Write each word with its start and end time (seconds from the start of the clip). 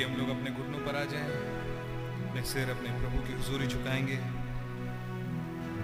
आइए, 0.00 0.08
हम 0.08 0.16
लोग 0.16 0.28
अपने 0.28 0.50
घुटनों 0.50 0.78
पर 0.78 0.96
आ 0.96 1.04
जाएँ। 1.04 1.30
अपने 2.28 2.42
सिर 2.42 2.70
अपने 2.70 2.88
प्रभु 2.90 3.18
की 3.18 3.32
हजूरी 3.32 3.66
झुकाएँगे। 3.66 4.16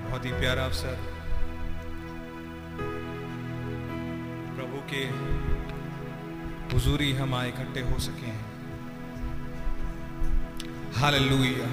बहुत 0.05 0.25
ही 0.25 0.31
प्यारा 0.31 0.65
अवसर। 0.65 0.97
प्रभु 4.57 4.79
के 4.91 5.03
हजूरी 6.77 7.13
हम 7.13 7.35
आए, 7.35 7.49
इकट्ठे 7.49 7.81
हो 7.81 7.99
सके 7.99 8.27
हैं। 8.27 8.47
हालेलुया। 10.93 11.67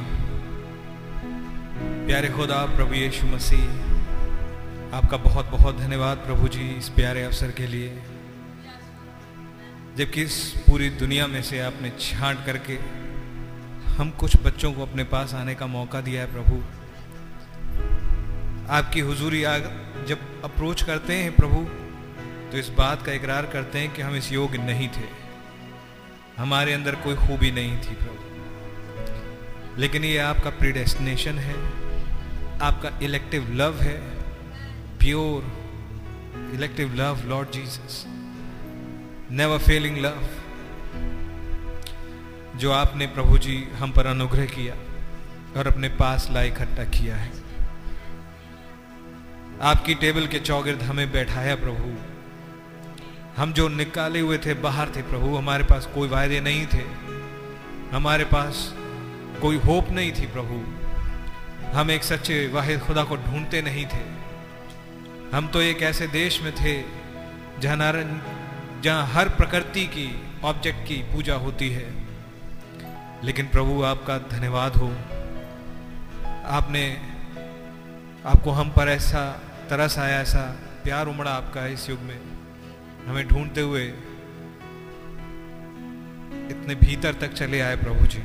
प्यारे 2.07 2.29
खुदा, 2.29 2.65
प्रभु 2.65 2.93
यीशु 2.93 3.27
मसीह, 3.27 3.69
आपका 4.93 5.17
बहुत 5.17 5.45
बहुत 5.45 5.77
धन्यवाद 5.77 6.17
प्रभु 6.17 6.47
जी 6.47 6.69
इस 6.69 6.89
प्यारे 6.89 7.23
अवसर 7.23 7.51
के 7.51 7.67
लिए। 7.67 8.03
जबकि 9.97 10.21
इस 10.21 10.35
पूरी 10.67 10.89
दुनिया 10.89 11.27
में 11.27 11.41
से 11.43 11.59
आपने 11.59 11.89
छांट 11.99 12.45
करके 12.45 12.77
हम 13.93 14.11
कुछ 14.11 14.35
बच्चों 14.37 14.71
को 14.73 14.81
अपने 14.81 15.03
पास 15.03 15.33
आने 15.33 15.55
का 15.55 15.65
मौका 15.67 16.01
दिया 16.01 16.21
है 16.21 16.31
प्रभु। 16.33 16.55
आपकी 18.69 18.99
हुजूरी 18.99 19.43
आग 19.43 19.63
जब 20.07 20.43
अप्रोच 20.43 20.83
करते 20.83 21.13
हैं 21.13 21.35
प्रभु 21.35 21.59
तो 22.51 22.57
इस 22.57 22.69
बात 22.69 23.05
का 23.05 23.11
इकरार 23.11 23.45
करते 23.45 23.79
हैं 23.79 23.93
कि 23.93 24.01
हम 24.01 24.15
इस 24.15 24.31
योग्य 24.31 24.57
नहीं 24.57 24.87
थे। 24.87 25.07
हमारे 26.37 26.73
अंदर 26.73 26.95
कोई 26.95 27.15
खूबी 27.15 27.51
नहीं 27.51 27.77
थी 27.77 27.95
प्रभु। 27.95 28.21
लेकिन 29.81 30.03
ये 30.03 30.17
आपका 30.17 30.49
प्रीडेस्टिनेशन 30.49 31.39
है, 31.39 31.55
आपका 32.59 32.97
इलेक्टिव 33.03 33.51
लव 33.53 33.81
है 33.81 33.97
pure 34.99 36.51
elective 36.55 36.93
love 36.95 37.23
Lord 37.25 37.51
Jesus 37.51 38.05
never 39.33 39.57
failing 39.57 39.97
love 39.97 40.25
जो 42.59 42.71
आपने 42.71 43.07
प्रभु 43.07 43.37
जी 43.37 43.67
हम 43.73 43.91
पर 43.91 44.05
अनुग्रह 44.05 44.45
किया 44.45 44.73
और 45.59 45.67
अपने 45.67 45.89
पास 45.89 46.27
ला 46.31 46.41
इकट्ठा 46.41 46.83
किया 46.83 47.15
है। 47.15 47.31
आपकी 49.61 49.95
टेबल 49.95 50.27
के 50.27 50.39
चौगिर्द 50.39 50.81
हमें 50.81 51.11
बैठाया 51.11 51.55
प्रभु। 51.55 51.95
हम 53.41 53.53
जो 53.53 53.67
निकाले 53.67 54.19
हुए 54.19 54.37
थे, 54.37 54.53
बाहर 54.53 54.89
थे 54.95 55.01
प्रभु, 55.01 55.35
हमारे 55.37 55.63
पास 55.63 55.85
कोई 55.85 56.09
वायदे 56.09 56.39
नहीं 56.39 56.67
थे। 56.67 56.83
हमारे 57.91 58.25
पास 58.25 58.73
कोई 59.41 59.57
होप 59.57 59.89
नहीं 59.89 60.11
थी 60.11 60.27
प्रभु। 60.27 60.63
हम 61.77 61.91
एक 61.91 62.03
सच्चे 62.03 62.47
वाहिद 62.47 62.79
खुदा 62.79 63.03
को 63.03 63.15
ढूंढते 63.15 63.61
नहीं 63.61 63.85
थे। 63.85 64.03
हम 65.35 65.47
तो 65.47 65.61
एक 65.61 65.81
ऐसे 65.81 66.07
देश 66.07 66.41
में 66.41 66.55
थे, 66.55 66.81
जहाँ 67.59 67.77
जहाँ 68.83 69.07
हर 69.07 69.29
प्रकृति 69.29 69.85
की 69.85 70.23
ऑब्जेक्ट 70.43 70.87
की 70.87 70.95
पूजा 70.95 71.35
होती 71.35 71.69
है। 71.69 72.03
लेकिन 73.23 73.47
प्रभु, 73.47 73.83
आपका 73.83 74.17
धन्यवाद 74.17 74.75
हो। 74.75 74.87
आपने, 76.45 77.01
आपको 78.25 78.51
हम 78.51 78.69
पर 78.69 78.87
ऐसा 78.87 79.41
तरस 79.69 79.99
आया, 79.99 80.21
ऐसा 80.21 80.59
प्यार 80.83 81.07
उमड़ा 81.07 81.31
आपका 81.31 81.67
इस 81.67 81.89
युग 81.89 81.99
में। 81.99 82.21
हमें 83.07 83.27
ढूंढते 83.27 83.61
हुए 83.61 83.83
इतने 86.49 86.75
भीतर 86.75 87.13
तक 87.13 87.33
चले 87.33 87.61
आए 87.61 87.75
प्रभु 87.75 88.05
जी। 88.05 88.23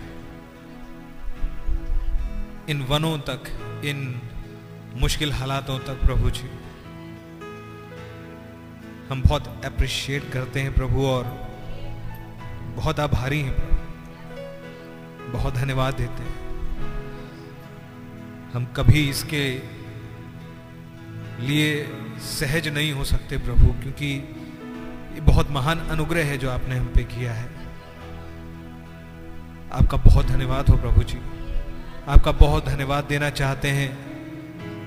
इन 2.73 2.83
वनों 2.83 3.19
तक, 3.19 3.43
इन 3.85 4.23
मुश्किल 4.95 5.33
हालातों 5.33 5.79
तक 5.79 5.95
प्रभु 5.95 6.31
जी। 6.31 6.58
हम 9.11 9.23
बहुत 9.23 9.65
अप्रिशिएट 9.65 10.33
करते 10.33 10.61
हैं 10.61 10.75
प्रभु 10.75 11.07
और 11.07 11.25
बहुत 12.77 13.01
आभारी 13.01 13.41
हैं 13.41 13.55
प्रभु। 13.55 15.33
बहुत 15.33 15.55
धन्यवाद 15.55 15.95
देते 15.95 16.23
हैं। 16.23 16.37
हम 18.53 18.67
कभी 18.67 19.09
इसके 19.11 19.45
लिए 21.41 21.89
सहज 22.19 22.69
नहीं 22.69 22.93
हो 22.93 23.05
सकते 23.05 23.39
प्रभु, 23.39 23.73
क्योंकि 23.83 24.15
ये 25.15 25.21
बहुत 25.21 25.51
महान 25.51 25.79
अनुग्रह 25.79 26.25
है 26.25 26.39
जो 26.39 26.51
आपने 26.51 26.77
हम 26.77 26.87
पे 26.87 27.05
किया 27.05 27.33
है। 27.33 27.49
आपका 29.73 29.97
बहुत 29.97 30.27
धन्यवाद 30.27 30.69
हो 30.69 30.77
प्रभु 30.77 31.03
जी। 31.03 31.19
आपका 32.09 32.33
बहुत 32.33 32.67
धन्यवाद 32.67 33.05
देना 33.05 33.31
चाहते 33.31 33.69
हैं 33.69 33.91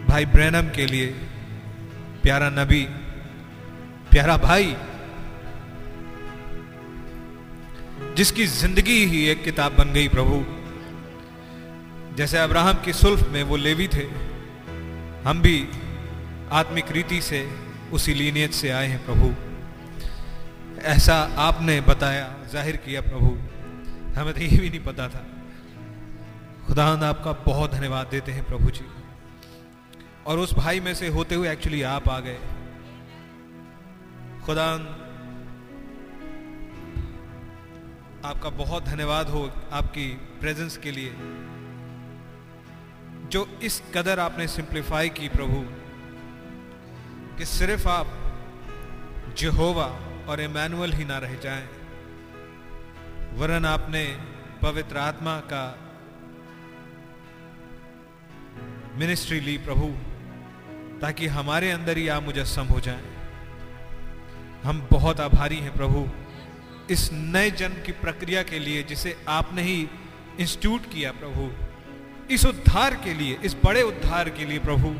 भाई 0.07 0.25
ब्रैनम 0.25 0.69
के 0.69 0.85
लिए, 0.85 1.07
प्यारा 2.23 2.49
नबी। 2.49 2.87
प्यारा 4.11 4.35
भाई, 4.37 4.75
जिसकी 8.15 8.45
ज़िंदगी 8.47 9.05
ही 9.05 9.25
एक 9.27 9.43
किताब 9.43 9.77
बन 9.77 9.93
गई 9.93 10.07
प्रभु। 10.07 10.43
जैसे 12.17 12.37
अब्राहम 12.37 12.81
की 12.85 12.93
सुल्फ 12.93 13.27
में 13.27 13.41
वो 13.43 13.57
लेवी 13.57 13.87
थे, 13.87 14.05
हम 15.23 15.41
भी 15.41 15.57
आत्मिक 16.51 16.91
रीति 16.91 17.21
से 17.21 17.41
उसी 17.93 18.13
लीनियत 18.13 18.53
से 18.53 18.69
आए 18.69 18.87
हैं 18.87 19.05
प्रभु। 19.05 19.33
ऐसा 20.87 21.15
आपने 21.39 21.79
बताया, 21.81 22.27
ज़ाहिर 22.51 22.75
किया 22.77 23.01
प्रभु। 23.01 23.37
हमें 24.19 24.33
तो 24.33 24.39
ये 24.39 24.57
भी 24.57 24.69
नहीं 24.69 24.83
पता 24.83 25.07
था। 25.07 25.25
खुदा 26.67 26.85
आपका 27.07 27.31
बहुत 27.45 27.71
धन्यवाद 27.71 28.07
देते 28.07 28.31
हैं 28.31 28.43
प्रभु 28.47 28.71
जी। 28.71 28.85
और 30.25 30.39
उस 30.39 30.53
भाई 30.53 30.79
में 30.79 30.93
से 30.93 31.07
होते 31.09 31.35
हुए 31.35 31.51
एक्चुअली 31.51 31.81
आप 31.89 32.09
आ 32.09 32.19
गए। 32.19 32.39
खुदा, 34.45 34.65
आपका 38.25 38.49
बहुत 38.49 38.83
धन्यवाद 38.83 39.29
हो 39.29 39.41
आपकी 39.71 40.07
प्रेजेंस 40.39 40.77
के 40.77 40.91
लिए, 40.91 41.11
जो 43.29 43.45
इस 43.63 43.81
कदर 43.95 44.19
आपने 44.19 44.47
सिंप्लीफाई 44.47 45.09
की 45.09 45.29
प्रभु, 45.29 45.61
कि 47.37 47.45
सिर्फ़ 47.45 47.87
आप 47.87 48.07
जेहोवा 49.37 49.87
और 50.27 50.41
इमैनुअल 50.41 50.93
ही 50.93 51.05
ना 51.05 51.17
रह 51.17 51.35
जाएँ, 51.35 51.67
वरन 53.33 53.65
आपने 53.65 54.03
पवित्र 54.61 54.97
आत्मा 54.97 55.39
का 55.53 55.63
मिनिस्ट्री 58.99 59.39
ली 59.39 59.57
प्रभु, 59.57 59.87
ताकि 61.01 61.27
हमारे 61.27 61.71
अंदर 61.71 61.97
ही 61.97 62.07
आप 62.07 62.23
मुझे 62.23 62.39
मुजस्म 62.39 62.63
हो 62.63 62.79
जाएँ। 62.79 63.10
हम 64.63 64.87
बहुत 64.91 65.19
आभारी 65.19 65.57
हैं 65.57 65.75
प्रभु। 65.75 66.07
इस 66.93 67.09
नए 67.13 67.51
जन्म 67.51 67.75
की 67.75 67.91
प्रक्रिया 67.91 68.43
के 68.43 68.59
लिए 68.59 68.83
जिसे 68.83 69.15
आपने 69.29 69.61
ही 69.61 69.89
इंस्टीट्यूट 70.39 70.85
किया 70.85 71.11
प्रभु। 71.11 71.49
इस 72.33 72.45
उद्धार 72.45 72.95
के 72.95 73.13
लिए, 73.13 73.37
इस 73.43 73.55
बड़े 73.65 73.81
उद्धार 73.81 74.29
के 74.29 74.45
लिए 74.45 74.59
प्रभु। 74.59 74.95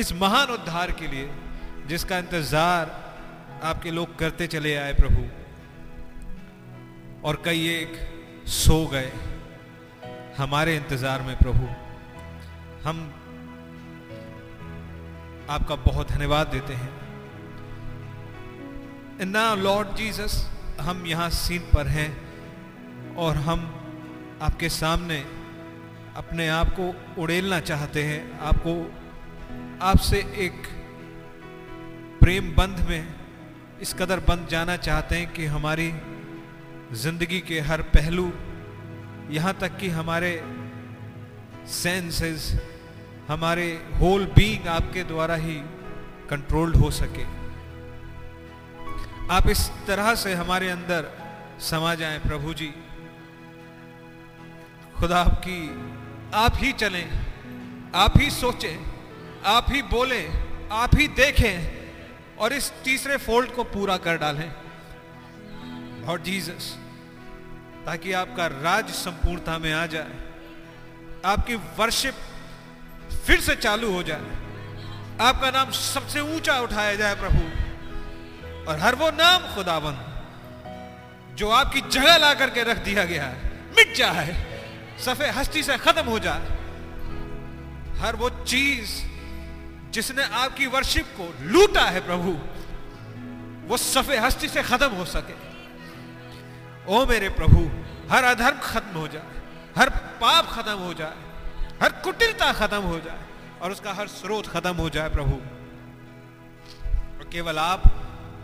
इस 0.00 0.12
महान 0.12 0.48
उद्धार 0.48 0.90
के 0.90 1.06
लिए 1.08 1.30
जिसका 1.88 2.18
इंतज़ार 2.18 2.90
आपके 3.64 3.90
लोग 3.90 4.18
करते 4.18 4.46
चले 4.46 4.74
आए 4.76 4.92
प्रभु। 4.92 5.24
और 7.28 7.42
कई 7.44 7.68
एक 7.68 7.96
सो 8.46 8.86
गए 8.86 9.12
हमारे 10.38 10.76
इंतज़ार 10.76 11.22
में 11.22 11.36
प्रभु। 11.38 11.68
हम 12.88 13.12
आपका 15.50 15.74
बहुत 15.74 16.10
धन्यवाद 16.10 16.46
देते 16.46 16.74
हैं। 16.74 17.05
ना 19.24 19.54
लॉर्ड 19.54 19.94
जीसस 19.96 20.34
हम 20.80 21.04
यहाँ 21.06 21.28
सीन 21.30 21.62
पर 21.74 21.86
हैं 21.86 23.14
और 23.16 23.36
हम 23.36 23.60
आपके 24.42 24.68
सामने 24.68 25.18
अपने 26.16 26.48
आप 26.48 26.74
को 26.78 27.22
उड़ेलना 27.22 27.60
चाहते 27.60 28.02
हैं। 28.02 28.38
आपको, 28.40 28.74
आपसे 29.82 30.18
एक 30.18 30.66
प्रेम 32.20 32.54
बंध 32.54 32.80
में 32.88 33.14
इस 33.80 33.92
कदर 33.92 34.20
बंध 34.20 34.46
जाना 34.48 34.76
चाहते 34.76 35.16
हैं 35.16 35.32
कि 35.32 35.46
हमारी 35.46 35.92
ज़िंदगी 36.94 37.40
के 37.40 37.60
हर 37.60 37.82
पहलू, 37.94 38.30
यहाँ 39.30 39.54
तक 39.60 39.76
कि 39.76 39.88
हमारे 39.88 40.32
सेंसेस 41.72 42.52
हमारे 43.28 43.66
होल 44.00 44.24
बीइंग 44.26 44.66
आपके 44.68 45.04
द्वारा 45.04 45.34
ही 45.34 45.54
कंट्रोल्ड 46.30 46.76
हो 46.76 46.90
सके। 46.90 47.24
आप 49.30 49.48
इस 49.48 49.60
तरह 49.86 50.14
से 50.14 50.34
हमारे 50.34 50.68
अंदर 50.70 51.06
समा 51.60 51.94
जाएँ, 51.94 52.18
प्रभु 52.18 52.52
जी। 52.54 52.68
खुदा 54.96 55.20
आपकी, 55.20 55.58
आप 56.34 56.52
ही 56.56 56.72
चलें, 56.72 57.08
आप 57.94 58.18
ही 58.18 58.30
सोचें, 58.30 58.76
आप 59.46 59.66
ही 59.70 59.82
बोले, 59.82 60.22
आप 60.72 60.94
ही 60.94 61.08
देखें 61.16 62.36
और 62.38 62.52
इस 62.52 62.70
तीसरे 62.84 63.16
फोल्ड 63.16 63.50
को 63.50 63.64
पूरा 63.64 63.96
कर 63.96 64.18
डालें। 64.18 64.50
और 66.04 66.20
जीसस 66.20 66.72
ताकि 67.86 68.12
आपका 68.12 68.46
राज 68.46 68.90
संपूर्णता 68.92 69.58
में 69.58 69.72
आ 69.72 69.84
जाए, 69.86 70.12
आपकी 71.24 71.54
वर्शिप 71.78 72.14
फिर 73.26 73.40
से 73.40 73.56
चालू 73.56 73.92
हो 73.92 74.02
जाए, 74.02 74.26
आपका 75.20 75.50
नाम 75.50 75.70
सबसे 75.72 76.20
ऊँचा 76.20 76.58
उठाया 76.60 76.94
जाए, 76.94 77.14
प्रभु। 77.14 77.65
और 78.68 78.78
हर 78.78 78.94
वो 78.94 79.10
नाम 79.10 79.54
खुदावन 79.54 79.96
जो 81.36 81.50
आपकी 81.50 81.80
जगह 81.80 82.16
ला 82.16 82.32
करके 82.34 82.62
रख 82.62 82.78
दिया 82.84 83.04
गया 83.04 83.24
है। 83.24 83.50
मिट 83.76 83.94
जाए 83.96 84.34
सफ़ेद 85.04 85.34
हस्ती 85.34 85.62
से 85.62 85.76
खत्म 85.78 86.04
हो 86.04 86.18
जाए 86.18 86.54
हर 87.98 88.16
वो 88.16 88.30
चीज़ 88.44 88.90
जिसने 89.92 90.22
आपकी 90.36 90.66
वर्शिप 90.66 91.06
को 91.16 91.26
लूटा 91.42 91.84
है 91.86 92.00
प्रभु, 92.06 92.32
वो 93.68 93.76
सफ़ेद 93.76 94.22
हस्ती 94.22 94.48
से 94.48 94.62
खत्म 94.62 94.90
हो 94.90 95.04
सके। 95.04 95.36
ओ 96.86 97.04
मेरे 97.06 97.28
प्रभु, 97.28 97.60
हर 98.10 98.24
अधर्म 98.24 98.58
खत्म 98.62 98.98
हो 98.98 99.08
जाए, 99.08 99.42
हर 99.78 99.88
पाप 100.20 100.44
खत्म 100.46 100.78
हो 100.78 100.92
जाए, 100.94 101.16
हर 101.82 101.92
कुटिलता 102.04 102.52
खत्म 102.52 102.82
हो 102.82 102.98
जाए 103.00 103.20
और 103.62 103.72
उसका 103.72 103.92
हर 103.92 104.08
स्रोत 104.08 104.46
खत्म 104.46 104.74
हो 104.76 104.88
जाए 104.90 105.08
प्रभु। 105.08 105.36
और 107.18 107.28
केवल 107.32 107.58
आप 107.58 107.82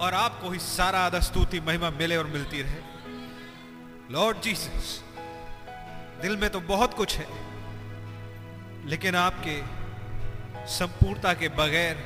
और 0.00 0.14
आपको 0.14 0.50
ही 0.50 0.58
सारा 0.58 1.00
आदर 1.00 1.20
स्तुति 1.20 1.60
महिमा 1.60 1.90
मिले 1.90 2.16
और 2.16 2.26
मिलती 2.26 2.62
रहे। 2.62 2.80
लॉर्ड 4.12 4.40
जीसस 4.40 5.02
दिल 6.22 6.36
में 6.36 6.48
तो 6.50 6.60
बहुत 6.62 6.94
कुछ 6.94 7.16
है, 7.16 7.26
लेकिन 8.86 9.14
आपके 9.16 9.60
संपूर्णता 10.68 11.32
के 11.34 11.48
बगैर, 11.50 11.96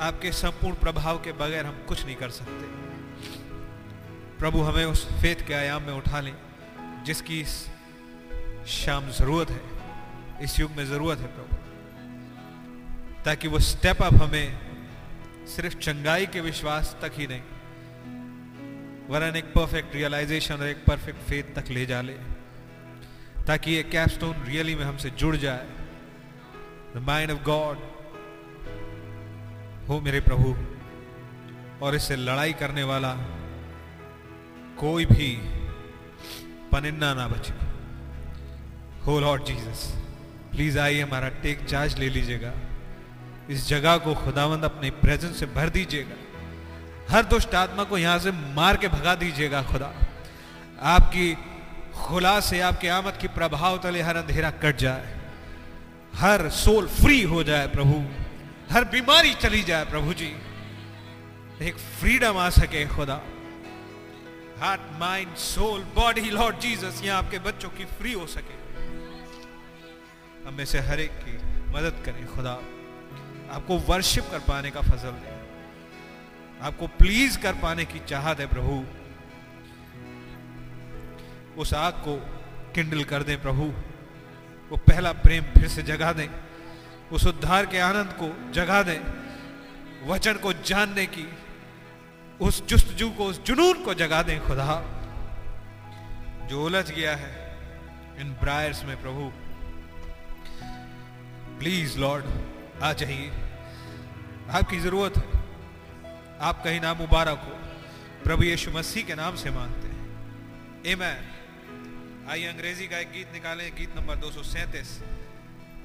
आपके 0.00 0.32
संपूर्ण 0.32 0.76
प्रभाव 0.76 1.18
के 1.18 1.32
बगैर 1.34 1.66
हम 1.66 1.84
कुछ 1.88 2.04
नहीं 2.04 2.16
कर 2.16 2.30
सकते। 2.30 2.68
प्रभु, 4.38 4.62
हमें 4.62 4.84
उस 4.84 5.04
फेत 5.12 5.40
के 5.40 5.54
आयाम 5.54 5.82
में 5.82 5.92
उठा 5.92 6.20
लें, 6.20 6.34
जिसकी 7.04 7.40
इस 7.40 7.54
शाम 8.68 9.10
ज़रूरत 9.10 9.50
है, 9.50 9.60
इस 10.42 10.58
युग 10.60 10.70
में 10.70 10.84
ज़रूरत 10.86 11.18
है 11.18 11.26
प्रभु, 11.26 11.56
ताकि 13.24 13.48
वो 13.48 13.58
स्टेप 13.60 14.02
अप 14.02 14.14
हमें 14.14 14.69
सिर्फ़ 15.50 15.76
चंगाई 15.78 16.26
के 16.26 16.40
विश्वास 16.40 16.96
तक 17.02 17.12
ही 17.14 17.26
नहीं, 17.26 17.42
वरन 19.08 19.36
एक 19.36 19.44
परफेक्ट 19.54 19.94
रियलाइजेशन 19.94 20.54
और 20.56 20.68
एक 20.68 20.84
परफेक्ट 20.86 21.20
फेथ 21.28 21.54
तक 21.54 21.70
ले 21.70 21.86
जा 21.86 22.00
ले, 22.02 22.12
ताकि 23.46 23.70
ये 23.72 23.82
कैपस्टोन 23.84 24.44
रियली 24.44 24.74
में 24.74 24.84
हमसे 24.84 25.10
जुड़ 25.12 25.36
जाए। 25.36 25.66
द 26.94 27.02
माइंड 27.06 27.30
ऑफ़ 27.30 27.42
गॉड 27.44 27.88
हो 29.88 30.00
मेरे 30.00 30.20
प्रभु, 30.20 30.54
और 31.82 31.94
इससे 31.94 32.16
लड़ाई 32.18 32.52
करने 32.54 32.82
वाला 32.84 33.12
कोई 34.78 35.04
भी 35.06 35.30
पनिन्ना 36.72 37.12
ना 37.14 37.26
बचे। 37.28 37.54
हो 39.04 39.18
लॉर्ड 39.20 39.44
जीसस, 39.44 39.86
प्लीज़ 40.52 40.78
आइए 40.78 41.00
हमारा 41.02 41.28
टेक 41.42 41.64
चार्ज 41.64 41.98
ले 41.98 42.08
लीजिएगा। 42.08 42.52
इस 43.50 43.68
जगह 43.68 43.96
को 43.96 44.14
खुदावंद 44.14 44.64
अपने 44.64 44.90
प्रेजेंस 44.90 45.38
से 45.40 45.46
भर 45.46 45.68
दीजिएगा। 45.68 46.16
हर 47.10 47.24
दुष्ट 47.24 47.54
आत्मा 47.54 47.84
को 47.84 47.98
यहाँ 47.98 48.18
से 48.18 48.30
मार 48.30 48.76
के 48.76 48.88
भगा 48.88 49.14
दीजिएगा 49.14 49.62
खुदा। 49.62 49.92
आपकी 50.82 51.34
खुला 51.94 52.40
से 52.40 52.60
आपके 52.60 52.88
आमद 52.88 53.16
की 53.16 53.28
प्रभाव 53.28 53.78
तले 53.78 54.02
हर 54.02 54.16
अंधेरा 54.16 54.50
कट 54.50 54.76
जाए। 54.76 55.20
हर 56.14 56.48
सोल 56.50 56.88
फ्री 56.88 57.22
हो 57.22 57.42
जाए 57.42 57.66
प्रभु। 57.66 57.98
हर 58.74 58.84
बीमारी 58.84 59.34
चली 59.34 59.62
जाए 59.62 59.84
प्रभु 59.84 60.14
जी। 60.14 60.32
एक 61.62 61.76
फ्रीडम 62.00 62.36
आ 62.38 62.48
सके 62.50 62.86
खुदा। 62.86 63.20
Heart 64.60 64.80
mind 65.00 65.34
soul 65.34 65.80
body 65.80 66.30
Lord 66.30 66.58
Jesus 66.58 67.00
यहाँ 67.04 67.18
आपके 67.18 67.38
बच्चों 67.38 67.68
की 67.68 67.84
फ्री 67.84 68.12
हो 68.12 68.26
सके। 68.26 68.58
हमें 70.48 70.64
से 70.64 70.78
हर 70.78 71.00
एक 71.00 71.10
की 71.10 71.36
मदद 71.72 72.02
करें 72.04 72.26
खुदा। 72.26 72.58
आपको 73.52 73.78
वर्शिप 73.78 74.24
कर 74.30 74.38
पाने 74.38 74.70
का 74.70 74.80
फजल 74.80 75.10
दे। 75.10 75.40
आपको 76.62 76.86
प्लीज़ 76.86 77.38
कर 77.38 77.54
पाने 77.54 77.84
की 77.84 77.98
चाहत 77.98 78.40
है 78.40 78.46
प्रभु। 78.46 78.84
उस 81.60 81.74
आग 81.74 81.92
को 81.92 82.16
किंडल 82.74 83.04
कर 83.04 83.22
दें 83.22 83.42
प्रभु। 83.42 83.64
वो 84.70 84.76
पहला 84.76 85.12
प्रेम 85.12 85.42
फिर 85.42 85.68
से 85.68 85.82
जगा 85.82 86.12
दें। 86.12 86.28
उस 87.12 87.26
उद्धार 87.26 87.66
के 87.66 87.78
आनंद 87.78 88.12
को 88.22 88.52
जगा 88.52 88.82
दें। 88.82 89.00
वचन 90.06 90.34
को 90.34 90.52
जानने 90.52 91.06
की, 91.06 91.32
उस 92.40 92.66
जुस्तजू 92.66 93.10
को, 93.10 93.24
उस 93.24 93.42
जुनून 93.42 93.84
को 93.84 93.94
जगा 93.94 94.22
दें 94.22 94.40
खुदा। 94.40 94.96
जो 96.50 96.64
उलझ 96.64 96.90
गया 96.90 97.16
है 97.16 97.58
इन 98.20 98.32
ब्रायर्स 98.32 98.84
में 98.84 99.02
प्रभु। 99.02 99.32
प्लीज़ 101.58 101.98
लॉर्ड 101.98 102.24
आ 102.82 102.92
जाइए। 102.92 103.30
आपकी 104.50 104.80
ज़रूरत 104.80 105.16
है। 105.16 105.40
आप 106.40 106.64
कहीं 106.64 106.80
नाम 106.80 106.96
मुबारक 106.96 107.38
हो। 107.38 107.50
प्रभु 108.24 108.42
यीशु 108.42 108.70
मसीह 108.70 109.04
के 109.04 109.14
नाम 109.14 109.36
से 109.36 109.50
मांगते 109.50 109.88
हैं। 109.88 110.00
ए 110.86 110.94
मैन 110.94 112.28
आइए 112.30 112.46
अंग्रेज़ी 112.46 112.88
का 112.88 112.98
एक 112.98 113.12
गीत 113.12 113.32
निकालें। 113.32 113.74
गीत 113.74 113.96
नंबर 113.96 114.16
दो 114.16 114.30
सौ 114.30 114.42
सैंतीस। 114.42 114.98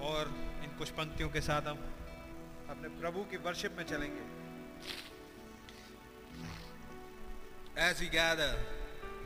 और 0.01 0.35
इन 0.63 0.77
कुछ 0.77 0.89
पंक्तियों 0.89 1.29
के 1.29 1.41
साथ 1.41 1.61
हम 1.61 1.77
अपने 2.69 2.89
प्रभु 2.89 3.19
की 3.19 3.37
वर्शिप 3.37 3.75
में 3.77 3.85
चलेंगे। 3.85 4.45
As 7.75 7.97
we 7.99 8.07
gather, 8.07 8.51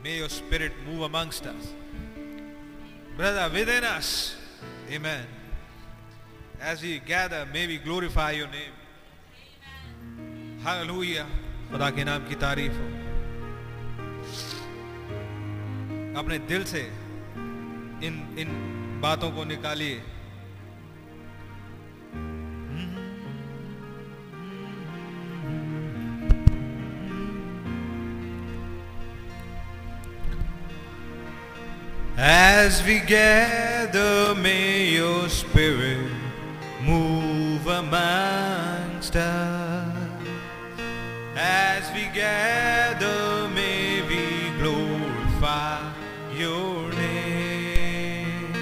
may 0.04 0.14
your 0.20 0.32
spirit 0.38 0.72
move 0.88 1.02
amongst 1.08 1.44
us. 1.46 1.66
Brother, 3.18 3.46
within 3.54 3.84
us. 3.98 4.08
Amen. 4.98 5.39
As 6.61 6.81
we 6.81 6.99
gather, 6.99 7.45
may 7.53 7.67
we 7.67 7.77
glorify 7.77 8.31
your 8.31 8.47
name. 8.47 8.75
Hallelujah. 10.63 11.25
खुदा 11.71 11.89
के 11.97 12.03
नाम 12.03 12.27
की 12.29 12.35
तारीफ 12.41 12.73
हो 12.77 12.87
अपने 16.19 16.37
दिल 16.49 16.63
से 16.71 16.81
इन 18.07 18.15
इन 18.39 18.51
बातों 19.01 19.31
को 19.31 19.43
निकालिए 19.43 20.01
As 32.17 32.81
we 32.83 32.99
gather, 32.99 34.33
may 34.35 34.89
your 34.91 35.27
spirit 35.27 36.18
move 36.82 37.66
amongst 37.66 39.16
us. 39.16 39.96
As 41.36 41.90
we 41.92 42.04
gather, 42.14 43.48
may 43.54 44.02
we 44.02 44.50
glorify 44.58 45.80
your 46.36 46.90
name. 46.92 48.54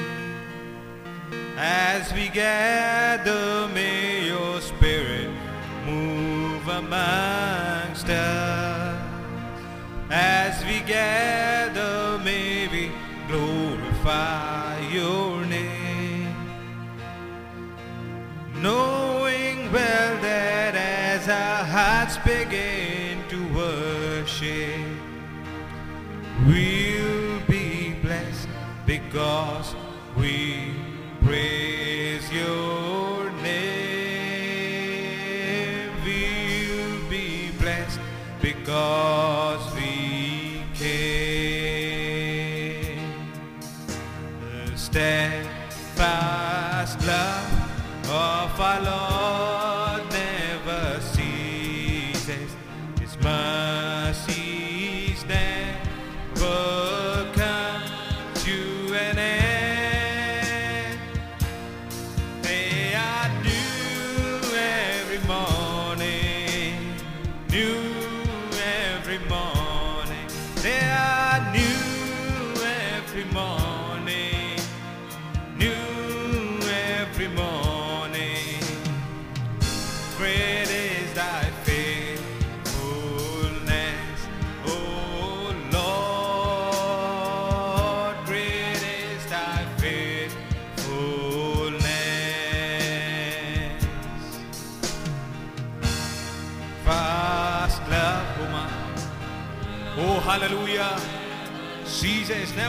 As 1.57 2.13
we 2.13 2.29
gather, 2.29 2.88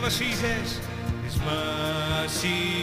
mercy 0.10 0.32
is 0.32 0.80
His 1.24 1.40
mercy 1.42 2.79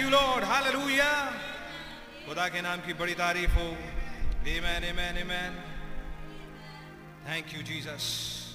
You, 0.00 0.08
Lord. 0.08 0.44
Hallelujah. 0.44 1.32
खुदा 2.26 2.46
के 2.48 2.60
नाम 2.62 2.80
की 2.86 2.92
बड़ी 2.94 3.14
तारीफ़ 3.20 3.50
हो 3.52 3.66
Amen, 4.46 4.84
amen, 4.90 5.18
amen. 5.22 5.52
Thank 7.26 7.52
you, 7.52 7.62
Jesus. 7.62 8.54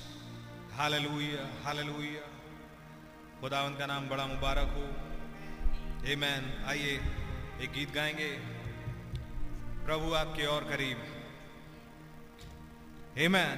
Hallelujah, 0.77 1.45
hallelujah. 1.65 2.25
खुदावंत 3.41 3.77
का 3.79 3.86
नाम 3.86 4.08
बड़ा 4.10 4.25
मुबारक 4.34 4.73
हो 4.77 4.86
Amen. 6.13 6.49
आइए 6.67 6.99
एक 7.62 7.71
गीत 7.77 7.93
गाएँगे 7.93 8.31
प्रभु 9.86 10.13
आपके 10.23 10.45
और 10.55 10.63
करीब 10.71 10.97
Amen. 13.27 13.58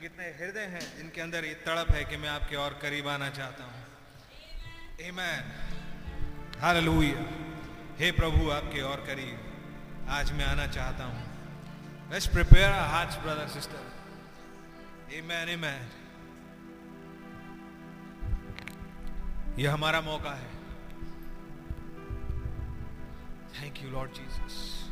कितने 0.00 0.32
हृदय 0.40 0.66
हैं 0.74 0.84
जिनके 0.96 1.20
अंदर 1.20 1.44
ये 1.44 1.54
तड़प 1.66 1.90
है 1.90 2.04
कि 2.04 2.16
मैं 2.16 2.28
आपके 2.28 2.56
और 2.64 2.78
करीब 2.82 3.08
आना 3.08 3.30
चाहता 3.40 3.64
हूँ 3.64 3.84
Amen. 5.10 5.65
हालेलुया। 6.62 7.24
हे 7.98 8.12
प्रभु, 8.12 8.50
आपके 8.50 8.80
और 8.80 8.96
करीब। 8.96 9.40
आज 10.08 10.32
मैं 10.32 10.44
आना 10.44 10.66
चाहता 10.66 11.04
हूँ। 11.04 11.24
Let's 12.12 12.26
prepare 12.26 12.72
our 12.72 13.22
brother 13.22 13.48
sister 13.48 13.92
amen 15.18 15.58
amen 15.58 15.88
यह 19.58 19.74
हमारा 19.74 20.00
मौका 20.00 20.30
है। 20.30 20.48
Thank 23.54 23.82
you 23.82 23.90
Lord 23.90 24.10
Jesus 24.10 24.86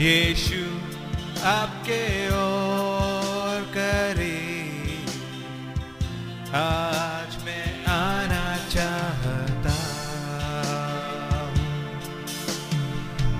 Yeshu 0.00 0.60
आपके 1.42 2.02
और 2.30 3.62
करीब। 3.76 5.08
आज 6.54 7.34
मैं 7.46 7.66
आना 7.84 8.44
चाहता 8.74 9.74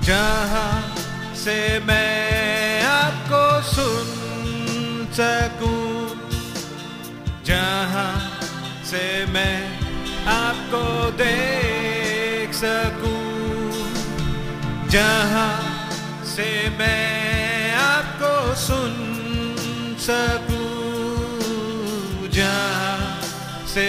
जहाँ 0.01 0.97
से 1.37 1.59
मैं 1.87 2.83
आपको 2.87 3.45
सुन 3.71 4.11
सकूँ। 5.21 5.87
जहाँ 7.45 8.13
से 8.85 9.07
मैं 9.31 9.57
आपको 10.35 10.85
देख 11.23 12.53
सकूँ। 12.55 13.17
जहाँ 14.91 15.68
से 16.39 16.69
मैं 16.71 17.75
आपको 17.75 18.55
सुन 18.55 18.93
सकूँ 19.99 20.69
जहाँ 22.31 23.67
से 23.67 23.87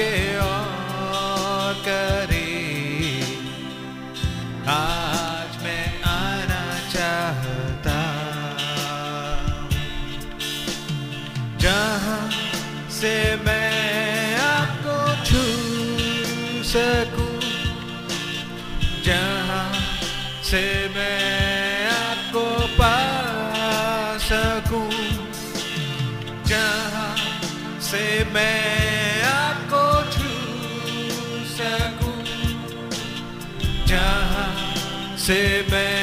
आपके 0.00 0.29
से 35.30 35.62
मैं 35.70 35.99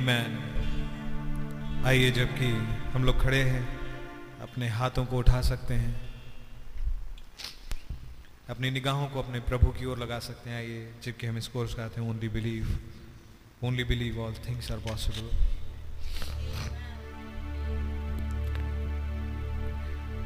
मैन 0.00 1.82
आइए 1.86 2.10
जबकि 2.10 2.46
हम 2.92 3.04
लोग 3.04 3.22
खड़े 3.22 3.42
हैं, 3.42 3.62
अपने 4.40 4.68
हाथों 4.68 5.04
को 5.04 5.18
उठा 5.18 5.40
सकते 5.40 5.74
हैं। 5.74 5.94
अपनी 8.50 8.70
निगाहों 8.70 9.08
को 9.08 9.22
अपने 9.22 9.40
प्रभु 9.40 9.70
की 9.70 9.84
ओर 9.84 9.98
लगा 9.98 10.18
सकते 10.18 10.50
हैं। 10.50 10.56
आइए 10.56 10.92
जबकि 11.02 11.26
हम 11.26 11.38
इस 11.38 11.48
कोर्स 11.48 11.78
हैं 11.78 12.00
only 12.00 12.28
believe 12.28 12.78
only 13.64 13.84
believe 13.84 14.20
all 14.20 14.34
things 14.48 14.72
are 14.72 14.78
possible 14.78 15.30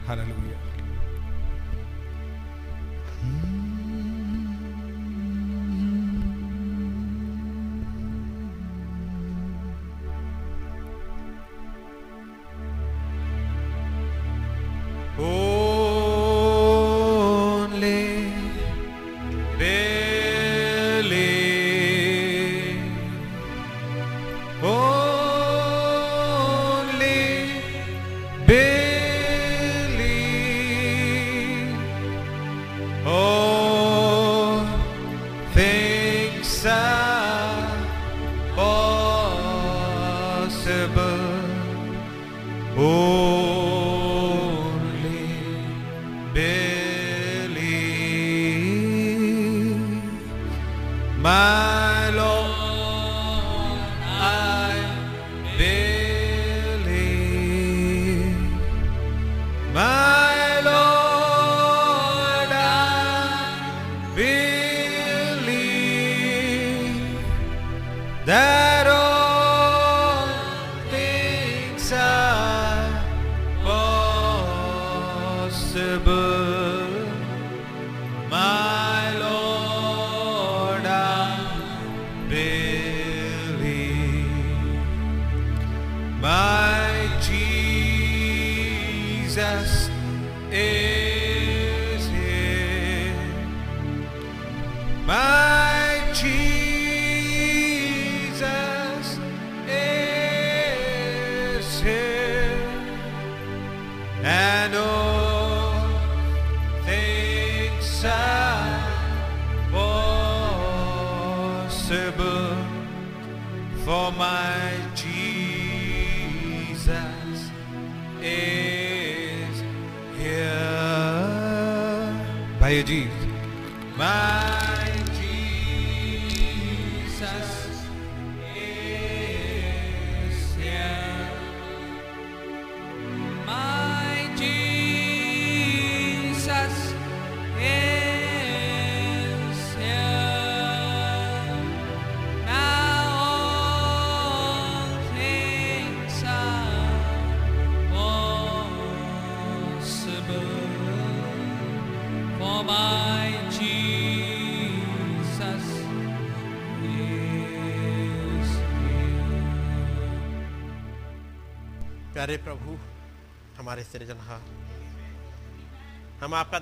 hallelujah 0.07 0.68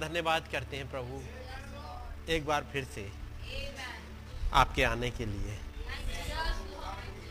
धन्यवाद 0.07 0.49
करते 0.53 0.77
हैं 0.77 0.91
प्रभु। 0.91 1.21
एक 2.33 2.47
बार 2.47 2.65
फिर 2.73 2.85
से 2.95 3.05
आपके 4.55 4.83
आने 4.85 5.11
के 5.11 5.25
लिए, 5.27 5.57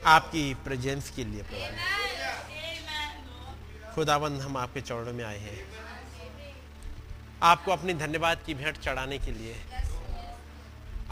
आपकी 0.05 0.53
प्रेजेंस 0.63 1.09
के 1.09 1.23
लिए 1.26 1.43
प्रभु। 1.43 1.67
खुदाबंद 3.93 4.41
हम 4.41 4.57
आपके 4.57 4.82
चरणों 4.82 5.13
में 5.13 5.23
आए 5.26 5.38
हैं। 5.39 5.59
आपको 7.43 7.71
अपनी 7.71 7.93
धन्यवाद 7.95 8.38
की 8.45 8.53
भेंट 8.53 8.78
चढ़ाने 8.78 9.17
के 9.19 9.32
लिए, 9.32 9.55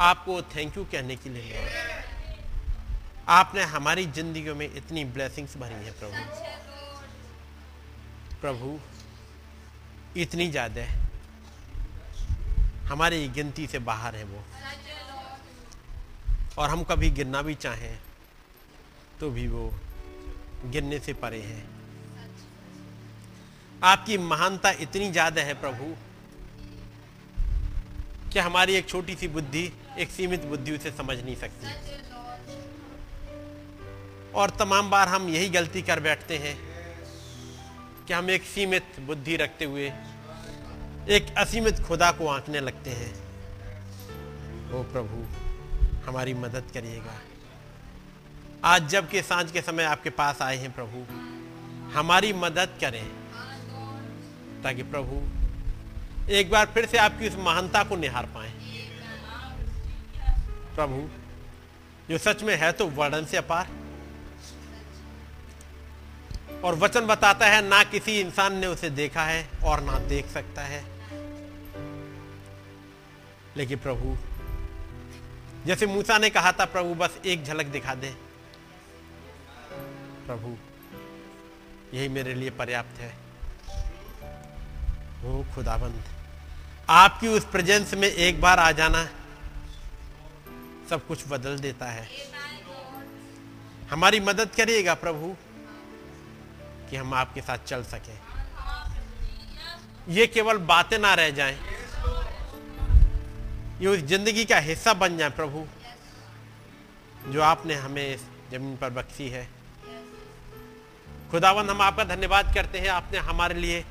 आपको 0.01 0.41
थैंक 0.55 0.77
यू 0.77 0.83
कहने 0.91 1.15
के 1.15 1.29
लिए। 1.29 1.53
आपने 3.31 3.63
हमारी 3.73 4.05
जिंदगियों 4.17 4.55
में 4.55 4.65
इतनी 4.67 5.05
ब्लेसिंग्स 5.13 5.57
भरी 5.57 5.79
है 5.85 5.91
प्रभु। 5.99 6.19
प्रभु, 8.41 8.79
इतनी 10.17 10.49
ज़्यादा 10.49 10.81
हमारी 12.93 13.27
गिनती 13.35 13.65
से 13.67 13.79
बाहर 13.81 14.15
है 14.15 14.23
वो। 14.23 14.43
और 16.57 16.69
हम 16.69 16.83
कभी 16.83 17.09
गिनना 17.11 17.41
भी 17.41 17.53
चाहें 17.57 17.97
तो 19.19 19.29
भी 19.31 19.47
वो 19.47 19.63
गिनने 20.71 20.99
से 20.99 21.13
परे 21.15 21.41
है। 21.41 21.61
आपकी 23.83 24.17
महानता 24.19 24.71
इतनी 24.81 25.09
ज़्यादा 25.11 25.41
है 25.41 25.53
प्रभु, 25.61 25.85
कि 28.33 28.39
हमारी 28.39 28.75
एक 28.75 28.87
छोटी 28.89 29.15
सी 29.15 29.27
बुद्धि 29.29 29.65
एक 29.97 30.09
सीमित 30.11 30.45
बुद्धि 30.45 30.71
उसे 30.71 30.91
समझ 30.91 31.17
नहीं 31.17 31.35
सकती। 31.37 31.67
और 34.33 34.49
तमाम 34.59 34.89
बार 34.89 35.07
हम 35.07 35.29
यही 35.29 35.49
गलती 35.51 35.81
कर 35.81 35.99
बैठते 36.01 36.37
हैं, 36.37 36.55
कि 38.07 38.13
हम 38.13 38.29
एक 38.29 38.43
सीमित 38.45 38.99
बुद्धि 39.07 39.35
रखते 39.37 39.65
हुए 39.65 39.89
एक 41.09 41.35
असीमित 41.37 41.79
खुदा 41.79 42.11
को 42.11 42.27
आंकने 42.27 42.59
लगते 42.59 42.89
हैं। 42.89 43.13
ओ 44.71 44.83
प्रभु, 44.83 45.25
हमारी 46.07 46.33
मदद 46.33 46.63
करिएगा। 46.73 47.13
आज 48.63 48.89
जब 48.89 49.09
के 49.09 49.21
साँझ 49.21 49.51
के 49.51 49.61
समय 49.61 49.83
आपके 49.83 50.09
पास 50.09 50.41
आए 50.41 50.57
हैं 50.57 50.71
प्रभु, 50.71 51.05
हमारी 51.99 52.33
मदद 52.33 52.69
करें, 52.81 53.07
ताकि 54.63 54.83
प्रभु, 54.83 55.21
एक 56.31 56.51
बार 56.51 56.65
फिर 56.65 56.85
से 56.85 56.97
आपकी 56.97 57.27
उस 57.27 57.35
महानता 57.35 57.83
को 57.83 57.95
निहार 57.95 58.25
पाए। 58.25 58.51
प्रभु, 60.75 61.09
जो 62.09 62.17
सच 62.17 62.43
में 62.43 62.55
है 62.55 62.71
तो 62.71 62.87
वर्णन 62.87 63.25
से 63.25 63.37
अपार। 63.37 63.69
और 66.63 66.75
वचन 66.75 67.01
बताता 67.01 67.45
है, 67.45 67.61
ना 67.61 67.83
किसी 67.83 68.19
इंसान 68.19 68.53
ने 68.53 68.67
उसे 68.67 68.89
देखा 68.89 69.23
है 69.23 69.49
और 69.63 69.81
ना 69.81 69.99
देख 69.99 70.27
सकता 70.27 70.61
है। 70.61 70.92
लेकिन 73.57 73.77
प्रभु, 73.77 74.15
जैसे 75.65 75.85
मूसा 75.85 76.17
ने 76.17 76.29
कहा 76.29 76.51
था, 76.51 76.65
प्रभु, 76.65 76.93
बस 76.95 77.17
एक 77.25 77.43
झलक 77.43 77.65
दिखा 77.65 77.93
दे। 77.95 78.09
प्रभु, 80.27 80.55
यही 81.93 82.07
मेरे 82.07 82.33
लिए 82.33 82.49
पर्याप्त 82.49 82.99
है। 82.99 83.13
वो 85.21 85.45
खुदाबंद, 85.55 86.03
आपकी 86.89 87.27
उस 87.27 87.45
प्रेजेंस 87.45 87.93
में 87.93 88.07
एक 88.07 88.41
बार 88.41 88.59
आ 88.59 88.71
जाना, 88.71 89.03
सब 90.89 91.05
कुछ 91.07 91.23
बदल 91.27 91.57
देता 91.59 91.85
है। 91.85 92.07
हमारी 93.91 94.19
मदद 94.19 94.49
करिएगा 94.57 94.93
प्रभु, 94.93 95.35
कि 96.89 96.95
हम 96.95 97.13
आपके 97.13 97.41
साथ 97.41 97.57
चल 97.57 97.83
सकें। 97.83 98.19
ये 100.09 100.27
केवल 100.27 100.57
बातें 100.57 100.97
ना 100.97 101.13
रह 101.13 101.29
जाएँ। 101.29 101.72
ये 103.83 103.89
उस 103.89 103.99
ज़िंदगी 103.99 104.43
का 104.45 104.57
हिस्सा 104.59 104.93
बन 104.93 105.17
जाए 105.17 105.29
प्रभु। 105.29 105.65
जो 107.31 107.41
आपने 107.41 107.73
हमें 107.75 108.17
ज़मीन 108.51 108.75
पर 108.77 108.89
बख्शी 108.89 109.27
है। 109.29 109.47
खुदावन 111.31 111.69
हम 111.69 111.81
आपका 111.81 112.03
धन्यवाद 112.05 112.53
करते 112.55 112.79
हैं। 112.79 112.89
आपने 112.89 113.17
हमारे 113.19 113.55
लिए 113.55 113.83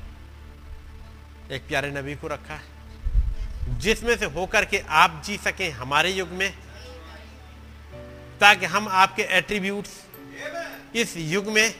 एक 1.51 1.67
प्यारे 1.67 1.91
नबी 1.91 2.15
को 2.15 2.27
रखा 2.27 2.53
है, 2.53 3.79
जिसमें 3.79 4.15
से 4.17 4.25
होकर 4.33 4.65
के 4.65 4.79
आप 4.97 5.21
जी 5.25 5.37
सकें 5.37 5.69
हमारे 5.71 6.11
युग 6.11 6.29
में, 6.33 6.51
ताकि 8.41 8.65
हम 8.65 8.87
आपके 8.87 9.23
एट्रीब्यूट्स 9.37 9.91
इस 10.95 11.17
युग 11.17 11.47
में, 11.47 11.73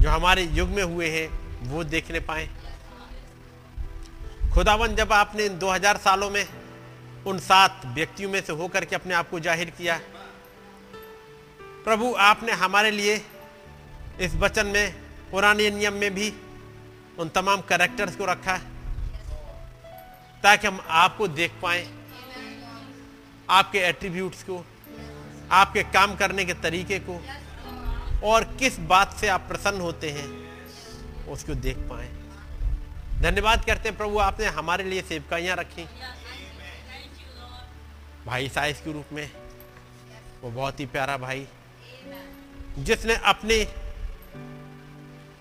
जो 0.00 0.10
हमारे 0.10 0.42
युग 0.52 0.68
में 0.68 0.82
हुए 0.82 1.08
हैं, 1.10 1.28
वो 1.64 1.84
देखने 1.86 2.20
पाए। 2.22 2.48
खुदावन, 4.54 4.94
जब 4.94 5.12
आपने 5.12 5.44
इन 5.46 5.58
2000 5.58 5.96
सालों 5.96 6.28
में 6.30 6.44
उन 7.26 7.38
सात 7.38 7.80
व्यक्तियों 7.94 8.30
में 8.30 8.40
से 8.40 8.52
होकर 8.52 8.84
के 8.84 8.96
अपने 8.96 9.14
आप 9.14 9.30
को 9.30 9.40
ज़ाहिर 9.40 9.70
किया, 9.70 9.98
प्रभु 11.84 12.12
आपने 12.20 12.52
हमारे 12.52 12.90
लिए 12.90 13.20
इस 14.20 14.34
वचन 14.36 14.66
में 14.66 14.94
पुराने 15.30 15.70
नियम 15.70 15.94
में 15.94 16.14
भी 16.14 16.32
उन 17.18 17.28
तमाम 17.28 17.60
करेक्टर्स 17.60 18.16
को 18.16 18.24
रखा 18.24 18.56
ताकि 20.42 20.66
हम 20.66 20.80
आपको 21.02 21.28
देख 21.28 21.52
पाए, 21.62 21.86
आपके 23.48 23.78
एट्रीब्यूट्स 23.80 24.42
को, 24.42 24.64
आपके 25.52 25.82
काम 25.92 26.14
करने 26.16 26.44
के 26.44 26.54
तरीके 26.62 26.98
को 27.00 27.20
और 28.24 28.44
किस 28.58 28.78
बात 28.88 29.16
से 29.16 29.28
आप 29.28 29.46
प्रसन्न 29.48 29.80
होते 29.80 30.10
हैं, 30.10 30.28
उसको 31.28 31.54
देख 31.56 31.76
पाए। 31.90 32.08
धन्यवाद 33.20 33.64
करते 33.64 33.88
हैं 33.88 33.96
प्रभु, 33.98 34.18
आपने 34.18 34.46
हमारे 34.46 34.84
लिए 34.84 35.02
सेवकाइयाँ 35.02 35.56
रखी। 35.56 35.86
भाई 38.26 38.48
साइज़ 38.48 38.82
के 38.82 38.92
रूप 38.92 39.12
में, 39.12 39.30
वो 40.42 40.50
बहुत 40.50 40.80
ही 40.80 40.86
प्यारा 40.86 41.16
भाई, 41.18 41.46
जिसने 42.78 43.14
अपनी 43.24 43.60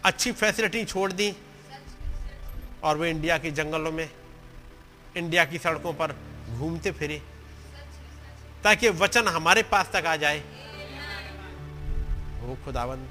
अच्छी 0.05 0.31
फैसिलिटी 0.31 0.83
छोड़ 0.85 1.11
दी, 1.11 1.33
और 2.83 2.97
वो 2.97 3.05
इंडिया 3.05 3.37
के 3.37 3.51
जंगलों 3.51 3.91
में, 3.91 4.09
इंडिया 5.17 5.45
की 5.45 5.57
सड़कों 5.57 5.93
पर 5.93 6.15
घूमते 6.49 6.91
फिरे, 6.91 7.21
ताकि 8.63 8.89
वचन 8.89 9.27
हमारे 9.27 9.63
पास 9.63 9.89
तक 9.93 10.05
आ 10.05 10.15
जाए। 10.15 10.39
वो 12.39 12.57
खुदावन 12.65 13.07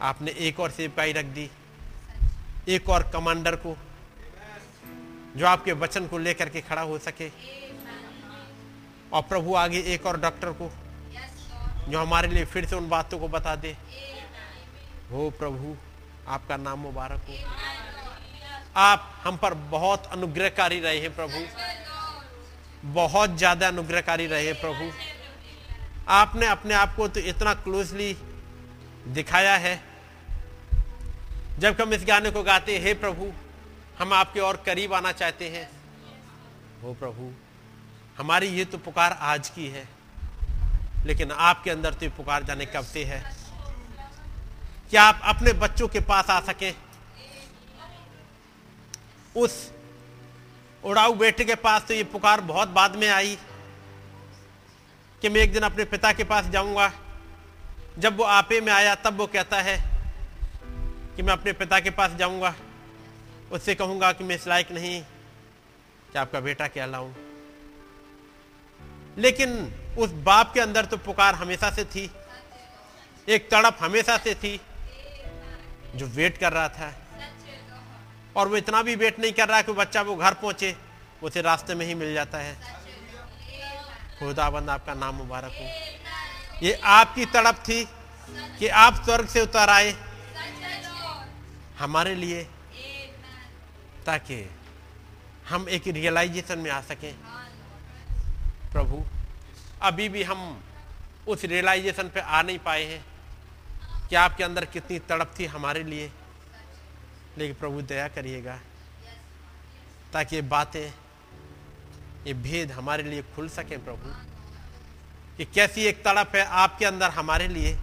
आपने 0.00 0.30
एक 0.30 0.60
और 0.60 0.70
सेवकाई 0.70 1.12
रख 1.12 1.24
दी। 1.24 1.50
एक 2.68 2.88
और 2.88 3.02
कमांडर 3.10 3.56
को, 3.56 3.76
जो 5.36 5.46
आपके 5.46 5.72
वचन 5.74 6.06
को 6.06 6.18
लेकर 6.18 6.48
के 6.48 6.60
खड़ा 6.60 6.82
हो 6.82 6.98
सके। 6.98 7.30
और 9.12 9.22
प्रभु 9.22 9.54
आगे 9.54 9.80
एक 9.94 10.06
और 10.06 10.20
डॉक्टर 10.20 10.52
को, 10.52 10.70
जो 11.88 11.98
हमारे 11.98 12.28
लिए 12.28 12.44
फिर 12.44 12.66
से 12.66 12.76
उन 12.76 12.88
बातों 12.88 13.18
को 13.18 13.28
बता 13.28 13.54
दे। 13.56 13.76
हो 15.12 15.30
प्रभु, 15.38 15.76
आपका 16.28 16.56
नाम 16.56 16.78
मुबारक 16.78 17.20
हो। 17.28 17.34
आप 18.76 19.10
हम 19.24 19.36
पर 19.36 19.54
बहुत 19.70 20.06
अनुग्रहकारी 20.06 20.80
रहे 20.80 20.98
हैं 20.98 21.14
प्रभु। 21.16 21.46
बहुत 22.84 23.36
ज़्यादा 23.36 23.68
अनुग्रहकारी 23.68 24.26
रहे 24.26 24.46
हैं 24.46 24.60
प्रभु। 24.60 24.90
आपने 26.08 26.46
अपने 26.46 26.74
आप 26.74 26.94
को 26.96 27.08
तो 27.08 27.20
इतना 27.22 27.54
क्लोजली 27.54 28.16
दिखाया 29.08 29.56
है। 29.56 29.74
जब 31.58 31.80
हम 31.80 31.92
इस 31.94 32.04
गाने 32.04 32.30
को 32.30 32.42
गाते 32.42 32.76
हैं, 32.76 32.82
हे 32.82 32.92
प्रभु, 32.94 33.32
हम 33.98 34.12
आपके 34.12 34.40
और 34.40 34.56
करीब 34.66 34.92
आना 34.94 35.12
चाहते 35.12 35.48
हैं। 35.48 35.68
वो 36.82 36.92
प्रभु, 36.94 37.30
हमारी 38.18 38.46
ये 38.48 38.64
तो 38.64 38.78
पुकार 38.78 39.18
आज 39.22 39.48
की 39.48 39.66
है, 39.68 39.86
लेकिन 41.06 41.30
आपके 41.30 41.70
अंदर 41.70 41.94
तो 41.94 42.06
ये 42.06 42.10
पुकार 42.16 42.42
जाने 42.42 42.66
कब 42.66 42.84
से 42.84 43.04
है? 43.04 43.22
क्या 44.90 45.02
आप 45.02 45.20
अपने 45.24 45.52
बच्चों 45.52 45.88
के 45.88 46.00
पास 46.02 46.30
आ 46.30 46.40
सके? 46.42 46.72
उस 49.36 49.70
उड़ाऊ 50.84 51.14
बेटे 51.14 51.44
के 51.44 51.54
पास 51.56 51.84
तो 51.88 51.94
ये 51.94 52.04
पुकार 52.04 52.40
बहुत 52.40 52.68
बाद 52.68 52.96
में 52.96 53.08
आई 53.08 53.36
कि 55.22 55.28
मैं 55.28 55.40
एक 55.40 55.52
दिन 55.52 55.62
अपने 55.62 55.84
पिता 55.86 56.12
के 56.12 56.24
पास 56.24 56.46
जाऊँगा। 56.46 56.90
जब 57.98 58.16
वो 58.16 58.24
आपे 58.24 58.60
में 58.60 58.72
आया, 58.72 58.94
तब 58.94 59.16
वो 59.16 59.26
कहता 59.26 59.60
है 59.62 59.87
कि 61.18 61.22
मैं 61.22 61.32
अपने 61.32 61.52
पिता 61.52 61.80
के 61.80 61.90
पास 61.90 62.10
जाऊँगा। 62.10 62.54
उससे 63.52 63.74
कहूँगा 63.74 64.12
कि 64.12 64.24
मैं 64.24 64.34
इस 64.36 64.46
लायक 64.48 64.72
नहीं 64.72 65.02
कि 66.12 66.18
आपका 66.18 66.40
बेटा 66.40 66.68
क्या 66.68 66.86
लाऊं। 66.86 67.12
लेकिन 69.18 69.74
उस 69.98 70.10
बाप 70.10 70.54
के 70.54 70.60
अंदर 70.60 70.84
तो 70.84 70.96
पुकार 70.96 71.34
हमेशा 71.34 71.70
से 71.70 71.84
थी। 71.84 72.10
एक 73.28 73.50
तड़प 73.50 73.78
हमेशा 73.80 74.16
से 74.16 74.34
थी, 74.34 74.60
जो 75.94 76.06
वेट 76.06 76.38
कर 76.38 76.52
रहा 76.52 76.68
था। 76.68 76.94
और 78.36 78.48
वो 78.48 78.56
इतना 78.56 78.82
भी 78.82 78.94
वेट 78.96 79.18
नहीं 79.18 79.32
कर 79.32 79.48
रहा 79.48 79.62
कि 79.62 79.72
बच्चा 79.72 80.02
वो 80.02 80.16
घर 80.16 80.34
पहुँचे, 80.34 80.76
उसे 81.22 81.42
रास्ते 81.42 81.74
में 81.74 81.86
ही 81.86 81.94
मिल 81.94 82.14
जाता 82.14 82.38
है। 82.38 82.54
खुदाबंद, 84.18 84.70
आपका 84.70 84.94
नाम 84.94 85.14
मुबारक 85.14 85.52
हो। 85.52 86.66
ये 86.66 86.80
आपकी 86.84 87.26
तड़प 87.26 87.56
थी 87.56 87.88
कि 88.58 88.68
आप 88.68 88.94
स्वर्ग 88.94 89.28
से 89.28 89.40
उतर 89.40 89.68
आए। 89.68 90.07
हमारे 91.78 92.14
लिए 92.14 92.42
ताकि 94.06 94.50
हम 95.48 95.68
एक 95.68 95.86
रियलाइजेशन 95.86 96.58
में 96.58 96.70
आ 96.70 96.80
सकें। 96.80 97.14
प्रभु 98.72 99.02
अभी 99.82 100.08
भी 100.08 100.22
हम 100.22 100.64
उस 101.28 101.44
रियलाइजेशन 101.44 102.08
पे 102.08 102.20
आ 102.20 102.42
नहीं 102.42 102.58
पाए 102.58 102.84
हैं 102.84 103.04
कि 104.08 104.16
आपके 104.16 104.44
अंदर 104.44 104.64
कितनी 104.64 104.98
तड़प 104.98 105.34
थी 105.38 105.44
हमारे 105.46 105.82
लिए। 105.82 106.12
लेकिन 107.38 107.54
प्रभु 107.54 107.82
दया 107.82 108.08
करिएगा 108.08 108.58
ताकि 110.12 110.36
ये 110.36 110.42
बातें 110.42 110.86
ये 112.26 112.34
भेद 112.34 112.72
हमारे 112.72 113.02
लिए 113.02 113.22
खुल 113.34 113.48
सके 113.48 113.76
प्रभु। 113.76 114.14
कि 115.36 115.44
कैसी 115.44 115.84
एक 115.84 116.02
तड़प 116.04 116.34
है 116.36 116.44
आपके 116.44 116.84
अंदर 116.84 117.10
हमारे 117.10 117.48
लिए 117.48 117.78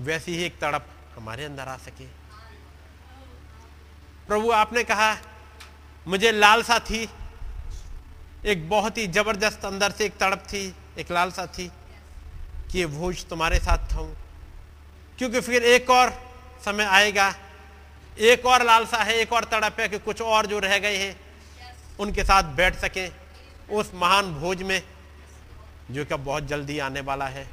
वैसी 0.00 0.36
ही 0.36 0.42
एक 0.42 0.58
तड़प 0.60 0.86
हमारे 1.16 1.44
अंदर 1.44 1.68
आ 1.68 1.76
सके। 1.76 2.21
प्रभु, 4.32 4.50
आपने 4.50 4.84
कहा, 4.84 5.16
मुझे 6.08 6.32
लालसा 6.32 6.78
थी। 6.78 7.08
एक 8.44 8.68
बहुत 8.68 8.98
ही 8.98 9.06
ज़बरदस्त 9.06 9.64
अंदर 9.64 9.90
से 9.90 10.04
एक 10.04 10.16
तड़प 10.16 10.38
थी, 10.38 10.74
एक 10.98 11.12
लालसा 11.12 11.46
थी 11.46 11.72
कि 12.72 12.78
ये 12.78 12.86
भोज 12.86 13.24
तुम्हारे 13.24 13.58
साथ 13.58 13.78
था। 13.78 14.14
क्योंकि 15.18 15.40
फिर 15.40 15.62
एक 15.62 15.90
और 15.90 16.32
समय 16.64 16.84
आएगा, 16.84 17.34
एक 18.18 18.46
और 18.46 18.64
लालसा 18.64 18.96
है, 18.96 19.14
एक 19.14 19.32
और 19.32 19.44
तड़प 19.44 19.80
है 19.80 19.88
कि 19.88 19.98
कुछ 19.98 20.22
और 20.22 20.46
जो 20.46 20.58
रह 20.58 20.78
गए 20.78 20.96
हैं, 20.96 21.20
उनके 21.98 22.24
साथ 22.24 22.42
बैठ 22.42 22.76
सकें 22.76 23.12
उस 23.70 23.92
महान 23.94 24.34
भोज 24.34 24.62
में, 24.62 24.82
जो 25.90 26.04
कि 26.04 26.14
बहुत 26.14 26.46
जल्दी 26.46 26.78
आने 26.78 27.00
वाला 27.00 27.26
है। 27.26 27.50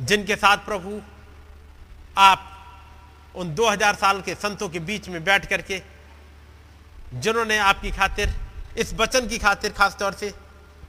जिनके 0.00 0.36
साथ 0.36 0.56
प्रभु, 0.56 1.02
आप 2.18 2.50
उन 3.34 3.54
2000 3.54 3.94
साल 3.94 4.20
के 4.22 4.34
संतों 4.34 4.68
के 4.68 4.78
बीच 4.78 5.08
में 5.08 5.24
बैठ 5.24 5.46
करके, 5.46 5.80
जिन्होंने 7.14 7.58
आपकी 7.58 7.90
खातिर, 7.90 8.34
इस 8.78 8.94
वचन 8.94 9.28
की 9.28 9.38
खातिर 9.38 9.72
खास 9.72 9.96
तौर 9.96 10.12
से 10.12 10.32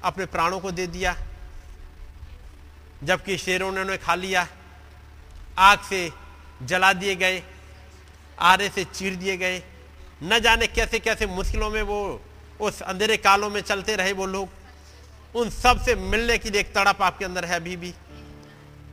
अपने 0.03 0.25
प्राणों 0.25 0.59
को 0.59 0.71
दे 0.71 0.87
दिया, 0.87 1.15
जबकि 3.03 3.37
शेरों 3.37 3.71
ने 3.71 3.81
उन्हें 3.81 3.97
खा 3.99 4.15
लिया, 4.15 4.47
आग 5.57 5.79
से 5.79 6.09
जला 6.63 6.93
दिए 6.93 7.15
गए, 7.15 7.43
आरे 8.39 8.69
से 8.69 8.83
चीर 8.83 9.15
दिए 9.15 9.37
गए। 9.37 9.61
न 10.23 10.39
जाने 10.39 10.67
कैसे 10.67 10.99
कैसे 10.99 11.25
मुश्किलों 11.27 11.69
में 11.69 11.81
वो, 11.81 12.21
उस 12.61 12.81
अंधेरे 12.81 13.17
कालों 13.17 13.49
में 13.49 13.61
चलते 13.61 13.95
रहे 13.95 14.13
वो 14.13 14.25
लोग। 14.25 14.49
उन 15.35 15.49
सबसे 15.49 15.95
मिलने 15.95 16.37
की 16.37 16.49
एक 16.49 16.73
तड़प 16.75 17.01
आपके 17.01 17.25
अंदर 17.25 17.45
है 17.45 17.55
अभी 17.55 17.75
भी, 17.75 17.91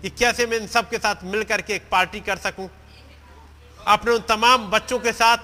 कि 0.03 0.11
कैसे 0.11 0.47
मैं 0.47 0.59
इन 0.59 0.67
सब 0.67 0.89
के 0.91 0.99
साथ 0.99 1.25
मिल 1.25 1.43
करके 1.45 1.75
एक 1.75 1.89
पार्टी 1.91 2.21
कर 2.21 2.37
सकूँ? 2.37 2.69
अपने 3.89 4.13
उन 4.13 4.21
तमाम 4.21 4.71
बच्चों 4.71 4.99
के 4.99 5.13
साथ। 5.13 5.39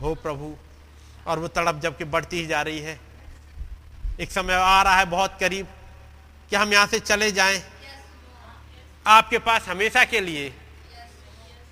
हो 0.00 0.14
प्रभु, 0.14 0.56
और 1.26 1.38
वो 1.38 1.48
तड़प 1.48 1.80
जबकि 1.80 2.04
बढ़ती 2.04 2.38
ही 2.38 2.46
जा 2.46 2.62
रही 2.62 2.78
है। 2.78 3.00
एक 4.20 4.30
समय 4.30 4.54
आ 4.54 4.82
रहा 4.82 4.96
है 4.96 5.04
बहुत 5.04 5.36
करीब 5.40 5.66
कि 6.50 6.56
हम 6.56 6.72
यहाँ 6.72 6.86
से 6.86 7.00
चले 7.00 7.32
जाएँ। 7.32 7.62
आपके 9.06 9.38
पास 9.38 9.68
हमेशा 9.68 10.04
के 10.04 10.20
लिए, 10.20 10.48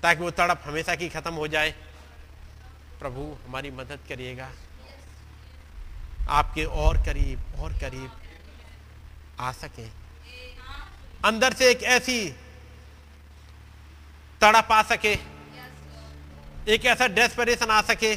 ताकि 0.03 0.23
वो 0.23 0.31
तड़प 0.31 0.61
हमेशा 0.65 0.95
की 0.95 1.09
खत्म 1.09 1.33
हो 1.33 1.47
जाए। 1.47 1.71
प्रभु, 2.99 3.37
हमारी 3.47 3.71
मदद 3.71 3.99
करिएगा। 4.09 4.49
आपके 6.29 6.63
और 6.63 6.97
करीब 6.97 7.59
और 7.59 7.73
करीब 7.73 8.11
आ 9.39 9.51
सके। 9.51 9.87
अंदर 11.25 11.53
से 11.53 11.69
एक 11.71 11.83
ऐसी 11.83 12.35
तड़प 14.41 14.71
आ 14.71 14.81
सके 14.83 15.13
एक 16.67 16.85
ऐसा 16.85 17.07
डेस्परेशन 17.07 17.69
आ 17.71 17.81
सके 17.81 18.15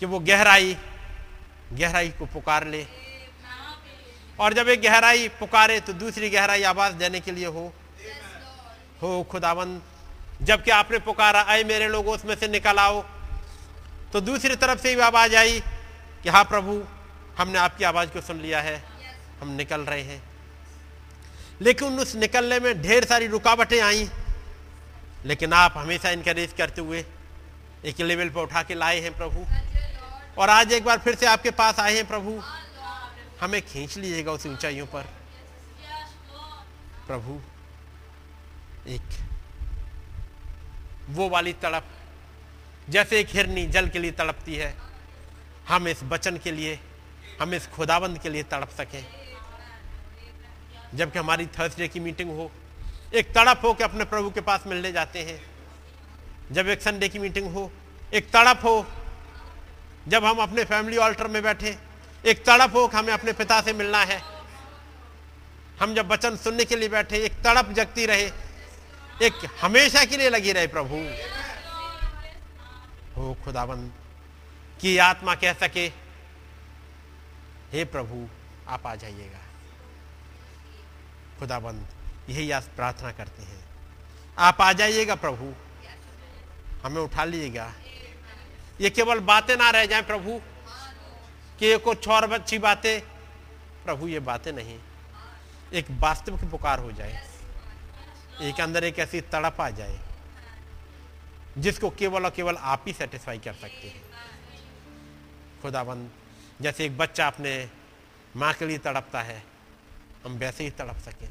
कि 0.00 0.06
वो 0.06 0.18
गहराई 0.20 0.76
गहराई 1.72 2.08
को 2.10 2.26
पुकार 2.26 2.66
ले। 2.66 2.86
और 4.40 4.54
जब 4.54 4.68
एक 4.68 4.82
गहराई 4.82 5.28
पुकारे 5.28 5.78
तो 5.80 5.92
दूसरी 5.92 6.30
गहराई 6.30 6.62
आवाज़ 6.62 6.94
देने 6.94 7.20
के 7.20 7.32
लिए 7.32 7.46
हो। 7.46 7.72
हो 9.02 9.22
खुदावंद 9.30 9.82
जबकि 10.42 10.70
आपने 10.70 10.98
पुकारा 10.98 11.42
आए 11.42 11.64
मेरे 11.64 11.88
लोगों 11.88 12.14
उसमें 12.14 12.34
से 12.36 12.48
निकल 12.48 12.78
आओ। 12.78 13.02
तो 14.12 14.20
दूसरी 14.20 14.56
तरफ़ 14.56 14.80
से 14.80 14.94
भी 14.94 15.00
आवाज़ 15.02 15.36
आई 15.36 15.60
कि 16.22 16.28
हाँ 16.28 16.44
प्रभु 16.44 16.82
हमने 17.38 17.58
आपकी 17.58 17.84
आवाज़ 17.84 18.10
को 18.10 18.20
सुन 18.20 18.40
लिया 18.40 18.60
है। 18.60 18.76
हम 19.40 19.48
निकल 19.56 19.80
रहे 19.80 20.02
हैं। 20.02 20.22
लेकिन 21.60 21.98
उस 21.98 22.14
निकलने 22.16 22.60
में 22.60 22.82
ढेर 22.82 23.04
सारी 23.04 23.26
रुकावटें 23.26 23.80
आई। 23.80 24.08
लेकिन 25.24 25.52
आप 25.52 25.74
हमेशा 25.76 26.10
इनकरेज 26.10 26.52
करते 26.52 26.80
हुए 26.80 27.04
एक 27.84 28.00
लेवल 28.00 28.28
पर 28.28 28.40
उठा 28.40 28.62
के 28.62 28.74
लाए 28.74 29.00
हैं 29.00 29.16
प्रभु। 29.16 29.44
और 30.38 30.50
आज 30.50 30.72
एक 30.72 30.84
बार 30.84 30.98
फिर 30.98 31.14
से 31.14 31.26
आपके 31.26 31.50
पास 31.50 31.78
आए 31.80 31.94
हैं 31.94 32.06
प्रभु। 32.08 32.40
हमें 33.40 33.62
खींच 33.62 33.96
लीजिएगा 33.96 34.32
उस 34.32 34.46
ऊंचाइयों 34.46 34.86
पर। 34.86 35.02
प्रभु, 37.06 37.40
एक 38.88 39.02
वो 41.10 41.28
वाली 41.28 41.52
तड़प, 41.52 41.86
जैसे 42.90 43.20
एक 43.20 43.28
हिरनी 43.30 43.66
जल 43.66 43.88
के 43.88 43.98
लिए 43.98 44.10
तड़पती 44.10 44.54
है, 44.54 44.74
हम 45.68 45.88
इस 45.88 46.00
बचन 46.02 46.36
के 46.36 46.52
लिए, 46.52 46.78
हम 47.40 47.54
इस 47.54 47.66
खुदाबंद 47.66 48.18
के 48.18 48.28
लिए 48.28 48.42
तड़प 48.42 48.70
सकें। 48.70 49.21
जबकि 50.94 51.18
हमारी 51.18 51.46
थर्सडे 51.46 51.88
की 51.88 52.00
मीटिंग 52.00 52.30
हो, 52.30 52.50
एक 53.14 53.28
तड़प 53.34 53.60
हो 53.64 53.74
कि 53.74 53.84
अपने 53.84 54.04
प्रभु 54.04 54.30
के 54.30 54.40
पास 54.40 54.64
मिलने 54.66 54.92
जाते 54.92 55.22
हैं। 55.22 55.40
जब 56.52 56.68
एक 56.68 56.82
संडे 56.82 57.08
की 57.08 57.18
मीटिंग 57.18 57.54
हो, 57.54 57.72
एक 58.14 58.30
तड़प 58.30 58.60
हो, 58.64 58.86
जब 60.08 60.24
हम 60.24 60.38
अपने 60.38 60.64
फैमिली 60.64 60.96
ऑल्टर 60.96 61.28
में 61.28 61.42
बैठे, 61.42 61.78
एक 62.26 62.44
तड़प 62.44 62.74
हो 62.74 62.88
कि 62.88 62.96
हमें 62.96 63.12
अपने 63.12 63.32
पिता 63.32 63.60
से 63.60 63.72
मिलना 63.72 64.04
है। 64.04 64.22
हम 65.80 65.94
जब 65.94 66.12
वचन 66.12 66.36
सुनने 66.36 66.64
के 66.64 66.76
लिए 66.76 66.88
बैठे, 66.88 67.16
एक 67.16 67.32
तड़प 67.32 67.72
जगती 67.72 68.06
रहे, 68.06 68.30
एक 69.22 69.48
हमेशा 69.60 70.04
के 70.04 70.16
लिए 70.16 70.30
लगी 70.30 70.52
रहे 70.52 70.66
प्रभु। 70.66 70.96
हो 73.16 73.36
खुदाबंद, 73.44 73.92
की 74.80 74.98
आत्मा 74.98 75.34
कह 75.34 75.52
सके, 75.52 75.86
हे 77.72 77.84
प्रभु, 77.84 78.28
आप 78.68 78.86
आ 78.86 78.94
जाइएगा। 78.94 79.41
खुदाबंद, 81.42 81.86
यही 82.28 82.50
आज 82.50 82.62
प्रार्थना 82.62 83.12
करते 83.12 83.42
हैं। 83.42 83.64
आप 84.38 84.60
आ 84.60 84.72
जाइएगा 84.72 85.14
प्रभु। 85.14 85.54
हमें 86.84 87.02
उठा 87.02 87.24
लीजिएगा। 87.24 87.72
ये 88.80 88.90
केवल 88.90 89.20
बातें 89.20 89.56
ना 89.56 89.70
रह 89.70 89.86
जाएँ 89.86 90.02
प्रभु, 90.02 90.40
कि 91.58 91.66
ये 91.66 91.78
कुछ 91.78 92.08
और 92.08 92.32
अच्छी 92.32 92.58
बातें। 92.58 93.00
प्रभु, 93.84 94.08
ये 94.08 94.20
बातें 94.20 94.52
नहीं। 94.52 94.78
एक 95.72 95.86
वास्तविक 95.90 96.50
पुकार 96.50 96.78
हो 96.78 96.92
जाए। 96.92 97.28
एक 98.42 98.60
अंदर 98.60 98.84
एक 98.84 98.98
ऐसी 98.98 99.20
तड़प 99.20 99.60
आ 99.60 99.70
जाए, 99.70 99.98
जिसको 101.58 101.90
केवल 101.90 102.24
और 102.24 102.30
केवल 102.30 102.56
आप 102.56 102.84
ही 102.86 102.92
सेटिस्फाई 102.92 103.38
कर 103.38 103.54
सकते 103.54 103.88
हैं। 103.88 104.02
खुदाबंद, 105.62 106.10
जैसे 106.60 106.84
एक 106.84 106.98
बच्चा 106.98 107.26
अपने 107.26 107.70
माँ 108.36 108.54
के 108.54 108.66
लिए 108.66 108.78
तड़पता 108.78 109.22
है 109.22 109.51
हम 110.24 110.32
वैसे 110.32 110.64
ही 110.64 110.70
तड़प 110.70 110.96
सकें। 110.96 111.28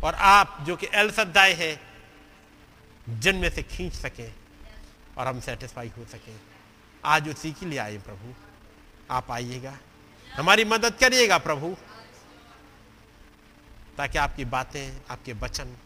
और 0.00 0.14
आप 0.14 0.58
जो 0.62 0.76
कि 0.76 0.88
एल 0.94 1.10
सद्दाए 1.10 1.52
हैं 1.52 1.80
जिन 3.20 3.36
में 3.36 3.50
से 3.50 3.62
खींच 3.62 3.92
सकें 3.92 4.34
और 5.18 5.26
हम 5.26 5.40
सेटिस्फाई 5.40 5.92
हो 5.98 6.04
सकें। 6.04 6.40
आज 7.04 7.28
उसी 7.28 7.52
के 7.52 7.66
लिए 7.66 7.78
आए 7.78 7.98
प्रभु। 7.98 8.34
आप 9.10 9.30
आइएगा। 9.30 9.78
हमारी 10.34 10.64
मदद 10.64 10.94
करिएगा 10.94 11.38
प्रभु। 11.38 11.76
ताकि 13.98 14.18
आपकी 14.18 14.44
बातें, 14.44 15.00
आपके 15.10 15.32
वचन 15.32 15.76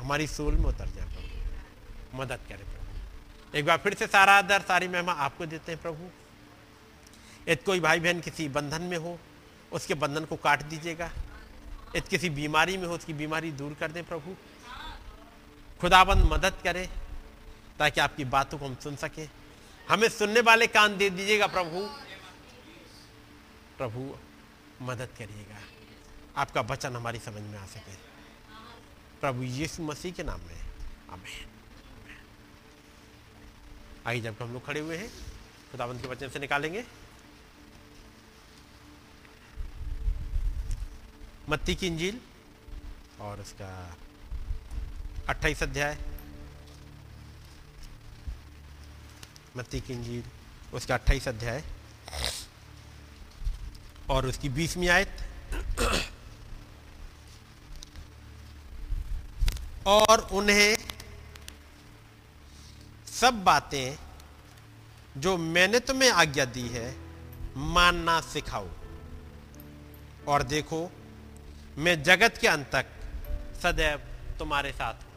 हमारी 0.00 0.26
सोल 0.26 0.54
में 0.54 0.64
उतर 0.64 0.86
जाए 0.86 1.06
प्रभु। 1.06 2.22
मदद 2.22 2.40
करें 2.48 2.64
प्रभु। 2.64 3.58
एक 3.58 3.66
बार 3.66 3.78
फिर 3.78 3.94
से 3.94 4.06
सारा 4.06 4.32
आदर, 4.32 4.60
सारी 4.60 4.88
महिमा 4.88 5.12
आपको 5.12 5.46
देते 5.46 5.72
हैं 5.72 5.82
प्रभु। 5.82 6.04
यदि 7.48 7.64
कोई 7.64 7.80
भाई 7.80 8.00
बहन 8.00 8.20
किसी 8.20 8.48
बंधन 8.48 8.82
में 8.82 8.98
हो, 8.98 9.18
उसके 9.72 9.94
बंधन 9.94 10.24
को 10.24 10.36
काट 10.36 10.62
दीजिएगा। 10.62 11.10
यदि 11.96 12.08
किसी 12.08 12.30
बीमारी 12.30 12.76
में 12.76 12.88
हो, 12.88 12.94
उसकी 12.94 13.12
बीमारी 13.12 13.52
दूर 13.52 13.74
कर 13.74 13.92
दें 13.92 14.04
प्रभु। 14.04 14.36
खुदाबंद 15.80 16.24
मदद 16.32 16.54
करे, 16.64 16.90
ताकि 17.78 18.00
आपकी 18.00 18.24
बातों 18.24 18.58
को 18.58 18.66
हम 18.66 18.74
सुन 18.74 18.96
सके। 18.96 19.28
हमें 19.88 20.08
सुनने 20.08 20.40
वाले 20.40 20.66
कान 20.66 20.96
दे 20.96 21.10
दीजिएगा 21.10 21.46
प्रभु। 21.46 21.80
प्रभु, 23.78 24.16
मदद 24.82 25.08
करिएगा। 25.18 25.56
आपका 26.36 26.60
वचन 26.60 26.96
हमारी 26.96 27.18
समझ 27.18 27.42
में 27.42 27.58
आ 27.58 27.66
सके। 27.66 27.94
प्रभु 29.20 29.42
यीशु 29.42 29.82
मसीह 29.82 30.12
के 30.12 30.22
नाम 30.22 30.40
में। 30.40 30.60
आमेन। 31.10 31.48
आइए 34.06 34.20
जब 34.20 34.36
हम 34.42 34.52
लोग 34.52 34.66
खड़े 34.66 34.80
हुए 34.80 34.96
हैं, 34.96 35.08
खुदाबंद 35.72 36.02
के 36.02 36.08
वचन 36.08 36.28
से 36.28 36.38
निकालेंगे। 36.38 36.84
मत्ती 41.48 41.74
की 41.74 41.86
इंजील 41.86 42.20
और 43.20 43.40
उसका 43.40 43.96
अट्ठाईस 45.28 45.62
अध्याय। 45.62 45.98
मत्ती 49.56 49.80
की 49.80 49.92
इंजील, 49.92 50.22
उसका 50.74 50.94
अट्ठाईस 50.94 51.28
अध्याय। 51.28 51.64
और 54.10 54.26
उसकी 54.26 54.48
बीसवीं 54.48 54.88
आयत। 54.88 55.16
और 59.86 60.20
उन्हें 60.20 60.76
सब 63.06 63.44
बातें 63.44 63.98
जो 65.20 65.36
मैंने 65.36 65.80
तुम्हें 65.80 66.10
आज्ञा 66.10 66.44
दी 66.44 66.68
है, 66.68 66.96
मानना 67.56 68.20
सिखाओ। 68.20 68.68
और 70.28 70.42
देखो 70.42 70.92
मैं 71.78 72.02
जगत 72.02 72.38
के 72.38 72.48
अंत 72.48 72.66
तक 72.74 72.86
सदैव 73.62 73.98
तुम्हारे 74.38 74.72
साथ 74.72 74.94
हूँ। 74.94 75.12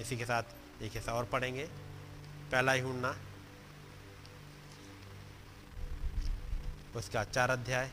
इसी 0.00 0.16
के 0.16 0.24
साथ 0.24 0.42
एक 0.82 0.96
ऐसा 0.96 1.12
और 1.12 1.24
पढ़ेंगे। 1.24 1.64
पहला 2.52 2.72
ही 2.72 2.80
हूँ 2.80 3.14
उसका 6.96 7.24
चार 7.24 7.50
अध्याय। 7.50 7.90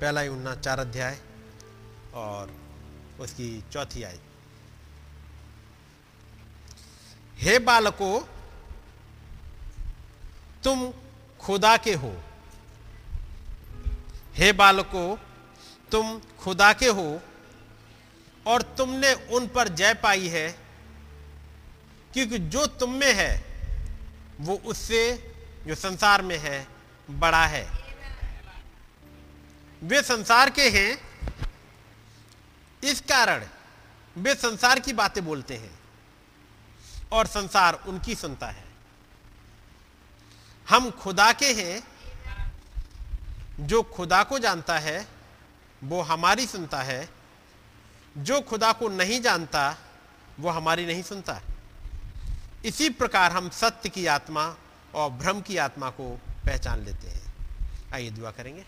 पहला 0.00 0.20
ही 0.20 0.28
उन्ना 0.28 0.54
चार 0.54 0.80
अध्याय 0.80 1.18
और 2.14 2.56
उसकी 3.20 3.64
चौथी 3.72 4.02
आय। 4.02 4.18
हे 7.36 7.58
बालको, 7.58 8.28
तुम 10.64 10.92
खुदा 11.40 11.76
के 11.76 11.94
हो। 11.94 12.22
हे 14.34 14.52
बालको, 14.52 15.18
तुम 15.92 16.18
खुदा 16.40 16.72
के 16.72 16.88
हो 16.88 17.20
और 18.46 18.62
तुमने 18.76 19.12
उन 19.32 19.46
पर 19.48 19.68
जय 19.68 19.94
पाई 19.94 20.28
है, 20.28 20.48
क्योंकि 22.14 22.38
जो 22.38 22.66
तुम 22.66 22.90
में 22.90 23.12
है, 23.12 23.32
वो 24.40 24.56
उससे 24.64 25.02
जो 25.66 25.74
संसार 25.74 26.22
में 26.22 26.36
है, 26.38 26.66
बड़ा 27.10 27.44
है। 27.46 27.66
वे 29.82 30.02
संसार 30.02 30.50
के 30.50 30.68
हैं, 30.70 30.98
इस 32.82 33.00
कारण 33.00 33.44
वे 34.16 34.34
संसार 34.34 34.80
की 34.80 34.92
बातें 34.92 35.24
बोलते 35.24 35.56
हैं 35.56 35.78
और 37.12 37.26
संसार 37.26 37.82
उनकी 37.86 38.14
सुनता 38.14 38.46
है। 38.46 38.64
हम 40.68 40.90
खुदा 40.90 41.32
के 41.32 41.52
हैं 41.52 41.82
जो 43.60 43.82
खुदा 43.82 44.22
को 44.22 44.38
जानता 44.38 44.78
है, 44.78 45.08
वो 45.84 46.02
हमारी 46.02 46.46
सुनता 46.46 46.82
है। 46.82 47.08
जो 48.18 48.40
खुदा 48.40 48.72
को 48.72 48.88
नहीं 48.88 49.20
जानता, 49.20 49.76
वो 50.40 50.50
हमारी 50.50 50.86
नहीं 50.86 51.02
सुनता। 51.02 51.40
इसी 52.64 52.90
प्रकार 52.90 53.32
हम 53.32 53.50
सत्य 53.50 53.88
की 53.88 54.06
आत्मा 54.06 54.56
और 54.94 55.10
भ्रम 55.10 55.40
की 55.40 55.56
आत्मा 55.56 55.90
को 55.90 56.20
पहचान 56.28 56.80
लेते 56.80 57.08
हैं। 57.08 57.34
आइए 57.94 58.10
दुआ 58.10 58.30
करेंगे। 58.30 58.64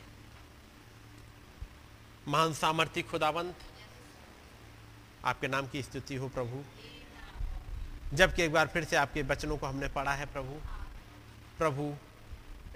महान 2.28 2.55
सामर्थ्य 2.55 3.03
खुदावंत, 3.03 3.55
आपके 5.24 5.49
नाम 5.49 5.66
की 5.66 5.82
स्तुति 5.82 6.14
हो 6.14 6.28
प्रभु। 6.28 6.64
जबकि 8.16 8.43
एक 8.43 8.53
बार 8.53 8.66
फिर 8.66 8.84
से 8.84 8.97
आपके 8.97 9.22
वचनों 9.22 9.57
को 9.57 9.66
हमने 9.66 9.89
पढ़ा 9.89 10.12
है 10.12 10.26
प्रभु। 10.26 10.61
प्रभु, 11.59 11.95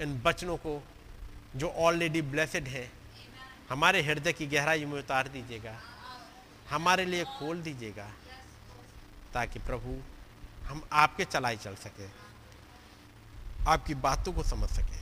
इन 0.01 0.23
वचनों 0.25 0.57
को 0.57 0.85
जो 1.57 1.68
ऑलरेडी 1.68 2.22
ब्लेसड 2.22 2.68
है, 2.68 2.90
हमारे 3.70 4.03
हृदय 4.03 4.32
की 4.32 4.46
गहराई 4.46 4.84
में 4.84 4.98
उतार 4.98 5.28
दीजिएगा। 5.28 5.76
हमारे 6.70 7.05
लिए 7.05 7.24
खोल 7.24 7.62
दीजिएगा, 7.62 8.11
ताकि 9.34 9.59
प्रभु, 9.59 9.96
हम 10.68 10.82
आपके 10.92 11.24
चलाई 11.24 11.57
चल 11.57 11.74
सके, 11.74 12.09
आपकी 13.70 13.94
बातों 13.94 14.32
को 14.32 14.42
समझ 14.42 14.68
सके, 14.70 14.98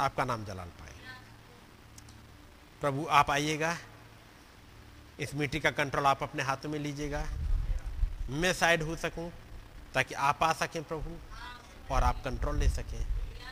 आपका 0.00 0.24
नाम 0.24 0.44
जलाल 0.44 0.68
पाए। 0.68 0.94
प्रभु, 2.80 3.06
आप 3.10 3.30
आइएगा, 3.30 3.76
इस 5.20 5.34
मिट्टी 5.34 5.60
का 5.60 5.70
कंट्रोल 5.70 6.06
आप 6.06 6.22
अपने 6.22 6.42
हाथों 6.42 6.68
में 6.68 6.78
लीजिएगा। 6.78 7.24
मैं 8.30 8.52
साइड 8.52 8.82
हो 8.82 8.96
सकूँ, 8.96 9.30
ताकि 9.94 10.14
आप 10.14 10.42
आ 10.42 10.52
सकें 10.52 10.82
प्रभु, 10.84 11.16
और 11.94 12.02
आप 12.02 12.22
कंट्रोल 12.24 12.58
ले 12.58 12.68
सकें, 12.68 13.06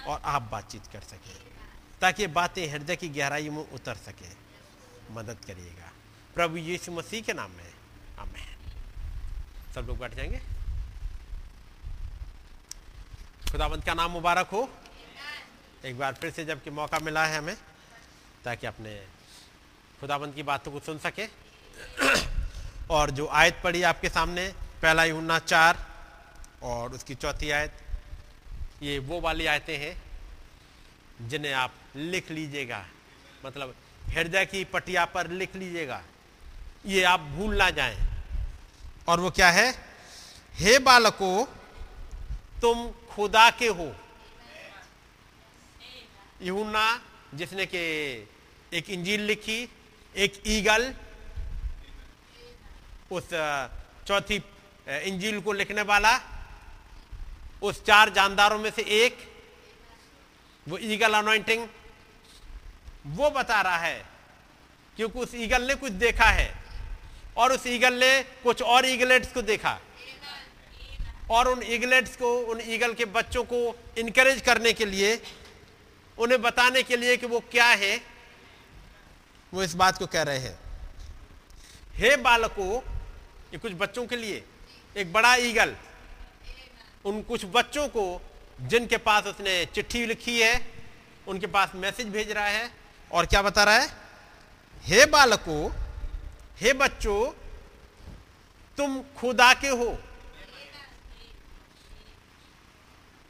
और 0.06 0.20
आप 0.24 0.42
बातचीत 0.42 0.86
कर 0.86 1.00
सकें। 1.00 1.53
ताकि 2.01 2.26
बातें 2.26 2.68
हृदय 2.68 2.97
की 2.97 3.09
गहराई 3.09 3.49
में 3.49 3.70
उतर 3.70 3.95
सके। 3.95 4.45
मदद 5.11 5.38
करिएगा। 5.47 5.92
प्रभु 6.34 6.57
यीशु 6.57 6.92
मसीह 6.92 7.22
के 7.22 7.32
नाम 7.32 7.51
में। 7.51 7.74
आमेन। 8.18 8.57
सब 9.74 9.80
लोग 9.80 9.99
बैठ 9.99 10.14
जाएँगे। 10.14 10.40
खुदाबंद 13.53 13.84
का 13.84 13.95
नाम 13.95 14.11
मुबारक 14.11 14.47
हो। 14.47 14.74
एक 15.84 15.99
बार 15.99 16.14
फिर 16.14 16.30
से 16.30 16.45
जबकि 16.45 16.70
मौका 16.70 16.99
मिला 16.99 17.26
है 17.26 17.38
हमें, 17.38 17.57
ताकि 18.45 18.66
अपने 18.66 19.07
खुदाबंद 20.01 20.34
की 20.34 20.42
बातों 20.42 20.72
को 20.72 20.80
सुन 20.80 20.99
सके। 20.99 21.28
और 22.90 23.11
जो 23.11 23.28
आयत 23.28 23.61
पड़ी 23.64 23.82
आपके 23.82 24.09
सामने, 24.09 24.55
पहला 24.82 25.05
यूना 25.05 25.38
चार 25.38 25.86
और 26.62 26.92
उसकी 26.92 27.14
चौथी 27.14 27.51
आयत, 27.51 27.72
ये 28.82 28.99
वो 28.99 29.20
वाली 29.20 29.47
आयतें 29.47 29.78
हैं 29.78 30.03
जिन्हें 31.28 31.53
आप 31.53 31.74
लिख 31.97 32.30
लीजिएगा। 32.30 32.84
मतलब 33.45 33.74
हृदय 34.07 34.45
की 34.47 34.64
पटिया 34.64 35.05
पर 35.05 35.30
लिख 35.30 35.55
लीजिएगा। 35.57 36.03
ये 36.86 37.03
आप 37.05 37.20
भूल 37.20 37.57
ना 37.57 37.70
जाएँ। 37.70 37.99
और 39.09 39.20
वो 39.20 39.30
क्या 39.30 39.51
है? 39.51 39.70
हे 40.55 40.78
बालको, 40.78 41.45
तुम 42.61 42.90
खुदा 43.11 43.51
के 43.51 43.66
हो। 43.68 43.95
यूना 46.42 47.01
जिसने 47.34 47.66
के 47.66 47.82
एक 48.72 48.90
इंजील 48.90 49.20
लिखी, 49.20 49.68
एक 50.16 50.42
ईगल, 50.47 50.95
उस 53.11 53.28
चौथी 54.09 54.42
इंजील 54.88 55.40
को 55.40 55.53
लिखने 55.53 55.82
वाला, 55.82 56.18
उस 57.62 57.84
चार 57.84 58.11
जानदारों 58.11 58.59
में 58.59 58.70
से 58.70 58.82
एक, 58.82 59.16
वो 60.68 60.78
ईगल 60.78 61.14
अनोइंटिंग 61.14 61.66
वो 63.07 63.30
बता 63.30 63.61
रहा 63.61 63.76
है 63.76 64.05
क्योंकि 64.96 65.18
उस 65.18 65.34
ईगल 65.34 65.62
ने 65.62 65.74
कुछ 65.74 65.92
देखा 65.92 66.24
है 66.24 66.55
और 67.36 67.52
उस 67.52 67.66
ईगल 67.66 67.94
ने 67.94 68.22
कुछ 68.22 68.62
और 68.62 68.86
ईगलेट्स 68.86 69.32
को 69.32 69.42
देखा। 69.42 69.80
और 71.30 71.48
उन 71.48 71.62
ईगलेट्स 71.62 72.16
को, 72.16 72.38
उन 72.38 72.61
ईगल 72.61 72.94
के 72.94 73.05
बच्चों 73.05 73.44
को 73.44 73.76
इनकरेज 73.98 74.40
करने 74.40 74.72
के 74.72 74.84
लिए, 74.84 75.20
उन्हें 76.18 76.42
बताने 76.42 76.82
के 76.82 76.96
लिए 76.96 77.16
कि 77.16 77.26
वो 77.26 77.40
क्या 77.40 77.66
है, 77.66 78.00
वो 79.52 79.62
इस 79.62 79.74
बात 79.74 79.98
को 79.98 80.07
कह 80.07 80.22
रहे 80.22 80.38
हैं। 80.38 80.59
हे 81.94 82.16
बालकों, 82.16 82.76
ये 83.52 83.59
कुछ 83.59 83.72
बच्चों 83.72 84.07
के 84.07 84.16
लिए, 84.16 84.44
एक 84.96 85.12
बड़ा 85.12 85.34
ईगल, 85.34 85.74
उन 87.05 87.22
कुछ 87.22 87.44
बच्चों 87.44 87.88
को 87.88 88.20
जिनके 88.61 88.96
पास 88.96 89.24
उसने 89.24 89.64
चिट्ठी 89.64 90.07
लिखी 90.07 90.40
है, 90.40 90.66
उनके 91.28 91.46
पास 91.46 91.72
मैसेज 91.74 92.07
भेज 92.07 92.30
रहा 92.30 92.46
है 92.46 92.84
और 93.12 93.26
क्या 93.26 93.42
बता 93.42 93.64
रहा 93.64 93.78
है? 93.78 93.96
हे 94.82 95.07
बालको, 95.07 95.72
हे 96.61 96.72
बच्चों, 96.72 97.32
तुम 98.76 99.02
खुदा 99.02 99.55
के 99.55 99.68
हो। 99.68 99.98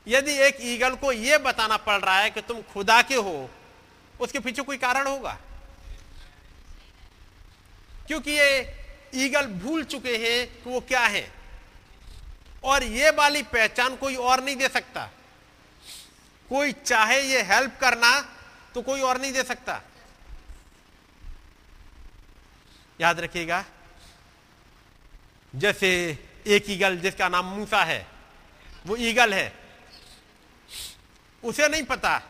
यदि 0.08 0.32
एक 0.32 0.56
ईगल 0.60 0.94
को 0.94 1.12
यह 1.12 1.38
बताना 1.38 1.76
पड़ 1.76 2.00
रहा 2.00 2.18
है 2.18 2.30
कि 2.30 2.40
तुम 2.40 2.62
खुदा 2.62 3.02
के 3.02 3.14
हो, 3.14 3.50
उसके 4.20 4.38
पीछे 4.38 4.62
कोई 4.62 4.76
कारण 4.76 5.06
होगा? 5.06 5.38
क्योंकि 8.06 8.30
ये 8.30 8.78
ईगल 9.14 9.46
भूल 9.46 9.84
चुके 9.84 10.16
हैं 10.16 10.64
कि 10.64 10.70
वो 10.70 10.80
क्या 10.80 11.00
है। 11.00 11.32
और 12.64 12.82
ये 12.82 13.10
वाली 13.10 13.42
पहचान 13.42 13.96
कोई 13.96 14.16
और 14.16 14.44
नहीं 14.44 14.56
दे 14.56 14.68
सकता। 14.68 15.10
कोई 16.48 16.72
चाहे 16.72 17.22
ये 17.22 17.42
हेल्प 17.42 17.78
करना 17.80 18.36
तो 18.74 18.82
कोई 18.82 19.00
और 19.00 19.20
नहीं 19.20 19.32
दे 19.32 19.42
सकता। 19.42 19.80
याद 23.00 23.20
रखिएगा, 23.20 23.64
जैसे 25.54 25.88
एक 26.46 26.70
ईगल 26.70 26.96
जिसका 26.96 27.28
नाम 27.28 27.44
मूसा 27.46 27.82
है, 27.84 28.06
वो 28.86 28.96
ईगल 28.96 29.34
है। 29.34 29.52
उसे 31.42 31.68
नहीं 31.68 31.82
पता। 31.82 32.20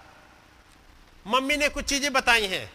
मम्मी 1.26 1.57
ने 1.57 1.68
कुछ 1.68 1.84
चीज़ें 1.84 2.12
बताई 2.12 2.47
हैं। 2.47 2.72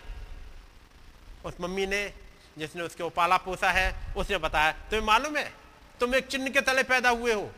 उस 1.46 1.54
मम्मी 1.62 1.86
ने, 1.86 2.14
जिसने 2.58 2.82
उसके 2.82 3.04
उपाला 3.04 3.38
पोसा 3.38 3.72
है, 3.72 4.14
उसने 4.18 4.38
बताया, 4.38 4.72
तुम्हें 4.72 5.02
मालूम 5.02 5.38
है, 5.38 5.54
तुम 6.00 6.16
एक 6.16 6.28
चिन्ह 6.28 6.50
के 6.50 6.62
तले 6.62 6.84
पैदा 6.84 7.10
हुए 7.10 7.34
हो? 7.34 7.52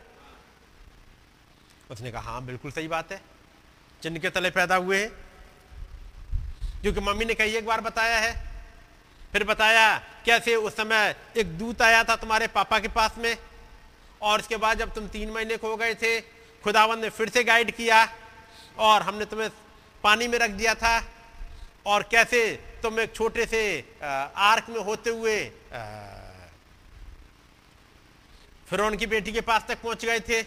उसने 1.90 2.12
कहा 2.12 2.32
हाँ 2.32 2.44
बिल्कुल 2.44 2.70
सही 2.70 2.88
बात 2.88 3.12
है। 3.12 3.20
चिन्ह 4.02 4.18
के 4.18 4.30
तले 4.30 4.50
पैदा 4.50 4.76
हुए 4.76 5.02
हैं 5.02 5.31
क्योंकि 6.82 7.00
मम्मी 7.00 7.24
ने 7.24 7.34
कई 7.34 7.54
एक 7.56 7.66
बार 7.66 7.80
बताया 7.80 8.18
है। 8.18 8.32
फिर 9.32 9.44
बताया, 9.44 9.96
कैसे 10.26 10.54
उस 10.56 10.76
समय 10.76 11.14
एक 11.36 11.56
दूत 11.58 11.82
आया 11.82 12.02
था 12.04 12.16
तुम्हारे 12.16 12.46
पापा 12.48 12.78
के 12.78 12.88
पास 12.90 13.14
में? 13.18 13.36
और 14.20 14.40
उसके 14.40 14.56
बाद 14.56 14.78
जब 14.78 14.94
तुम 14.94 15.06
तीन 15.08 15.30
महीने 15.30 15.56
को 15.56 15.68
हो 15.68 15.76
गए 15.76 15.94
थे, 15.94 16.20
खुदावन 16.64 17.00
ने 17.00 17.08
फिर 17.10 17.28
से 17.28 17.44
गाइड 17.44 17.70
किया 17.70 18.06
और 18.78 19.02
हमने 19.02 19.24
तुम्हें 19.24 19.48
पानी 20.04 20.28
में 20.28 20.38
रख 20.38 20.50
दिया 20.52 20.74
था। 20.74 21.02
और 21.86 22.02
कैसे 22.02 22.40
तुम 22.82 23.00
एक 23.00 23.14
छोटे 23.14 23.46
से 23.46 23.62
आर्क 24.02 24.66
में 24.70 24.80
होते 24.80 25.10
हुए 25.10 25.38
फिर 28.68 28.96
की 28.96 29.06
बेटी 29.06 29.32
के 29.32 29.40
पास 29.42 29.64
तक 29.68 29.80
पहुँच 29.82 30.04
गए 30.04 30.20
थे 30.20 30.42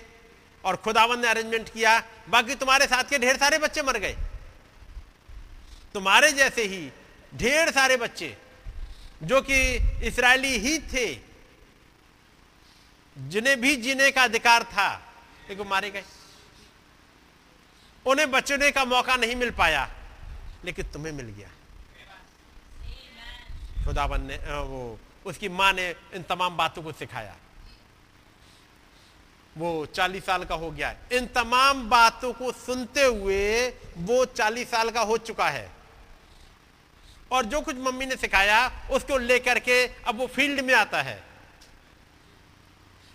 और 0.64 0.76
खुदावन 0.76 1.20
ने 1.20 1.28
अरेंजमेंट 1.28 1.70
किया। 1.70 2.00
बाकी 2.30 2.56
तुम्हारे 2.56 2.86
साथ 2.86 3.04
के 3.04 3.20
ढेर 3.20 3.38
सारे 3.38 3.58
बच्चे 3.58 3.82
मर 3.82 3.98
गए। 3.98 4.16
तुम्हारे 5.96 6.32
जैसे 6.32 6.64
ही 6.64 6.90
ढेर 7.36 7.72
सारे 7.72 7.98
बच्चे 7.98 8.36
जो 9.24 9.42
कि 9.42 9.58
इसराइली 10.04 10.58
ही 10.58 10.78
थे, 10.84 11.08
जिन्हें 13.16 13.60
भी 13.62 13.76
जीने 13.76 14.10
का 14.12 14.24
अधिकार 14.24 14.64
था, 14.64 14.88
एक 15.50 15.62
मारे 15.62 15.90
गए। 15.92 16.04
उन्हें 18.06 18.30
बचने 18.32 18.72
का 18.72 18.84
मौका 18.86 19.16
नहीं 19.16 19.36
मिल 19.36 19.52
पाया, 19.52 19.88
लेकिन 20.66 20.86
तुम्हें 20.86 21.14
मिल 21.14 21.26
गया। 21.28 21.50
खुदावन 23.86 24.22
ने 24.22 24.38
वो, 24.38 25.00
उसकी 25.26 25.50
माँ 25.50 25.72
ने 25.74 25.90
इन 26.14 26.24
तमाम 26.24 26.58
बातों 26.58 26.84
को 26.84 26.92
सिखाया। 26.92 27.36
वो 29.58 29.86
चालीस 29.86 30.26
साल 30.26 30.44
का 30.46 30.56
हो 30.56 30.72
गया। 30.72 30.96
इन 31.12 31.28
तमाम 31.28 31.88
बातों 31.90 32.34
को 32.34 32.52
सुनते 32.52 33.04
हुए 33.04 33.68
वो 33.98 34.24
चालीस 34.26 34.70
साल 34.72 34.90
का 34.90 35.02
हो 35.02 35.18
चुका 35.20 35.50
है। 35.50 35.75
और 37.36 37.46
जो 37.46 37.62
कुछ 37.62 37.76
मम्मी 37.76 38.06
ने 38.06 38.16
सिखाया, 38.16 38.88
उसको 38.92 39.18
लेकर 39.18 39.60
के 39.60 39.88
अब 39.88 40.16
वो 40.16 40.28
फ़ील्ड 40.28 40.62
में 40.62 40.74
आता 40.74 41.02
है। 41.02 41.24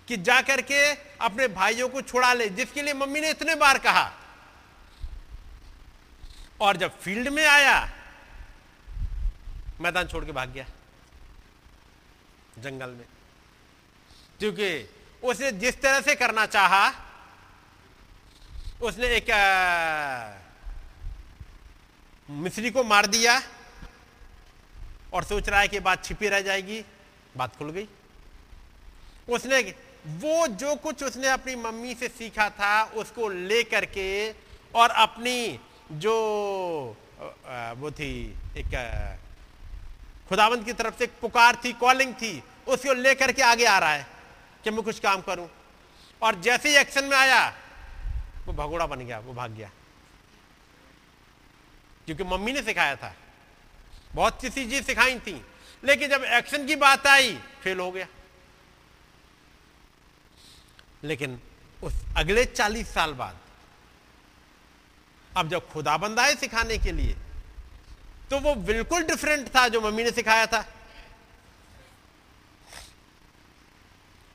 कि 0.09 0.17
जाकर 0.17 0.61
के 0.61 0.93
अपने 1.21 1.49
भाइयों 1.49 1.89
को 1.89 2.03
छुड़ा 2.03 2.33
ले, 2.33 2.49
जिसके 2.49 2.83
लिए 2.83 2.95
मम्मी 2.95 3.21
ने 3.21 3.31
इतने 3.31 3.55
बार 3.55 3.79
कहा। 3.79 4.13
और 6.61 6.77
जब 6.77 7.01
फ़ील्ड 7.01 7.29
में 7.29 7.47
आया, 7.47 7.91
मैदान 9.81 10.09
छोड़ 10.09 10.25
के 10.25 10.33
भाग 10.33 10.49
गया, 10.49 10.67
जंगल 12.59 12.91
में। 12.91 13.05
क्योंकि 14.39 14.91
उसने 15.25 15.53
जिस 15.53 15.81
तरह 15.81 16.01
से 16.01 16.15
करना 16.15 16.47
चाहा, 16.47 16.93
उसने 18.83 19.07
एक 19.07 19.27
मिस्री 22.31 22.71
को 22.71 22.85
मार 22.85 23.07
दिया 23.07 23.43
और 25.13 25.25
सोच 25.25 25.49
रहा 25.49 25.61
है 25.61 25.69
कि 25.69 25.81
बात 25.81 26.05
छिपी 26.05 26.29
रह 26.29 26.41
जाएगी, 26.41 26.85
बात 27.37 27.57
खुल 27.57 27.71
गई। 27.71 27.89
उसने, 29.29 29.61
वो 30.07 30.47
जो 30.47 30.75
कुछ 30.77 31.03
उसने 31.05 31.29
अपनी 31.29 31.55
मम्मी 31.55 31.95
से 31.95 32.09
सीखा 32.09 32.49
था, 32.51 32.83
उसको 32.85 33.29
लेकर 33.29 33.85
के 33.87 34.31
और 34.75 34.91
अपनी 34.91 35.59
जो 35.93 36.15
वो 37.77 37.91
थी, 37.91 38.35
एक 38.57 39.19
खुदावंत 40.29 40.65
की 40.65 40.73
तरफ़ 40.73 40.99
से 40.99 41.05
एक 41.05 41.13
पुकार 41.21 41.57
थी, 41.65 41.73
कॉलिंग 41.73 42.15
थी, 42.15 42.43
उसको 42.69 42.93
लेकर 42.93 43.33
के 43.33 43.43
आगे 43.43 43.65
आ 43.65 43.79
रहा 43.79 43.93
है 43.93 44.07
कि 44.65 44.71
मैं 44.71 44.83
कुछ 44.83 44.99
काम 45.01 45.21
करूँ। 45.21 45.49
और 46.23 46.41
जैसे 46.41 46.69
ही 46.69 46.77
एक्शन 46.77 47.05
में 47.05 47.17
आया, 47.17 47.49
वो 48.47 48.53
भगोड़ा 48.53 48.87
बन 48.87 48.99
गया, 48.99 49.19
वो 49.19 49.33
भाग 49.35 49.51
गया। 49.51 49.71
क्योंकि 52.07 52.25
मम्मी 52.25 52.53
ने 52.53 52.63
सिखाया 52.63 52.97
था। 52.97 53.15
बहुत 54.15 54.41
सी 54.43 54.49
चीज़ें 54.51 54.83
सिखाई 54.83 55.19
थी। 55.19 55.41
लेकिन 55.83 56.11
जब 56.11 56.25
एक्शन 56.25 56.67
की 56.67 56.77
बात 56.77 57.07
आई 57.07 57.35
फेल 57.63 57.79
हो 57.79 57.91
गया। 57.91 58.07
लेकिन 61.05 61.41
उस 61.83 61.95
अगले 62.17 62.45
चालीस 62.45 62.93
साल 62.95 63.13
बाद, 63.13 63.39
अब 65.33 65.49
जब 65.49 65.61
खुदा 65.61 65.73
खुदाबंद 65.73 66.21
आए 66.21 66.35
सिखाने 66.35 66.79
के 66.79 66.93
लिए 66.93 67.17
तो 68.31 68.39
वो 68.39 68.55
बिल्कुल 68.55 69.03
डिफरेंट 69.03 69.49
था 69.49 69.67
जो 69.69 69.81
मम्मी 69.81 70.05
ने 70.05 70.11
सिखाया 70.11 70.47
था। 70.47 70.65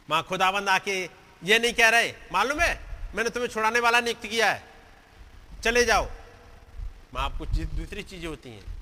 माँ 0.10 0.22
खुदाबंद 0.24 0.70
आके 0.70 1.04
ये 1.44 1.60
नहीं 1.60 1.74
कह 1.74 1.90
रहे, 1.90 2.14
मालूम 2.32 2.60
है, 2.60 2.80
मैंने 3.16 3.30
तुम्हें 3.30 3.50
छुड़ाने 3.50 3.80
वाला 3.80 4.00
नियुक्त 4.02 4.26
किया 4.26 4.52
है। 4.52 4.64
चले 5.64 5.86
जाओ। 5.86 6.10
माँ, 7.14 7.38
कुछ 7.38 7.50
दूसरी 7.50 8.04
चीज़ें 8.04 8.28
होती 8.28 8.50
हैं। 8.50 8.75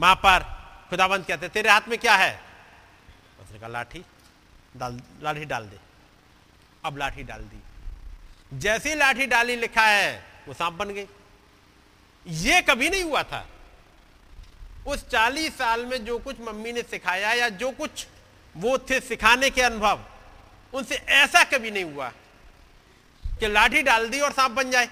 माँ 0.00 0.14
पर। 0.14 0.64
खुदाबंद 0.90 1.24
कहते, 1.24 1.48
तेरे 1.48 1.70
हाथ 1.70 1.80
में 1.88 1.98
क्या 1.98 2.14
है? 2.14 2.40
उसने 3.42 3.58
कहा, 3.58 3.68
लाठी। 3.68 4.04
डाल 4.76 5.00
लाठी 5.22 5.44
डाल 5.44 5.66
दे। 5.66 5.78
अब 6.84 6.96
लाठी 6.96 7.22
डाल 7.22 7.40
दी। 7.40 7.62
जैसी 8.58 8.94
लाठी 8.94 9.26
डाली 9.26 9.56
लिखा 9.56 9.86
है, 9.86 10.24
वो 10.48 10.54
सांप 10.54 10.74
बन 10.74 10.88
गई। 10.88 11.06
ये 12.26 12.60
कभी 12.62 12.90
नहीं 12.90 13.04
हुआ 13.04 13.22
था। 13.22 13.48
उस 14.86 15.08
चालीस 15.08 15.58
साल 15.58 15.86
में 15.86 16.04
जो 16.04 16.18
कुछ 16.18 16.40
मम्मी 16.40 16.72
ने 16.72 16.82
सिखाया 16.82 17.32
या 17.32 17.48
जो 17.48 17.70
कुछ 17.70 18.06
वो 18.56 18.78
थे 18.78 19.00
सिखाने 19.00 19.50
के 19.50 19.62
अनुभव, 19.62 20.04
उनसे 20.74 20.94
ऐसा 20.94 21.44
कभी 21.44 21.70
नहीं 21.70 21.84
हुआ 21.84 22.12
कि 23.40 23.48
लाठी 23.48 23.82
डाल 23.82 24.08
दी 24.08 24.20
और 24.20 24.32
सांप 24.32 24.52
बन 24.52 24.70
जाए। 24.70 24.88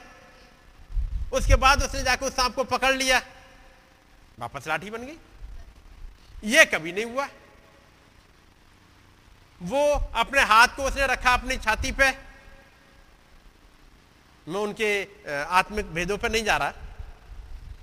उसके 1.33 1.55
बाद 1.55 1.83
उसने 1.83 2.03
जाकर 2.03 2.27
उस 2.27 2.33
सांप 2.33 2.55
को 2.55 2.65
पकड़ 2.65 2.95
लिया। 2.95 3.23
वापस 4.39 4.67
लाठी 4.67 4.91
बन 4.91 5.07
गई। 5.07 5.17
यह 6.45 6.65
कभी 6.65 6.93
नहीं 6.93 7.05
हुआ। 7.05 7.29
वो 9.61 9.83
अपने 10.15 10.43
हाथ 10.43 10.69
को 10.69 10.85
उसने 10.85 11.07
रखा 11.07 11.33
अपनी 11.35 11.57
छाती 11.57 11.93
पे। 11.93 12.11
मैं 14.49 14.61
उनके 14.61 15.03
आत्मिक 15.51 15.87
भेदों 15.87 16.17
पर 16.19 16.33
नहीं 16.33 16.45
जा 16.45 16.57
रहा। 16.57 16.73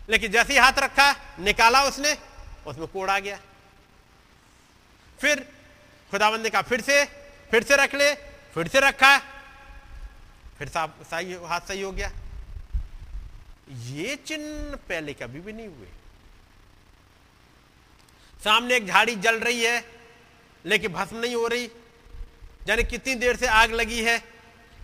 लेकिन 0.10 0.32
जैसे 0.32 0.54
ही 0.54 0.60
हाथ 0.60 0.80
रखा, 0.80 1.12
निकाला 1.39 1.84
उसने, 1.84 2.18
उसमें 2.68 2.88
कोड़ 2.88 3.10
आ 3.10 3.20
गया। 3.20 3.39
फिर 5.20 5.39
खुदाबंद 6.12 6.41
ने 6.41 6.50
कहा, 6.50 6.62
फिर 6.62 6.82
से 6.82 7.04
फिर 7.52 7.64
से 7.64 7.76
रख 7.76 7.95
ले, 7.95 8.14
फिर 8.54 8.68
से 8.68 8.80
रखा। 8.80 9.18
फिर 10.58 10.68
सही 10.68 11.34
हाथ 11.43 11.62
सही 11.62 11.82
हो 11.82 11.91
गया। 11.91 12.12
ये 13.70 14.16
चिन्ह 14.18 14.76
पहले 14.89 15.14
कभी 15.14 15.39
भी 15.39 15.54
नहीं 15.54 15.68
हुए। 15.68 15.88
सामने 18.44 18.76
एक 18.76 18.88
झाड़ी 18.88 19.16
जल 19.16 19.36
रही 19.36 19.64
है, 19.64 19.86
लेकिन 20.66 20.94
भस्म 20.94 21.18
नहीं 21.18 21.36
हो 21.36 21.48
रही। 21.48 21.70
यानी 22.70 22.84
कितनी 22.84 23.16
देर 23.16 23.36
से 23.36 23.48
आग 23.48 23.72
लगी 23.72 24.02
है, 24.04 24.24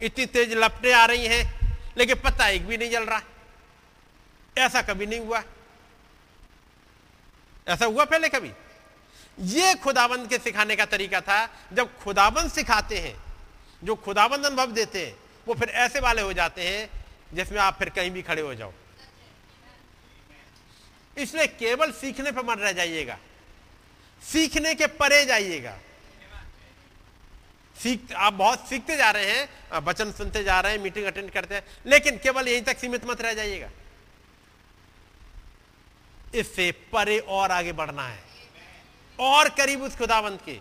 इतनी 0.04 0.26
तेज 0.26 0.54
लपटे 0.54 0.92
आ 0.92 1.06
रही 1.06 1.26
हैं, 1.26 1.78
लेकिन 1.98 2.16
पत्ता 2.16 2.48
एक 2.48 2.68
भी 2.68 2.78
नहीं 2.78 2.92
जल 2.92 3.04
रहा। 3.04 3.22
ऐसा 4.58 4.82
कभी 4.82 5.06
नहीं 5.06 5.20
हुआ। 5.20 5.44
ऐसा 7.68 7.86
हुआ 7.86 8.06
पहले 8.06 8.30
कभी? 8.30 8.52
यह 9.40 9.74
खुदाबंद 9.74 10.30
के 10.30 10.38
सिखाने 10.38 10.76
का 10.76 10.86
तरीका 10.86 11.22
था, 11.22 11.68
जब 11.74 11.98
खुदाबंद 11.98 12.52
सिखाते 12.52 12.98
हैं, 12.98 13.24
जो 13.84 13.96
खुदाबंद 13.96 14.46
अनुभव 14.46 14.72
देते 14.72 15.06
हैं, 15.06 15.18
वो 15.48 15.54
फिर 15.54 15.70
ऐसे 15.70 16.00
वाले 16.00 16.22
हो 16.22 16.34
जाते 16.34 16.62
हैं, 16.62 17.06
जिसमें 17.34 17.60
आप 17.60 17.80
फिर 17.80 17.90
कहीं 17.90 18.12
भी 18.12 18.22
खड़े 18.22 18.42
हो 18.42 18.56
जाओ। 18.56 18.74
इसलिए 21.18 21.48
केवल 21.48 21.92
सीखने 21.92 22.32
पर 22.32 22.44
मन 22.46 22.56
रह 22.56 22.72
जाइएगा। 22.72 23.18
सीखने 24.32 24.76
के 24.76 24.88
परे 24.88 25.26
जाइएगा। 25.26 25.78
सीख, 27.76 28.12
आप 28.14 28.34
बहुत 28.34 28.70
सीखते 28.70 28.98
जा 28.98 29.12
रहे 29.12 29.32
हैं 29.32 29.78
वचन 29.78 30.12
सुनते 30.12 30.44
जा 30.44 30.60
रहे 30.60 30.72
हैं, 30.72 30.80
मीटिंग 30.80 31.06
अटेंड 31.06 31.32
करते 31.32 31.56
हैं, 31.56 31.66
लेकिन 31.86 32.18
केवल 32.18 32.48
यहीं 32.48 32.62
तक 32.62 32.78
सीमित 32.78 33.06
मत 33.06 33.22
रह 33.22 33.34
जाइएगा। 33.34 33.70
इससे 36.36 36.72
परे 36.72 37.20
और 37.20 37.52
आगे 37.52 37.72
बढ़ना 37.72 38.08
है। 38.08 38.24
और 39.20 39.50
करीब 39.50 39.82
उस 39.84 39.98
खुदावंत 39.98 40.42
के। 40.46 40.54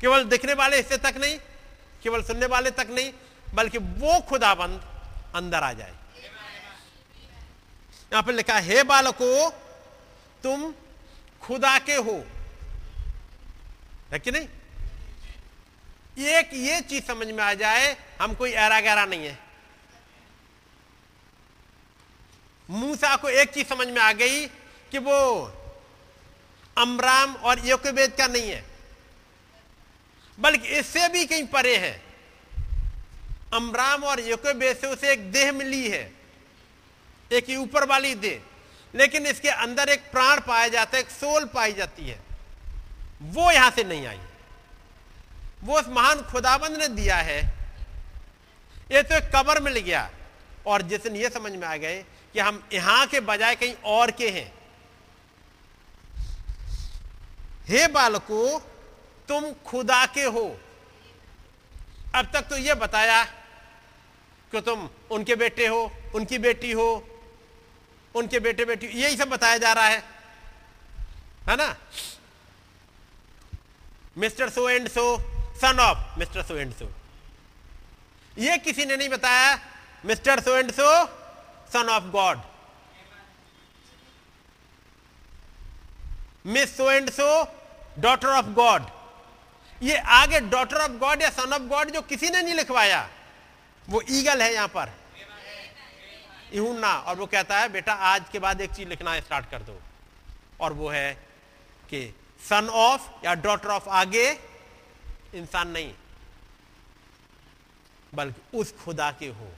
केवल 0.00 0.24
दिखने 0.24 0.54
वाले 0.54 0.76
हिस्से 0.76 0.96
तक 0.98 1.14
नहीं, 1.16 1.38
केवल 2.02 2.22
सुनने 2.22 2.46
वाले 2.46 2.70
तक 2.70 2.86
नहीं, 2.90 3.12
बल्कि 3.54 3.78
वो 3.78 4.20
खुदाबंद 4.20 4.80
अंदर 5.34 5.62
आ 5.62 5.72
जाए। 5.72 5.94
यहाँ 8.12 8.22
पर 8.22 8.32
लिखा 8.32 8.58
है 8.58 8.82
बालको, 8.82 9.50
तुम 10.42 10.74
खुदा 11.42 11.78
के 11.78 11.94
हो। 11.94 12.24
है 14.10 14.18
कि 14.18 14.30
नहीं? 14.30 14.48
एक 16.16 16.50
ये 16.54 16.80
चीज़ 16.80 17.04
समझ 17.04 17.26
में 17.26 17.42
आ 17.44 17.52
जाए, 17.54 17.96
हम 18.20 18.34
कोई 18.34 18.50
ऐरा 18.52 18.80
गहरा 18.80 19.04
नहीं 19.06 19.26
है। 19.26 19.38
मूसा 22.68 23.14
को 23.16 23.28
एक 23.30 23.52
चीज़ 23.54 23.66
समझ 23.66 23.86
में 23.88 24.00
आ 24.00 24.12
गई 24.14 24.46
कि 24.92 24.98
वो 24.98 25.18
अमराम 26.76 27.34
और 27.36 27.66
योकवेद 27.66 28.14
का 28.18 28.26
नहीं 28.26 28.50
है, 28.50 28.64
बल्कि 30.38 30.68
इससे 30.78 31.08
भी 31.08 31.24
कहीं 31.26 31.46
परे 31.46 31.76
है। 31.76 31.94
अमराम 33.54 34.04
और 34.04 34.20
योकवेद 34.20 34.76
से 34.76 34.86
उसे 34.86 35.12
एक 35.12 35.30
देह 35.32 35.52
मिली 35.52 35.88
है, 35.88 36.12
एक 37.30 37.48
ही 37.48 37.56
ऊपर 37.56 37.84
वाली 37.84 38.14
देह, 38.16 38.40
लेकिन 38.94 39.26
इसके 39.26 39.48
अंदर 39.48 39.88
एक 39.88 40.10
प्राण 40.12 40.40
पाया 40.40 40.68
जाता 40.68 40.96
है, 40.96 41.02
एक 41.02 41.10
सोल 41.10 41.44
पाई 41.54 41.72
जाती 41.72 42.08
है। 42.08 42.25
वो 43.22 43.50
यहाँ 43.52 43.70
से 43.70 43.84
नहीं 43.84 44.06
आई। 44.06 44.20
वो 45.64 45.78
उस 45.80 45.88
महान 45.88 46.22
खुदाबंद 46.22 46.76
ने 46.76 46.88
दिया 46.88 47.16
है। 47.16 47.40
ये 48.92 49.02
तो 49.02 49.20
कबर 49.34 49.60
मिल 49.60 49.78
गया 49.78 50.10
और 50.66 50.82
जिस 50.82 51.02
दिन 51.02 51.16
ये 51.16 51.30
समझ 51.30 51.52
में 51.52 51.66
आ 51.68 51.76
गए 51.76 52.04
कि 52.32 52.40
हम 52.40 52.68
यहाँ 52.72 53.06
के 53.06 53.20
बजाय 53.20 53.54
कहीं 53.54 53.74
और 53.84 54.10
के 54.10 54.30
हैं। 54.30 54.52
हे 57.68 57.86
बालको, 57.88 58.58
तुम 59.28 59.52
खुदा 59.52 60.06
के 60.06 60.24
हो। 60.24 60.60
अब 62.14 62.30
तक 62.32 62.40
तो 62.40 62.56
यह 62.56 62.74
बताया 62.74 63.24
कि 64.52 64.60
तुम 64.60 64.88
उनके 65.10 65.34
बेटे 65.36 65.66
हो, 65.66 65.92
उनकी 66.14 66.38
बेटी 66.38 66.72
हो, 66.72 67.08
उनके 68.14 68.40
बेटे 68.40 68.64
बेटी 68.64 68.86
यही 68.86 69.16
सब 69.16 69.28
बताया 69.28 69.58
जा 69.58 69.72
रहा 69.72 69.86
है। 69.86 69.98
है 71.48 71.56
ना? 71.56 71.76
Mister 74.16 74.48
so 74.50 74.68
and 74.68 74.88
so 74.88 75.04
son 75.60 75.80
of 75.80 76.18
mister 76.18 76.42
so 76.42 76.56
and 76.56 76.72
so. 76.74 76.90
ये 78.38 78.56
किसी 78.58 78.84
ने 78.84 78.96
नहीं 78.96 79.08
बताया? 79.08 79.58
Mister 80.04 80.40
so 80.40 80.56
and 80.56 80.72
so 80.72 80.90
son 81.72 81.88
of 81.90 82.04
God 82.12 82.40
miss 86.46 86.76
so 86.76 86.90
and 86.90 87.10
so 87.10 87.28
daughter 87.98 88.28
of 88.28 88.46
God 88.54 88.82
ये 89.80 89.96
आगे 89.96 90.40
डॉटर 90.40 90.76
ऑफ़ 90.76 90.92
गॉड 90.98 91.22
या 91.22 91.30
सन 91.30 91.52
ऑफ़ 91.52 91.62
गॉड 91.62 91.90
जो 91.90 92.02
किसी 92.02 92.30
ने 92.30 92.42
नहीं 92.42 92.54
लिखवाया, 92.54 93.08
वो 93.88 94.02
ईगल 94.10 94.42
है 94.42 94.52
यहाँ 94.52 94.68
पर। 94.68 94.92
इहुन्ना 96.52 96.92
और 96.98 97.16
वो 97.16 97.26
कहता 97.26 97.58
है, 97.58 97.68
बेटा, 97.68 97.92
आज 97.92 98.28
के 98.32 98.38
बाद 98.38 98.60
एक 98.60 98.70
चीज़ 98.70 98.88
लिखना 98.88 99.18
स्टार्ट 99.20 99.50
कर 99.50 99.62
दो। 99.62 99.80
और 100.60 100.72
वो 100.72 100.88
है 100.88 101.12
कि 101.90 102.14
सन 102.48 102.68
ऑफ़ 102.68 103.10
या 103.24 103.34
डॉटर 103.34 103.68
ऑफ़ 103.68 103.88
आगे 103.88 104.40
इंसान 105.34 105.68
नहीं 105.68 105.94
बल्कि 108.14 108.58
उस 108.58 108.74
खुदा 108.84 109.10
के 109.12 109.28
हो। 109.28 109.52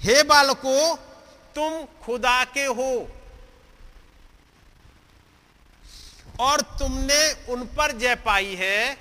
हे 0.00 0.22
बालको 0.22 0.96
तुम 1.54 1.84
खुदा 2.04 2.44
के 2.44 2.64
हो। 2.64 3.18
और 6.40 6.60
तुमने 6.60 7.52
उन 7.52 7.66
पर 7.66 7.92
जय 7.92 8.14
पाई 8.14 8.54
है। 8.54 8.94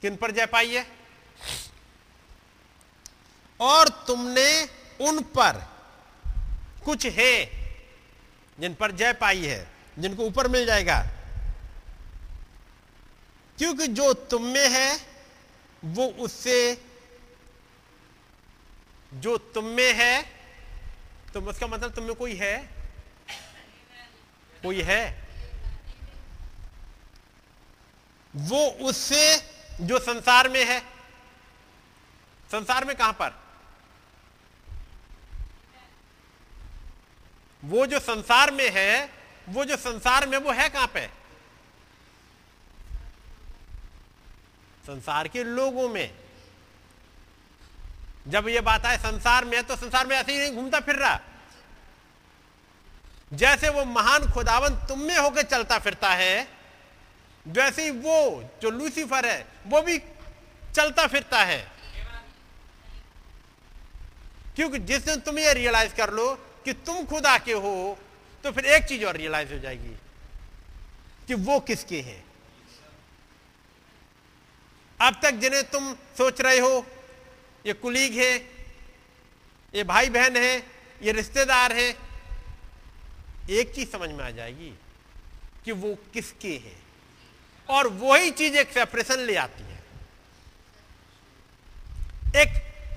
किन 0.00 0.16
पर 0.16 0.30
जय 0.30 0.46
पाई 0.46 0.76
है? 0.76 0.86
और 3.60 3.88
तुमने 3.88 4.64
उन 5.00 5.22
पर 5.22 5.66
कुछ 6.84 7.06
है 7.06 7.46
जिन 8.60 8.74
पर 8.74 8.92
जय 8.92 9.12
पाई 9.12 9.44
है। 9.44 9.77
जिनको 9.98 10.22
ऊपर 10.22 10.48
मिल 10.48 10.66
जाएगा। 10.66 10.98
क्योंकि 13.58 13.86
जो 13.86 14.12
तुम 14.14 14.42
में 14.44 14.68
है, 14.68 15.00
वो 15.84 16.06
उससे 16.06 16.82
जो 19.14 19.36
तुम 19.38 19.64
में 19.64 19.92
है 19.94 20.22
तो 21.34 21.40
उसका 21.40 21.66
मतलब 21.66 21.94
तुम 21.94 22.04
में 22.04 22.14
कोई 22.14 22.34
है? 22.34 22.56
कोई 24.62 24.80
है? 24.80 25.28
वो 28.36 28.66
उससे 28.88 29.36
जो 29.80 29.98
संसार 29.98 30.48
में 30.48 30.64
है। 30.64 30.80
संसार 32.52 32.84
में 32.84 32.96
कहाँ 32.96 33.12
पर? 33.12 33.30
वो 37.64 37.86
जो 37.86 38.00
संसार 38.00 38.50
में 38.50 38.70
है 38.70 39.17
वो 39.48 39.64
जो 39.64 39.76
संसार 39.76 40.26
में 40.26 40.38
वो 40.38 40.52
है 40.52 40.68
कहाँ 40.68 40.86
पे? 40.86 41.06
संसार 44.86 45.28
के 45.28 45.44
लोगों 45.44 45.88
में। 45.88 46.14
जब 48.28 48.48
ये 48.48 48.60
बात 48.60 48.86
आए 48.86 48.96
संसार 48.98 49.44
में 49.44 49.62
तो 49.64 49.76
संसार 49.76 50.06
में 50.06 50.16
ऐसे 50.16 50.32
ही 50.32 50.38
नहीं 50.38 50.52
घूमता 50.52 50.80
फिर 50.80 50.96
रहा। 50.96 51.20
जैसे 53.32 53.68
वो 53.68 53.84
महान 53.84 54.30
खुदावन 54.32 54.74
तुम 54.86 55.00
में 55.00 55.16
होकर 55.18 55.42
चलता 55.42 55.78
फिरता 55.78 56.08
है, 56.08 56.48
वैसे 57.46 57.84
ही 57.84 57.90
वो 57.90 58.44
जो 58.62 58.70
लूसीफर 58.70 59.26
है, 59.26 59.46
वो 59.66 59.82
भी 59.82 59.98
चलता 60.76 61.06
फिरता 61.06 61.38
है। 61.38 61.72
क्योंकि 64.56 64.78
जिस 64.78 65.04
दिन 65.04 65.20
तुम 65.20 65.38
ये 65.38 65.52
रियलाइज़ 65.52 65.94
कर 65.94 66.10
लो 66.10 66.34
कि 66.64 66.72
तुम 66.72 67.04
खुदा 67.04 67.38
के 67.38 67.52
हो 67.52 67.98
तो 68.44 68.52
फिर 68.52 68.64
एक 68.64 68.84
चीज़ 68.84 69.04
और 69.04 69.16
रियलाइज़ 69.16 69.52
हो 69.52 69.58
जाएगी 69.58 69.96
कि 71.26 71.34
वो 71.34 71.60
किसके 71.60 72.00
हैं। 72.00 72.24
अब 75.00 75.20
तक 75.22 75.30
जिन्हें 75.30 75.62
तुम 75.70 75.94
सोच 75.94 76.40
रहे 76.40 76.58
हो, 76.58 76.86
ये 77.66 77.72
कुलीग 77.72 78.12
है, 78.12 78.36
ये 79.74 79.84
भाई 79.84 80.08
बहन 80.08 80.36
है, 80.36 80.56
ये 81.02 81.12
रिश्तेदार 81.12 81.72
है, 81.72 81.96
एक 83.50 83.74
चीज़ 83.74 83.90
समझ 83.90 84.10
में 84.10 84.24
आ 84.24 84.30
जाएगी 84.30 84.74
कि 85.64 85.72
वो 85.72 85.94
किसके 86.12 86.54
हैं। 86.56 86.82
और 87.68 87.86
वही 87.86 88.30
चीज़ 88.30 88.56
एक 88.56 88.72
सेपरेशन 88.72 89.20
ले 89.20 89.36
आती 89.36 89.62
है। 89.62 89.78
एक 92.36 92.48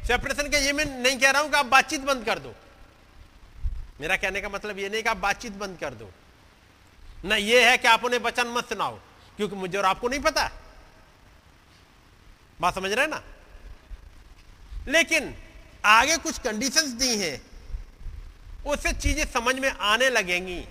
सेपरेशन 0.07 0.49
के 0.49 0.57
ये 0.57 0.73
मैं 0.73 0.85
नहीं 0.85 1.19
कह 1.19 1.31
रहा 1.31 1.41
हूँ 1.41 1.49
कि 1.51 1.57
आप 1.57 1.65
बातचीत 1.65 2.01
बंद 2.01 2.25
कर 2.25 2.39
दो। 2.39 2.55
मेरा 4.01 4.15
कहने 4.15 4.41
का 4.41 4.49
मतलब 4.49 4.79
ये 4.79 4.89
नहीं 4.89 5.03
कि 5.03 5.09
आप 5.09 5.17
बातचीत 5.17 5.51
बंद 5.51 5.77
कर 5.79 5.93
दो। 5.93 6.11
ना 7.25 7.35
ये 7.35 7.69
है 7.69 7.77
कि 7.77 7.87
आप 7.87 8.05
उन्हें 8.05 8.19
वचन 8.19 8.47
मत 8.47 8.69
सुनाओ, 8.69 8.95
क्योंकि 9.37 9.55
मुझे 9.55 9.77
और 9.77 9.85
आपको 9.85 10.07
नहीं 10.07 10.19
पता। 10.19 10.49
बात 12.61 12.75
समझ 12.75 12.91
रहे 12.91 13.07
ना? 13.07 13.23
लेकिन 14.87 15.35
आगे 15.85 16.17
कुछ 16.17 16.39
कंडीशंस 16.39 16.89
दी 16.93 17.17
हैं, 17.17 17.41
उससे 18.65 18.93
चीज़ें 18.93 19.25
समझ 19.25 19.55
में 19.55 19.69
आने 19.69 20.09
लगेंगी। 20.09 20.65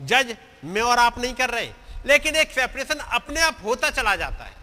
जज, 0.00 0.36
मैं 0.64 0.82
और 0.82 0.98
आप 0.98 1.18
नहीं 1.18 1.34
कर 1.34 1.50
रहे। 1.50 1.72
लेकिन 2.06 2.36
एक 2.36 2.50
सेपरेशन 2.50 2.94
अपने 2.94 3.40
आप 3.40 3.58
होता 3.64 3.90
चला 3.90 4.16
जाता 4.16 4.44
है। 4.44 4.56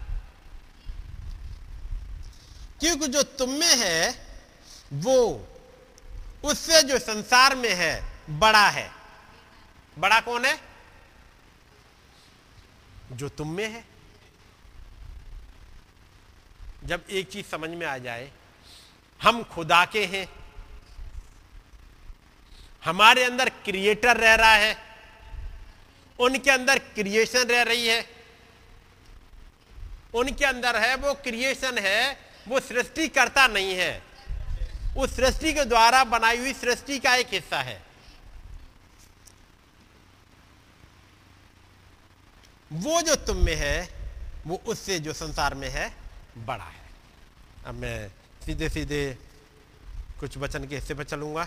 क्योंकि 2.80 3.08
जो 3.08 3.22
तुम 3.22 3.50
में 3.50 3.76
है, 3.76 4.26
वो 4.92 5.48
उससे 6.46 6.82
जो 6.82 6.98
संसार 6.98 7.54
में 7.54 7.74
है, 7.74 8.12
बड़ा 8.30 8.68
है। 8.68 8.92
बड़ा 9.98 10.20
कौन 10.20 10.44
है? 10.44 10.60
जो 13.12 13.28
तुम 13.28 13.50
में 13.50 13.70
है। 13.70 13.84
जब 16.84 17.04
एक 17.10 17.28
चीज़ 17.28 17.46
समझ 17.46 17.70
में 17.70 17.86
आ 17.86 17.98
जाए, 17.98 18.32
हम 19.22 19.42
खुदा 19.42 19.84
के 19.84 20.06
हैं। 20.06 20.28
हमारे 22.84 23.24
अंदर 23.24 23.48
क्रिएटर 23.48 24.16
रह 24.16 24.34
रहा 24.34 24.54
है। 24.54 24.98
उनके 26.18 26.50
अंदर 26.50 26.78
क्रिएशन 26.78 27.42
रह 27.42 27.62
रही 27.62 27.88
है। 27.88 28.10
उनके 30.14 30.44
अंदर 30.44 30.76
है, 30.76 30.94
वो 30.94 31.14
क्रिएशन 31.14 31.78
है, 31.78 32.20
वो 32.48 32.60
सृष्टि 32.60 33.08
करता 33.08 33.46
नहीं 33.46 33.74
है। 33.74 34.05
उस 34.96 35.16
सृष्टि 35.16 35.52
के 35.52 35.64
द्वारा 35.64 36.04
बनाई 36.04 36.38
हुई 36.38 36.52
सृष्टि 36.52 36.98
का 36.98 37.14
एक 37.14 37.26
हिस्सा 37.26 37.62
है। 37.62 37.82
वो 42.72 43.02
जो 43.02 43.14
तुम 43.14 43.36
में 43.36 43.54
है, 43.54 43.88
वो 44.46 44.56
उससे 44.66 44.98
जो 44.98 45.12
संसार 45.12 45.54
में 45.54 45.68
है, 45.68 45.94
बड़ा 46.38 46.64
है। 46.64 46.90
अब 47.66 47.74
मैं 47.74 48.08
सीधे 48.46 48.68
सीधे 48.68 49.18
कुछ 50.20 50.36
वचन 50.38 50.66
के 50.66 50.74
हिस्से 50.74 50.94
पर 50.94 51.04
चलूँगा। 51.04 51.46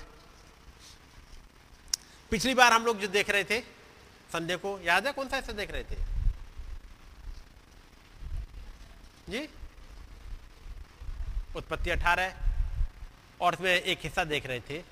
पिछली 2.32 2.54
बार 2.54 2.74
हम 2.74 2.86
लोग 2.86 3.00
जो 3.00 3.08
देख 3.08 3.30
रहे 3.30 3.44
थे 3.44 3.62
संडे 4.34 4.56
को, 4.56 4.80
याद 4.80 5.08
है 5.08 5.14
कौन 5.14 5.30
सा 5.30 5.36
हिस्सा 5.36 5.54
देख 5.54 5.72
रहे 5.72 5.84
थे? 5.84 5.96
जी? 9.30 9.50
उत्पत्ति 11.56 11.90
अठारह 11.90 12.49
और 13.42 13.54
उसमें 13.54 13.82
एक 13.82 14.00
हिस्सा 14.04 14.24
देख 14.24 14.46
रहे 14.46 14.60
थे। 14.60 14.84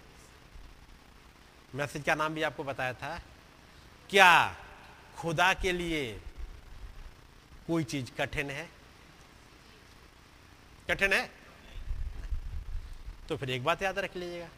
मैसेज 1.76 2.04
का 2.04 2.16
नाम 2.16 2.34
भी 2.34 2.44
आपको 2.44 2.64
बताया 2.64 2.94
था। 2.94 3.22
क्या 4.10 4.56
खुदा 5.18 5.54
के 5.54 5.72
लिए 5.72 6.22
कोई 7.68 7.84
चीज़ 7.84 8.12
कठिन 8.12 8.50
है? 8.50 8.70
कठिन 10.90 11.14
है? 11.14 11.32
तो 13.30 13.38
फिर 13.38 13.50
एक 13.50 13.64
बात 13.64 13.82
याद 13.82 14.00
रख 14.00 14.16
लीजिएगा। 14.16 14.50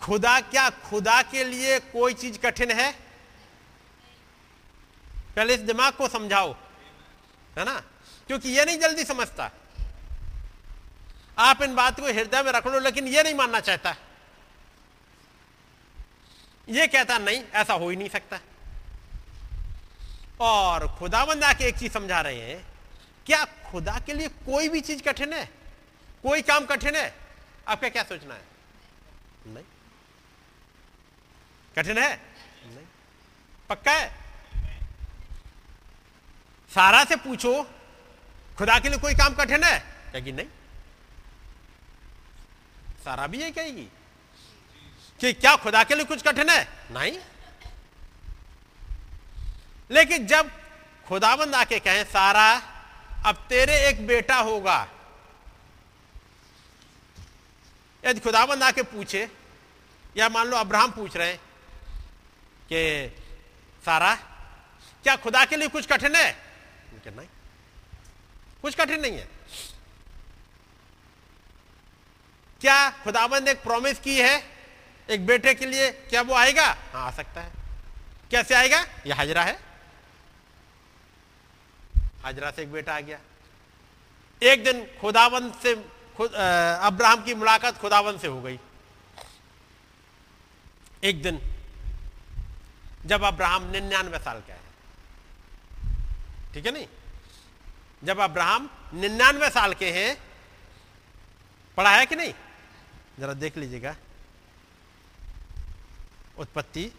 खुदा, 0.00 0.40
क्या 0.40 0.70
खुदा 0.70 1.22
के 1.22 1.44
लिए 1.44 1.80
कोई 1.80 2.14
चीज़ 2.14 2.38
कठिन 2.38 2.70
है? 2.70 2.92
पहले 5.36 5.54
इस 5.54 5.60
दिमाग 5.60 5.92
को 5.92 6.08
समझाओ, 6.08 6.52
है 7.58 7.64
ना? 7.64 7.80
क्योंकि 8.26 8.48
यह 8.48 8.64
नहीं 8.64 8.78
जल्दी 8.78 9.04
समझता। 9.04 9.50
आप 11.38 11.62
इन 11.62 11.74
बात 11.74 12.00
को 12.00 12.06
हृदय 12.06 12.42
में 12.42 12.52
रख 12.52 12.66
लो, 12.66 12.80
लेकिन 12.80 13.06
यह 13.06 13.22
नहीं 13.22 13.34
मानना 13.34 13.60
चाहता। 13.60 13.96
यह 16.68 16.86
कहता, 16.86 17.18
नहीं, 17.18 17.44
ऐसा 17.54 17.74
हो 17.74 17.90
ही 17.90 17.96
नहीं 17.96 18.08
सकता। 18.08 18.40
और 20.40 20.96
खुदाबंद 20.98 21.44
आके 21.44 21.64
एक 21.64 21.78
चीज़ 21.78 21.92
समझा 21.92 22.20
रहे 22.20 22.40
हैं, 22.40 22.66
क्या 23.26 23.44
खुदा 23.44 24.00
के 24.06 24.12
लिए 24.12 24.28
कोई 24.28 24.68
भी 24.68 24.80
चीज़ 24.80 25.02
कठिन 25.02 25.32
है? 25.32 25.46
कोई 26.22 26.42
काम 26.42 26.64
कठिन 26.64 26.96
है? 26.96 27.14
आपका 27.68 27.88
क्या 27.88 28.02
सोचना 28.02 28.34
है? 28.34 28.42
नहीं। 29.46 29.64
कठिन 31.76 31.98
है? 31.98 32.20
नहीं। 32.66 32.86
पक्का 33.68 33.92
है? 33.92 34.16
सारा 36.74 37.04
से 37.04 37.16
पूछो, 37.16 37.70
खुदा 38.58 38.78
के 38.78 38.88
लिए 38.88 38.98
कोई 38.98 39.14
काम 39.14 39.34
कठिन 39.34 39.64
है? 39.64 39.78
कहेगी, 40.12 40.32
नहीं। 40.32 40.46
सारा 43.04 43.26
भी 43.26 43.42
ये 43.42 43.50
कहेगी? 43.50 43.88
कि 45.20 45.32
क्या 45.32 45.56
खुदा 45.56 45.84
के 45.84 45.94
लिए 45.94 46.04
कुछ 46.04 46.22
कठिन 46.22 46.50
है? 46.50 46.68
नहीं। 46.90 47.18
लेकिन 49.90 50.26
जब 50.26 50.62
खुदाबंद 51.06 51.54
आके 51.54 51.78
कहें, 51.78 52.04
सारा, 52.04 52.56
अब 53.26 53.46
तेरे 53.48 53.88
एक 53.88 54.06
बेटा 54.06 54.36
होगा। 54.36 54.88
यदि 58.04 58.20
खुदाबंद 58.20 58.62
आके 58.62 58.82
पूछे, 58.82 59.30
या 60.16 60.28
मान 60.28 60.46
लो 60.46 60.56
अब्राहम 60.56 60.90
पूछ 60.90 61.16
रहे 61.16 61.28
हैं 61.28 61.38
कि, 62.72 63.08
सारा, 63.84 64.14
क्या 65.02 65.16
खुदा 65.16 65.44
के 65.44 65.56
लिए 65.56 65.68
कुछ 65.68 65.86
कठिन 65.86 66.16
है? 66.16 66.48
नहीं। 67.06 67.28
कुछ 68.62 68.74
कठिन 68.74 69.00
नहीं 69.00 69.12
है। 69.12 69.37
क्या 72.60 72.90
खुदाबंद 73.04 73.44
ने 73.44 73.50
एक 73.50 73.62
प्रॉमिस 73.62 73.98
की 74.00 74.18
है? 74.20 74.42
एक 75.08 75.26
बेटे 75.26 75.54
के 75.54 75.66
लिए 75.66 75.90
क्या 75.90 76.22
वो 76.22 76.34
आएगा? 76.34 76.66
हाँ 76.92 77.06
आ 77.06 77.10
सकता 77.10 77.40
है। 77.40 77.52
कैसे 78.30 78.54
आएगा? 78.54 78.80
ये 79.06 79.12
हाजरा 79.12 79.42
है। 79.42 79.58
हाजरा 82.24 82.50
से 82.50 82.62
एक 82.62 82.72
बेटा 82.72 82.96
आ 82.96 83.00
गया। 83.00 83.18
एक 84.42 84.64
दिन 84.64 84.84
खुदाबंद 85.00 85.54
से 85.62 85.74
खुद 86.16 86.32
अब्राहम 86.32 87.22
की 87.24 87.34
मुलाकात 87.34 87.78
खुदाबंद 87.78 88.20
से 88.20 88.26
हो 88.26 88.40
गई। 88.42 88.58
एक 91.04 91.22
दिन 91.22 91.40
जब 93.06 93.22
अब्राहम 93.22 93.70
निन्यानवे 93.70 94.18
साल 94.18 94.40
का 94.40 94.54
है। 94.54 94.60
ठीक 96.54 96.66
है 96.66 96.72
नहीं? 96.72 96.86
जब 98.04 98.18
अब्राहम 98.20 98.68
निन्यानवे 98.94 99.50
साल 99.50 99.74
के 99.74 99.90
हैं 99.90 100.16
पढ़ा 101.76 101.90
है 101.90 102.06
कि 102.06 102.16
नहीं? 102.16 102.32
जरा 103.18 103.34
देख 103.34 103.56
लीजिएगा। 103.56 103.94
उत्पत्ति। 106.38 106.92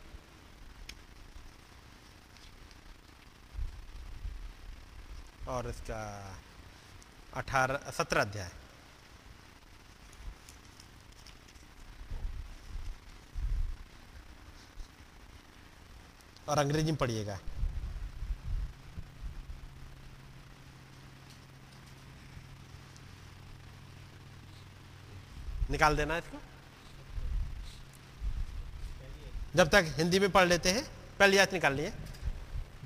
और 5.48 5.70
इसका 5.70 6.02
अठारह 7.34 7.92
सत्रह 7.92 8.22
अध्याय। 8.22 8.52
और 16.50 16.58
अंग्रेज़ी 16.58 16.92
में 16.92 16.96
पढ़िएगा। 16.96 17.40
निकाल 25.72 25.96
देना 25.96 26.18
इसको। 26.18 26.38
जब 29.56 29.70
तक 29.70 29.94
हिंदी 29.98 30.20
में 30.20 30.30
पढ़ 30.32 30.48
लेते 30.48 30.70
हैं 30.70 30.84
पहली 31.20 31.38
याद 31.38 31.54
निकाल 31.54 31.74
लिए। 31.74 31.92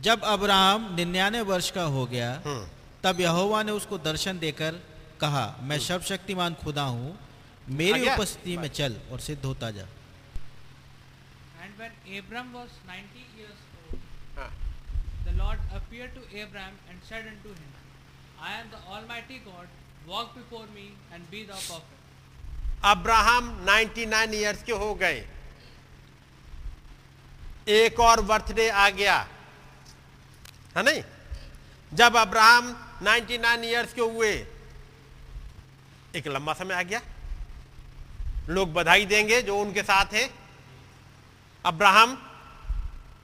जब 0.01 0.23
अब्राहम 0.23 0.93
निन्यानवे 0.95 1.41
वर्ष 1.41 1.71
का 1.71 1.83
हो 1.83 2.05
गया 2.05 2.31
हम्म। 2.45 2.67
तब 3.03 3.19
यहोवा 3.19 3.63
ने 3.63 3.71
उसको 3.71 3.97
दर्शन 3.97 4.39
देकर 4.39 4.79
कहा 5.21 5.45
मैं 5.61 5.75
हम्म। 5.75 5.87
सर्वशक्तिमान 5.87 6.53
खुदा 6.53 6.83
हूँ 6.83 7.19
मेरी 7.69 8.09
उपस्थिति 8.09 8.57
में 8.57 8.67
चल 8.69 8.95
और 9.11 9.19
सिद्ध 9.19 9.45
होता 9.45 9.71
जा। 9.71 9.83
एंड 9.83 11.71
अब्राहम 22.83 23.65
99 23.69 24.33
इयर्स 24.33 24.63
के 24.63 24.71
हो 24.71 24.95
गए। 24.95 25.29
एक 27.67 27.99
और 27.99 28.21
बर्थडे 28.21 28.69
आ 28.69 28.89
गया। 28.89 29.27
है 30.77 30.83
नहीं? 30.83 31.03
जब 31.93 32.15
अब्राहम 32.15 32.97
99 33.03 33.63
इयर्स 33.63 33.93
के 33.93 34.01
हुए, 34.01 34.47
एक 36.15 36.27
लंबा 36.27 36.53
समय 36.53 36.73
आ 36.73 36.81
गया। 36.81 37.01
लोग 38.49 38.73
बधाई 38.73 39.05
देंगे 39.05 39.41
जो 39.41 39.57
उनके 39.57 39.83
साथ 39.83 40.05
है। 40.05 40.29
अब्राहम, 41.65 42.15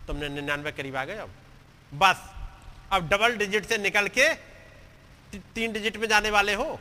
तुमने 0.07 0.29
निन्यानवे 0.29 0.71
करीब 0.71 0.95
आ 0.95 1.05
गए 1.05 1.17
अब। 1.17 1.29
बस, 1.93 2.17
अब 2.91 3.09
डबल 3.09 3.37
डिजिट 3.37 3.65
से 3.65 3.77
निकल 3.77 4.07
के 4.07 4.33
तीन 5.39 5.73
डिजिट 5.73 5.97
में 5.97 6.07
जाने 6.07 6.29
वाले 6.29 6.53
हो। 6.53 6.79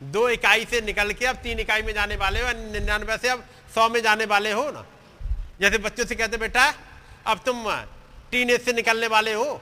दो 0.00 0.28
इकाई 0.28 0.64
से 0.64 0.80
निकल 0.80 1.12
के 1.12 1.26
अब 1.26 1.36
तीन 1.36 1.60
इकाई 1.60 1.82
में 1.82 1.92
जाने 1.94 2.16
वाले 2.16 2.40
हो, 2.40 2.52
निन्यानवे 2.72 3.18
से 3.18 3.28
अब 3.28 3.44
सौ 3.74 3.88
में 3.88 4.00
जाने 4.02 4.24
वाले 4.24 4.52
हो 4.52 4.70
ना। 4.70 4.84
जैसे 5.60 5.78
बच्चों 5.78 6.04
से 6.04 6.14
कहते 6.14 6.36
बेटा, 6.36 6.74
अब 7.26 7.40
तुम 7.46 7.64
टीन 8.30 8.50
एज 8.50 8.64
से 8.64 8.72
निकलने 8.72 9.06
वाले 9.06 9.32
हो। 9.32 9.60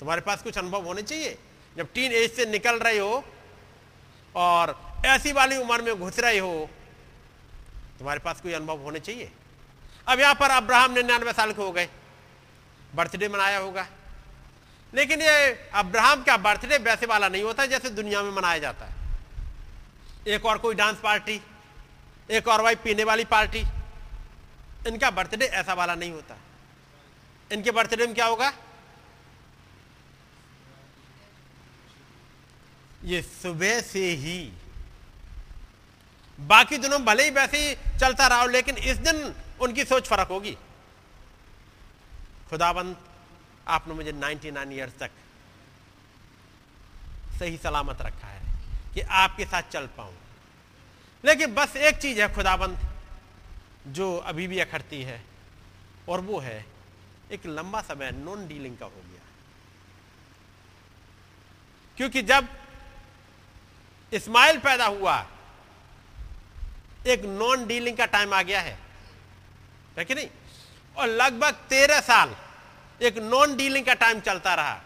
तुम्हारे 0.00 0.20
पास 0.20 0.42
कुछ 0.42 0.58
अनुभव 0.58 0.84
होने 0.84 1.02
चाहिए। 1.02 1.38
जब 1.76 1.92
टीन 1.94 2.12
एज 2.12 2.32
से 2.32 2.46
निकल 2.46 2.78
रहे 2.78 2.98
हो 2.98 3.24
और 4.34 4.76
ऐसी 5.06 5.32
वाली 5.32 5.56
उम्र 5.56 5.82
में 5.82 5.98
घुस 5.98 6.18
रहे 6.18 6.38
हो, 6.38 6.68
तुम्हारे 7.98 8.20
पास 8.20 8.40
कोई 8.40 8.52
अनुभव 8.52 8.78
होने 8.78 9.00
चाहिए। 9.00 9.30
अब 10.08 10.20
यहाँ 10.20 10.34
पर 10.34 10.50
अब्राहम 10.50 10.92
निन्यानवे 10.92 11.32
साल 11.32 11.52
के 11.52 11.62
हो 11.62 11.72
गए। 11.72 11.88
बर्थडे 12.94 13.28
मनाया 13.28 13.58
होगा। 13.58 13.86
लेकिन 14.94 15.22
ये 15.22 15.68
अब्राहम 15.74 16.22
का 16.22 16.36
बर्थडे 16.36 16.78
वैसे 16.78 17.06
वाला 17.06 17.28
नहीं 17.28 17.42
होता 17.42 17.66
जैसे 17.66 17.90
दुनिया 17.90 18.22
में 18.22 18.30
मनाया 18.30 18.58
जाता 18.58 18.86
है। 18.86 19.01
एक 20.28 20.46
और 20.46 20.58
कोई 20.58 20.74
डांस 20.74 20.96
पार्टी, 21.02 21.40
एक 22.30 22.48
और 22.48 22.62
भाई 22.62 22.74
पीने 22.74 23.04
वाली 23.04 23.24
पार्टी। 23.24 23.64
इनका 24.86 25.10
बर्थडे 25.10 25.44
ऐसा 25.44 25.74
वाला 25.74 25.94
नहीं 25.94 26.10
होता। 26.10 26.36
इनके 27.52 27.70
बर्थडे 27.70 28.06
में 28.06 28.14
क्या 28.14 28.26
होगा? 28.26 28.52
ये 33.04 33.22
सुबह 33.22 33.80
से 33.80 34.10
ही। 34.10 34.52
बाकी 36.40 36.78
दिनों 36.78 37.04
भले 37.04 37.24
ही 37.24 37.30
वैसे 37.30 37.58
ही 37.58 37.98
चलता 37.98 38.26
रहा 38.26 38.40
हो, 38.40 38.46
लेकिन 38.46 38.76
इस 38.76 38.96
दिन 38.96 39.34
उनकी 39.60 39.84
सोच 39.84 40.08
फ़र्क 40.08 40.28
होगी। 40.28 40.56
खुदाबंद, 42.50 42.96
आपने 43.68 43.94
मुझे 43.94 44.12
99 44.12 44.72
इयर्स 44.72 44.92
तक 44.98 45.10
सही 47.38 47.56
सलामत 47.56 48.02
रखा 48.02 48.26
है। 48.26 48.41
कि 48.94 49.00
आपके 49.00 49.44
साथ 49.44 49.62
चल 49.62 49.86
पाऊँ। 49.86 50.16
लेकिन 51.24 51.54
बस 51.54 51.76
एक 51.76 51.98
चीज़ 51.98 52.20
है 52.20 52.34
खुदाबंद, 52.34 52.78
जो 53.86 54.16
अभी 54.16 54.46
भी 54.46 54.58
अखड़ती 54.58 55.02
है, 55.02 55.24
और 56.08 56.20
वो 56.20 56.38
है, 56.38 56.66
एक 57.30 57.46
लंबा 57.46 57.80
समय 57.80 58.10
नॉन 58.10 58.48
डीलिंग 58.48 58.78
का 58.78 58.86
हो 58.86 58.92
गया। 58.96 59.20
क्योंकि 61.96 62.22
जब 62.22 62.48
इस्माइल 64.12 64.58
पैदा 64.58 64.86
हुआ, 64.86 65.26
एक 67.06 67.24
नॉन 67.24 67.66
डीलिंग 67.66 67.96
का 67.96 68.06
टाइम 68.06 68.34
आ 68.34 68.42
गया 68.42 68.60
है। 68.60 68.78
है 69.98 70.04
कि 70.04 70.14
नहीं? 70.14 70.28
और 70.96 71.06
लगभग 71.06 71.54
तेरह 71.54 72.00
साल 72.00 72.36
एक 73.02 73.18
नॉन 73.18 73.56
डीलिंग 73.56 73.86
का 73.86 73.94
टाइम 73.94 74.20
चलता 74.20 74.54
रहा। 74.54 74.82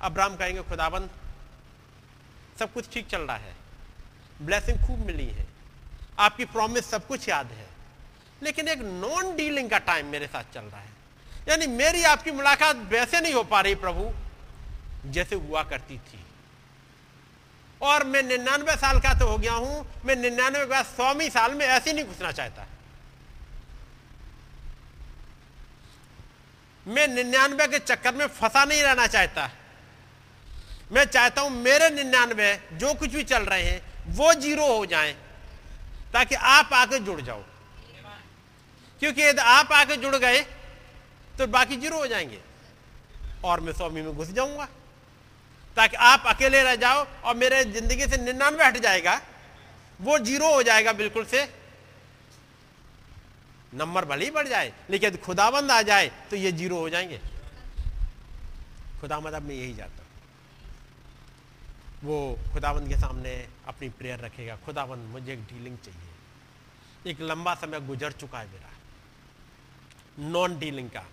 अब्राहम 0.00 0.36
कहेंगे, 0.36 0.62
खुदाबंद 0.62 1.10
सब 2.58 2.72
कुछ 2.72 2.92
ठीक 2.92 3.06
चल 3.08 3.22
रहा 3.22 3.36
है। 3.36 3.54
ब्लेसिंग 4.42 4.86
खूब 4.86 4.98
मिली 4.98 5.26
है। 5.26 5.46
आपकी 6.18 6.44
प्रॉमिस 6.44 6.90
सब 6.90 7.06
कुछ 7.06 7.28
याद 7.28 7.46
है। 7.46 7.66
लेकिन 8.42 8.68
एक 8.68 8.78
नॉन 8.78 9.36
डीलिंग 9.36 9.70
का 9.70 9.78
टाइम 9.78 10.06
मेरे 10.06 10.26
साथ 10.26 10.44
चल 10.54 10.60
रहा 10.60 10.80
है। 10.80 10.90
यानी 11.48 11.66
मेरी 11.66 12.02
आपकी 12.02 12.30
मुलाकात 12.30 12.76
वैसे 12.76 13.20
नहीं 13.20 13.34
हो 13.34 13.42
पा 13.44 13.60
रही 13.60 13.74
प्रभु, 13.74 14.12
जैसे 15.10 15.36
हुआ 15.36 15.62
करती 15.62 15.98
थी। 15.98 16.24
और 17.82 18.04
मैं 18.04 18.22
निन्यानवे 18.22 18.76
साल 18.76 18.98
का 19.00 19.12
तो 19.18 19.26
हो 19.26 19.38
गया 19.38 19.52
हूँ, 19.52 19.86
मैं 20.04 20.16
निन्यानवे 20.16 20.58
के 20.58 20.70
बाद 20.70 20.84
सौवीं 20.84 21.30
साल 21.30 21.54
में 21.54 21.66
ऐसे 21.66 21.92
नहीं 21.92 22.04
घुसना 22.04 22.32
चाहता। 22.32 22.66
मैं 26.86 27.08
निन्यानवे 27.08 27.66
के 27.66 27.78
चक्कर 27.78 28.14
में 28.14 28.26
फंसा 28.26 28.64
नहीं 28.64 28.82
रहना 28.82 29.06
चाहता। 29.06 29.50
मैं 30.90 31.04
चाहता 31.06 31.42
हूँ 31.42 31.50
मेरे 31.52 31.88
निन्यानवे 31.90 32.54
जो 32.74 32.92
कुछ 32.94 33.10
भी 33.10 33.22
चल 33.24 33.42
रहे 33.44 33.62
हैं, 33.62 33.80
वो 34.08 34.32
ज़ीरो 34.34 34.66
हो 34.68 34.84
जाएँ, 34.86 35.12
ताकि 36.12 36.34
आप 36.34 36.72
आके 36.74 36.98
जुड़ 37.00 37.20
जाओ। 37.20 37.42
क्योंकि 39.00 39.22
यदि 39.22 39.40
आप 39.40 39.72
आके 39.72 39.96
जुड़ 39.96 40.16
गए 40.16 40.40
तो 41.34 41.46
बाकी 41.48 41.76
ज़ीरो 41.76 41.98
हो 41.98 42.06
जाएँगे। 42.06 42.40
और 43.44 43.60
मैं 43.60 43.72
स्वामी 43.72 44.02
में 44.02 44.14
घुस 44.14 44.30
जाऊँगा, 44.30 44.68
ताकि 45.76 45.96
आप 45.96 46.22
अकेले 46.26 46.62
रह 46.62 46.74
जाओ 46.76 47.06
और 47.24 47.36
मेरे 47.36 47.64
ज़िंदगी 47.66 48.06
से 48.06 48.16
निन्यानवे 48.18 48.64
हट 48.64 48.76
जाएगा। 48.78 49.20
वो 50.00 50.18
ज़ीरो 50.20 50.54
हो 50.54 50.62
जाएगा 50.62 50.92
बिल्कुल 50.94 51.24
से। 51.26 51.44
नंबर 53.72 54.04
भले 54.04 54.24
ही 54.24 54.30
बढ़ 54.30 54.48
जाए, 54.48 54.72
लेकिन 54.90 55.16
खुदाबंद 55.18 55.70
आ 55.70 55.80
जाए 55.82 56.10
तो 56.30 56.36
ये 56.36 56.52
ज़ीरो 56.52 56.78
हो 56.78 56.88
जाएँगे। 56.90 57.20
खुदाबंद 59.00 59.34
अब 59.34 59.42
मैं 59.42 59.54
यही 59.54 59.74
जाता 59.74 60.04
वो 62.06 62.38
खुदाबंद 62.52 62.88
के 62.88 62.96
सामने 62.96 63.48
अपनी 63.68 63.88
प्रेयर 63.88 64.18
रखेगा। 64.18 64.56
खुदाबंद, 64.56 64.98
मुझे 64.98 65.32
एक 65.32 65.44
डीलिंग 65.44 65.78
चाहिए। 65.78 67.10
एक 67.10 67.20
लंबा 67.20 67.54
समय 67.54 67.80
गुजर 67.80 68.12
चुका 68.12 68.38
है 68.38 68.48
मेरा। 68.48 68.72
नॉन 70.18 70.58
डीलिंग 70.58 70.90
का। 70.90 71.04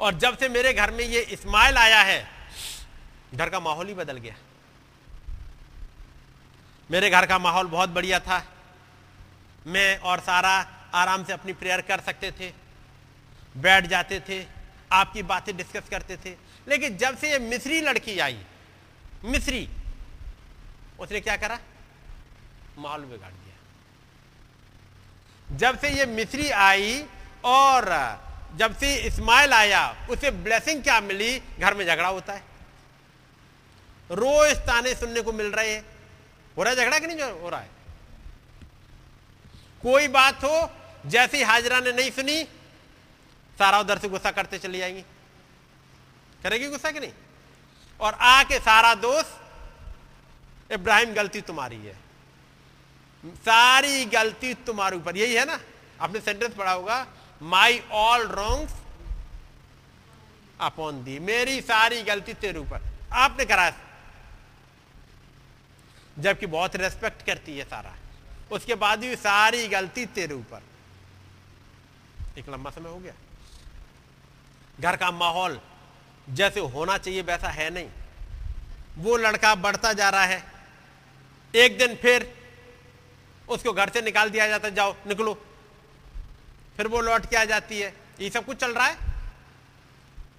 और 0.00 0.14
जब 0.14 0.38
से 0.38 0.48
मेरे 0.48 0.72
घर 0.72 0.90
में 0.90 1.04
ये 1.04 1.20
इस्माइल 1.20 1.76
आया 1.76 2.00
है, 2.00 2.28
घर 3.34 3.48
का 3.48 3.60
माहौल 3.60 3.88
ही 3.88 3.94
बदल 3.94 4.16
गया। 4.16 4.34
मेरे 6.90 7.10
घर 7.10 7.26
का 7.26 7.38
माहौल 7.38 7.66
बहुत 7.66 7.88
बढ़िया 7.88 8.20
था। 8.20 8.48
मैं 9.66 9.98
और 9.98 10.20
सारा 10.20 10.50
आराम 10.94 11.24
से 11.24 11.32
अपनी 11.32 11.52
प्रेयर 11.52 11.80
कर 11.80 12.00
सकते 12.00 12.32
थे। 12.32 12.52
बैठ 13.56 13.86
जाते 13.86 14.20
थे। 14.20 14.46
आपकी 14.92 15.22
बातें 15.22 15.56
डिस्कस 15.56 15.88
करते 15.90 16.16
थे। 16.16 16.30
लेकिन 16.68 16.96
जब 16.96 17.18
से 17.18 17.32
ये 17.32 17.38
मिस्री 17.38 17.80
लड़की 17.80 18.18
आई, 18.18 18.44
मिस्री 19.24 19.68
उसने 20.98 21.20
क्या 21.20 21.36
करा? 21.36 21.58
माहौल 22.78 23.00
बिगाड़ 23.00 23.32
दिया। 23.32 23.56
जब 25.56 25.78
से 25.78 25.88
ये 25.90 26.06
मिस्री 26.06 26.50
आई 26.50 27.06
और 27.44 27.84
जब 28.56 28.76
से 28.78 28.96
इस्माइल 28.96 29.52
आया, 29.52 30.06
उसे 30.10 30.30
ब्लेसिंग 30.30 30.82
क्या 30.82 31.00
मिली? 31.00 31.42
घर 31.58 31.74
में 31.74 31.86
झगड़ा 31.86 32.08
होता 32.08 32.32
है। 32.32 32.42
रोज 34.10 34.56
ताने 34.56 34.94
सुनने 34.94 35.20
को 35.20 35.32
मिल 35.32 35.46
रहे 35.46 35.74
हैं। 35.74 35.84
हो 36.56 36.62
रहा 36.62 36.70
है 36.70 36.76
झगड़ा 36.76 36.98
कि 36.98 37.06
नहीं 37.06 37.22
हो 37.22 37.48
रहा 37.48 37.60
है? 37.60 37.70
कोई 39.82 40.08
बात 40.08 40.44
हो, 40.44 40.70
जैसी 41.06 41.42
हाजरा 41.42 41.80
ने 41.80 41.92
नहीं 41.92 42.10
सुनी, 42.10 42.44
सारा 43.58 43.80
उधर 43.80 43.98
से 43.98 44.08
गुस्सा 44.08 44.30
करते 44.30 44.58
चली 44.58 44.78
जाएँगी 44.78 45.02
करेगी 46.42 46.68
गुस्सा 46.68 46.90
कि 46.90 47.00
नहीं? 47.00 47.12
और 48.00 48.14
आके 48.14 48.58
सारा 48.58 48.94
दोस्त 48.94 49.41
इब्राहिम, 50.72 51.12
गलती 51.14 51.40
तुम्हारी 51.40 51.76
है। 51.76 51.96
सारी 53.26 54.04
गलती 54.04 54.54
तुम्हारे 54.54 54.96
ऊपर। 54.96 55.16
यही 55.16 55.34
है 55.34 55.44
ना? 55.44 55.60
आपने 56.00 56.20
सेंटेंस 56.20 56.54
पढ़ा 56.54 56.72
होगा 56.72 57.06
my 57.42 57.82
all 57.92 58.26
wrongs 58.28 58.72
upon 60.60 61.04
thee 61.04 61.18
मेरी 61.18 61.60
सारी 61.60 62.02
गलती 62.02 62.34
तेरे 62.34 62.58
ऊपर। 62.58 62.82
आपने 63.12 63.44
करा 63.44 63.72
जबकि 66.18 66.46
बहुत 66.46 66.76
रेस्पेक्ट 66.76 67.26
करती 67.26 67.58
है 67.58 67.64
सारा। 67.64 67.94
उसके 68.52 68.74
बाद 68.74 68.98
भी 68.98 69.16
सारी 69.16 69.68
गलती 69.68 70.06
तेरे 70.06 70.34
ऊपर। 70.34 70.62
एक 72.38 72.48
लंबा 72.48 72.70
समय 72.70 72.90
हो 72.90 72.98
गया। 72.98 73.14
घर 74.80 74.96
का 74.96 75.10
माहौल 75.10 75.60
जैसे 76.30 76.60
होना 76.60 76.98
चाहिए, 76.98 77.22
वैसा 77.22 77.48
है 77.48 77.70
नहीं। 77.70 77.88
वो 78.98 79.16
लड़का 79.16 79.54
बढ़ता 79.54 79.92
जा 79.92 80.08
रहा 80.10 80.24
है। 80.24 80.52
एक 81.54 81.78
दिन 81.78 81.94
फिर 81.96 82.34
उसको 83.48 83.72
घर 83.72 83.90
से 83.90 84.00
निकाल 84.02 84.30
दिया 84.30 84.46
जाता 84.48 84.68
जाओ, 84.68 84.94
निकलो। 85.06 85.34
फिर 86.76 86.86
वो 86.86 87.00
लौट 87.00 87.26
के 87.26 87.36
आ 87.36 87.44
जाती 87.44 87.80
है। 87.80 87.94
ये 88.20 88.30
सब 88.30 88.44
कुछ 88.44 88.56
चल 88.56 88.72
रहा 88.72 88.86
है? 88.86 88.96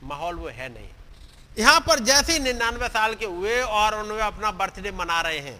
माहौल 0.04 0.36
वो 0.36 0.48
है 0.48 0.70
नहीं। 0.74 0.90
यहाँ 1.60 1.80
पर 1.80 2.00
जैसे 2.00 2.34
ही 2.34 2.40
निन्यानवे 2.40 2.88
साल 2.88 3.14
के 3.16 3.26
हुए 3.26 3.62
और 3.62 3.96
उन्होंने 3.96 4.24
अपना 4.24 4.52
बर्थडे 4.52 4.92
मना 4.92 5.22
रहे 5.22 5.40
हैं, 5.40 5.60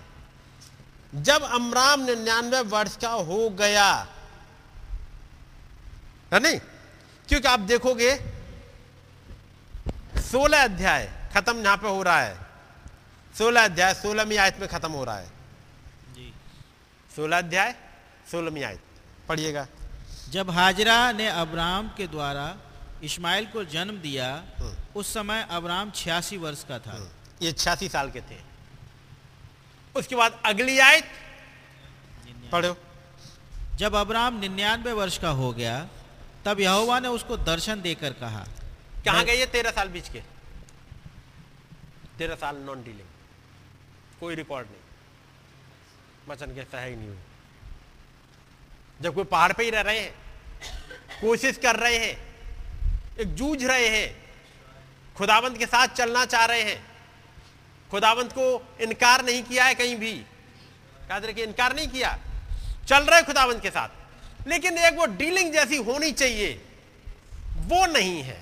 जब 1.14 1.44
अमराम 1.44 2.02
निन्यानवे 2.02 2.62
वर्ष 2.62 2.96
का 2.98 3.10
हो 3.10 3.50
गया, 3.50 3.86
है 6.34 6.40
नहीं? 6.40 6.60
क्योंकि 7.28 7.48
आप 7.48 7.60
देखोगे, 7.60 8.16
सोलह 10.22 10.64
अध्याय 10.64 11.12
खत्म 11.36 11.64
यहाँ 11.64 11.78
पे 11.78 11.88
हो 11.88 12.02
रहा 12.04 12.22
है। 12.22 12.38
सोलह 13.38 13.66
अध्याय 13.66 13.94
सोलह 13.94 14.04
सोलहवीं 14.04 14.38
आयत 14.38 14.60
में 14.60 14.68
खत्म 14.70 14.92
हो 14.92 15.04
रहा 15.04 15.18
है। 15.18 15.33
सोलह 17.16 17.38
अध्याय 17.38 17.76
सोलहवीं 18.32 18.64
आयत 18.64 18.82
पढ़िएगा। 19.30 19.66
जब 20.30 20.50
हाजरा 20.50 21.12
ने 21.12 21.28
अब्राम 21.28 21.88
के 21.90 22.08
द्वारा 22.08 22.46
इस्माइल 23.04 23.46
को 23.46 23.64
जन्म 23.66 23.98
दिया 23.98 24.28
हम्म। 24.60 24.76
उस 24.96 25.14
समय 25.14 25.48
अब्राम 25.50 25.92
छियासी 25.92 26.38
वर्ष 26.38 26.64
का 26.64 26.80
था। 26.80 26.96
ये 27.42 27.52
छियासी 27.52 27.90
साल 27.90 28.12
के 28.12 28.22
थे। 28.22 28.40
उसके 29.96 30.16
बाद 30.16 30.42
अगली 30.46 30.80
आयत 30.80 31.10
पढ़ो। 32.52 32.76
जब 33.76 33.96
अब्राम 33.96 34.40
निन्यानवे 34.40 34.92
वर्ष 34.92 35.18
का 35.18 35.30
हो 35.32 35.52
गया 35.54 35.88
तब 36.46 36.60
यहोवा 36.60 37.00
ने 37.00 37.08
उसको 37.08 37.38
दर्शन 37.38 37.82
देकर 37.82 38.14
कहा 38.14 38.46
कहाँ 39.06 39.24
गए 39.26 39.36
ये 39.36 39.46
तेरह 39.46 39.72
साल 39.72 39.88
बीच 39.90 40.10
के? 40.10 40.22
तेरह 42.18 42.36
साल 42.36 42.58
नॉन 42.58 42.84
डीलिंग। 42.84 43.10
कोई 44.20 44.36
रिकॉर्ड 44.36 44.68
नहीं। 44.68 44.83
वचन 46.30 46.56
के 46.56 46.64
सही 46.64 46.96
नहीं 46.96 47.08
हुई 47.08 47.18
जब 49.02 49.16
कोई 49.16 49.24
पहाड़ 49.26 49.52
पे 49.54 49.64
ही 49.64 49.70
रह 49.70 49.82
रहे 49.82 50.00
हैं, 50.00 50.12
कोशिश 51.22 51.58
कर 51.58 51.76
रहे 51.76 51.98
हैं, 51.98 52.18
एक 53.20 53.34
जूझ 53.36 53.64
रहे 53.64 53.88
हैं, 53.88 54.16
खुदावंत 55.16 55.58
के 55.58 55.66
साथ 55.66 55.88
चलना 55.88 56.26
चाह 56.26 56.46
रहे 56.46 56.62
हैं, 56.62 56.80
खुदावंत 57.92 58.32
को 58.32 58.46
इनकार 58.82 59.26
नहीं 59.26 59.42
किया 59.44 59.66
है 59.66 59.76
कहीं 59.76 59.96
भी 59.96 60.14
याद 61.12 61.26
रखिए 61.26 61.46
इनकार 61.46 61.76
नहीं 61.76 61.88
किया, 61.88 62.18
चल 62.88 63.04
रहे 63.04 63.22
खुदावंत 63.24 63.62
के 63.62 63.70
साथ। 63.70 64.48
लेकिन 64.48 64.78
एक 64.78 64.98
वो 64.98 65.06
डीलिंग 65.18 65.54
जैसी 65.54 65.78
होनी 65.84 66.12
चाहिए, 66.12 66.54
वो 67.58 67.86
नहीं 67.88 68.22
है। 68.24 68.42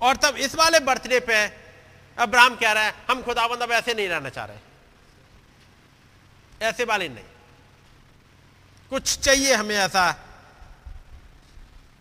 और 0.00 0.16
तब 0.16 0.36
इस 0.36 0.54
वाले 0.54 0.80
बर्थडे 0.80 1.20
पे 1.20 1.44
अब्राहम 2.16 2.56
कह 2.56 2.72
रहा 2.72 2.84
है, 2.84 2.94
हम 3.10 3.22
खुदाबंद 3.22 3.62
अब 3.62 3.72
ऐसे 3.72 3.94
नहीं 3.94 4.08
रहना 4.08 4.28
चाह 4.28 4.44
रहे। 4.44 4.65
ऐसे 6.62 6.84
वाले 6.84 7.08
नहीं। 7.08 7.24
कुछ 8.90 9.18
चाहिए 9.18 9.54
हमें 9.54 9.76
ऐसा। 9.76 10.22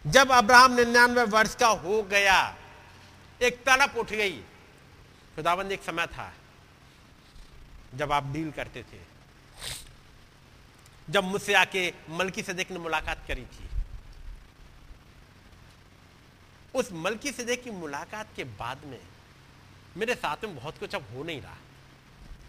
जब 0.07 0.31
अब्राहम 0.31 0.73
निन्यानवे 0.73 1.23
वर्ष 1.23 1.55
का 1.55 1.67
हो 1.67 2.03
गया, 2.03 2.57
एक 3.41 3.63
तड़प 3.65 3.97
उठ 3.97 4.09
गई। 4.09 4.37
खुदाबंद 5.35 5.71
एक 5.71 5.83
समय 5.83 6.07
था, 6.07 6.33
जब 7.95 8.11
आप 8.11 8.31
डील 8.31 8.51
करते 8.51 8.83
थे। 8.83 9.15
जब 11.09 11.23
मुझसे 11.23 11.53
आके 11.53 11.93
मलकी 12.09 12.43
सदेक 12.43 12.71
ने 12.71 12.79
मुलाकात 12.79 13.23
करी 13.27 13.45
थी। 13.45 13.69
उस 16.75 16.89
मलकी 16.91 17.31
सदेक 17.31 17.63
की 17.63 17.71
मुलाकात 17.71 18.27
के 18.35 18.43
बाद 18.43 18.85
में 18.85 19.01
मेरे 19.97 20.15
साथ 20.15 20.37
में 20.43 20.55
बहुत 20.55 20.77
कुछ 20.77 20.95
अब 20.95 21.05
हो 21.13 21.23
नहीं 21.23 21.41
रहा। 21.41 21.57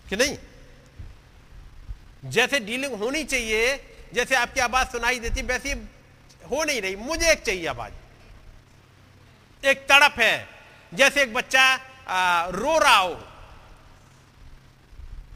कि 0.09 0.17
नहीं? 0.17 0.39
जैसे 2.25 2.61
डीलिंग 2.61 2.95
होनी 2.95 3.25
चाहिए 3.25 3.95
जैसे 4.15 4.35
आपकी 4.35 4.61
आवाज़ 4.61 4.89
सुनाई 4.89 5.19
देती 5.19 5.43
वैसी 5.43 5.73
हो 6.51 6.65
नहीं 6.65 6.83
रही। 6.83 6.97
मुझे 6.97 7.33
एक 7.33 7.43
चाहिए 7.43 7.67
आवाज़। 7.67 7.93
एक 9.67 9.87
तड़प 9.89 10.15
है। 10.19 10.49
जैसे 10.95 11.23
एक 11.23 11.35
बच्चा 11.35 11.81
आ, 12.09 12.49
रो 12.49 12.79
रहा 12.79 12.97
हो। 12.97 13.29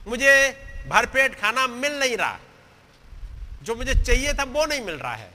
मुझे 0.09 0.51
भरपेट 0.89 1.41
खाना 1.41 1.67
मिल 1.67 1.99
नहीं 1.99 2.17
रहा। 2.17 2.39
जो 3.63 3.75
मुझे 3.75 3.95
चाहिए 3.95 4.33
था 4.35 4.45
वो 4.45 4.67
नहीं 4.67 4.81
मिल 4.81 4.95
रहा 4.95 5.15
है। 5.15 5.31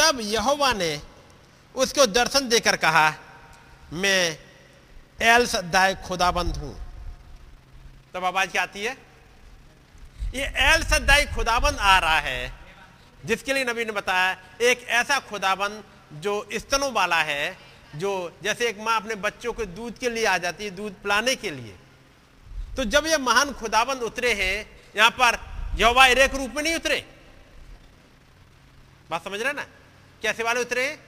तब 0.00 0.18
यहोवा 0.20 0.72
ने 0.72 1.02
उसको 1.74 2.06
दर्शन 2.06 2.48
देकर 2.48 2.76
कहा 2.76 3.14
मैं 3.92 4.38
एल 5.22 5.46
सद्दाय 5.46 5.94
खुदाबंद 5.94 6.56
हूँ। 6.56 6.87
तब 8.14 8.24
आवाज़ 8.24 8.50
क्या 8.50 8.62
आती 8.62 8.84
है? 8.84 8.96
ये 10.34 10.52
एल 10.56 10.82
सदाई 10.82 11.26
खुदाबन 11.26 11.76
आ 11.76 11.98
रहा 11.98 12.18
है। 12.20 12.52
जिसके 13.24 13.52
लिए 13.52 13.64
नबी 13.64 13.84
ने 13.84 13.92
बताया, 13.92 14.38
एक 14.62 14.82
ऐसा 14.88 15.18
खुदाबन 15.18 15.84
जो 16.12 16.48
स्तनों 16.52 16.92
वाला 16.92 17.22
है, 17.22 17.58
जो 17.96 18.38
जैसे 18.42 18.68
एक 18.68 18.78
माँ 18.80 19.00
अपने 19.00 19.14
बच्चों 19.14 19.52
को 19.52 19.64
दूध 19.64 19.98
के 19.98 20.10
लिए 20.10 20.24
आ 20.24 20.38
जाती 20.38 20.64
है, 20.64 20.70
दूध 20.70 20.92
पिलाने 20.92 21.34
के 21.36 21.50
लिए। 21.50 21.76
तो 22.76 22.84
जब 22.84 23.06
ये 23.06 23.16
महान 23.16 23.52
खुदाबंद 23.52 24.02
उतरे 24.02 24.32
हैं, 24.32 24.80
यहाँ 24.96 25.10
पर 25.10 25.38
यहोवा 25.76 26.06
एक 26.06 26.34
रूप 26.34 26.50
में 26.56 26.62
नहीं 26.62 26.74
उतरे। 26.74 27.04
बात 29.10 29.24
समझ 29.24 29.42
रहे 29.42 29.52
ना? 29.52 29.66
कैसे 30.22 30.42
वाले 30.42 30.60
उतरे? 30.60 30.98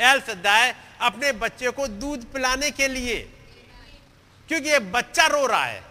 एल 0.00 0.20
सद्दाय 0.20 0.76
अपने 1.00 1.32
बच्चे 1.32 1.70
को 1.70 1.86
दूध 1.86 2.32
पिलाने 2.32 2.70
के 2.70 2.88
लिए। 2.88 3.43
क्योंकि 4.48 4.68
ये 4.68 4.78
बच्चा 4.78 5.26
रो 5.26 5.46
रहा 5.46 5.64
है। 5.64 5.82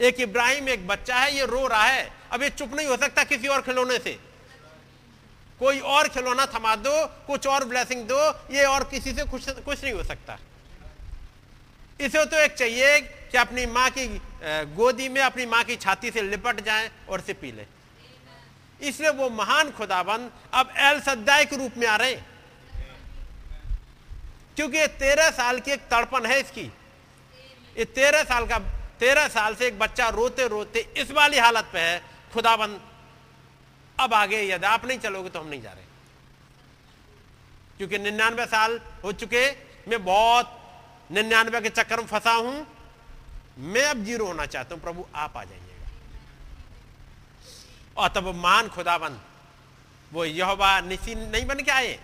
एक 0.00 0.20
इब्राहिम, 0.20 0.68
एक 0.68 0.86
बच्चा 0.86 1.16
है, 1.16 1.34
ये 1.36 1.46
रो 1.46 1.66
रहा 1.66 1.84
है। 1.84 2.08
अब 2.32 2.42
ये 2.42 2.50
चुप 2.50 2.74
नहीं 2.74 2.86
हो 2.86 2.96
सकता 2.96 3.24
किसी 3.24 3.48
और 3.48 3.62
खिलौने 3.62 3.98
से। 3.98 4.18
कोई 5.60 5.78
और 5.80 6.08
खिलौना 6.08 6.46
थमा 6.46 6.74
दो, 6.76 7.06
कुछ 7.26 7.46
और 7.46 7.64
ब्लेसिंग 7.64 8.06
दो, 8.08 8.18
ये 8.52 8.64
और 8.64 8.84
किसी 8.84 9.12
से 9.12 9.24
कुछ 9.24 9.48
कुछ 9.50 9.84
नहीं 9.84 9.92
हो 9.94 10.02
सकता। 10.04 10.38
इसे 12.00 12.24
तो 12.24 12.36
एक 12.36 12.54
चाहिए 12.54 13.00
कि 13.00 13.38
अपनी 13.38 13.66
माँ 13.66 13.88
की 13.90 14.06
गोदी 14.76 15.08
में 15.08 15.20
अपनी 15.22 15.46
माँ 15.46 15.62
की 15.64 15.76
छाती 15.76 16.10
से 16.10 16.22
लिपट 16.22 16.60
जाए 16.64 16.90
और 17.08 17.20
से 17.20 17.32
पी 17.32 17.52
ले। 17.52 17.66
इसलिए 18.80 19.10
वो 19.10 19.28
महान 19.32 19.70
खुदाबंद 19.72 20.30
अब 20.54 20.72
एल 20.78 21.00
सद्दाई 21.00 21.44
के 21.44 21.56
रूप 21.56 21.76
में 21.76 21.86
आ 21.86 21.96
रहे 21.96 22.14
क्योंकि 24.56 24.86
तेरह 24.98 25.30
साल 25.32 25.60
की 25.60 25.70
एक 25.70 25.88
तड़पन 25.90 26.26
है 26.26 26.40
इसकी। 26.40 26.70
ये 27.78 27.84
तेरह 27.84 28.22
साल 28.24 28.46
का, 28.46 28.58
तेरह 29.00 29.28
साल 29.28 29.54
से 29.54 29.66
एक 29.66 29.78
बच्चा 29.78 30.08
रोते 30.08 30.48
रोते 30.48 30.80
इस 30.96 31.10
वाली 31.10 31.38
हालत 31.38 31.64
पे 31.72 31.78
है, 31.78 32.02
खुदाबंद, 32.32 32.80
अब 34.00 34.14
आगे 34.14 34.42
यदि 34.42 34.66
आप 34.66 34.84
नहीं 34.86 34.98
चलोगे 34.98 35.30
तो 35.30 35.40
हम 35.40 35.48
नहीं 35.48 35.62
जा 35.62 35.72
रहे। 35.72 35.84
क्योंकि 37.78 37.98
निन्यानवे 37.98 38.46
साल 38.46 38.80
हो 39.04 39.12
चुके, 39.12 39.50
मैं 39.88 40.04
बहुत 40.04 40.52
निन्यानवे 41.12 41.60
के 41.60 41.68
चक्कर 41.68 41.96
में 41.96 42.06
फंसा 42.06 42.32
हूँ। 42.32 42.66
मैं 43.58 43.84
अब 43.84 44.04
ज़ीरो 44.04 44.26
होना 44.26 44.46
चाहता 44.46 44.74
हूँ, 44.74 44.82
प्रभु 44.82 45.06
आप 45.14 45.36
आ 45.36 45.44
जाइएगा। 45.44 45.90
और 47.96 48.08
तब 48.08 48.34
मान 48.34 48.68
खुदाबंद, 48.68 49.20
वो 50.12 50.24
यहोवा 50.24 50.80
निशी 50.80 51.14
नहीं 51.14 51.46
बन 51.46 51.60
के 51.60 51.70
आए। 51.70 51.98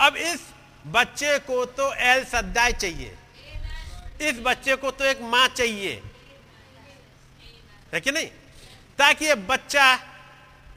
अब 0.00 0.16
इस 0.16 0.40
बच्चे 0.86 1.38
को 1.38 1.64
तो 1.64 1.92
एल 1.94 2.24
सद्दाय 2.24 2.72
चाहिए। 2.72 3.16
इस 4.20 4.40
बच्चे 4.40 4.76
को 4.76 4.90
तो 4.90 5.04
एक 5.04 5.20
माँ 5.22 5.46
चाहिए। 5.48 6.02
है 7.92 8.00
कि 8.00 8.10
नहीं? 8.12 8.26
ताकि 8.98 9.24
ये 9.24 9.34
बच्चा 9.34 9.96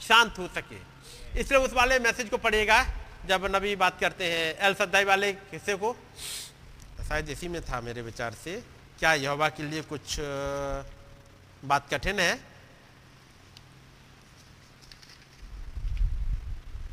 शांत 0.01 0.38
हो 0.39 0.47
सके। 0.47 0.80
इसलिए 1.39 1.59
उस 1.59 1.73
वाले 1.73 1.99
मैसेज 1.99 2.30
को 2.30 2.38
पढ़ेगा 2.38 2.84
जब 3.27 3.45
नबी 3.55 3.76
बात 3.76 3.99
करते 3.99 4.31
हैं 4.31 4.55
एल 4.68 4.73
सद्दाई 4.73 5.03
वाले 5.03 5.31
किस्से 5.34 5.76
को। 5.76 5.95
शायद 7.07 7.30
इसी 7.30 7.47
में 7.47 7.61
था 7.61 7.81
मेरे 7.81 8.01
विचार 8.01 8.34
से। 8.34 8.64
क्या 8.99 9.14
यहोवा 9.14 9.49
के 9.49 9.64
लिए 9.64 9.81
कुछ 9.81 10.15
बात 11.65 11.89
कठिन 11.93 12.19
है? 12.19 12.34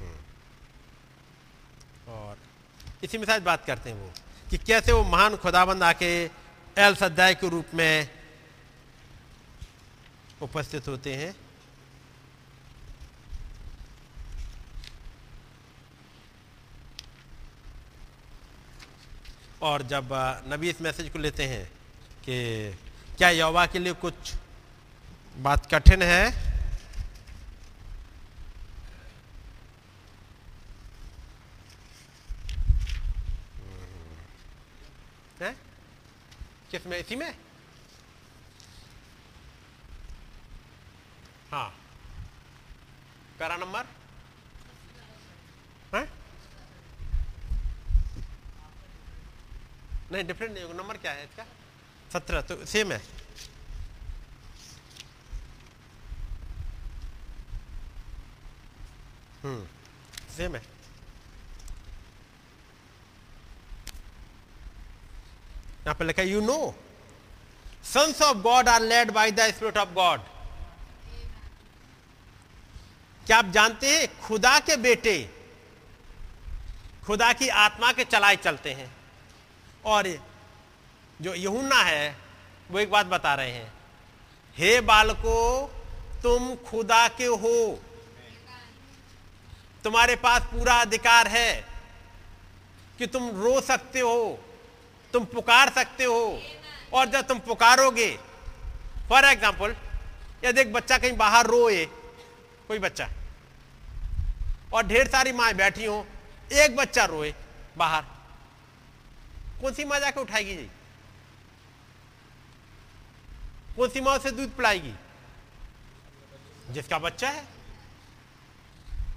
हम्म। 0.01 0.19
और 2.13 2.37
इसी 3.05 3.19
में 3.19 3.27
शायद 3.27 3.43
बात 3.43 3.65
करते 3.67 3.91
हैं 3.91 3.97
वो। 3.97 4.13
कि 4.55 4.59
कैसे 4.59 4.93
वो 4.93 5.03
महान 5.03 5.35
खुदाबंद 5.37 5.83
आके 5.83 6.09
एल 6.79 6.95
सद्दाई 6.95 7.35
के 7.35 7.49
रूप 7.51 7.75
में 7.75 8.09
उपस्थित 10.43 10.89
होते 10.89 11.15
हैं। 11.15 11.35
और 19.63 19.83
जब 19.83 20.09
नबी 20.49 20.71
इस 20.71 20.81
मैसेज 20.83 21.09
को 21.11 21.19
लेते 21.19 21.45
हैं 21.45 21.65
कि 22.23 22.39
क्या 23.19 23.31
यौवा 23.31 23.67
के 23.67 23.79
लिए 23.79 23.93
कुछ 23.99 24.35
बात 25.39 25.67
कठिन 25.75 26.03
है? 26.03 26.54
किसमें 36.75 36.99
इसी 36.99 37.17
में 37.17 37.31
हाँ 41.51 41.69
पैरा 43.39 43.57
नंबर 43.57 43.87
है 45.95 46.03
नहीं 50.13 50.25
डिफरेंट 50.27 50.53
नहीं 50.53 50.75
नंबर 50.75 50.97
क्या 50.97 51.13
है 51.13 51.25
इसका 51.25 51.47
सत्रह 52.11 52.41
तो 52.49 52.65
सेम 52.67 52.93
है 52.93 53.01
हम्म 59.45 59.67
सेम 60.37 60.57
है 60.57 60.74
यहाँ 65.85 65.95
पर 65.95 66.05
लिखा 66.05 66.23
you 66.23 66.41
know 66.41 66.75
sons 67.85 68.23
of 68.23 68.39
God 68.39 68.69
are 68.69 68.83
led 68.83 69.11
by 69.11 69.31
the 69.31 69.41
spirit 69.41 69.79
of 69.79 69.89
God 69.89 70.21
क्या 73.27 73.39
आप 73.39 73.47
जानते 73.47 73.89
हैं, 73.89 74.21
खुदा 74.21 74.59
के 74.59 74.77
बेटे, 74.77 75.31
खुदा 77.07 77.33
की 77.33 77.49
आत्मा 77.49 77.93
के 77.93 78.05
चलाए 78.05 78.37
चलते 78.37 78.73
हैं। 78.73 78.97
और 79.85 80.09
जो 81.23 81.35
यहुन्ना 81.35 81.83
है, 81.83 82.17
वो 82.71 82.79
एक 82.79 82.91
बात 82.91 83.07
बता 83.07 83.35
रहे 83.35 83.51
हैं। 83.51 83.73
हे 84.57 84.81
बालको, 84.81 85.67
तुम 86.23 86.55
खुदा 86.57 87.09
के 87.09 87.25
हो। 87.25 87.83
तुम्हारे 89.85 90.17
पास 90.17 90.43
पूरा 90.43 90.75
अधिकार 90.75 91.29
है 91.29 91.69
कि 92.99 93.07
तुम 93.07 93.31
रो 93.31 93.61
सकते 93.61 94.01
हो। 94.01 94.45
तुम 95.15 95.25
पुकार 95.25 95.71
सकते 95.71 96.05
हो 96.05 96.43
और 96.93 97.07
जब 97.07 97.27
तुम 97.27 97.39
पुकारोगे 97.39 98.11
फॉर 99.09 99.25
एग्ज़ाम्पल 99.25 99.75
यदि 100.45 100.61
एक 100.61 100.73
बच्चा 100.73 100.99
कहीं 100.99 101.17
बाहर 101.17 101.47
रोए, 101.47 101.85
कोई 102.69 102.79
बच्चा, 102.79 103.09
और 104.73 104.87
ढेर 104.87 105.09
सारी 105.09 105.33
माए 105.33 105.53
बैठी 105.55 105.85
हो, 105.85 106.07
एक 106.53 106.77
बच्चा 106.77 107.05
रोए 107.05 107.35
बाहर, 107.77 108.03
कौन 109.61 109.73
सी 109.73 109.85
माँ 109.85 110.01
जाके 110.01 110.21
उठाएगी 110.21 110.57
जी? 110.57 110.69
कौन 113.77 113.89
सी 113.89 114.01
माँ 114.01 114.19
से 114.19 114.31
दूध 114.31 114.57
पिलाएगी? 114.57 114.95
जिसका 116.71 116.99
बच्चा 116.99 117.29
है। 117.29 117.45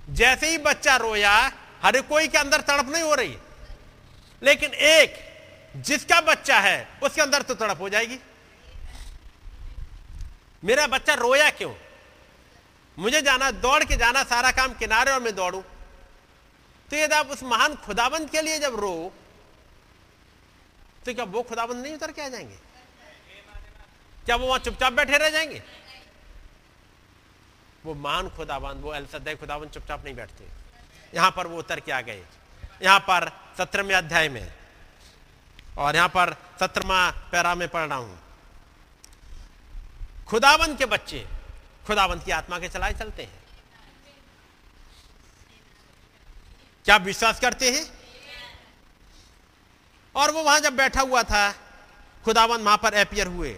जैसे 0.09 0.49
ही 0.49 0.57
बच्चा 0.57 0.95
रोया, 0.95 1.35
हर 1.83 2.01
कोई 2.01 2.27
के 2.27 2.37
अंदर 2.37 2.61
तड़प 2.61 2.89
नहीं 2.89 3.03
हो 3.03 3.15
रही। 3.15 3.37
लेकिन 4.41 4.73
एक 4.73 5.26
जिसका 5.77 6.19
बच्चा 6.21 6.59
है, 6.59 6.87
उसके 7.03 7.21
अंदर 7.21 7.41
तो 7.41 7.55
तड़प 7.55 7.81
हो 7.81 7.89
जाएगी। 7.89 8.19
मेरा 10.63 10.87
बच्चा 10.87 11.13
रोया 11.13 11.49
क्यों? 11.49 11.73
मुझे 12.97 13.21
जाना, 13.21 13.51
दौड़ 13.51 13.83
के 13.83 13.95
जाना 13.95 14.23
सारा 14.23 14.51
काम 14.51 14.73
किनारे 14.73 15.11
और 15.11 15.19
मैं 15.21 15.35
दौड़ू। 15.35 15.61
तो 16.89 16.95
यदि 16.95 17.15
आप 17.15 17.27
उस 17.27 17.43
महान 17.43 17.75
खुदाबंद 17.75 18.29
के 18.29 18.41
लिए 18.41 18.59
जब 18.59 18.79
रो 18.79 19.13
तो 21.05 21.13
क्या 21.13 21.25
वो 21.25 21.41
खुदाबंद 21.43 21.83
नहीं 21.83 21.93
उतर 21.93 22.11
के 22.11 22.21
आ 22.21 22.27
जाएँगे? 22.27 22.55
क्या 24.25 24.35
वो 24.35 24.47
वहाँ 24.47 24.59
चुपचाप 24.59 24.93
बैठे 24.93 25.17
रह 25.17 25.29
जाएँगे? 25.29 25.61
वो 27.85 27.93
महान 27.93 28.29
खुदाबंद, 28.29 28.81
वो 28.83 28.89
अलसदय 28.89 29.35
खुदाबंद 29.35 29.69
चुपचाप 29.69 30.03
नहीं 30.05 30.15
बैठते। 30.15 30.47
यहाँ 31.13 31.31
पर 31.31 31.47
वो 31.47 31.57
उतर 31.57 31.79
के 31.79 31.91
आ 31.91 32.01
गए। 32.01 32.23
यहाँ 32.83 32.99
पर 32.99 33.31
सत्रहवें 33.57 33.95
अध्याय 33.95 34.29
में 34.29 34.53
और 35.77 35.95
यहाँ 35.95 36.09
पर 36.09 36.33
सत्रमा 36.59 37.09
पैरा 37.31 37.53
में 37.55 37.67
पढ़ 37.67 37.87
रहा 37.87 37.97
हूँ। 37.97 38.19
खुदाबंद 40.27 40.77
के 40.77 40.85
बच्चे 40.85 41.25
खुदाबंद 41.87 42.23
की 42.23 42.31
आत्मा 42.31 42.59
के 42.59 42.69
चलाए 42.69 42.93
चलते 42.93 43.23
हैं। 43.23 43.39
क्या 46.85 46.97
विश्वास 46.97 47.39
करते 47.39 47.71
हैं? 47.71 47.85
और 50.15 50.31
वो 50.31 50.43
वहाँ 50.43 50.59
जब 50.59 50.75
बैठा 50.75 51.01
हुआ 51.01 51.23
था 51.23 51.51
खुदाबंद 52.25 52.65
वहाँ 52.65 52.77
पर 52.77 52.93
अपियर 52.93 53.27
हुए। 53.27 53.57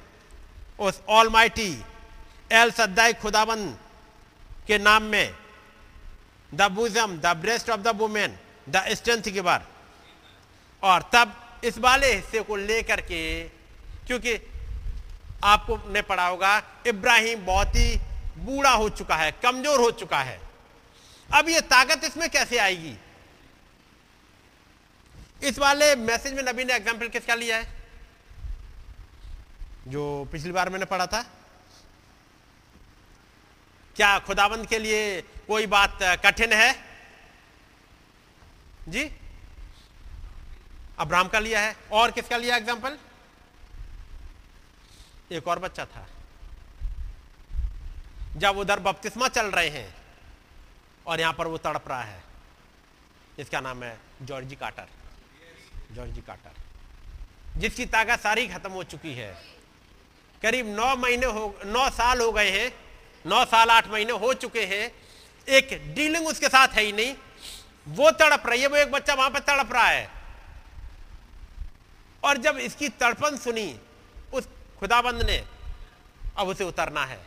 उस 0.79 1.01
ऑल 1.09 1.29
माइटी 1.29 1.71
एल 2.51 2.71
सद्दाई 2.71 3.13
खुदाबंद 3.13 3.77
के 4.67 4.77
नाम 4.77 5.03
में 5.03 5.35
the 6.51 6.71
bosom 6.71 7.17
the 7.17 7.35
breast 7.37 7.69
of 7.69 7.81
the 7.81 7.95
women 7.97 8.37
the 8.69 8.83
strength 8.93 9.31
के 9.33 9.41
बार। 9.41 9.65
और 10.83 11.09
तब 11.13 11.35
इस 11.63 11.77
वाले 11.77 12.13
हिस्से 12.13 12.41
को 12.41 12.55
लेकर 12.55 13.01
के, 13.01 13.43
क्योंकि 14.07 14.35
आपको 15.43 15.77
ने 15.87 16.01
पढ़ा 16.01 16.27
होगा, 16.27 16.61
इब्राहिम 16.87 17.45
बहुत 17.45 17.75
ही 17.75 17.95
बूढ़ा 18.39 18.71
हो 18.71 18.89
चुका 18.89 19.15
है, 19.15 19.31
कमज़ोर 19.43 19.79
हो 19.79 19.91
चुका 19.93 20.19
है। 20.19 20.39
अब 21.29 21.49
ये 21.49 21.61
ताकत 21.61 22.03
इसमें 22.03 22.29
कैसे 22.29 22.57
आएगी? 22.57 22.95
इस 25.43 25.59
वाले 25.59 25.95
मैसेज 25.95 26.33
में 26.33 26.43
नबी 26.43 26.63
ने 26.63 26.73
एग्ज़ाम्पल 26.73 27.07
किसका 27.07 27.35
लिया 27.35 27.57
है? 27.57 27.67
जो 29.87 30.25
पिछली 30.31 30.51
बार 30.51 30.69
मैंने 30.69 30.85
पढ़ा 30.85 31.05
था। 31.07 31.21
क्या 33.95 34.17
खुदाबंद 34.19 34.65
के 34.67 34.79
लिए 34.79 35.21
कोई 35.47 35.65
बात 35.67 35.97
कठिन 36.25 36.53
है? 36.53 36.73
जी? 38.89 39.03
अब्राहम 40.99 41.27
का 41.27 41.39
लिया 41.39 41.59
है। 41.61 41.75
और 41.93 42.11
किसका 42.11 42.37
लिया 42.37 42.55
एग्ज़ाम्पल 42.57 42.97
एक 45.31 45.47
और 45.47 45.59
बच्चा 45.59 45.85
था। 45.85 46.07
जब 48.37 48.57
उधर 48.57 48.79
बपतिस्मा 48.81 49.27
चल 49.29 49.45
रहे 49.47 49.69
हैं 49.69 49.93
और 51.05 51.19
यहाँ 51.19 51.33
पर 51.33 51.47
वो 51.47 51.57
तड़प 51.59 51.87
रहा 51.89 52.01
है। 52.03 52.23
इसका 53.39 53.59
नाम 53.61 53.83
है 53.83 53.97
जॉर्जी 54.23 54.55
काटर 54.55 54.87
जॉर्जी 55.91 56.21
काटर 56.21 57.59
जिसकी 57.59 57.85
ताकत 57.87 58.19
सारी 58.19 58.47
खत्म 58.47 58.71
हो 58.71 58.83
चुकी 58.85 59.13
है। 59.13 59.31
करीब 60.41 60.67
नौ 60.69 60.95
महीने 60.97 61.25
हो, 61.27 61.55
नौ 61.65 61.89
साल 61.91 62.21
हो 62.21 62.31
गए 62.31 62.49
हैं। 62.51 62.71
नौ 63.25 63.43
साल 63.45 63.69
आठ 63.69 63.87
महीने 63.87 64.13
हो 64.13 64.33
चुके 64.35 64.65
हैं। 64.65 64.91
एक 65.47 65.93
डीलिंग 65.95 66.27
उसके 66.27 66.47
साथ 66.49 66.67
है 66.69 66.83
ही 66.83 66.91
नहीं। 66.91 67.15
वो 67.87 68.11
तड़प 68.13 68.47
रही 68.47 68.61
है। 68.61 68.67
वो 68.67 68.77
एक 68.77 68.91
बच्चा 68.91 69.13
वहाँ 69.13 69.29
पर 69.29 69.39
तड़प 69.41 69.73
रहा 69.73 69.87
है। 69.87 70.07
और 72.23 72.37
जब 72.37 72.57
इसकी 72.57 72.89
तड़पन 72.89 73.37
सुनी, 73.37 73.79
उस 74.33 74.47
खुदाबंद 74.79 75.21
ने, 75.21 75.37
अब 76.37 76.47
उसे 76.47 76.63
उतरना 76.63 77.05
है। 77.05 77.19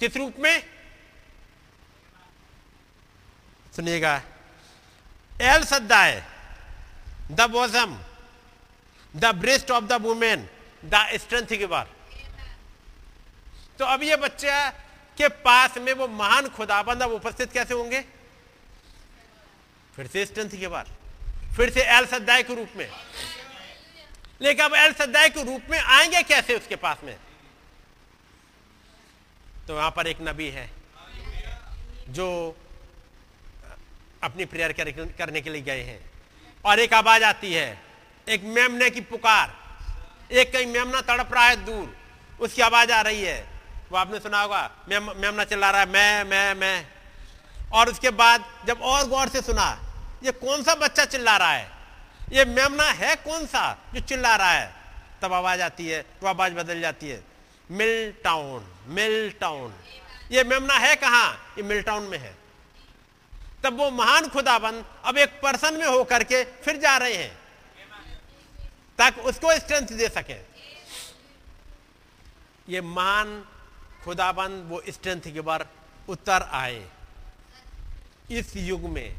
किस 0.00 0.16
रूप 0.16 0.34
में? 0.38 0.62
सुनिएगा। 3.76 4.22
El 5.32 5.64
Shaddai, 5.64 6.24
the 7.30 7.50
bosom 7.50 7.98
the 9.14 9.24
breast 9.34 9.70
of 9.70 9.84
the 9.84 9.92
women, 10.02 10.48
the 10.84 11.06
strength 11.14 11.46
के 11.46 11.56
गिवर 11.56 11.86
तो 13.78 13.84
अब 13.84 14.02
ये 14.02 14.16
बच्चा 14.16 14.68
के 15.18 15.28
पास 15.28 15.76
में 15.78 15.92
वो 15.92 16.06
महान 16.08 16.48
खुदाबंद 16.48 17.02
अब 17.02 17.10
उपस्थित 17.12 17.52
कैसे 17.52 17.74
होंगे? 17.74 18.00
फिर 19.96 20.06
से 20.06 20.24
स्ट्रेंथ 20.26 20.50
के 20.50 20.68
बाद 20.68 20.86
फिर 21.56 21.70
से 21.70 21.82
एल 21.88 22.06
सद्दाय 22.06 22.42
के 22.42 22.54
रूप 22.54 22.70
में। 22.76 22.90
लेकिन 24.40 24.64
अब 24.64 24.74
एल 24.74 24.92
सद्दाय 24.92 25.28
के 25.28 25.42
रूप 25.42 25.70
में 25.70 25.78
आएँगे 25.78 26.22
कैसे 26.22 26.54
उसके 26.54 26.76
पास 26.76 26.96
में? 27.04 27.16
तो 29.68 29.74
वहाँ 29.74 29.90
पर 29.90 30.06
एक 30.06 30.18
नबी 30.22 30.48
है 30.48 30.70
जो 32.08 32.26
अपनी 34.22 34.44
प्रेयर 34.44 34.72
करने 35.18 35.40
के 35.40 35.50
लिए 35.50 35.62
गए 35.62 35.82
हैं। 35.82 36.10
और 36.64 36.80
एक 36.80 36.94
आवाज़ 36.94 37.24
आती 37.24 37.52
है 37.54 37.82
एक 38.28 38.42
मेमने 38.44 38.90
की 38.90 39.00
पुकार। 39.00 39.54
एक 40.32 40.52
कहीं 40.52 40.66
मेमना 40.66 41.00
तड़प 41.00 41.34
रहा 41.34 41.46
है 41.46 41.56
दूर 41.64 41.96
उसकी 42.40 42.62
आवाज़ 42.62 42.92
आ 42.92 43.00
रही 43.00 43.22
है। 43.22 43.40
वो 43.90 43.98
आपने 43.98 44.20
सुना 44.20 44.40
होगा 44.42 44.70
मेम, 44.88 45.10
मेमना 45.16 45.44
चिल्ला 45.44 45.70
रहा 45.70 45.80
है 45.80 45.88
मैं 45.88 46.24
मैं 46.24 46.54
मैं। 46.54 46.88
और 47.72 47.90
उसके 47.90 48.10
बाद 48.12 48.44
जब 48.66 48.80
और 48.82 49.08
गौर 49.08 49.28
से 49.28 49.42
सुना 49.42 49.68
ये 50.26 50.32
कौन 50.34 50.62
सा 50.62 50.74
बच्चा 50.74 51.04
चिल्ला 51.04 51.36
रहा 51.36 51.52
है? 51.52 51.70
ये 52.32 52.44
मेमना 52.46 52.84
है 52.92 53.14
कौन 53.16 53.46
सा 53.46 53.62
जो 53.94 54.00
चिल्ला 54.02 54.34
रहा 54.36 54.52
है? 54.52 54.74
तब 55.22 55.32
आवाज़ 55.32 55.60
आती 55.62 55.86
है 55.88 56.00
तो 56.20 56.26
आवाज़ 56.26 56.52
बदल 56.54 56.80
जाती 56.80 57.08
है। 57.08 57.22
मिल 57.70 58.12
टाउन 58.24 58.66
मिल 58.88 59.30
टाउन 59.40 59.74
ये 60.32 60.44
मेमना 60.44 60.74
है 60.76 60.94
कहाँ? 60.96 61.54
ये 61.58 61.62
मिल 61.62 61.82
टाउन 61.82 62.02
में 62.02 62.18
है। 62.18 62.34
तब 63.64 63.78
वो 63.78 63.90
महान 63.90 64.28
खुदाबंद 64.28 64.84
अब 65.04 65.18
एक 65.18 65.40
पर्सन 65.42 65.74
में 65.74 65.86
होकर 65.86 66.24
के 66.24 66.42
फिर 66.62 66.76
जा 66.76 66.96
रहे 66.96 67.14
हैं, 67.14 67.38
ताकि 68.98 69.20
उसको 69.20 69.52
स्ट्रेंथ 69.58 69.86
दे 69.92 70.08
सके। 70.08 70.38
ये 72.68 72.80
महान 72.80 73.42
खुदाबंद 74.04 74.68
वो 74.70 74.82
स्ट्रेंथ 74.88 75.32
के 75.34 75.40
बार 75.40 75.66
उतर 76.08 76.48
आए। 76.52 76.84
इस 78.30 78.56
युग 78.56 78.88
में 78.90 79.14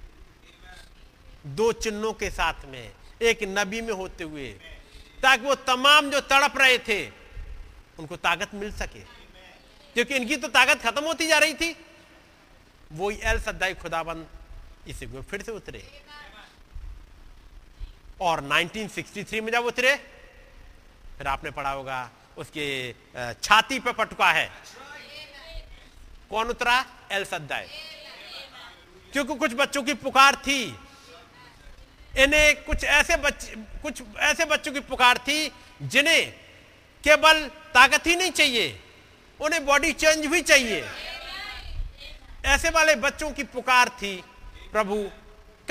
दो 1.47 1.71
चिन्हों 1.71 2.13
के 2.13 2.29
साथ 2.29 2.65
में, 2.65 2.91
एक 3.21 3.43
नबी 3.43 3.81
में 3.81 3.93
होते 3.93 4.23
हुए, 4.23 4.51
ताकि 5.23 5.43
वो 5.43 5.55
तमाम 5.55 6.09
जो 6.09 6.19
तड़प 6.21 6.57
रहे 6.57 6.77
थे, 6.77 7.09
उनको 7.99 8.15
ताकत 8.15 8.53
मिल 8.53 8.71
सके। 8.71 8.99
क्योंकि 9.93 10.15
इनकी 10.15 10.37
तो 10.37 10.47
ताकत 10.47 10.81
खत्म 10.81 11.03
होती 11.03 11.27
जा 11.27 11.37
रही 11.37 11.53
थी। 11.53 11.75
वो 12.91 13.11
एल 13.11 13.39
सद्दाई 13.41 13.73
खुदाबंद 13.73 14.27
इस 14.87 15.03
में 15.03 15.21
फिर 15.21 15.41
से 15.41 15.51
उतरे। 15.51 16.01
और 18.21 18.41
1963 18.41 19.41
में 19.41 19.51
जब 19.51 19.65
उतरे, 19.65 19.95
फिर 21.17 21.27
आपने 21.27 21.51
पढ़ा 21.51 21.71
होगा, 21.71 22.09
उसके 22.37 22.95
छाती 23.43 23.79
पे 23.79 23.93
पटका 23.93 24.31
है। 24.31 24.51
कौन 26.29 26.47
उतरा? 26.47 26.85
El 27.11 27.25
Shaddai. 27.25 27.67
क्योंकि 29.11 29.35
कुछ 29.35 29.53
बच्चों 29.53 29.83
की 29.83 29.93
पुकार 29.93 30.35
थी। 30.35 30.79
इन्हें 32.17 32.63
कुछ 32.63 32.83
ऐसे 32.83 33.15
बच्चे 33.17 33.55
कुछ 33.81 34.01
ऐसे 34.19 34.45
बच्चों 34.45 34.71
की 34.71 34.79
पुकार 34.79 35.17
थी, 35.17 35.51
जिन्हें 35.81 36.31
केवल 37.03 37.47
ताकत 37.73 38.07
ही 38.07 38.15
नहीं 38.15 38.31
चाहिए, 38.31 38.79
उन्हें 39.39 39.65
बॉडी 39.65 39.91
चेंज 39.91 40.25
भी 40.25 40.41
चाहिए। 40.41 40.83
ऐसे 42.45 42.69
वाले 42.69 42.95
बच्चों 42.95 43.31
की 43.31 43.43
पुकार 43.43 43.89
थी 43.89 44.23
प्रभु 44.71 44.95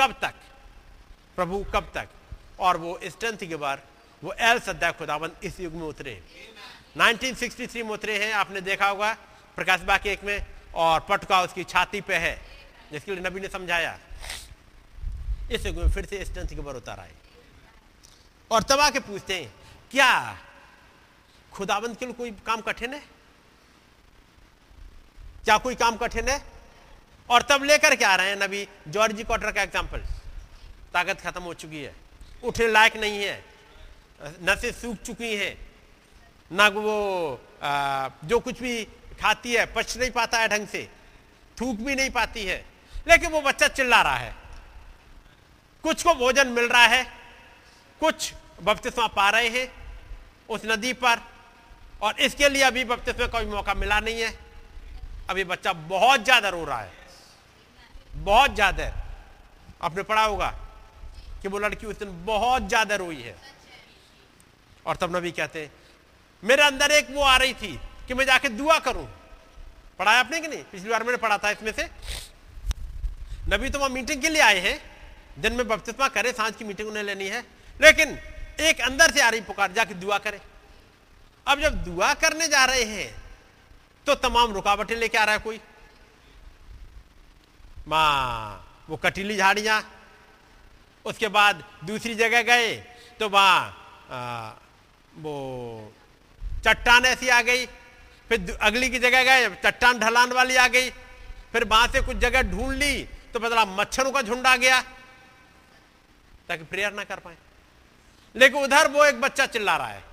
कब 0.00 0.14
तक? 0.22 0.34
प्रभु 1.36 1.64
कब 1.74 1.90
तक? 1.94 2.08
और 2.60 2.76
वो 2.76 2.98
स्ट्रेंथ 3.04 3.48
के 3.48 3.56
बार 3.56 3.82
वो 4.22 4.32
एल 4.32 4.58
सद्दा 4.58 4.90
खुदावन 4.90 5.30
इस 5.44 5.60
युग 5.60 5.72
में 5.72 5.82
उतरे। 5.82 6.22
1963 6.96 7.82
में 7.82 7.90
उतरे 7.90 8.24
हैं, 8.24 8.32
आपने 8.32 8.60
देखा 8.60 8.88
होगा, 8.88 9.12
प्रकाश 9.56 9.80
बाग 9.80 10.06
एक 10.06 10.24
में, 10.24 10.46
और 10.74 11.00
पटका 11.00 11.42
उसकी 11.42 11.64
छाती 11.64 12.00
पे 12.00 12.14
है, 12.14 12.40
जिसके 12.92 13.12
लिए 13.12 13.20
नबी 13.20 13.40
ने 13.40 13.48
समझाया। 13.48 13.98
इस 15.50 15.62
फिर 15.94 16.04
से 16.04 16.24
स्ट्रेंथ 16.24 16.48
के 16.48 16.60
ऊपर 16.60 16.76
उतार 16.76 17.00
आए 17.00 17.12
और 18.50 18.62
तब 18.62 18.80
आके 18.80 19.00
पूछते 19.00 19.34
हैं 19.34 19.52
क्या 19.90 20.36
खुदाबंद 21.52 21.96
के 21.96 22.06
लिए 22.06 22.14
कोई 22.14 22.30
काम 22.46 22.60
कठिन 22.60 22.94
है? 22.94 23.02
क्या 25.44 25.56
कोई 25.58 25.74
काम 25.74 25.96
कठिन 25.96 26.28
है? 26.28 26.40
और 27.28 27.42
तब 27.42 27.62
लेकर 27.64 27.94
के 27.96 28.04
आ 28.04 28.14
रहे 28.16 28.28
हैं 28.28 28.36
नबी 28.36 28.66
जॉर्जी 28.88 29.24
कॉटर 29.24 29.52
का 29.52 29.62
एग्ज़ाम्पल। 29.62 29.98
ताकत 30.92 31.20
खत्म 31.20 31.42
हो 31.42 31.54
चुकी 31.54 31.82
है। 31.82 31.94
उठने 32.44 32.66
लायक 32.68 32.96
नहीं 32.96 33.18
है। 33.18 33.44
नसें 34.42 34.70
सूख 34.72 34.96
चुकी 35.06 35.34
हैं। 35.36 35.56
ना 36.50 36.68
वो 36.68 37.40
आ, 37.62 38.08
जो 38.24 38.38
कुछ 38.40 38.60
भी 38.60 38.84
खाती 39.20 39.54
है 39.54 39.66
पच 39.74 39.96
नहीं 39.96 40.10
पाता 40.10 40.38
है 40.38 40.48
ढंग 40.48 40.66
से। 40.68 40.88
थूक 41.56 41.76
भी 41.76 41.94
नहीं 41.94 42.10
पाती 42.10 42.44
है। 42.44 42.64
लेकिन 43.08 43.30
वो 43.30 43.40
बच्चा 43.42 43.68
चिल्ला 43.70 44.02
रहा 44.02 44.16
है। 44.16 44.34
कुछ 45.86 46.02
को 46.02 46.14
भोजन 46.16 46.48
मिल 46.48 46.64
रहा 46.66 46.86
है, 46.86 47.02
कुछ 48.00 48.32
बपतिस्मा 48.62 49.06
पा 49.08 49.28
रहे 49.30 49.48
हैं 49.48 49.68
उस 50.48 50.64
नदी 50.66 50.92
पर, 50.94 51.20
और 52.02 52.20
इसके 52.20 52.48
लिए 52.48 52.62
अभी 52.64 52.84
बपतिस्मा 52.86 53.26
कोई 53.28 53.44
मौका 53.46 53.74
मिला 53.76 53.98
नहीं 54.00 54.20
है। 54.20 54.32
अभी 55.30 55.44
बच्चा 55.46 55.72
बहुत 55.72 56.24
ज़्यादा 56.24 56.48
रो 56.48 56.64
रहा 56.64 56.80
है, 56.80 56.90
बहुत 58.16 58.54
ज़्यादा। 58.54 58.92
आपने 59.82 60.02
पढ़ा 60.02 60.24
होगा 60.24 60.48
कि 61.42 61.48
वो 61.48 61.58
लड़की 61.58 61.86
उस 61.86 61.98
दिन 61.98 62.24
बहुत 62.26 62.68
ज़्यादा 62.68 62.96
रोई 62.96 63.16
है। 63.18 63.36
और 64.86 64.96
तब 64.96 65.16
नबी 65.16 65.30
कहते 65.32 65.62
हैं, 65.62 65.70
मेरे 66.42 66.62
अंदर 66.64 66.92
एक 66.92 67.10
वो 67.10 67.22
आ 67.22 67.36
रही 67.36 67.54
थी 67.54 67.78
कि 68.08 68.14
मैं 68.14 68.26
जाके 68.26 68.48
दुआ 68.50 68.78
करूँ। 68.80 69.06
पढ़ाया 69.98 70.20
आपने 70.20 70.40
कि 70.40 70.48
नहीं? 70.48 70.62
पिछली 70.64 70.90
बार 70.90 71.02
मैंने 71.04 71.18
पढ़ा 71.18 71.38
था 71.38 71.50
इसमें 71.50 71.72
से। 71.72 71.88
नबी 73.48 73.70
तो 73.70 73.78
वहाँ 73.78 73.90
मीटिंग 73.92 74.22
के 74.22 74.28
लिए 74.28 74.42
आए 74.42 74.60
हैं। 74.60 74.78
दिन 75.38 75.52
में 75.52 75.66
बपतिस्मा 75.68 76.08
करे, 76.08 76.32
साँझ 76.32 76.54
की 76.54 76.64
मीटिंग 76.64 76.88
उन्हें 76.88 77.04
लेनी 77.04 77.26
है। 77.26 77.44
लेकिन 77.80 78.18
एक 78.60 78.80
अंदर 78.80 79.10
से 79.10 79.20
आ 79.20 79.28
रही 79.28 79.40
पुकार, 79.42 79.72
जाके 79.72 79.94
दुआ 79.96 80.18
करे। 80.18 80.40
अब 81.46 81.60
जब 81.60 81.74
दुआ 81.84 82.12
करने 82.16 82.48
जा 82.48 82.64
रहे 82.64 82.84
हैं 82.84 83.14
तो 84.06 84.14
तमाम 84.16 84.52
रुकावटें 84.52 84.94
लेके 84.96 85.18
आ 85.18 85.24
रहा 85.24 85.34
है 85.34 85.40
कोई। 85.40 85.60
माँ, 87.88 88.84
वो 88.88 88.96
कटीली 88.96 89.36
झाड़ियाँ। 89.36 89.82
उसके 91.04 91.28
बाद 91.28 91.62
दूसरी 91.84 92.14
जगह 92.14 92.42
गए 92.42 92.74
तो 93.20 93.28
वहाँ 93.28 94.62
वो 95.16 95.92
चट्टान 96.64 97.04
ऐसी 97.06 97.28
आ 97.28 97.40
गई। 97.42 97.66
फिर 98.30 98.56
अगली 98.60 98.88
की 98.90 98.98
जगह 98.98 99.22
गए, 99.24 99.48
चट्टान 99.56 99.98
ढलान 99.98 100.32
वाली 100.32 100.56
आ 100.56 100.66
गई। 100.68 100.90
फिर 101.52 101.64
वहाँ 101.64 101.88
से 101.88 102.00
कुछ 102.02 102.16
जगह 102.18 102.42
ढूंढ 102.44 102.72
ली 102.74 103.02
तो 103.34 103.40
बदला 103.40 103.64
मच्छरों 103.66 104.12
का 104.12 104.22
झुंड 104.22 104.46
आ 104.46 104.56
गया। 104.56 104.82
ताकि 106.48 106.64
प्रेयर 106.64 106.92
ना 106.92 107.04
कर 107.04 107.20
पाए। 107.20 107.36
लेकिन 108.34 108.62
उधर 108.62 108.90
वो 108.90 109.04
एक 109.04 109.20
बच्चा 109.20 109.46
चिल्ला 109.46 109.76
रहा 109.76 109.88
है। 109.88 110.04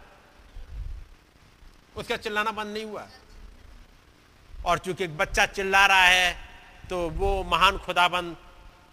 उसका 1.96 2.18
चिल्लाना 2.18 2.52
बंद 2.52 2.74
नहीं 2.74 2.86
हुआ। 2.86 3.08
और 4.66 4.78
चूँकि 4.78 5.08
बच्चा 5.08 5.46
चिल्ला 5.46 5.86
रहा 5.86 6.04
है 6.04 6.38
तो 6.90 7.10
वो 7.10 7.44
महान 7.44 7.78
खुदाबंद 7.78 8.36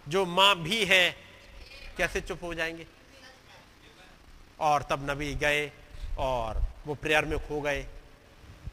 जो 0.07 0.25
माँ 0.25 0.55
भी 0.55 0.83
है, 0.85 1.11
कैसे 1.97 2.21
चुप 2.21 2.43
हो 2.43 2.53
जाएँगे? 2.53 2.87
और 4.59 4.83
तब 4.83 5.09
नबी 5.09 5.33
गए 5.35 5.71
और 6.19 6.61
वो 6.85 6.95
प्रेयर 6.95 7.25
में 7.25 7.37
खो 7.47 7.61
गए। 7.61 7.85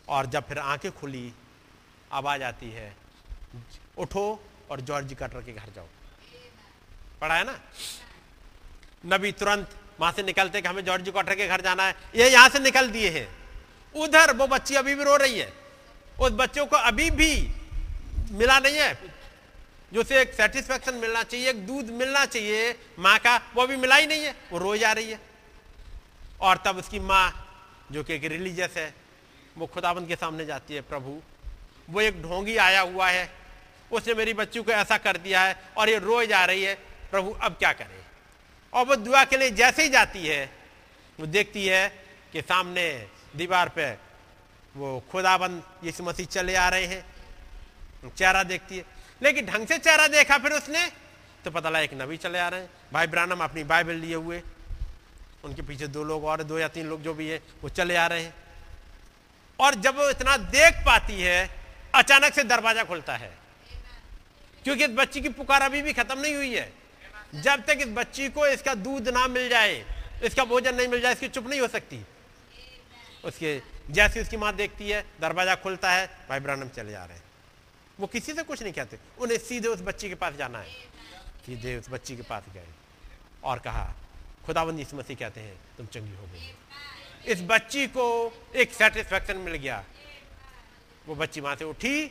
और 0.09 0.27
जब 0.27 0.47
फिर 0.49 0.59
आँखें 0.59 0.91
खुली, 0.93 1.33
आवाज़ 2.13 2.43
आती 2.43 2.71
है, 2.71 2.95
उठो 3.99 4.41
और 4.71 4.81
जॉर्ज 4.81 5.15
कटर 5.15 5.43
के 5.43 5.53
घर 5.53 5.71
जाओ। 5.77 5.87
पढ़ा 7.21 7.35
है 7.35 7.45
ना? 7.45 7.59
नबी 9.07 9.33
तुरंत 9.33 9.71
वहाँ 10.01 10.13
से 10.13 10.23
निकलते 10.23 10.63
कि 10.63 10.69
हमें 10.69 10.85
जॉर्ज 10.85 11.13
कटर 11.17 11.35
के 11.35 11.49
घर 11.49 11.61
जाना 11.61 11.83
है। 11.83 11.95
ये 12.15 12.31
यहाँ 12.31 12.49
से 12.49 12.59
निकल 12.59 12.91
दिए 12.91 13.11
हैं। 13.11 13.39
उधर 13.97 14.37
वो 14.37 14.47
बच्ची 14.47 14.75
अभी 14.75 14.95
भी 14.95 15.05
रो 15.05 15.17
रही 15.17 15.39
है। 15.39 15.53
उस 16.21 16.33
बच्चों 16.33 16.67
को 16.67 16.77
अभी 16.77 17.11
भी 17.11 17.51
मिला 18.31 18.59
नहीं 18.59 18.77
है। 18.77 19.19
जो 19.93 20.03
से 20.03 20.21
एक 20.21 20.35
सेटिस्फेक्शन 20.35 20.95
मिलना 20.95 21.23
चाहिए, 21.23 21.51
एक 21.51 21.67
दूध 21.67 21.85
मिलना 21.85 22.27
चाहिए, 22.27 22.81
माँ 22.99 23.19
का, 23.19 23.41
वो 23.55 23.63
अभी 23.63 23.77
मिला 23.77 23.97
ही 23.97 24.07
नहीं 24.07 24.25
है। 24.25 24.35
वो 24.53 24.59
रो 24.59 24.77
जा 24.77 24.93
रही 24.93 25.11
है। 25.11 25.21
और 26.41 26.57
तब 26.57 26.77
उसकी 26.77 27.01
माँ, 27.01 27.55
जो 27.93 28.05
कि 28.05 28.15
एक 28.15 28.25
रिलीजियस 28.25 28.71
है, 28.77 28.95
वो 29.59 29.67
खुदाबंद 29.67 30.09
के 30.09 30.17
सामने 30.17 30.47
जाती 30.47 30.75
है, 30.75 30.81
प्रभु। 30.81 31.23
वो 31.91 32.01
एक 32.01 32.23
ढोंगी 32.23 32.57
आया 32.57 32.81
हुआ 32.81 33.11
है। 33.11 33.33
उसने 33.93 34.15
मेरी 34.15 34.33
बच्ची 34.33 34.63
को 34.63 34.73
ऐसा 34.73 34.99
कर 34.99 35.17
दिया 35.17 35.41
है 35.41 35.63
और 35.77 35.89
ये 35.89 35.99
रो 35.99 36.25
जा 36.25 36.45
रही 36.45 36.65
है। 36.65 36.75
प्रभु, 37.11 37.31
अब 37.31 37.53
क्या 37.53 37.73
करे? 37.73 38.08
और 38.73 38.85
वो 38.87 38.97
दुआ 38.97 39.25
के 39.25 39.37
लिए 39.37 39.51
जैसे 39.51 39.83
ही 39.83 39.89
जाती 39.89 40.27
है, 40.27 40.51
वो 41.21 41.27
देखती 41.27 41.67
है 41.67 42.05
कि 42.33 42.43
सामने 42.43 43.09
दीवार 43.37 43.69
पे 43.69 43.91
वो 44.77 45.05
खुदाबंद 45.13 45.63
यीशु 45.85 46.05
मसीह 46.05 46.27
चले 46.27 46.55
आ 46.55 46.69
रहे 46.69 46.85
हैं। 46.85 47.07
चेहरा 48.17 48.43
देखती 48.43 48.77
है। 48.77 48.85
लेकिन 49.23 49.47
ढंग 49.47 49.67
से 49.67 49.79
चेहरा 49.79 50.09
देखा 50.09 50.39
फिर 50.39 50.53
उसने 50.53 50.93
तो 51.45 51.51
पता 51.51 51.69
लगा 51.69 51.81
एक 51.81 51.95
नबी 51.95 52.17
चले 52.17 52.39
आ 52.39 52.49
रहे 52.49 52.61
हैं। 52.61 52.71
भाई 52.93 53.07
ब्रानम, 53.07 53.45
अपनी 53.45 53.65
बाइबल 53.65 53.95
लिए 53.95 54.15
हुए। 54.15 54.43
उनके 55.45 55.63
पीछे 55.63 55.87
दो 55.87 56.05
लोग 56.05 56.25
और 56.25 56.43
दो 56.43 56.59
या 56.59 56.69
तीन 56.69 56.87
लोग 56.87 57.03
जो 57.03 57.15
भी 57.15 57.29
है, 57.29 57.43
वो 57.63 57.69
चले 57.69 57.97
आ 57.97 58.07
रहे 58.07 58.23
हैं। 58.23 58.35
और 59.61 59.75
जब 59.75 59.97
वो 59.97 60.11
इतना 60.11 60.37
देख 60.37 60.75
पाती 60.75 61.23
है, 61.23 61.51
अचानक 61.95 62.35
से 62.35 62.45
दरवाज़ा 62.45 62.85
खुलता 62.85 63.17
है। 63.17 63.39
क्योंकि 64.65 64.85
इस 64.85 64.91
बच्ची 64.91 65.21
की 65.21 65.29
पुकार 65.29 65.63
अभी 65.63 65.83
भी 65.83 65.93
खत्म 65.93 66.19
नहीं 66.19 66.35
हुई 66.35 66.55
है। 66.55 66.73
जब 67.35 67.65
तक 67.67 67.79
इस 67.81 67.89
बच्ची 67.89 68.29
को 68.29 68.47
इसका 68.47 68.75
दूध 68.75 69.09
ना 69.09 69.27
मिल 69.29 69.49
जाए, 69.49 69.85
इसका 70.25 70.45
भोजन 70.45 70.75
नहीं 70.75 70.89
मिल 70.89 71.01
जाए, 71.01 71.13
इसकी 71.13 71.29
चुप 71.29 71.47
नहीं 71.47 71.61
हो 71.61 71.69
सकती। 71.69 72.05
उसके, 73.25 73.61
जैसे 73.91 74.21
उसकी 74.23 74.37
माँ 74.37 74.55
देखती 74.57 74.91
है, 74.91 75.05
दरवाज़ा 75.21 75.55
खुलता 75.55 75.93
है, 75.93 76.07
भाई 76.29 76.41
ब्रानम 76.41 76.69
चले 76.69 76.91
जा 76.91 77.05
रहे 77.05 77.17
हैं। 77.17 77.25
वो 78.01 78.07
किसी 78.07 78.33
से 78.33 78.43
कुछ 78.43 78.63
नहीं 78.63 78.73
कहते। 78.73 78.99
उन्हें 79.19 79.39
सीधे 79.39 79.69
उस 79.69 79.81
बच्ची 79.81 80.09
के 80.09 80.15
पास 80.15 80.35
जाना 80.35 80.59
है। 80.59 80.71
सीधे 81.47 81.77
उस 81.77 81.89
बच्ची 81.91 82.17
के 82.17 82.23
पास 82.23 82.43
गए 82.55 82.67
और 83.45 83.59
कहा, 83.59 83.95
खुदाबंद 84.47 84.81
इस 84.81 84.95
मसीह 84.95 85.17
कहते 85.17 85.41
हैं, 85.41 85.57
तुम 85.77 85.87
चंगी 85.87 86.17
हो 86.17 86.27
गई। 86.27 87.33
इस 87.33 87.43
बच्ची 87.43 87.87
को 87.87 88.33
एक 88.55 88.73
सेटिस्फेक्शन 88.73 89.37
मिल 89.37 89.55
गया। 89.55 89.85
वो 91.07 91.15
बच्ची 91.15 91.41
वहाँ 91.41 91.57
से 91.57 91.65
उठी। 91.65 92.11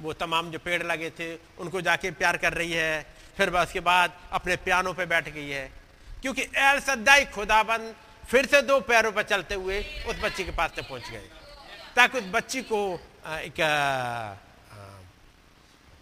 वो 0.00 0.12
तमाम 0.12 0.50
जो 0.50 0.58
पेड़ 0.58 0.82
लगे 0.82 1.10
थे, 1.10 1.34
उनको 1.58 1.80
जाके 1.80 2.10
प्यार 2.10 2.36
कर 2.36 2.52
रही 2.52 2.72
है। 2.72 3.19
फिर 3.40 3.50
उसके 3.56 3.80
बाद 3.80 4.12
अपने 4.32 4.56
पियानों 4.60 4.92
पे 4.94 5.04
बैठ 5.06 5.28
गई 5.28 5.48
है। 5.48 5.64
क्योंकि 6.22 6.42
एल 6.60 6.80
सद्दाई 6.80 7.24
खुदाबंद 7.32 7.94
फिर 8.24 8.46
से 8.46 8.60
दो 8.62 8.80
पैरों 8.84 9.12
पर 9.12 9.22
चलते 9.22 9.54
हुए 9.54 9.78
उस 10.06 10.16
बच्ची 10.22 10.44
के 10.44 10.50
पास 10.52 10.70
से 10.76 10.82
पहुँच 10.82 11.08
गए। 11.10 11.24
ताकि 11.96 12.18
उस 12.18 12.24
बच्ची 12.30 12.62
को 12.62 12.80
एक 13.26 13.56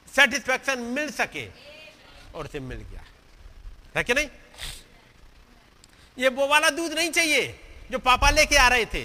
सेटिस्फैक्शन 0.06 0.78
मिल 0.90 1.10
सके 1.12 1.46
और 2.34 2.44
उसे 2.44 2.60
मिल 2.60 2.78
गया। 2.80 3.04
है 3.96 4.04
कि 4.04 4.14
नहीं? 4.14 4.28
ये 6.16 6.28
वो 6.30 6.46
वाला 6.46 6.70
दूध 6.70 6.92
नहीं 6.92 7.10
चाहिए 7.10 7.60
जो 7.90 7.98
पापा 8.00 8.30
लेके 8.30 8.56
आ 8.56 8.68
रहे 8.68 8.86
थे। 8.86 9.04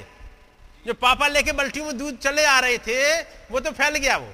जो 0.86 0.94
पापा 1.00 1.28
लेके 1.28 1.52
बल्टी 1.54 1.82
में 1.82 1.98
दूध 1.98 2.18
चले 2.20 2.46
आ 2.46 2.60
रहे 2.60 2.78
थे, 2.78 3.00
वो 3.52 3.60
तो 3.60 3.72
फैल 3.72 3.98
गया 3.98 4.18
वो। 4.18 4.34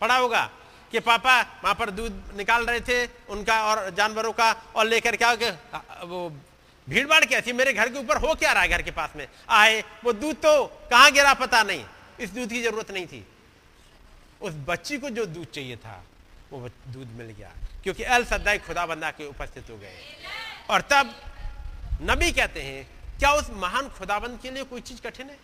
पड़ा 0.00 0.16
होगा। 0.16 0.50
कि 0.94 1.00
पापा, 1.00 1.42
वहाँ 1.42 1.74
पर 1.74 1.90
दूध 1.90 2.32
निकाल 2.36 2.66
रहे 2.66 2.80
थे 2.80 3.06
उनका 3.28 3.64
और 3.64 3.90
जानवरों 3.90 4.32
का, 4.32 4.52
और 4.52 4.86
लेकर 4.86 5.16
क्या 5.16 5.32
वो 6.04 6.30
भीड़ 6.88 7.06
भाड़ 7.06 7.24
क्या 7.24 7.40
थी? 7.40 7.52
मेरे 7.52 7.72
घर 7.72 7.88
के 7.88 7.98
ऊपर 7.98 8.16
हो 8.16 8.34
क्या 8.34 8.52
रहा 8.52 8.62
है 8.62 8.68
घर 8.68 8.82
के 8.82 8.90
पास 8.90 9.10
में? 9.16 9.28
आए, 9.48 9.84
वो 10.04 10.12
दूध 10.12 10.36
तो 10.36 10.66
कहाँ 10.90 11.10
गिरा 11.12 11.34
पता 11.34 11.62
नहीं। 11.62 11.84
इस 12.20 12.30
दूध 12.30 12.48
की 12.48 12.62
ज़रूरत 12.62 12.90
नहीं 12.90 13.06
थी। 13.06 13.26
उस 14.42 14.54
बच्ची 14.54 14.98
को 14.98 15.10
जो 15.10 15.26
दूध 15.26 15.50
चाहिए 15.50 15.76
था, 15.76 16.04
वो 16.50 16.68
दूध 16.68 17.08
मिल 17.08 17.26
गया। 17.26 17.50
क्योंकि 17.82 18.02
अल 18.02 18.24
सद्दाई 18.24 18.58
खुदा 18.58 18.86
बंदा 18.86 19.10
के 19.10 19.26
उपस्थित 19.26 19.70
हो 19.70 19.78
गए। 19.78 19.98
और 20.70 20.80
तब 20.80 21.14
नबी 22.02 22.32
कहते 22.32 22.62
हैं, 22.62 22.88
क्या 23.18 23.32
उस 23.32 23.50
महान 23.50 23.88
खुदाबंद 23.88 24.40
के 24.42 24.50
लिए 24.50 24.64
कोई 24.64 24.80
चीज़ 24.80 25.02
कठिन 25.02 25.30
है? 25.30 25.38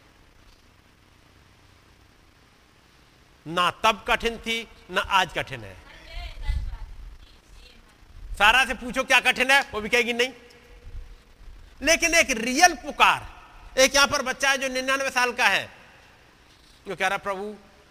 ना 3.46 3.70
तब 3.70 4.04
कठिन 4.08 4.38
थी 4.38 4.68
ना 4.90 5.00
आज 5.00 5.32
कठिन 5.32 5.60
है। 5.60 5.76
सारा 8.38 8.64
से 8.64 8.74
पूछो 8.74 9.02
क्या 9.04 9.20
कठिन 9.20 9.50
है, 9.50 9.60
वो 9.72 9.80
भी 9.80 9.88
कहेगी 9.88 10.12
नहीं। 10.12 10.32
लेकिन 11.82 12.14
एक 12.14 12.30
रियल 12.38 12.74
पुकार, 12.76 13.28
एक 13.78 13.94
यहाँ 13.94 14.08
पर 14.08 14.22
बच्चा 14.22 14.50
है 14.50 14.58
जो 14.58 14.68
निन्यानवे 14.68 15.10
साल 15.10 15.32
का 15.32 15.46
है। 15.46 15.68
जो 16.86 16.96
कह 16.96 17.08
रहा, 17.08 17.18
प्रभु, 17.18 17.44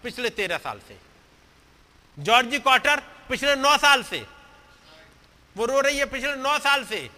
पिछले 0.04 0.30
तेरह 0.32 0.58
साल 0.58 0.80
से, 0.88 0.98
जॉर्जी 2.18 2.60
क्वार्टर 2.60 3.00
पिछले 3.30 3.56
नौ 3.56 3.78
साल 3.78 4.04
से, 4.04 4.26
वो 5.56 5.66
रो 5.66 5.80
रही 5.82 5.98
है 5.98 6.06
पिछले 6.06 6.36
नौ 6.36 6.58
साल 6.60 6.86
से। 6.86 7.10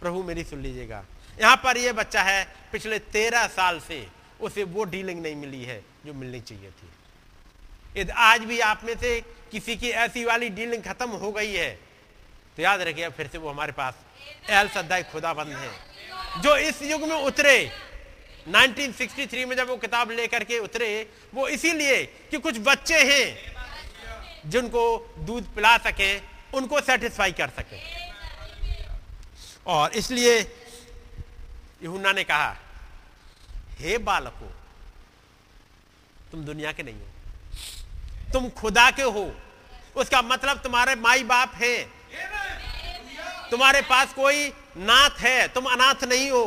प्रभु, 0.00 0.22
मेरी 0.22 0.44
सुन 0.44 0.62
लीजिएगा, 0.62 1.04
यहाँ 1.40 1.56
पर 1.56 1.76
ये 1.78 1.92
बच्चा 1.92 2.22
है, 2.22 2.44
पिछले 2.72 2.98
तेरह 2.98 3.46
साल 3.48 3.80
से, 3.80 4.06
उसे 4.40 4.64
वो 4.64 4.84
डीलिंग 4.84 5.22
नहीं 5.22 5.36
मिली 5.36 5.64
है 5.64 5.82
जो 6.06 6.12
मिलनी 6.14 6.40
चाहिए 6.40 6.70
थी। 6.70 6.91
आज 8.10 8.40
भी 8.40 8.58
आप 8.60 8.84
में 8.84 8.96
से 8.98 9.20
किसी 9.52 9.76
की 9.76 9.88
ऐसी 9.88 10.24
वाली 10.24 10.48
डीलिंग 10.48 10.82
खत्म 10.82 11.08
हो 11.10 11.32
गई 11.32 11.52
है। 11.52 11.70
तो 12.56 12.62
याद 12.62 12.80
रखिए, 12.80 13.08
फिर 13.08 13.26
से 13.26 13.38
वो 13.38 13.50
हमारे 13.50 13.72
पास 13.72 13.94
एल 14.50 14.68
सद्दाई 14.68 15.02
खुदाबंद 15.02 15.48
है, 15.48 15.70
जो 16.42 16.56
इस 16.56 16.82
युग 16.82 17.02
में 17.02 17.16
उतरे। 17.16 17.70
1963 18.48 19.44
में 19.44 19.56
जब 19.56 19.68
वो 19.68 19.76
किताब 19.76 20.10
लेकर 20.10 20.44
के 20.44 20.58
उतरे, 20.58 21.06
वो 21.34 21.48
इसीलिए 21.48 22.04
कि 22.30 22.38
कुछ 22.38 22.58
बच्चे 22.58 22.98
हैं 23.02 24.50
जिनको 24.50 24.84
दूध 25.18 25.54
पिला 25.54 25.76
सके, 25.78 26.16
उनको 26.56 26.80
सेटिस्फाई 26.80 27.32
कर 27.32 27.48
सके। 27.48 27.80
और 29.66 29.92
इसलिए 29.92 30.38
यूना 31.82 32.12
ने 32.12 32.24
कहा, 32.24 32.56
हे 33.78 33.98
बालको, 33.98 34.52
तुम 36.32 36.44
दुनिया 36.44 36.72
के 36.72 36.82
नहीं 36.82 36.94
हो। 36.94 37.21
तुम 38.32 38.48
खुदा 38.50 38.90
के 38.90 39.02
हो। 39.04 39.24
उसका 39.96 40.22
मतलब 40.22 40.58
तुम्हारे 40.58 40.94
माई 40.96 41.22
बाप 41.24 41.54
हैं। 41.54 41.80
तुम्हारे 43.50 43.80
पास 43.82 44.12
कोई 44.14 44.48
नाथ 44.78 45.20
है 45.20 45.48
तुम 45.48 45.64
अनाथ 45.66 46.04
नहीं 46.04 46.30
हो। 46.30 46.44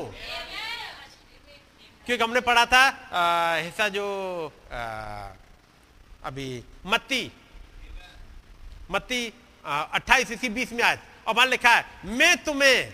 क्योंकि 2.06 2.24
हमने 2.24 2.41
पढ़ा 2.41 2.66
था 2.66 2.84
हिस्सा 3.56 3.88
जो 3.90 4.06
आ, 4.72 4.82
अभी 6.24 6.64
मत्ती 6.86 7.32
मत्ती 8.91 9.22
अट्ठाईस 9.66 10.32
इसी 10.32 10.49
बीस 10.49 10.74
में 10.74 10.84
आए 10.84 10.99
और 11.28 11.34
वहाँ 11.34 11.48
लिखा 11.48 11.70
है 11.70 11.86
मैं 12.18 12.36
तुम्हें 12.44 12.94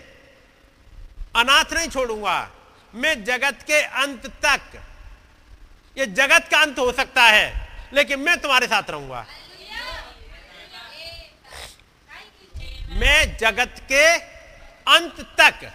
अनाथ 1.36 1.72
नहीं 1.72 1.88
छोड़ूँगा 1.88 2.36
मैं 2.94 3.24
जगत 3.24 3.62
के 3.66 3.80
अंत 4.02 4.26
तक 4.44 4.80
ये 5.96 6.06
जगत 6.06 6.48
का 6.50 6.60
अंत 6.60 6.78
हो 6.78 6.92
सकता 6.92 7.22
है। 7.22 7.61
लेकिन 7.92 8.20
मैं 8.20 8.36
तुम्हारे 8.40 8.66
साथ 8.66 8.90
रहूँगा। 8.90 9.26
मैं 12.92 13.36
जगत 13.38 13.80
के 13.88 14.06
अंत 14.86 15.20
तक, 15.40 15.70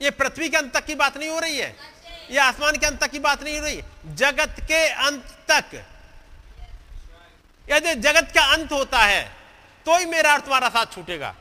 ये 0.00 0.10
पृथ्वी 0.12 0.48
के 0.48 0.56
अंत 0.56 0.72
तक 0.74 0.84
की 0.86 0.94
बात 0.96 1.16
नहीं 1.16 1.28
हो 1.28 1.38
रही 1.38 1.58
है, 1.58 1.74
ये 2.30 2.38
आसमान 2.40 2.76
के 2.76 2.86
अंत 2.86 3.00
तक 3.00 3.10
की 3.10 3.18
बात 3.20 3.42
नहीं 3.42 3.58
हो 3.58 3.64
रही 3.64 3.76
है। 3.76 4.14
जगत 4.16 4.56
के 4.68 4.86
अंत 5.06 5.24
तक, 5.50 5.84
यदि 7.66 7.94
जगत 8.02 8.32
का 8.34 8.44
अंत 8.52 8.72
होता 8.72 8.98
है 8.98 9.22
तो 9.86 9.96
ही 9.98 10.06
मेरा 10.06 10.32
और 10.32 10.40
तुम्हारा 10.40 10.68
साथ 10.70 10.94
छूटेगा। 10.94 11.34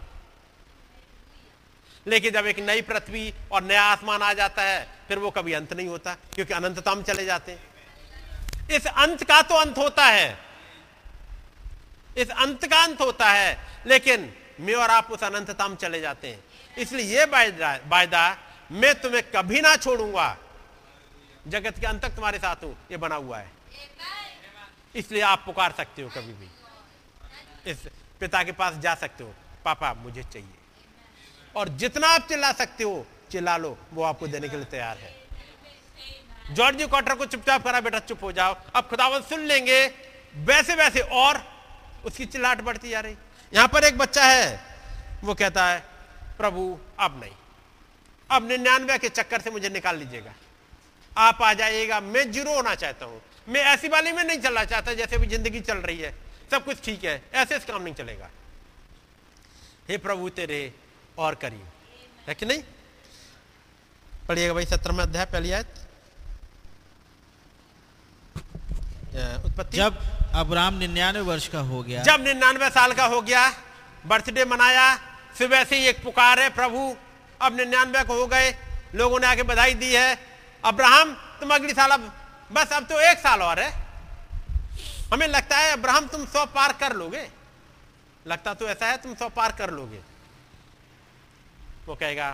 लेकिन 2.05 2.33
जब 2.33 2.45
एक 2.45 2.59
नई 2.59 2.81
पृथ्वी 2.83 3.33
और 3.51 3.63
नया 3.63 3.83
आसमान 3.83 4.21
आ 4.21 4.33
जाता 4.33 4.61
है, 4.61 4.87
फिर 5.07 5.17
वो 5.19 5.29
कभी 5.31 5.53
अंत 5.53 5.73
नहीं 5.73 5.87
होता, 5.87 6.13
क्योंकि 6.35 6.53
अनंतता 6.53 6.95
में 6.95 7.03
चले 7.03 7.25
जाते 7.25 7.51
हैं। 7.51 7.72
इस 8.71 8.87
अंत 8.87 9.23
का 9.23 9.41
तो 9.41 9.55
अंत 9.55 9.77
होता 9.77 10.05
है। 10.05 10.37
इस 12.17 12.29
अंत 12.29 12.65
का 12.65 12.83
अंत 12.83 13.01
होता 13.01 13.29
है, 13.29 13.57
लेकिन 13.87 14.31
मैं 14.59 14.73
और 14.75 14.89
आप 14.89 15.11
उस 15.11 15.23
अनंतता 15.23 15.67
में 15.67 15.75
चले 15.75 16.01
जाते 16.01 16.27
हैं। 16.27 16.43
इसलिए 16.77 17.05
ये 17.17 17.25
वायदा 17.25 18.37
मैं 18.71 18.93
तुम्हें 19.01 19.23
कभी 19.31 19.61
ना 19.61 19.75
छोड़ूँगा। 19.75 20.37
जगत 21.47 21.79
के 21.79 21.87
अंत 21.87 22.01
तक 22.01 22.15
तुम्हारे 22.15 22.37
साथ 22.37 22.63
हूँ, 22.63 22.75
ये 22.91 22.97
बना 22.97 23.15
हुआ 23.15 23.37
है। 23.37 23.51
इसलिए 24.95 25.21
आप 25.21 25.43
पुकार 25.45 25.71
सकते 25.71 26.01
हो 26.01 26.09
कभी 26.09 26.33
भी। 26.33 26.49
इस 27.71 27.87
पिता 28.19 28.43
के 28.43 28.51
पास 28.51 28.75
जा 28.75 28.93
सकते 28.95 29.23
हो, 29.23 29.33
पापा 29.65 29.93
मुझे 29.93 30.23
चाहिए। 30.23 30.57
और 31.55 31.69
जितना 31.69 32.07
आप 32.07 32.27
चिल्ला 32.29 32.51
सकते 32.51 32.83
हो, 32.83 33.05
चिल्ला 33.31 33.57
लो, 33.57 33.77
वो 33.93 34.03
आपको 34.03 34.27
देने 34.27 34.49
के 34.49 34.55
लिए 34.55 34.65
तैयार 34.65 34.97
है। 34.97 35.22
जॉर्जी 36.51 36.85
क्वार्टर 36.87 37.15
को 37.15 37.25
चुपचाप 37.25 37.63
करा, 37.63 37.79
बेटा, 37.81 37.99
चुप 37.99 38.23
हो 38.23 38.31
जाओ। 38.31 38.55
अब 38.75 38.87
खुदावत 38.87 39.23
सुन 39.23 39.39
लेंगे। 39.39 39.85
वैसे 40.35 40.75
वैसे, 40.75 40.99
और 40.99 41.43
उसकी 42.05 42.25
चिल्लाट 42.25 42.61
बढ़ती 42.61 42.89
जा 42.89 42.99
रही। 42.99 43.15
यहाँ 43.53 43.67
पर 43.67 43.83
एक 43.83 43.97
बच्चा 43.97 44.23
है, 44.23 44.59
वो 45.23 45.33
कहता 45.33 45.65
है, 45.65 45.79
प्रभु, 46.37 46.79
अब 46.99 47.19
नहीं। 47.23 47.31
अब 48.29 48.47
निन्यानवे 48.47 48.97
के 48.97 49.09
चक्कर 49.09 49.41
से 49.41 49.51
मुझे 49.51 49.69
निकाल 49.69 49.97
लीजिएगा। 49.97 50.33
आप 51.17 51.41
आ 51.41 51.53
जाइएगा। 51.53 51.99
मैं 51.99 52.31
ज़ीरो 52.31 52.53
होना 52.55 52.75
चाहता 52.75 53.05
हूँ। 53.05 53.21
मैं 53.47 53.61
ऐसी 53.61 53.87
वाली 53.87 54.11
में 54.11 54.23
नहीं 54.23 54.37
चलना 54.37 54.63
चाहता 54.65 54.93
जैसे 54.93 55.15
अभी 55.15 55.27
ज़िंदगी 55.27 55.59
चल 55.61 55.77
रही 55.77 55.99
है। 55.99 56.13
सब 56.51 56.63
कुछ 56.65 56.83
ठीक 56.83 57.03
है। 57.03 57.21
ऐसे 57.33 57.59
काम 57.59 57.81
नहीं 57.81 57.93
चलेगा। 57.93 58.29
हे 59.89 59.97
प्रभु, 59.97 60.29
तेरे 60.29 60.73
और 61.17 61.35
करीब 61.35 61.67
है 62.27 62.35
कि 62.35 62.45
नहीं? 62.45 62.63
पढ़िएगा 64.27 64.53
भाई 64.53 64.65
सत्रह 64.65 64.93
में 64.93 65.03
अध्याय, 65.03 65.25
पहली 65.25 65.51
आयत। 65.51 65.82
उत्पत्ति। 69.13 69.77
जब 69.77 69.97
अब्राम 70.35 70.73
निन्यानवे 70.75 71.21
वर्ष 71.23 71.47
का 71.47 71.59
हो 71.61 71.81
गया 71.83 72.03
जब 72.03 72.23
निन्यानवे 72.23 72.69
साल 72.71 72.93
का 72.93 73.05
हो 73.05 73.21
गया 73.21 73.49
बर्थडे 74.05 74.45
मनाया 74.45 74.95
सुबह 75.37 75.63
से 75.63 75.75
ही 75.75 75.87
एक 75.87 76.03
पुकार 76.03 76.39
है 76.39 76.49
प्रभु 76.51 76.95
अब 77.41 77.57
निन्यानवे 77.57 78.03
को 78.03 78.13
हो 78.13 78.27
गए 78.27 78.49
लोगों 78.95 79.19
ने 79.19 79.27
आके 79.27 79.43
बधाई 79.43 79.73
दी 79.75 79.93
है। 79.93 80.17
अब्राहम 80.63 81.13
तुम 81.39 81.53
अगली 81.53 81.73
साल 81.73 81.91
अब 81.91 82.11
बस 82.51 82.73
अब 82.73 82.83
तो 82.85 82.99
एक 83.01 83.17
साल 83.19 83.41
और 83.41 83.59
है। 83.59 83.71
हमें 85.13 85.27
लगता 85.27 85.57
है 85.57 85.71
अब्राहम 85.71 86.07
तुम 86.07 86.25
सौ 86.27 86.45
पार 86.47 86.73
कर 86.79 86.95
लोगे। 86.95 87.27
लगता 88.25 88.53
तो 88.53 88.67
ऐसा 88.69 88.85
है 88.85 88.97
तुम 88.97 89.15
सौ 89.15 89.29
पार 89.29 89.51
कर 89.51 89.69
लोगे। 89.71 89.99
वो 91.87 91.95
कहेगा 91.95 92.29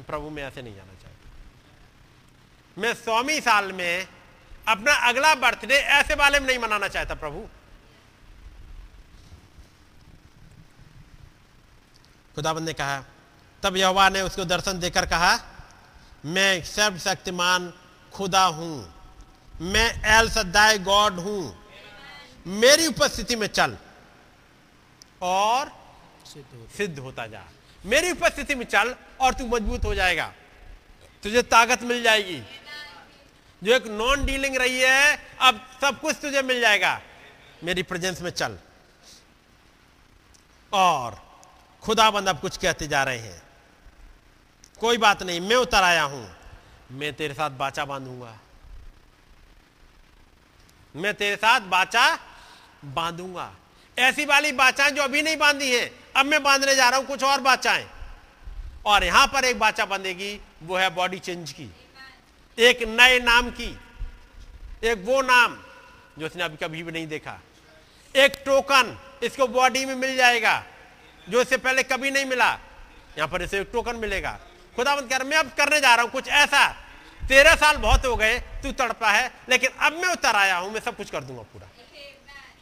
प्रभु 0.00 0.30
मैं 0.30 0.42
ऐसे 0.42 0.62
नहीं 0.62 0.74
जाना 0.74 0.92
चाहता। 0.94 2.80
मैं 2.80 2.94
सौवीं 2.96 3.40
साल 3.40 3.72
में 3.72 4.06
अपना 4.66 4.92
अगला 5.08 5.34
बर्थडे 5.36 5.74
ऐसे 5.74 6.14
वाले 6.14 6.40
में 6.40 6.46
नहीं 6.46 6.58
मनाना 6.58 6.88
चाहता 6.88 7.14
प्रभु। 7.16 7.46
खुदाबंद 12.34 12.66
ने 12.66 12.72
कहा, 12.74 13.04
तब 13.62 13.76
यहोवा 13.76 14.08
ने 14.08 14.20
उसको 14.22 14.44
दर्शन 14.46 14.78
देकर 14.80 15.06
कहा, 15.06 15.34
मैं 16.26 16.62
सर्वशक्तिमान 16.64 17.72
खुदा 18.12 18.44
हूँ, 18.44 18.94
मैं 19.62 19.88
एल 20.10 20.28
सदाय 20.30 20.78
गॉड 20.80 21.18
हूँ, 21.20 21.42
मेरी 22.46 22.86
उपस्थिति 22.86 23.36
में 23.36 23.46
चल 23.48 23.76
और 25.22 25.72
सिद्ध 26.76 26.98
होता 26.98 27.26
जा। 27.26 27.44
मेरी 27.84 28.10
उपस्थिति 28.10 28.54
में 28.54 28.64
चल 28.66 28.94
और 29.20 29.34
तू 29.34 29.46
मज़बूत 29.46 29.84
हो 29.84 29.94
जाएगा, 29.94 30.32
तुझे 31.22 31.42
ताकत 31.44 31.82
मिल 31.84 32.02
जाएगी। 32.02 32.42
जो 33.64 33.72
एक 33.72 33.86
नॉन 33.86 34.24
डीलिंग 34.24 34.56
रही 34.56 34.80
है, 34.80 35.28
अब 35.40 35.68
सब 35.80 36.00
कुछ 36.00 36.16
तुझे 36.22 36.42
मिल 36.42 36.60
जाएगा। 36.60 37.00
मेरी 37.64 37.82
प्रेजेंस 37.82 38.22
में 38.22 38.30
चल। 38.30 38.58
और 40.72 41.22
खुदा 41.82 42.10
बंद 42.10 42.28
अब 42.28 42.40
कुछ 42.40 42.56
कहते 42.56 42.86
जा 42.86 43.04
रहे 43.04 43.18
हैं। 43.18 43.42
कोई 44.80 44.98
बात 44.98 45.22
नहीं, 45.22 45.40
मैं 45.40 45.56
उतर 45.56 45.82
आया 45.82 46.02
हूँ। 46.02 46.36
मैं 46.90 47.12
तेरे 47.12 47.34
साथ 47.34 47.50
बाचा 47.50 47.84
बांधूँगा। 47.84 48.38
मैं 50.96 51.14
तेरे 51.14 51.36
साथ 51.36 51.60
बाचा 51.60 52.18
बांधूँगा। 52.84 53.54
ऐसी 53.98 54.24
वाली 54.24 54.52
बाचाएँ 54.52 54.90
जो 54.90 55.02
अभी 55.02 55.22
नहीं 55.22 55.36
बांधी 55.36 55.76
हैं, 55.76 55.90
अब 56.16 56.26
मैं 56.26 56.42
बांधने 56.42 56.74
जा 56.74 56.88
रहा 56.88 56.98
हूँ, 56.98 57.06
कुछ 57.06 57.22
और 57.22 57.40
बाचाएँ। 57.40 57.90
और 58.86 59.04
यहाँ 59.04 59.26
पर 59.26 59.44
एक 59.44 59.58
बाचा 59.58 59.84
बंधेगी, 59.84 60.40
वो 60.62 60.76
है 60.76 60.90
बॉडी 60.90 61.18
चेंज 61.18 61.52
की। 61.52 61.70
एक 62.58 62.82
नए 62.88 63.18
नाम 63.20 63.50
की, 63.50 63.76
एक 64.84 65.02
वो 65.04 65.20
नाम 65.22 65.56
जो 66.18 66.26
उसने 66.26 66.42
अभी 66.42 66.56
कभी 66.56 66.82
भी 66.82 66.92
नहीं 66.92 67.06
देखा। 67.08 67.38
एक 68.14 68.42
टोकन 68.46 68.96
इसको 69.22 69.46
बॉडी 69.48 69.84
में 69.84 69.94
मिल 69.96 70.16
जाएगा, 70.16 70.62
जो 71.26 71.40
इससे 71.40 71.56
पहले 71.56 71.82
कभी 71.82 72.10
नहीं 72.10 72.24
मिला। 72.24 72.50
यहाँ 73.16 73.28
पर 73.28 73.42
इसे 73.42 73.60
एक 73.60 73.70
टोकन 73.72 73.96
मिलेगा। 73.96 74.38
खुदा 74.76 74.94
कह 74.96 75.16
रहा 75.16 75.28
मैं 75.28 75.36
अब 75.36 75.50
करने 75.58 75.80
जा 75.80 75.94
रहा 75.94 76.02
हूँ 76.02 76.10
कुछ 76.12 76.28
ऐसा। 76.28 76.66
तेरह 77.20 77.54
साल 77.54 77.76
बहुत 77.76 78.06
हो 78.06 78.16
गए, 78.16 78.38
तू 78.62 78.72
तड़पा 78.74 79.10
है, 79.10 79.30
लेकिन 79.48 79.70
अब 79.80 79.92
मैं 79.92 80.08
उतर 80.08 80.36
आया 80.36 80.56
हूँ, 80.56 80.72
मैं 80.72 80.80
सब 80.80 80.96
कुछ 80.96 81.10
कर 81.10 81.24
दूँगा 81.24 81.42
पूरा। 81.42 81.68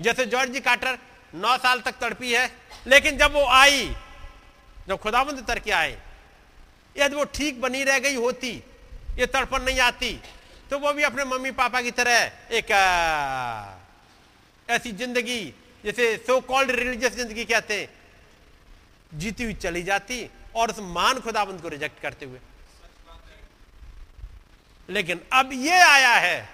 जैसे 0.01 0.27
जॉर्ज 0.27 0.51
जी 0.51 0.61
कार्टर 0.61 0.99
नौ 1.35 1.57
साल 1.59 1.81
तक 1.81 1.99
तड़पी 2.01 2.33
है, 2.33 2.51
लेकिन 2.87 3.19
जब 3.19 3.33
वो 3.33 3.45
आई, 3.47 3.89
जब 4.89 4.99
खुदाबंद 4.99 5.39
उतर 5.39 5.59
के 5.59 5.71
आए, 5.71 5.97
यदि 6.97 7.17
वो 7.17 7.25
ठीक 7.25 7.61
बनी 7.61 7.83
रह 7.85 7.99
गई 7.99 8.15
होती 8.15 8.63
ये 9.19 9.27
तड़पन 9.29 9.63
नहीं 9.63 9.81
आती। 9.83 10.13
तो 10.71 10.79
वो 10.79 10.93
भी 10.93 11.03
अपने 11.05 11.25
मम्मी 11.27 11.51
पापा 11.53 11.81
की 11.83 11.91
तरह 11.93 12.15
एक 12.51 12.71
ऐसी 14.69 14.93
ज़िंदगी, 14.93 15.43
जैसे 15.85 16.17
सो 16.19 16.41
कॉल्ड 16.43 16.71
रिलीजियस 16.73 17.17
ज़िंदगी 17.17 17.45
कहते 17.45 17.81
हैं। 17.81 17.89
जीती 19.13 19.45
हुई 19.45 19.55
चली 19.57 19.83
जाती 19.83 20.29
और 20.57 20.71
उस 20.71 20.79
मान 20.81 21.21
खुदाबंद 21.21 21.61
को 21.63 21.69
रिजेक्ट 21.69 22.01
करते 22.03 22.27
हुए। 22.27 22.39
लेकिन 24.89 25.21
अब 25.33 25.53
ये 25.55 25.81
आया 25.81 26.15
है, 26.15 26.49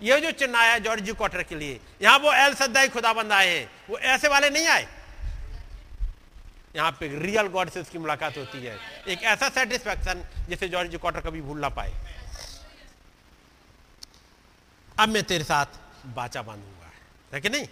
ये 0.00 0.20
जो 0.20 0.30
चिन्ह 0.32 0.58
आया 0.58 0.78
जॉर्ज 0.78 1.10
क्वार्टर 1.10 1.42
के 1.42 1.54
लिए, 1.56 1.80
यहाँ 2.02 2.18
वो 2.18 2.32
एल 2.34 2.54
सद्दाई 2.54 2.88
खुदाबंद 2.88 3.32
आए 3.32 3.48
हैं, 3.48 3.70
वो 3.90 3.98
ऐसे 3.98 4.28
वाले 4.28 4.50
नहीं 4.50 4.66
आए। 4.68 4.86
यहाँ 6.76 6.90
पे 7.00 7.08
रियल 7.18 7.46
गॉड 7.46 7.70
से 7.70 7.80
उसकी 7.80 7.98
मुलाकात 7.98 8.36
होती 8.38 8.58
है। 8.58 8.78
एक 9.08 9.22
ऐसा 9.22 9.48
सेटिस्फेक्शन 9.48 10.24
जिसे 10.48 10.68
जॉर्ज 10.68 10.96
कॉटर 10.96 11.20
कभी 11.20 11.40
भूल 11.40 11.58
ना 11.60 11.68
पाए। 11.68 11.92
अब 15.00 15.08
मैं 15.08 15.22
तेरे 15.22 15.44
साथ 15.44 15.66
बाचा 16.06 16.42
बांधूँगा। 16.42 16.90
है 17.34 17.40
कि 17.40 17.48
नहीं? 17.48 17.66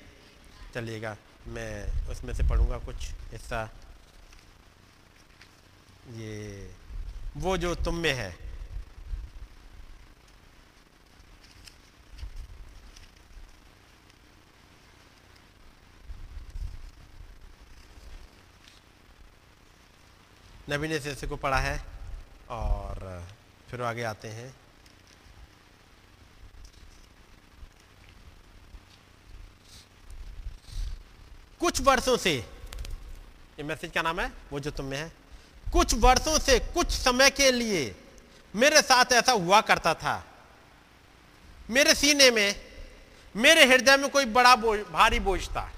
चलिएगा, 0.75 1.17
मैं 1.47 2.09
उसमें 2.09 2.35
से 2.35 2.43
पढ़ूँगा 2.43 2.79
कुछ 2.79 2.97
हिस्सा। 3.33 3.63
ये, 6.11 6.71
वो 7.37 7.57
जो 7.57 7.75
तुम 7.75 7.95
में 7.95 8.13
है 8.13 8.44
नबी 20.71 20.89
ने 20.89 21.01
सिलसिले 21.01 21.29
को 21.29 21.37
पढ़ा 21.37 21.59
है 21.59 21.85
और 22.51 23.29
फिर 23.71 23.83
आगे 23.83 24.03
आते 24.03 24.29
हैं। 24.29 24.55
कुछ 31.61 31.81
वर्षों 31.81 32.17
से, 32.17 32.35
ये 32.35 33.63
मैसेज 33.63 33.93
का 33.93 34.03
नाम 34.03 34.21
है? 34.21 34.33
वो 34.53 34.61
जो 34.61 34.71
तुम 34.71 34.87
में 34.87 34.99
है। 34.99 35.13
कुछ 35.73 35.95
वर्षों 35.95 36.39
से, 36.39 36.59
कुछ 36.59 36.91
समय 36.91 37.31
के 37.31 37.51
लिए 37.53 37.95
मेरे 38.55 38.83
साथ 38.83 39.13
ऐसा 39.13 39.33
हुआ 39.33 39.61
करता 39.61 39.95
था। 39.95 40.25
मेरे 41.71 41.95
सीने 41.95 42.31
में, 42.31 42.61
मेरे 43.37 43.65
हृदय 43.65 43.97
में 43.97 44.11
कोई 44.11 44.25
बड़ा 44.25 44.57
बोझ, 44.57 44.81
भारी 44.81 45.21
बोझ 45.21 45.49
था। 45.49 45.73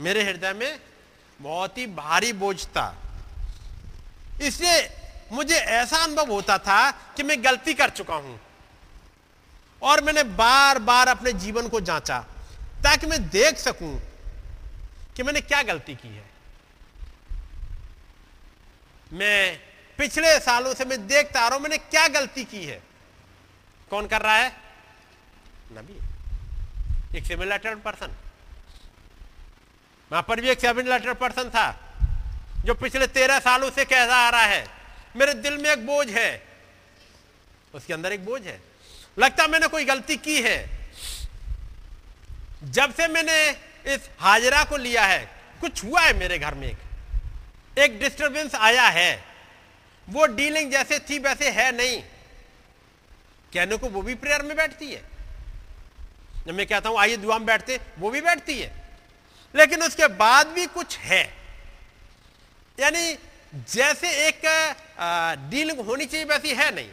मेरे 0.00 0.22
हृदय 0.24 0.52
में 0.52 0.80
बहुत 1.40 1.78
ही 1.78 1.86
भारी 1.86 2.32
बोझ 2.32 2.66
था। 2.66 3.01
इसलिए 4.42 4.88
मुझे 5.32 5.54
ऐसा 5.54 5.96
अनुभव 5.96 6.30
होता 6.30 6.58
था 6.58 6.90
कि 7.16 7.22
मैं 7.22 7.44
गलती 7.44 7.74
कर 7.74 7.90
चुका 7.90 8.14
हूँ। 8.14 8.40
और 9.82 10.00
मैंने 10.04 10.22
बार 10.22 10.78
बार 10.78 11.08
अपने 11.08 11.32
जीवन 11.32 11.68
को 11.68 11.80
जांचा, 11.80 12.18
ताकि 12.84 13.06
मैं 13.06 13.28
देख 13.28 13.58
सकूँ 13.58 14.00
कि 15.16 15.22
मैंने 15.22 15.40
क्या 15.40 15.62
गलती 15.62 15.94
की 15.94 16.08
है। 16.08 16.24
मैं 19.12 19.58
पिछले 19.98 20.38
सालों 20.40 20.74
से 20.74 20.84
मैं 20.84 21.06
देखता 21.06 21.40
आ 21.40 21.48
रहा 21.48 21.54
हूँ, 21.54 21.62
मैंने 21.62 21.78
क्या 21.78 22.06
गलती 22.08 22.44
की 22.44 22.64
है। 22.64 22.82
कौन 23.90 24.06
कर 24.06 24.22
रहा 24.22 24.36
है? 24.36 24.56
नबी। 25.72 27.18
एक 27.18 27.26
सिमिलर 27.26 27.74
पर्सन। 27.76 28.16
वहाँ 30.10 30.22
पर 30.22 30.40
भी 30.40 30.48
एक 30.48 30.60
सिमिलर 30.60 31.12
पर्सन 31.14 31.50
था। 31.50 31.81
जो 32.64 32.74
पिछले 32.74 33.06
तेरह 33.06 33.38
सालों 33.38 33.70
से 33.70 33.84
कहता 33.84 34.16
आ 34.16 34.30
रहा 34.30 34.42
है, 34.42 34.68
मेरे 35.16 35.34
दिल 35.34 35.58
में 35.58 35.70
एक 35.70 35.86
बोझ 35.86 36.08
है। 36.08 36.42
उसके 37.74 37.92
अंदर 37.92 38.12
एक 38.12 38.24
बोझ 38.24 38.46
है। 38.46 38.60
लगता 39.18 39.46
मैंने 39.46 39.66
कोई 39.66 39.84
गलती 39.84 40.16
की 40.16 40.42
है। 40.42 40.70
जब 42.64 42.94
से 42.94 43.08
मैंने 43.08 43.50
इस 43.94 44.00
हाजरा 44.20 44.64
को 44.64 44.76
लिया 44.76 45.04
है, 45.04 45.30
कुछ 45.60 45.84
हुआ 45.84 46.00
है 46.00 46.14
मेरे 46.14 46.38
घर 46.38 46.54
में 46.54 46.68
एक। 46.68 46.78
एक 47.78 48.00
डिस्टरबेंस 48.00 48.54
आया 48.54 48.88
है। 48.88 49.24
वो 50.08 50.26
डीलिंग 50.26 50.72
जैसे 50.72 50.98
थी 50.98 51.18
वैसे 51.18 51.50
है 51.50 51.72
नहीं। 51.72 52.02
कहने 53.54 53.76
को 53.76 53.88
वो 53.88 54.02
भी 54.02 54.14
प्रेयर 54.14 54.42
में 54.42 54.56
बैठती 54.56 54.92
है। 54.92 55.02
जब 56.46 56.54
मैं 56.54 56.66
कहता 56.66 56.88
हूँ, 56.88 56.98
आइए 56.98 57.16
दुआ 57.16 57.38
में 57.38 57.46
बैठते 57.46 57.80
वो 57.98 58.10
भी 58.10 58.20
बैठती 58.20 58.60
है। 58.60 58.82
लेकिन 59.54 59.82
उसके 59.82 60.06
बाद 60.06 60.46
भी 60.46 60.66
कुछ 60.66 60.98
है। 60.98 61.41
यानी 62.82 63.18
जैसे 63.68 64.10
एक 64.28 64.40
डीलिंग 65.50 65.80
होनी 65.80 66.06
चाहिए 66.06 66.26
वैसी 66.26 66.54
है 66.54 66.74
नहीं। 66.74 66.90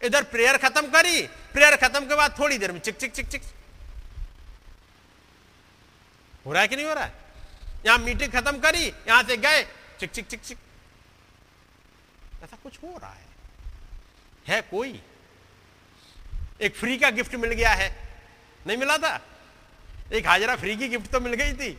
इधर 0.00 0.22
प्रेयर 0.24 0.56
खत्म 0.58 0.90
करी 0.90 1.22
प्रेयर 1.52 1.76
खत्म 1.78 2.06
के 2.06 2.14
बाद 2.14 2.38
थोड़ी 2.38 2.58
देर 2.58 2.72
में 2.72 2.80
चिक 2.80 2.96
चिक 2.96 3.12
चिक 3.12 3.28
चिक। 3.28 3.42
हो 6.46 6.52
रहा 6.52 6.62
है 6.62 6.68
कि 6.68 6.76
नहीं 6.76 6.86
हो 6.86 6.94
रहा 6.94 7.04
है? 7.04 7.12
यहाँ 7.86 7.98
मीटिंग 7.98 8.32
खत्म 8.32 8.58
करी, 8.60 8.86
यहाँ 9.08 9.22
से 9.22 9.36
गए, 9.36 9.62
चिक 10.00 10.10
चिक 10.10 10.26
चिक 10.26 10.40
चिक। 10.40 10.58
ऐसा 12.44 12.56
कुछ 12.62 12.78
हो 12.82 12.98
रहा 13.02 13.12
है। 13.12 13.26
है 14.48 14.60
कोई? 14.62 15.00
एक 16.60 16.76
फ्री 16.76 16.96
का 16.98 17.10
गिफ्ट 17.10 17.34
मिल 17.36 17.52
गया 17.52 17.70
है। 17.70 17.88
नहीं 18.66 18.76
मिला 18.76 18.96
था? 18.98 19.20
एक 20.12 20.26
हाजरा 20.26 20.56
फ्री 20.56 20.76
की 20.76 20.88
गिफ्ट 20.88 21.10
तो 21.10 21.20
मिल 21.20 21.34
गई 21.34 21.52
थी। 21.54 21.78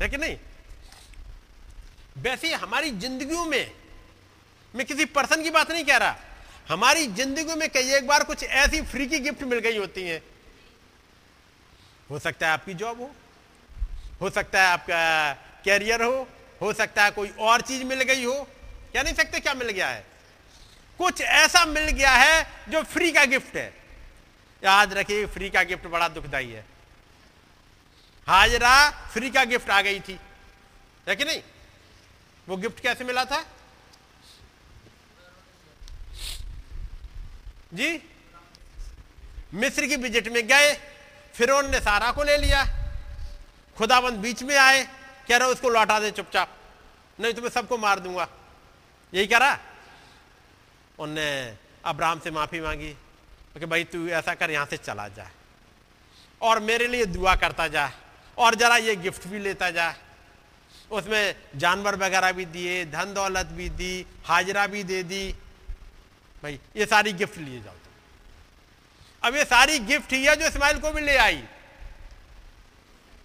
है 0.00 0.08
कि 0.08 0.16
नहीं? 0.16 0.36
वैसे 2.18 2.52
हमारी 2.54 2.90
जिंदगियों 2.92 3.44
में, 3.44 3.70
मैं 4.74 4.86
किसी 4.86 5.04
पर्सन 5.04 5.42
की 5.42 5.50
बात 5.50 5.70
नहीं 5.72 5.84
कह 5.84 5.96
रहा। 5.96 6.16
हमारी 6.68 7.06
ज़िंदगी 7.08 7.54
में 7.54 7.68
कई 7.70 7.94
एक 7.96 8.06
बार 8.06 8.24
कुछ 8.24 8.42
ऐसी 8.44 8.80
फ्री 8.82 9.06
की 9.06 9.18
गिफ्ट 9.20 9.42
मिल 9.42 9.58
गई 9.58 9.76
होती 9.78 10.02
हैं। 10.02 10.20
हो 12.10 12.18
सकता 12.18 12.46
है 12.46 12.52
आपकी 12.52 12.74
जॉब 12.74 13.00
हो 13.00 13.10
हो 14.20 14.30
सकता 14.30 14.62
है 14.62 14.68
आपका 14.68 15.32
कैरियर 15.64 16.02
हो 16.02 16.26
हो 16.60 16.72
सकता 16.72 17.04
है 17.04 17.10
कोई 17.10 17.28
और 17.40 17.60
चीज़ 17.60 17.84
मिल 17.84 18.02
गई 18.02 18.24
हो। 18.24 18.34
क्या 18.92 19.02
नहीं 19.02 19.14
सकते 19.14 19.40
क्या 19.40 19.54
मिल 19.54 19.70
गया 19.70 19.88
है। 19.88 20.04
कुछ 21.00 21.20
ऐसा 21.20 21.64
मिल 21.64 21.88
गया 21.90 22.12
है 22.12 22.46
जो 22.68 22.82
फ्री 22.84 23.10
का 23.12 23.24
गिफ्ट 23.24 23.56
है। 23.56 23.66
याद 24.62 24.92
रखिए 24.92 25.26
फ्री 25.26 25.50
का 25.50 25.62
गिफ्ट 25.62 25.86
बड़ा 25.86 26.08
दुखदाई 26.08 26.46
है। 26.46 26.64
हाजरा 28.26 28.90
फ्री 29.12 29.30
का 29.30 29.44
गिफ्ट 29.44 29.70
आ 29.70 29.80
गई 29.80 30.00
थी। 30.00 30.18
है 31.06 31.16
कि 31.16 31.24
नहीं? 31.24 31.42
वो 32.48 32.56
गिफ्ट 32.56 32.80
कैसे 32.80 33.04
मिला 33.04 33.24
था? 33.24 33.44
जी? 37.74 38.00
मिस्र 39.54 39.86
की 39.86 39.96
विज़िट 39.96 40.28
में 40.28 40.46
गए 40.46 40.72
फिर 41.34 41.50
ने 41.64 41.80
सारा 41.80 42.10
को 42.12 42.22
ले 42.22 42.36
लिया। 42.36 42.64
खुदाबंद 43.76 44.18
बीच 44.18 44.42
में 44.42 44.56
आए, 44.56 44.82
कह 45.28 45.36
रहे, 45.36 45.48
उसको 45.48 45.68
लौटा 45.68 45.98
दे 46.00 46.10
चुपचाप, 46.10 46.56
नहीं 47.20 47.32
तो 47.34 47.42
मैं 47.42 47.48
सबको 47.48 47.78
मार 47.78 48.00
दूँगा। 48.00 48.28
यही 49.12 49.26
कह 49.26 49.38
रहा? 49.38 49.58
उनने 50.98 51.56
अब्राहम 51.84 52.20
से 52.20 52.30
माफ़ी 52.30 52.60
मांगी। 52.60 52.96
कि 53.56 53.66
भाई, 53.66 53.84
तू 53.84 54.08
ऐसा 54.08 54.34
कर, 54.34 54.50
यहाँ 54.50 54.66
से 54.66 54.76
चला 54.76 55.08
जा 55.08 55.30
और 56.42 56.60
मेरे 56.60 56.86
लिए 56.88 57.04
दुआ 57.06 57.34
करता 57.34 57.68
जा 57.68 57.90
और 58.38 58.54
जरा 58.54 58.76
ये 58.76 58.96
गिफ्ट 58.96 59.26
भी 59.26 59.38
लेता 59.38 59.70
जा। 59.70 59.94
उसमें 60.90 61.36
जानवर 61.56 61.96
वगैरह 61.96 62.32
भी 62.32 62.44
दिए, 62.44 62.84
धन 62.84 63.14
दौलत 63.14 63.46
भी 63.46 63.68
दी, 63.68 64.06
हाजरा 64.24 64.66
भी 64.66 64.84
दे 64.84 65.02
दी। 65.02 65.32
भाई, 66.42 66.60
ये 66.76 66.86
सारी 66.86 67.12
गिफ्ट 67.12 67.38
लिए 67.38 67.62
जाओ 67.62 67.74
तुम। 67.74 67.92
अब 69.28 69.36
ये 69.36 69.44
सारी 69.44 69.78
गिफ्ट 69.78 70.12
ही 70.12 70.24
है 70.24 70.36
जो 70.36 70.46
इस्माइल 70.46 70.78
को 70.78 70.90
भी 70.90 71.00
ले 71.00 71.16
आई। 71.16 71.44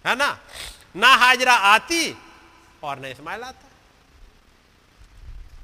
है 0.06 0.16
ना? 0.16 0.38
ना 0.96 1.08
हाजरा 1.08 1.54
आती 1.54 2.16
और 2.82 2.98
ना 2.98 3.08
इस्माइल 3.08 3.42
आता। 3.42 3.70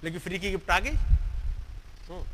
लेकिन 0.05 0.20
फ्री 0.20 0.39
की 0.39 0.51
गिफ्ट 0.51 0.70
आ 0.70 0.78
गई। 0.78 0.90
हम्म। 0.90 2.24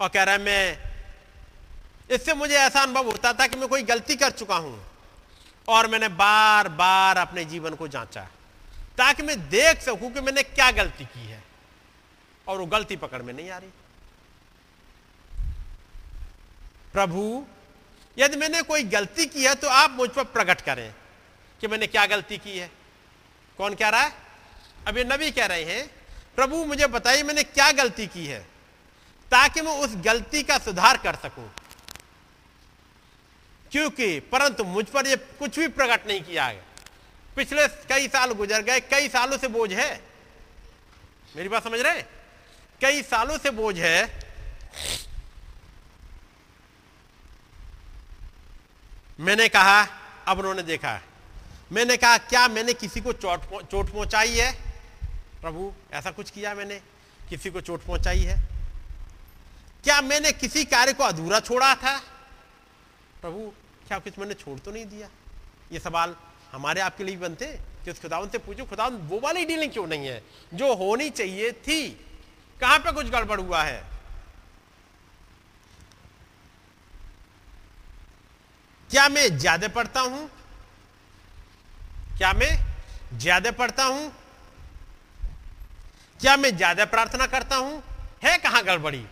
और 0.00 0.08
कह 0.08 0.22
रहा 0.22 0.34
है, 0.34 0.40
मैं 0.40 0.78
इससे 2.10 2.34
मुझे 2.34 2.54
ऐसा 2.54 2.82
अनुभव 2.82 3.04
होता 3.04 3.32
था 3.32 3.46
कि 3.46 3.56
मैं 3.56 3.68
कोई 3.68 3.82
गलती 3.82 4.16
कर 4.16 4.30
चुका 4.30 4.56
हूँ। 4.56 4.89
और 5.70 5.86
मैंने 5.86 6.08
बार 6.10 6.68
बार 6.76 7.18
अपने 7.18 7.44
जीवन 7.44 7.74
को 7.74 7.88
जांचा 7.88 8.22
ताकि 8.98 9.22
मैं 9.22 9.38
देख 9.50 9.80
सकूँ 9.82 10.10
कि 10.12 10.20
मैंने 10.20 10.42
क्या 10.44 10.70
गलती 10.72 11.04
की 11.06 11.26
है। 11.26 11.42
और 12.46 12.58
वो 12.58 12.66
गलती 12.68 12.96
पकड़ 12.96 13.22
में 13.22 13.32
नहीं 13.32 13.50
आ 13.50 13.58
रही। 13.58 13.70
प्रभु, 16.92 17.44
यदि 18.16 18.36
मैंने 18.36 18.62
कोई 18.62 18.82
गलती 18.90 19.26
की 19.26 19.44
है 19.44 19.54
तो 19.54 19.68
आप 19.70 19.90
मुझ 19.90 20.08
पर 20.10 20.24
प्रकट 20.26 20.60
करें 20.60 20.92
कि 21.60 21.66
मैंने 21.66 21.86
क्या 21.86 22.06
गलती 22.08 22.38
की 22.38 22.58
है। 22.58 22.70
कौन 23.58 23.74
कह 23.74 23.88
रहा 23.88 24.00
है? 24.00 24.12
अब 24.88 24.96
ये 24.98 25.04
नबी 25.04 25.30
कह 25.30 25.46
रहे 25.46 25.64
हैं, 25.64 25.86
प्रभु 26.36 26.64
मुझे 26.64 26.86
बताइए 26.88 27.22
मैंने 27.22 27.42
क्या 27.44 27.70
गलती 27.74 28.06
की 28.08 28.26
है 28.26 28.40
ताकि 29.30 29.62
मैं 29.62 29.78
उस 29.78 29.94
गलती 30.04 30.42
का 30.42 30.58
सुधार 30.58 30.96
कर 30.98 31.14
सकूँ। 31.22 31.48
क्योंकि 33.72 34.20
परंतु 34.20 34.64
मुझ 34.64 34.86
पर 34.86 35.06
यह 35.06 35.16
कुछ 35.16 35.58
भी 35.58 35.68
प्रकट 35.68 36.06
नहीं 36.06 36.22
किया 36.22 36.52
गया। 36.52 36.62
पिछले 37.36 37.68
कई 37.68 38.08
साल 38.08 38.32
गुजर 38.32 38.62
गए, 38.62 38.80
कई 38.80 39.08
सालों 39.08 39.38
से 39.38 39.48
बोझ 39.48 39.72
है। 39.72 40.04
मेरी 41.36 41.48
बात 41.48 41.64
समझ 41.64 41.80
रहे 41.80 42.02
कई 42.80 43.02
सालों 43.02 43.38
से 43.38 43.50
बोझ 43.50 43.78
है। 43.78 44.20
मैंने 49.20 49.48
कहा, 49.48 49.82
अब 50.28 50.38
उन्होंने 50.38 50.62
देखा। 50.62 51.00
मैंने 51.72 51.96
कहा, 51.96 52.18
क्या 52.18 52.48
मैंने 52.48 52.72
किसी 52.72 53.00
को 53.00 53.12
चोट 53.12 53.64
चोट 53.70 53.92
पहुंचाई 53.92 54.36
है? 54.36 54.52
प्रभु, 55.40 55.72
ऐसा 55.92 56.10
कुछ 56.10 56.30
किया 56.30 56.54
मैंने? 56.54 56.80
किसी 57.28 57.50
को 57.50 57.60
चोट 57.60 57.84
पहुंचाई 57.84 58.20
है? 58.20 58.36
क्या 59.84 60.00
मैंने 60.00 60.32
किसी 60.32 60.64
कार्य 60.64 60.92
को 60.92 61.04
अधूरा 61.04 61.40
छोड़ा 61.40 61.74
था? 61.74 61.98
प्रभु 63.20 63.52
क्या 63.90 63.98
कुछ 63.98 64.18
मैंने 64.18 64.34
छोड़ 64.34 64.58
तो 64.58 64.70
नहीं 64.70 64.84
दिया? 64.86 65.08
ये 65.72 65.78
सवाल 65.78 66.14
हमारे 66.52 66.80
आपके 66.80 67.04
लिए 67.04 67.16
बनते 67.16 67.46
कि 67.84 67.90
उस 67.90 68.00
खुदावन 68.02 68.28
से 68.28 68.38
पूछो 68.38 68.64
खुदावन 68.64 68.96
वो 69.08 69.18
वाली 69.20 69.44
डीलिंग 69.44 69.72
क्यों 69.72 69.86
नहीं 69.86 70.06
है? 70.06 70.22
जो 70.54 70.74
होनी 70.74 71.08
चाहिए 71.10 71.50
थी। 71.66 71.88
कहाँ 72.60 72.78
पे 72.78 72.92
कुछ 72.92 73.06
गड़बड़ 73.10 73.40
हुआ 73.40 73.62
है? 73.62 73.82
क्या 78.90 79.08
मैं 79.08 79.26
ज़्यादा 79.38 79.68
पढ़ता 79.68 80.00
हूँ? 80.00 80.28
क्या 82.18 82.32
मैं 82.32 82.52
ज़्यादा 83.18 83.50
पढ़ता 83.50 83.84
हूँ? 83.84 84.10
क्या 86.20 86.36
मैं 86.36 86.56
ज़्यादा 86.56 86.84
प्रार्थना 86.84 87.26
करता 87.26 87.56
हूँ? 87.56 87.82
है 88.24 88.38
कहाँ 88.38 88.62
गड़बड़ी? 88.64 89.04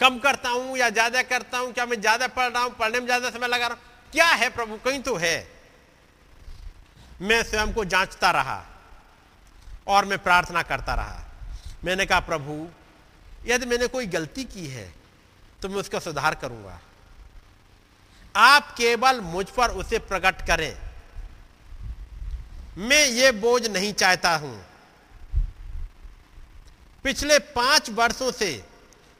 कम 0.00 0.18
करता 0.18 0.48
हूँ 0.48 0.76
या 0.78 0.88
ज़्यादा 0.90 1.22
करता 1.22 1.58
हूँ, 1.58 1.72
क्या 1.72 1.86
मैं 1.86 2.00
ज़्यादा 2.00 2.26
पढ़ 2.28 2.52
रहा 2.52 2.62
हूँ, 2.62 2.70
पढ़ने 2.70 3.00
में 3.00 3.06
ज़्यादा 3.06 3.30
समय 3.30 3.48
लगा 3.48 3.66
रहा 3.66 3.76
हूँ? 3.76 4.10
क्या 4.12 4.26
है 4.26 4.48
प्रभु? 4.50 4.76
कहीं 4.84 5.00
तो 5.02 5.16
है। 5.16 5.36
मैं 7.22 7.42
स्वयं 7.42 7.72
को 7.72 7.84
जांचता 7.84 8.30
रहा 8.30 8.64
और 9.86 10.04
मैं 10.04 10.18
प्रार्थना 10.18 10.62
करता 10.62 10.94
रहा। 10.94 11.22
मैंने 11.84 12.06
कहा, 12.06 12.20
प्रभु, 12.20 12.66
यदि 13.46 13.66
मैंने 13.66 13.86
कोई 13.86 14.06
गलती 14.06 14.44
की 14.46 14.66
है 14.66 14.92
तो 15.62 15.68
मैं 15.68 15.76
उसका 15.76 15.98
सुधार 15.98 16.34
करूँगा। 16.34 16.80
आप 18.34 18.74
केवल 18.76 19.20
मुझ 19.22 19.46
पर 19.50 19.70
उसे 19.72 19.98
प्रकट 20.00 20.46
करें। 20.46 20.76
मैं 22.78 23.04
ये 23.06 23.30
बोझ 23.32 23.66
नहीं 23.66 23.92
चाहता 23.94 24.34
हूँ। 24.36 24.54
पिछले 27.04 27.38
पाँच 27.38 27.90
वर्षों 27.90 28.30
से 28.32 28.50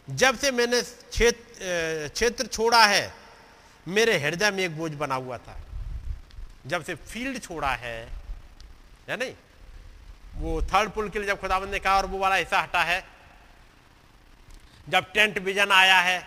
जब 0.08 0.38
से 0.38 0.50
मैंने 0.50 0.80
क्षेत्र 0.82 2.08
क्षेत्र 2.08 2.46
छोड़ा 2.46 2.84
है, 2.86 3.14
मेरे 3.88 4.18
हृदय 4.18 4.50
में 4.50 4.64
एक 4.64 4.76
बोझ 4.76 4.92
बना 4.92 5.14
हुआ 5.14 5.38
था। 5.38 5.56
जब 6.66 6.84
से 6.84 6.94
फ़ील्ड 6.94 7.42
छोड़ा 7.42 7.70
है 7.70 8.00
या 9.08 9.16
नहीं? 9.16 9.34
वो 10.34 10.62
थर्ड 10.62 10.90
पुल 10.90 11.08
के 11.08 11.18
लिए 11.18 11.28
जब 11.28 11.40
खुदाबंद 11.40 11.70
ने 11.70 11.78
कहा 11.78 11.96
और 11.96 12.06
वो 12.06 12.18
वाला 12.18 12.34
हिस्सा 12.34 12.60
हटा 12.60 12.82
है, 12.82 13.04
जब 14.88 15.12
टेंट 15.12 15.38
विजन 15.38 15.72
आया 15.72 15.98
है, 16.00 16.18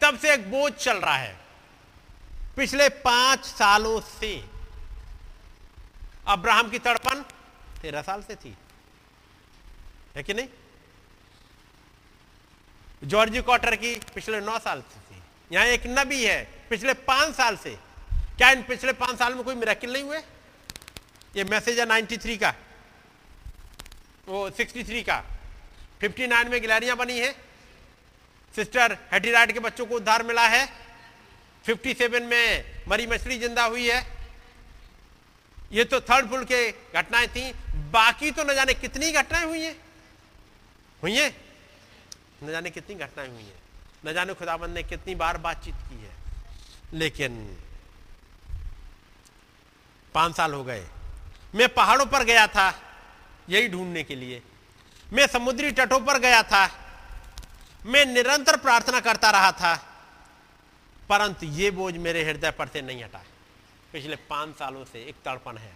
तब 0.00 0.18
से 0.18 0.32
एक 0.34 0.50
बोझ 0.50 0.72
चल 0.72 0.98
रहा 0.98 1.16
है। 1.16 1.36
पिछले 2.56 2.88
पाँच 2.88 3.44
सालों 3.44 4.00
से 4.00 4.44
अब्राहम 6.26 6.70
की 6.70 6.78
तड़पन 6.78 7.24
तेरह 7.82 8.02
साल 8.02 8.22
से 8.22 8.34
थी। 8.34 8.56
है 10.16 10.22
कि 10.22 10.34
नहीं? 10.34 10.48
जॉर्जी 13.04 13.40
क्वार्टर 13.40 13.76
की 13.76 13.94
पिछले 14.14 14.40
नौ 14.40 14.58
साल 14.58 14.80
से 14.80 15.00
थी। 15.00 15.22
यहाँ 15.52 15.66
एक 15.66 15.82
नबी 15.86 16.24
है, 16.24 16.48
पिछले 16.70 16.94
पाँच 16.94 17.34
साल 17.34 17.56
से। 17.56 17.78
क्या 18.36 18.50
इन 18.50 18.62
पिछले 18.62 18.92
पाँच 18.92 19.18
साल 19.18 19.34
में 19.34 19.44
कोई 19.44 19.54
मेरेकिल 19.54 19.92
नहीं 19.92 20.02
हुए? 20.02 20.18
ये 21.36 21.44
मैसेज 21.44 21.80
है 21.80 21.86
93 21.86 22.36
का। 22.36 22.54
वो 24.28 24.50
63 24.50 25.02
का। 25.02 25.22
59 26.00 26.48
में 26.48 26.60
गिलहरियाँ 26.60 26.96
बनी 26.96 27.18
है। 27.18 27.32
सिस्टर 28.54 28.98
हेटीराइट 29.12 29.52
के 29.52 29.60
बच्चों 29.60 29.86
को 29.86 29.94
उद्धार 29.94 30.22
मिला 30.22 30.48
है। 30.48 30.68
57 31.64 32.22
में 32.22 32.64
मरी 32.88 33.06
मछली 33.06 33.38
ज़िंदा 33.38 33.64
हुई 33.64 33.88
है। 33.90 34.06
ये 35.72 35.84
तो 35.84 36.00
थर्ड 36.00 36.30
पुल 36.30 36.44
के 36.44 36.70
घटनाएँ 36.70 37.28
थी। 37.28 37.52
बाकी 37.90 38.30
तो 38.30 38.44
न 38.44 38.54
जाने 38.54 38.74
कितनी 38.74 39.12
घटनाएँ 39.12 39.44
हुई 39.44 39.62
हैं। 39.62 39.76
हुई 41.02 41.16
हैं? 41.16 41.43
न 42.44 42.50
जाने 42.50 42.70
कितनी 42.70 42.94
घटनाएँ 42.96 43.28
हुई 43.28 43.42
हैं, 43.42 43.62
न 44.06 44.12
जाने 44.12 44.34
खुदाबंद 44.34 44.74
ने 44.74 44.82
कितनी 44.82 45.14
बार 45.14 45.38
बातचीत 45.38 45.74
की 45.74 46.02
है। 46.02 46.12
लेकिन 46.92 47.36
पाँच 50.14 50.36
साल 50.36 50.52
हो 50.52 50.64
गए। 50.64 50.86
मैं 51.54 51.68
पहाड़ों 51.68 52.06
पर 52.06 52.24
गया 52.24 52.46
था, 52.46 52.72
यही 53.48 53.68
ढूँढने 53.68 54.02
के 54.02 54.16
लिए। 54.16 54.42
मैं 55.12 55.26
समुद्री 55.26 55.70
तटों 55.72 56.00
पर 56.00 56.18
गया 56.18 56.42
था, 56.42 56.66
मैं 57.86 58.04
निरंतर 58.06 58.56
प्रार्थना 58.56 59.00
करता 59.00 59.30
रहा 59.30 59.52
था, 59.52 59.74
परंतु 61.08 61.46
ये 61.46 61.70
बोझ 61.70 61.94
मेरे 61.96 62.24
हृदय 62.24 62.50
पर 62.50 62.68
से 62.68 62.82
नहीं 62.82 63.04
हटा। 63.04 63.22
पिछले 63.92 64.16
पाँच 64.16 64.56
सालों 64.56 64.84
से 64.84 65.04
एक 65.04 65.14
तड़पन 65.24 65.58
है। 65.58 65.72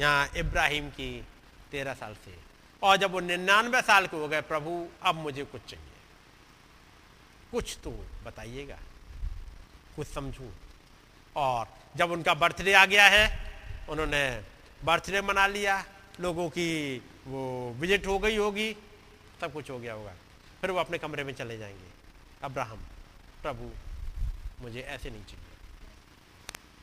यहाँ 0.00 0.30
इब्राहिम 0.36 0.88
की 0.90 1.26
तेरह 1.70 1.94
साल 1.94 2.14
से। 2.14 2.43
और 2.84 2.96
जब 2.96 3.12
वो 3.12 3.20
निन्यानवे 3.20 3.82
साल 3.82 4.06
के 4.06 4.16
हो 4.16 4.28
गए, 4.28 4.40
प्रभु, 4.40 4.88
अब 5.02 5.14
मुझे 5.14 5.44
कुछ 5.44 5.60
चाहिए। 5.60 5.92
कुछ 7.50 7.78
तो 7.84 7.90
बताइएगा, 8.24 8.78
कुछ 9.96 10.06
समझू। 10.06 10.50
और 11.36 11.68
जब 11.96 12.10
उनका 12.10 12.34
बर्थडे 12.34 12.72
आ 12.72 12.84
गया 12.86 13.06
है, 13.08 13.24
उन्होंने 13.88 14.42
बर्थडे 14.84 15.20
मना 15.20 15.46
लिया, 15.46 15.84
लोगों 16.20 16.48
की 16.48 16.98
वो 17.26 17.72
विज़िट 17.72 18.06
हो 18.06 18.18
गई 18.18 18.36
होगी 18.36 18.76
सब 19.40 19.52
कुछ 19.52 19.70
हो 19.70 19.78
गया 19.78 19.94
होगा। 19.94 20.12
फिर 20.60 20.70
वो 20.70 20.80
अपने 20.80 20.98
कमरे 20.98 21.24
में 21.24 21.32
चले 21.34 21.58
जाएँगे। 21.58 21.90
अब्राहम, 22.42 22.78
प्रभु, 23.42 23.70
मुझे 24.60 24.80
ऐसे 24.80 25.10
नहीं 25.10 25.24
चाहिए। 25.24 25.42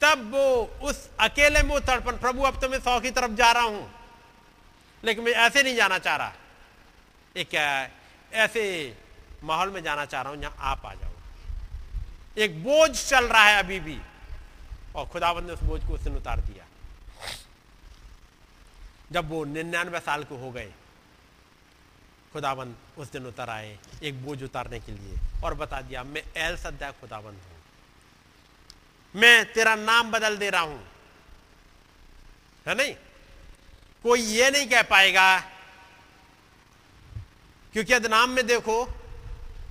तब 0.01 0.31
वो 0.31 0.63
उस 0.89 1.09
अकेले 1.19 1.63
में 1.63 1.79
तड़पन 1.81 2.17
प्रभु, 2.17 2.43
अब 2.43 2.61
तो 2.61 2.69
मैं 2.69 2.79
सौ 2.79 2.99
की 2.99 3.11
तरफ़ 3.11 3.31
जा 3.31 3.51
रहा 3.51 3.63
हूँ। 3.63 4.00
लेकिन 5.03 5.23
मैं 5.23 5.31
ऐसे 5.33 5.63
नहीं 5.63 5.75
जाना 5.75 5.97
चाह 5.99 6.15
रहा। 6.15 6.33
एक, 7.35 7.55
ऐसे 8.33 8.63
माहौल 9.43 9.69
में 9.69 9.81
जाना 9.83 10.05
चाह 10.05 10.21
रहा 10.21 10.31
हूँ 10.31 10.41
जहाँ 10.41 10.55
आप 10.71 10.85
आ 10.85 10.93
जाओ। 10.93 11.11
एक 12.37 12.63
बोझ 12.63 12.91
चल 12.99 13.25
रहा 13.25 13.43
है 13.43 13.57
अभी 13.59 13.79
भी, 13.79 13.97
और 14.95 15.05
खुदाबंद 15.05 15.47
ने 15.47 15.53
उस 15.53 15.63
बोझ 15.63 15.81
को 15.81 15.93
उस 15.93 16.01
दिन 16.01 16.15
उतार 16.15 16.39
दिया। 16.41 16.65
जब 19.11 19.29
वो 19.29 19.43
निन्यानवे 19.45 19.99
साल 19.99 20.23
के 20.23 20.35
हो 20.35 20.51
गए, 20.51 20.71
खुदाबंद 22.33 22.75
उस 22.97 23.11
दिन 23.11 23.25
उतर 23.25 23.49
आए, 23.49 23.77
एक 24.03 24.23
बोझ 24.25 24.41
उतारने 24.43 24.79
के 24.79 24.91
लिए, 24.91 25.17
और 25.43 25.53
बता 25.53 25.81
दिया, 25.81 26.03
मैं 26.03 26.23
एल 26.37 26.57
सद्या 26.57 26.91
खुदाबंद 26.91 27.41
हूँ। 27.41 27.59
मैं 29.15 29.53
तेरा 29.53 29.75
नाम 29.75 30.11
बदल 30.11 30.37
दे 30.37 30.49
रहा 30.49 30.61
हूँ। 30.61 30.83
है 32.67 32.75
नहीं? 32.75 32.95
कोई 34.03 34.21
ये 34.21 34.49
नहीं 34.51 34.67
कह 34.67 34.81
पाएगा, 34.81 35.39
क्योंकि 37.73 37.93
यदि 37.93 38.07
नाम 38.07 38.29
में 38.29 38.45
देखो 38.47 38.83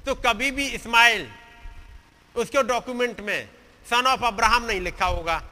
तो 0.07 0.15
कभी 0.17 0.51
भी 0.51 0.67
इस्माइल, 0.71 1.29
उसके 2.35 2.63
डॉक्यूमेंट 2.65 3.21
में 3.21 3.49
सन 3.87 4.07
ऑफ़ 4.07 4.25
अब्राहम 4.25 4.65
नहीं 4.65 4.81
लिखा 4.81 5.07
होगा। 5.07 5.43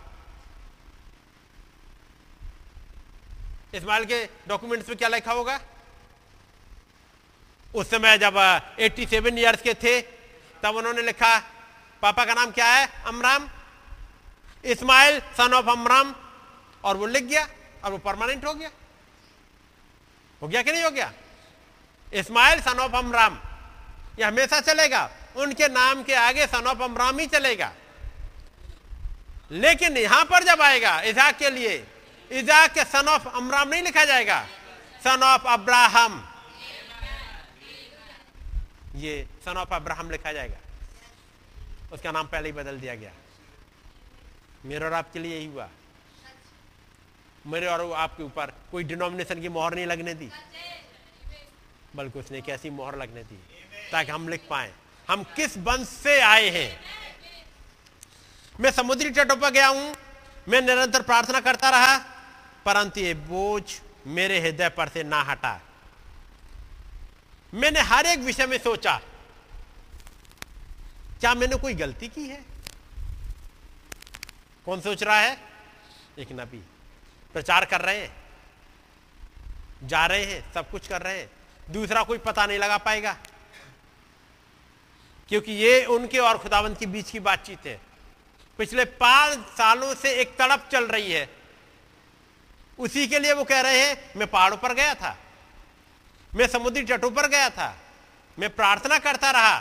इस्माइल 3.74 4.04
के 4.04 4.24
डॉक्यूमेंट्स 4.48 4.88
में 4.88 4.96
क्या 4.98 5.08
लिखा 5.08 5.32
होगा? 5.32 5.60
उस 7.74 7.90
समय 7.90 8.18
जब 8.18 8.36
87 8.80 9.38
इयर्स 9.38 9.62
के 9.62 9.74
थे, 9.74 10.00
तब 10.62 10.76
उन्होंने 10.76 11.02
लिखा, 11.02 11.38
पापा 12.02 12.24
का 12.24 12.34
नाम 12.34 12.50
क्या 12.50 12.66
है? 12.66 12.88
अमराम। 13.06 13.48
इस्माइल 14.64 15.20
सन 15.36 15.54
ऑफ़ 15.54 15.66
अमराम 15.70 16.14
और 16.84 16.96
वो 16.96 17.06
लिख 17.06 17.24
गया। 17.24 17.46
और 17.84 17.92
वो 17.92 17.98
परमानेंट 17.98 18.44
हो 18.44 18.54
गया। 18.54 18.70
हो 20.42 20.48
गया 20.48 20.62
कि 20.62 20.72
नहीं 20.72 20.82
हो 20.82 20.90
गया? 20.90 21.12
इस्माइल 22.14 22.60
सन 22.60 22.78
ऑफ़ 22.78 22.92
अमराम 22.92 23.38
ये 24.18 24.24
हमेशा 24.24 24.60
चलेगा। 24.60 25.10
उनके 25.36 25.68
नाम 25.68 26.02
के 26.02 26.14
आगे 26.14 26.46
सन 26.46 26.66
ऑफ़ 26.66 26.82
अमराम 26.82 27.18
ही 27.18 27.26
चलेगा। 27.26 27.72
लेकिन 29.50 29.96
यहाँ 29.96 30.24
पर 30.24 30.44
जब 30.44 30.62
आएगा 30.62 31.00
इजाक 31.00 31.38
के 31.38 31.50
लिए 31.50 31.86
इजाक 32.30 32.72
के 32.72 32.84
सन 32.84 33.08
ऑफ़ 33.08 33.28
अमराम 33.28 33.68
नहीं 33.68 33.82
लिखा 33.82 34.04
जाएगा। 34.04 34.40
सन 35.04 35.22
ऑफ़ 35.22 35.46
अब्राहम 35.46 36.24
ये 38.96 39.26
सन 39.44 39.56
ऑफ़ 39.56 39.74
अब्राहम 39.74 40.10
लिखा 40.10 40.32
जाएगा। 40.32 40.56
उसका 41.92 42.12
नाम 42.12 42.26
पहले 42.26 42.48
ही 42.48 42.52
बदल 42.52 42.80
दिया 42.80 42.94
गया। 42.94 43.12
मेरा 44.64 44.86
और 44.86 44.92
आपके 44.92 45.18
लिए 45.18 45.36
यही 45.36 45.46
हुआ। 45.46 45.68
मेरे 47.48 47.66
और 47.66 47.92
आपके 47.94 48.22
ऊपर 48.22 48.52
कोई 48.70 48.84
डिनोमिनेशन 48.84 49.40
की 49.40 49.48
मोहर 49.48 49.74
नहीं 49.74 49.86
लगने 49.86 50.14
दी। 50.14 50.30
बल्कि 51.96 52.18
उसने 52.18 52.38
एक 52.38 52.48
ऐसी 52.48 52.70
मोहर 52.70 52.96
लगने 52.98 53.22
दी 53.24 53.38
ताकि 53.92 54.10
हम 54.12 54.28
लिख 54.28 54.46
पाए। 54.50 54.72
हम 55.08 55.22
किस 55.36 55.56
वंश 55.58 55.88
से 55.88 56.20
आए 56.20 56.48
हैं? 56.50 56.80
मैं 58.60 58.70
समुद्री 58.70 59.10
तटों 59.10 59.36
पर 59.36 59.50
गया 59.50 59.66
हूँ, 59.66 59.94
मैं 60.48 60.60
निरंतर 60.62 61.02
प्रार्थना 61.02 61.40
करता 61.40 61.70
रहा, 61.70 61.96
परंतु 62.66 63.00
ये 63.00 63.14
बोझ 63.14 63.62
मेरे 64.06 64.40
हृदय 64.40 64.68
पर 64.68 64.88
से 64.88 65.02
ना 65.02 65.20
हटा। 65.22 65.60
मैंने 67.52 67.80
हर 67.80 68.06
एक 68.06 68.18
विषय 68.18 68.46
में 68.46 68.58
सोचा, 68.58 69.00
क्या 71.20 71.34
मैंने 71.34 71.56
कोई 71.56 71.74
गलती 71.74 72.08
की 72.08 72.26
है? 72.28 72.44
कौन 74.66 74.80
सोच 74.80 75.02
रहा 75.02 75.20
है? 75.20 75.38
एक 76.18 76.32
नबी। 76.32 76.62
प्रचार 77.32 77.64
कर 77.64 77.80
रहे 77.80 78.00
हैं। 78.00 78.24
जा 79.88 80.06
रहे 80.06 80.24
हैं, 80.24 80.52
सब 80.52 80.70
कुछ 80.70 80.88
कर 80.88 81.02
रहे 81.02 81.18
हैं। 81.18 81.30
दूसरा 81.70 82.02
कोई 82.02 82.18
पता 82.18 82.46
नहीं 82.46 82.58
लगा 82.58 82.78
पाएगा। 82.78 83.16
क्योंकि 85.28 85.52
ये 85.52 85.84
उनके 85.84 86.18
और 86.18 86.38
खुदावंत 86.38 86.78
के 86.78 86.86
बीच 86.86 87.10
की 87.10 87.20
बातचीत 87.20 87.66
है। 87.66 87.80
पिछले 88.58 88.84
पाँच 88.84 89.38
सालों 89.38 89.94
से 89.94 90.12
एक 90.12 90.36
तड़प 90.38 90.68
चल 90.72 90.84
रही 90.84 91.12
है। 91.12 91.30
उसी 92.78 93.06
के 93.06 93.18
लिए 93.18 93.32
वो 93.32 93.44
कह 93.44 93.60
रहे 93.60 93.80
हैं, 93.80 94.12
मैं 94.16 94.30
पहाड़ों 94.30 94.56
पर 94.56 94.74
गया 94.74 94.94
था। 94.94 95.18
मैं 96.34 96.46
समुद्री 96.46 96.84
तटों 96.84 97.10
पर 97.10 97.26
गया 97.26 97.50
था। 97.50 97.78
मैं 98.38 98.50
प्रार्थना 98.50 98.98
करता 98.98 99.30
रहा। 99.30 99.60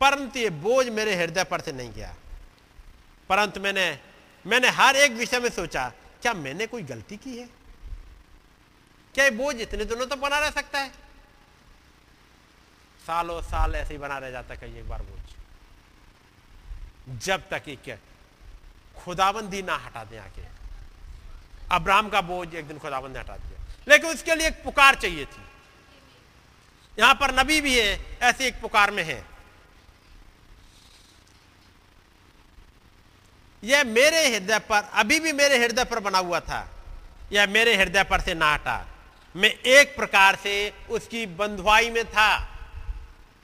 परंतु 0.00 0.38
ये 0.38 0.50
बोझ 0.50 0.88
मेरे 0.88 1.14
हृदय 1.14 1.44
पर 1.44 1.60
से 1.60 1.72
नहीं 1.72 1.92
गया। 1.92 2.14
परंतु 3.28 3.60
मैंने 3.60 4.00
मैंने 4.48 4.68
हर 4.68 4.96
एक 4.96 5.12
विषय 5.12 5.40
में 5.40 5.50
सोचा, 5.50 5.92
क्या 6.22 6.32
मैंने 6.32 6.66
कोई 6.66 6.82
गलती 6.82 7.16
की 7.16 7.38
है? 7.38 7.48
क्या 9.14 9.24
ये 9.24 9.30
बोझ 9.30 9.56
इतने 9.56 9.84
दिनों 9.84 10.06
तो 10.06 10.16
बना 10.16 10.38
रह 10.38 10.50
सकता 10.50 10.78
है? 10.78 10.88
सालों 13.06 13.42
साल 13.42 13.74
ऐसे 13.74 13.94
ही 13.94 13.98
बना 13.98 14.18
रह 14.18 14.30
जाता 14.30 14.54
कई 14.54 14.78
एक 14.78 14.88
बार 14.88 15.02
बोझ। 15.02 15.18
जब 17.18 17.48
तक 17.48 17.62
एक 17.68 17.98
खुदाबंदी 18.96 19.62
ना 19.62 19.76
हटा 19.76 20.04
दें 20.04 20.18
आके। 20.18 20.42
अब्राहम 21.70 22.08
का 22.08 22.20
बोझ 22.20 22.54
एक 22.54 22.68
दिन 22.68 22.78
खुदाबंद 22.78 23.12
ने 23.12 23.18
हटा 23.18 23.36
दिया। 23.36 23.66
लेकिन 23.88 24.10
उसके 24.10 24.34
लिए 24.34 24.48
एक 24.48 24.64
पुकार 24.64 24.94
चाहिए 24.94 25.24
थी। 25.24 25.42
यहाँ 26.98 27.14
पर 27.14 27.34
नबी 27.40 27.60
भी 27.60 27.78
है, 27.78 28.18
ऐसे 28.18 28.46
एक 28.46 28.60
पुकार 28.60 28.90
में 28.90 29.02
है। 29.02 29.24
यह 33.64 33.84
मेरे 33.84 34.28
हृदय 34.28 34.58
पर, 34.58 34.90
अभी 34.92 35.20
भी 35.20 35.32
मेरे 35.32 35.58
हृदय 35.58 35.84
पर 35.84 36.00
बना 36.00 36.18
हुआ 36.18 36.40
था। 36.40 36.68
यह 37.32 37.46
मेरे 37.46 37.76
हृदय 37.76 38.04
पर 38.04 38.20
से 38.20 38.34
ना 38.34 38.52
हटा। 38.52 38.88
मैं 39.36 39.50
एक 39.50 39.96
प्रकार 39.96 40.36
से 40.36 40.72
उसकी 40.90 41.26
बंधुआई 41.26 41.90
में 41.90 42.04
था। 42.04 42.28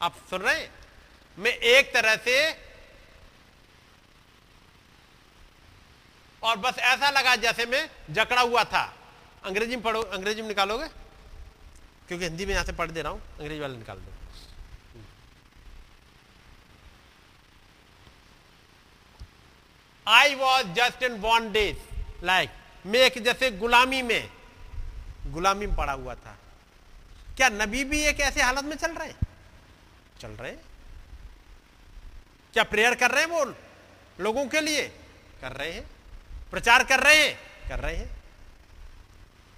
आप 0.03 0.17
सुन 0.31 0.41
रहे 0.41 0.55
हैं? 0.55 0.71
मैं 1.39 1.53
एक 1.53 1.93
तरह 1.95 2.17
से 2.17 2.37
और 6.43 6.57
बस 6.57 6.79
ऐसा 6.79 7.11
लगा 7.11 7.37
जैसे 7.37 7.67
मैं 7.67 7.91
जकड़ा 8.11 8.43
हुआ 8.43 8.65
था। 8.65 8.97
अंग्रेज़ी 9.45 9.77
में 9.77 9.85
पढ़ो, 9.85 10.03
अंग्रेज़ी 10.03 10.43
में 10.43 10.49
निकालोगे? 10.49 10.89
क्योंकि 12.09 12.25
हिंदी 12.25 12.47
में 12.47 12.53
यहाँ 12.53 12.65
से 12.65 12.73
पढ़ 12.73 12.91
दे 12.91 13.03
रहा 13.03 13.13
हूँ, 13.13 13.21
अंग्रेज़ी 13.21 13.61
वाले 13.61 13.77
निकाल 13.77 13.97
दो। 13.97 14.14
I 20.09 20.35
was 20.35 20.67
just 20.67 21.03
in 21.03 21.21
bondage 21.21 21.79
like 22.25 22.51
मैं 22.87 23.01
एक 23.01 23.23
जैसे 23.23 23.51
गुलामी 23.51 24.03
में। 24.03 24.31
गुलामी 25.27 25.67
में 25.67 25.77
पड़ा 25.77 25.93
हुआ 25.93 26.15
था। 26.15 26.39
क्या 27.37 27.49
नबी 27.49 27.85
भी 27.85 28.03
एक 28.03 28.21
ऐसे 28.21 28.43
हालत 28.43 28.65
में 28.65 28.77
चल 28.77 28.93
रहे 28.93 29.09
हैं? 29.09 29.17
चल 30.21 30.29
रहे 30.29 30.51
हैं। 30.51 30.61
क्या 32.53 32.65
प्रेयर 32.65 32.95
कर 32.95 33.11
रहे 33.11 33.21
हैं 33.21 33.31
वो 33.31 33.55
लोगों 34.21 34.47
के 34.47 34.61
लिए 34.61 34.89
कर 35.41 35.53
रहे 35.53 35.73
हैं। 35.73 35.91
प्रचार 36.51 36.85
कर 36.85 37.01
रहे 37.01 37.29
हैं। 37.29 37.39
कर 37.69 37.79
रहे 37.79 37.97
हैं। 37.97 38.23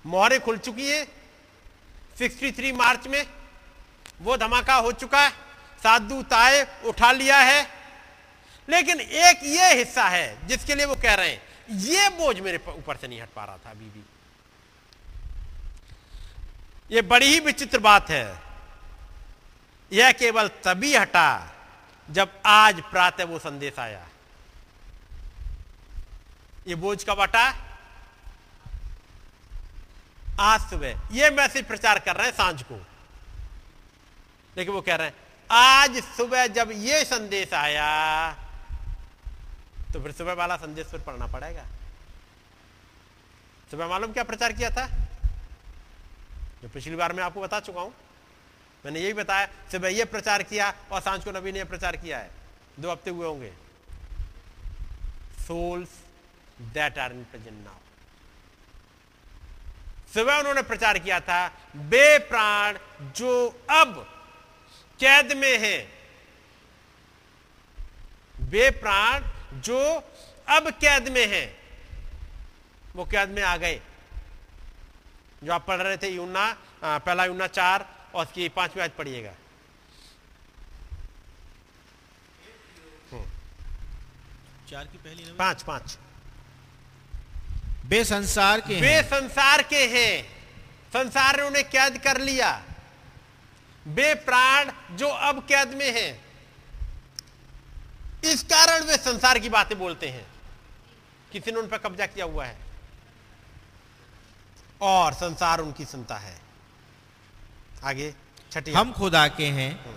मोहरें 0.07 0.41
खुल 0.41 0.59
चुकी 0.59 0.91
है। 0.91 1.09
63 2.19 2.73
मार्च 2.73 3.07
में 3.07 3.27
वो 4.21 4.37
धमाका 4.37 4.75
हो 4.75 4.93
चुका 4.93 5.21
है। 5.21 5.31
साधु 5.83 6.23
ताए 6.23 6.83
उठा 6.85 7.13
लिया 7.13 7.39
है। 7.39 7.71
लेकिन 8.69 9.01
एक 9.01 9.41
ये 9.45 9.73
हिस्सा 9.75 10.09
है 10.09 10.47
जिसके 10.49 10.75
लिए 10.75 10.85
वो 10.85 10.95
कह 10.95 11.15
रहे 11.15 11.31
हैं, 11.31 11.43
ये 11.71 12.09
बोझ 12.09 12.39
मेरे 12.41 12.61
ऊपर 12.69 12.97
से 12.97 13.09
नहीं 13.09 13.21
हट 13.23 13.29
पा 13.37 13.45
रहा 13.45 13.57
था 13.57 13.71
अभी 13.71 13.85
भी 13.85 14.03
ये 16.91 17.03
बड़ी 17.03 17.27
ही 17.27 17.39
विचित्र 17.41 17.79
बात 17.79 18.11
है। 18.11 18.43
यह 19.93 20.13
केवल 20.13 20.49
तभी 20.65 20.95
हटा 20.97 21.55
जब 22.09 22.41
आज 22.47 22.81
प्रातः 22.81 23.25
वो 23.25 23.39
संदेश 23.39 23.79
आया। 23.79 24.07
ये 26.67 26.75
बोझ 26.75 27.05
कब 27.05 27.21
हटा? 27.21 27.45
आज 30.41 30.61
सुबह। 30.71 31.09
ये 31.13 31.31
मैसेज 31.31 31.67
प्रचार 31.67 31.99
कर 31.99 32.17
रहे 32.17 32.27
हैं 32.27 32.35
साँझ 32.35 32.63
को। 32.63 32.75
लेकिन 34.57 34.75
वो 34.75 34.81
कह 34.81 34.97
रहे 34.97 35.07
हैं, 35.07 35.15
आज 35.51 36.03
सुबह 36.17 36.47
जब 36.47 36.71
ये 36.75 37.05
संदेश 37.05 37.53
आया 37.55 37.87
तो 39.97 40.01
फिर 40.03 40.13
सुबह 40.13 40.33
वाला 40.33 40.57
संदेश 40.57 40.87
फिर 40.87 41.01
पढ़ना 41.01 41.27
पड़ेगा। 41.27 41.65
सुबह 43.71 43.87
मालूम 43.89 44.13
क्या 44.13 44.23
प्रचार 44.25 44.53
किया 44.53 44.71
था? 44.71 44.87
जो 46.63 46.69
पिछली 46.69 46.97
बार 46.97 47.13
मैं 47.13 47.23
आपको 47.25 47.41
बता 47.41 47.61
चुका 47.61 47.81
हूँ। 47.81 47.93
मैंने 48.85 49.01
यही 49.01 49.13
बताया, 49.13 49.47
सुबह 49.73 49.89
ये 49.89 50.05
प्रचार 50.05 50.43
किया 50.43 50.69
और 50.93 51.01
साँझ 51.01 51.25
को 51.25 51.33
नबी 51.33 51.53
ने 51.53 51.65
प्रचार 51.65 51.97
किया 51.97 52.19
है। 52.19 52.31
दो 52.81 52.91
हफ़्ते 52.93 53.11
हुए 53.11 53.27
होंगे। 53.27 53.53
Souls 55.47 55.89
that 56.75 56.99
are 56.99 57.13
in 57.13 57.25
present 57.25 57.65
now 57.65 57.79
सुबह 60.15 60.39
उन्होंने 60.39 60.63
प्रचार 60.63 60.99
किया 60.99 61.21
था, 61.21 61.49
बे 61.77 62.19
प्राण 62.19 62.79
जो 63.17 63.33
अब 63.71 63.97
कैद 65.01 65.33
में 65.33 65.59
है। 65.59 65.79
वे 68.43 68.71
प्राण 68.77 69.25
जो 69.57 69.79
अब 70.49 70.71
कैद 70.71 71.09
में 71.09 71.27
हैं। 71.27 71.47
वो 72.97 73.05
कैद 73.05 73.29
में 73.29 73.43
आ 73.43 73.57
गए। 73.57 73.81
जो 75.45 75.53
आप 75.53 75.67
पढ़ 75.67 75.83
रहे 75.83 75.97
थे 75.97 76.09
यूना 76.09 76.57
पहला 76.85 77.25
यूना 77.25 77.47
चार 77.47 77.89
और 78.15 78.27
उसकी 78.27 78.49
पांचवी 78.49 78.83
आज 78.83 78.91
पढ़िएगा। 78.91 79.33
चार 84.71 84.85
की 84.85 84.99
पहली 84.99 85.33
पाँच 85.33 85.63
पाँच। 85.63 85.99
वे 87.87 88.05
संसार 88.05 88.61
के 88.61 88.75
हैं। 88.75 89.03
संसार 89.03 89.63
के 89.63 89.87
हैं। 89.87 90.23
संसार 90.93 91.37
ने 91.37 91.43
उन्हें 91.43 91.69
कैद 91.71 91.99
कर 91.99 92.21
लिया। 92.21 92.51
बे 93.87 94.15
प्राण 94.15 94.71
जो 94.97 95.09
अब 95.09 95.39
कैद 95.49 95.75
में 95.75 95.91
हैं। 96.01 96.26
इस 98.27 98.43
कारण 98.43 98.85
वे 98.85 98.97
संसार 98.97 99.39
की 99.39 99.49
बातें 99.49 99.79
बोलते 99.79 100.09
हैं। 100.09 100.27
किसी 101.33 101.53
ने 101.53 101.59
उन 101.59 101.69
पर 101.69 101.79
कब्जा 101.79 102.07
किया 102.07 102.25
हुआ 102.25 102.45
है। 102.45 102.59
और 104.81 105.13
संसार 105.13 105.61
उनकी 105.61 105.85
सुनता 105.85 106.17
है। 106.17 106.41
आगे 107.85 108.15
छठी 108.53 108.73
हम 108.73 108.93
खुदा 108.93 109.29
के 109.29 109.47
हैं। 109.47 109.97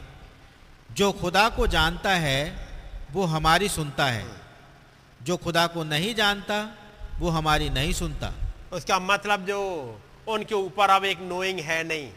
जो 0.92 1.12
खुदा 1.12 1.50
को 1.50 1.68
जानता 1.68 2.12
है 2.12 2.68
वो 3.12 3.26
हमारी 3.26 3.70
सुनता 3.70 4.06
है। 4.06 4.42
जो 5.24 5.38
खुदा 5.38 5.68
को 5.68 5.84
नहीं 5.84 6.16
जानता 6.16 6.76
वो 7.20 7.30
हमारी 7.30 7.70
नहीं 7.70 7.94
सुनता। 7.94 8.34
उसका 8.72 9.00
मतलब 9.00 9.46
जो 9.46 9.60
उनके 10.28 10.56
ऊपर 10.56 10.90
अब 10.90 11.06
एक 11.06 11.20
नोइंग 11.20 11.60
है 11.60 11.84
नहीं। 11.84 12.12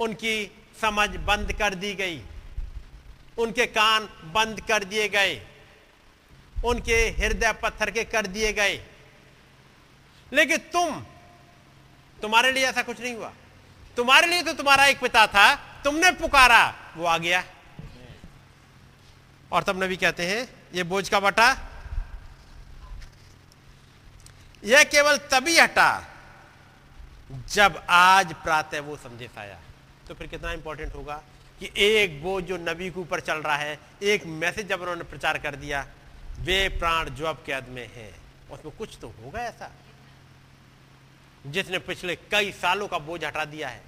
उनकी 0.00 0.62
समझ 0.80 1.10
बंद 1.10 1.52
कर 1.52 1.74
दी 1.74 1.94
गई। 1.94 2.22
उनके 3.38 3.66
कान 3.66 4.08
बंद 4.24 4.60
कर 4.60 4.84
दिए 4.84 5.08
गए। 5.08 5.46
उनके 6.64 6.94
हृदय 6.94 7.52
पत्थर 7.52 7.90
के 7.90 8.04
कर 8.04 8.26
दिए 8.26 8.52
गए। 8.52 8.86
लेकिन 10.32 10.56
तुम, 10.56 11.06
तुम्हारे 12.22 12.52
लिए 12.52 12.66
ऐसा 12.66 12.82
कुछ 12.82 13.00
नहीं 13.00 13.14
हुआ। 13.14 13.32
तुम्हारे 13.96 14.26
लिए 14.26 14.42
तो 14.42 14.52
तुम्हारा 14.52 14.86
एक 14.86 15.00
पिता 15.00 15.26
था, 15.26 15.54
तुमने 15.54 16.10
पुकारा, 16.10 16.74
वो 16.96 17.04
आ 17.04 17.18
गया। 17.18 17.44
और 19.52 19.62
तब 19.62 19.82
नबी 19.82 19.96
कहते 19.96 20.26
हैं, 20.26 20.54
ये 20.74 20.82
बोझ 20.82 21.08
का 21.08 21.20
बटा, 21.20 21.56
यह 24.64 24.84
केवल 24.84 25.16
तभी 25.16 25.58
हटा 25.58 26.04
जब 27.48 27.86
आज 27.90 28.34
प्रातः 28.34 28.80
वो 28.80 28.96
संदेश 28.96 29.38
आया। 29.38 29.60
तो 30.08 30.14
फिर 30.14 30.26
कितना 30.26 30.52
इंपॉर्टेंट 30.52 30.94
होगा? 30.94 31.22
कि 31.62 31.70
एक 31.76 32.22
बोझ 32.22 32.44
जो 32.44 32.56
नबी 32.56 32.90
के 32.90 33.00
ऊपर 33.00 33.20
चल 33.20 33.34
रहा 33.34 33.56
है, 33.56 33.78
एक 34.02 34.26
मैसेज 34.26 34.68
जब 34.68 34.80
उन्होंने 34.80 35.04
प्रचार 35.04 35.38
कर 35.38 35.56
दिया, 35.56 35.86
वे 36.40 36.68
प्राण 36.68 37.10
जो 37.10 37.26
अब 37.26 37.42
कैद 37.46 37.68
में 37.68 37.90
है। 37.94 38.14
उसमें 38.50 38.76
कुछ 38.76 38.98
तो 39.00 39.08
होगा 39.08 39.40
ऐसा। 39.40 39.72
जिसने 41.46 41.78
पिछले 41.78 42.16
कई 42.16 42.52
सालों 42.52 42.88
का 42.88 42.98
बोझ 42.98 43.24
हटा 43.24 43.44
दिया 43.44 43.68
है। 43.68 43.82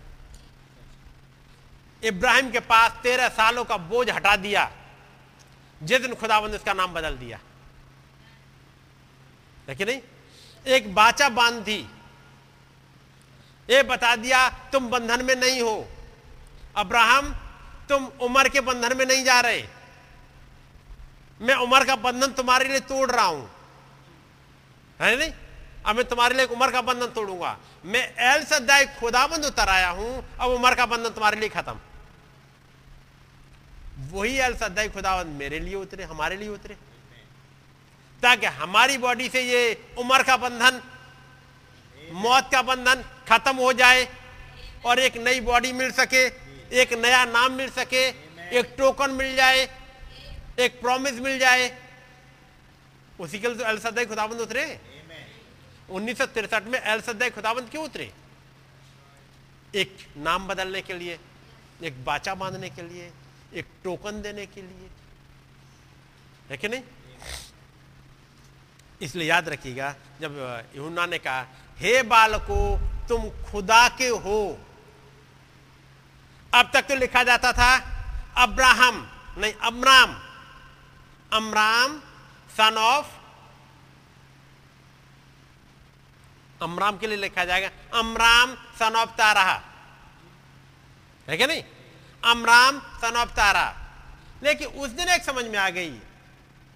इब्राहिम 2.04 2.50
के 2.50 2.60
पास 2.60 2.92
तेरह 3.02 3.28
सालों 3.28 3.64
का 3.64 3.76
बोझ 3.76 4.10
हटा 4.10 4.36
दिया। 4.36 4.72
जिस 5.82 6.00
दिन 6.00 6.14
खुदाबंद 6.14 6.54
उसका 6.54 6.72
नाम 6.72 6.92
बदल 6.92 7.16
दिया। 7.16 7.40
देखिए 9.66 9.86
नहीं? 9.86 10.00
एक 10.66 10.94
बाचा 10.94 11.28
बाँध 11.28 11.62
थी। 11.62 11.90
ये 13.70 13.82
बता 13.82 14.16
दिया, 14.16 14.50
तुम 14.50 14.88
बंधन 14.88 15.24
में 15.24 15.36
नहीं 15.36 15.60
हो। 15.60 15.88
अब्राहम 16.76 17.40
तुम 17.88 18.04
उम्र 18.20 18.48
के 18.48 18.60
बंधन 18.60 18.96
में 18.96 19.04
नहीं 19.06 19.24
जा 19.24 19.40
रहे। 19.40 19.62
मैं 21.40 21.54
उम्र 21.56 21.84
का 21.84 21.96
बंधन 21.96 22.32
तुम्हारे 22.32 22.68
लिए 22.68 22.80
तोड़ 22.82 23.10
रहा 23.10 23.24
हूँ। 23.24 23.50
है 25.00 25.16
नहीं? 25.16 25.32
अब 25.86 25.96
मैं 25.96 26.04
तुम्हारे 26.04 26.34
लिए 26.34 26.46
उम्र 26.46 26.70
का 26.70 26.80
बंधन 26.82 27.06
तोड़ूँगा। 27.06 27.56
मैं 27.84 28.04
एल 28.24 28.44
सदाई 28.44 28.86
खुदाबंद 29.00 29.44
उतर 29.44 29.68
आया 29.68 29.88
हूँ, 29.90 30.24
अब 30.40 30.50
उम्र 30.50 30.74
का 30.74 30.86
बंधन 30.86 31.10
तुम्हारे 31.10 31.40
लिए 31.40 31.48
खत्म। 31.48 31.78
वही 34.12 34.36
एल 34.38 34.54
सदाई 34.54 34.88
खुदाबंद 34.88 35.36
मेरे 35.36 35.60
लिए 35.60 35.74
उतरे, 35.74 36.04
हमारे 36.04 36.36
लिए 36.36 36.48
उतरे। 36.48 36.76
ताकि 38.22 38.46
हमारी 38.46 38.98
बॉडी 38.98 39.28
से 39.28 39.40
ये 39.42 39.92
उम्र 39.98 40.22
का 40.22 40.36
बंधन, 40.36 40.80
मौत 42.14 42.48
का 42.52 42.62
बंधन 42.62 43.04
खत्म 43.28 43.56
हो 43.56 43.72
जाए 43.72 44.08
और 44.86 44.98
एक 44.98 45.16
नई 45.16 45.40
बॉडी 45.42 45.72
मिल 45.72 45.90
सके। 45.92 46.28
एक 46.74 46.92
नया 46.94 47.24
नाम 47.26 47.52
मिल 47.52 47.70
सके 47.70 48.04
एक 48.50 48.74
टोकन 48.78 49.10
मिल 49.12 49.34
जाए 49.36 49.62
एक 50.58 50.80
प्रॉमिस 50.80 51.20
मिल 51.20 51.38
जाए। 51.38 51.66
उसी 53.20 53.38
के 53.38 53.48
लिए 53.48 53.56
तो 53.58 53.64
अलसदाई 53.64 54.06
खुदाबंद 54.06 54.40
उतरे। 54.40 54.64
उन्नीस 55.90 56.18
सौ 56.18 56.26
तिरसठ 56.26 56.64
में 56.64 56.78
अलसदाई 56.78 57.30
खुदाबंद 57.30 57.70
क्यों 57.70 57.84
उतरे? 57.84 58.10
एक 59.74 59.96
नाम 60.16 60.46
बदलने 60.48 60.80
के 60.82 60.94
लिए 60.94 61.18
एक 61.82 62.04
बाचा 62.04 62.34
बांधने 62.34 62.70
के 62.70 62.82
लिए 62.82 63.10
एक 63.54 63.66
टोकन 63.84 64.20
देने 64.22 64.46
के 64.46 64.62
लिए। 64.62 64.88
है 66.50 66.56
कि 66.56 66.68
नहीं? 66.68 66.82
इसलिए 69.02 69.28
याद 69.28 69.48
रखिएगा 69.48 69.94
जब 70.20 70.32
यूना 70.76 71.06
ने 71.06 71.18
कहा 71.18 71.46
हे 71.78 72.02
बालको 72.04 72.58
तुम 73.08 73.28
खुदा 73.44 73.88
के 73.98 74.08
हो 74.08 74.38
अब 76.54 76.70
तक 76.74 76.86
तो 76.88 76.94
लिखा 76.94 77.22
जाता 77.24 77.52
था 77.52 77.70
अब्राहम, 78.38 78.96
नहीं, 79.38 79.52
अमराम। 79.62 80.10
अमराम 81.32 81.98
सन 82.50 82.76
ऑफ़ 82.78 83.06
अमराम 86.62 86.98
के 86.98 87.06
लिए 87.06 87.16
लिखा 87.18 87.44
जाएगा। 87.44 87.70
अमराम 87.98 88.54
सन 88.78 88.96
ऑफ़ 88.96 89.10
तारा 89.18 89.42
है 91.28 91.36
क्या 91.36 91.46
नहीं? 91.46 91.62
अमराम 92.22 92.78
सन 93.00 93.16
ऑफ़ 93.16 93.30
तारा 93.36 93.66
लेकिन 94.42 94.68
उस 94.68 94.90
दिन 94.90 95.08
एक 95.08 95.22
समझ 95.24 95.44
में 95.44 95.58
आ 95.58 95.68
गई, 95.70 95.90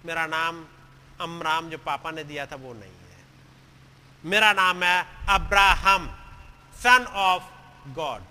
मेरा 0.05 0.25
नाम 0.27 0.65
अमराम, 1.21 1.69
जो 1.69 1.77
पापा 1.79 2.11
ने 2.11 2.23
दिया 2.23 2.45
था, 2.45 2.55
वो 2.55 2.73
नहीं 2.73 2.91
है। 3.09 3.23
मेरा 4.23 4.51
नाम 4.53 4.83
है 4.83 5.05
अब्राहम 5.29 6.07
सन 6.75 7.05
ऑफ़ 7.05 7.43
गॉड 7.95 8.21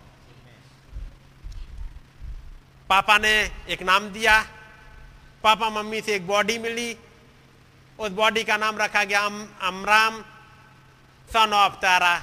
पापा 2.88 3.16
ने 3.18 3.32
एक 3.68 3.82
नाम 3.82 4.08
दिया 4.10 4.40
पापा 5.42 5.68
मम्मी 5.70 6.00
से 6.00 6.14
एक 6.14 6.26
बॉडी 6.26 6.58
मिली 6.58 6.96
उस 7.98 8.10
बॉडी 8.12 8.44
का 8.44 8.56
नाम 8.56 8.78
रखा 8.78 9.02
गया 9.04 9.20
अम, 9.20 9.46
अमराम 9.62 10.20
सन 11.28 11.52
ऑफ़ 11.52 11.74
तारा 11.82 12.16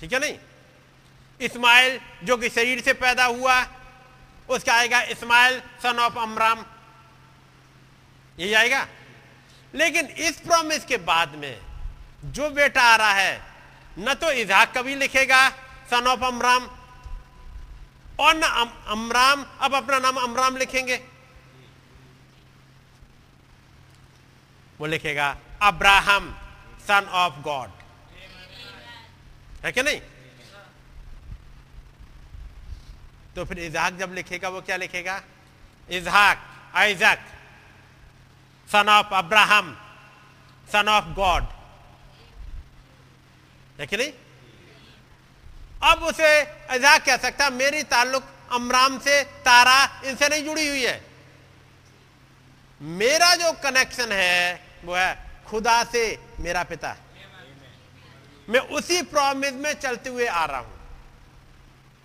ठीक 0.00 0.12
है 0.12 0.18
नहीं? 0.20 0.36
इस्माइल 1.40 1.98
जो 2.24 2.36
कि 2.36 2.48
शरीर 2.48 2.80
से 2.82 2.92
पैदा 2.92 3.24
हुआ 3.24 3.56
उसका 4.48 4.74
आएगा 4.74 5.00
इस्माइल 5.14 5.60
सन 5.82 5.98
ऑफ़ 5.98 6.18
अमराम। 6.18 6.64
यही 8.38 8.52
आएगा? 8.54 8.86
लेकिन 9.74 10.06
इस 10.06 10.40
प्रॉमिस 10.40 10.84
के 10.84 10.96
बाद 10.96 11.34
में 11.34 11.60
जो 12.24 12.50
बेटा 12.50 12.82
आ 12.82 12.96
रहा 12.96 13.12
है 13.12 13.40
न 13.98 14.14
तो 14.14 14.30
इजहाक 14.32 14.76
कभी 14.76 14.94
लिखेगा 14.94 15.48
सन 15.90 16.06
ऑफ़ 16.06 16.24
अमराम 16.24 16.68
और 18.20 18.34
न 18.36 18.42
अम, 18.42 18.70
अमराम 18.86 19.44
अब 19.60 19.74
अपना 19.74 19.98
नाम 19.98 20.16
अमराम 20.16 20.56
लिखेंगे। 20.56 20.96
वो 24.80 24.86
लिखेगा 24.86 25.36
अब्राहम 25.62 26.30
सन 26.86 27.08
ऑफ़ 27.12 27.40
गॉड 27.42 27.70
है 29.64 29.72
क्या 29.72 29.82
नहीं? 29.82 30.00
तो 33.36 33.44
फिर 33.44 33.58
इजहाक 33.58 33.94
जब 33.94 34.12
लिखेगा 34.14 34.48
वो 34.48 34.60
क्या 34.60 34.76
लिखेगा? 34.76 35.20
Ishaq 35.88 36.38
Isaac 36.74 37.18
son 38.68 38.88
of 38.88 39.14
Abraham 39.14 39.76
son 40.72 40.88
of 40.88 41.04
God 41.14 41.44
है 43.80 43.86
कि 43.86 43.96
नहीं? 43.96 44.12
अब 45.82 46.02
उसे 46.02 46.40
इजहाक 46.74 47.04
कह 47.04 47.16
सकता 47.16 47.50
मेरी 47.50 47.82
ताल्लुक 47.82 48.24
अमराम 48.52 48.98
से 48.98 49.22
तारा 49.46 50.02
इनसे 50.04 50.28
नहीं 50.28 50.44
जुड़ी 50.44 50.66
हुई 50.68 50.84
है। 50.84 51.02
मेरा 52.80 53.34
जो 53.34 53.52
कनेक्शन 53.52 54.12
है, 54.12 54.60
वो 54.84 54.94
है 54.94 55.42
खुदा 55.46 55.82
से 55.84 56.02
मेरा 56.40 56.62
पिता। 56.62 56.96
मैं 58.48 58.60
उसी 58.60 59.02
प्रॉमिस 59.02 59.52
में 59.52 59.72
चलते 59.74 60.10
हुए 60.10 60.26
आ 60.26 60.44
रहा 60.44 60.58
हूँ। 60.58 60.76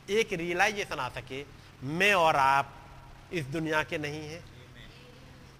एक 0.09 0.33
रियलाइजेशन 0.33 0.99
आ 0.99 1.09
सके, 1.09 1.43
मैं 1.83 2.13
और 2.13 2.35
आप 2.35 2.73
इस 3.33 3.45
दुनिया 3.45 3.83
के 3.83 3.97
नहीं 3.97 4.27
हैं। 4.29 4.43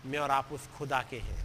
मैं 0.06 0.20
और 0.20 0.32
आप 0.32 0.52
उस 0.52 0.68
खुदा 0.78 1.02
के 1.10 1.18
हैं। 1.18 1.42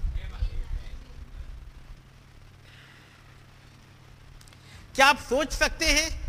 क्या 4.94 5.06
आप 5.06 5.18
सोच 5.18 5.52
सकते 5.52 5.86
हैं 5.86 6.27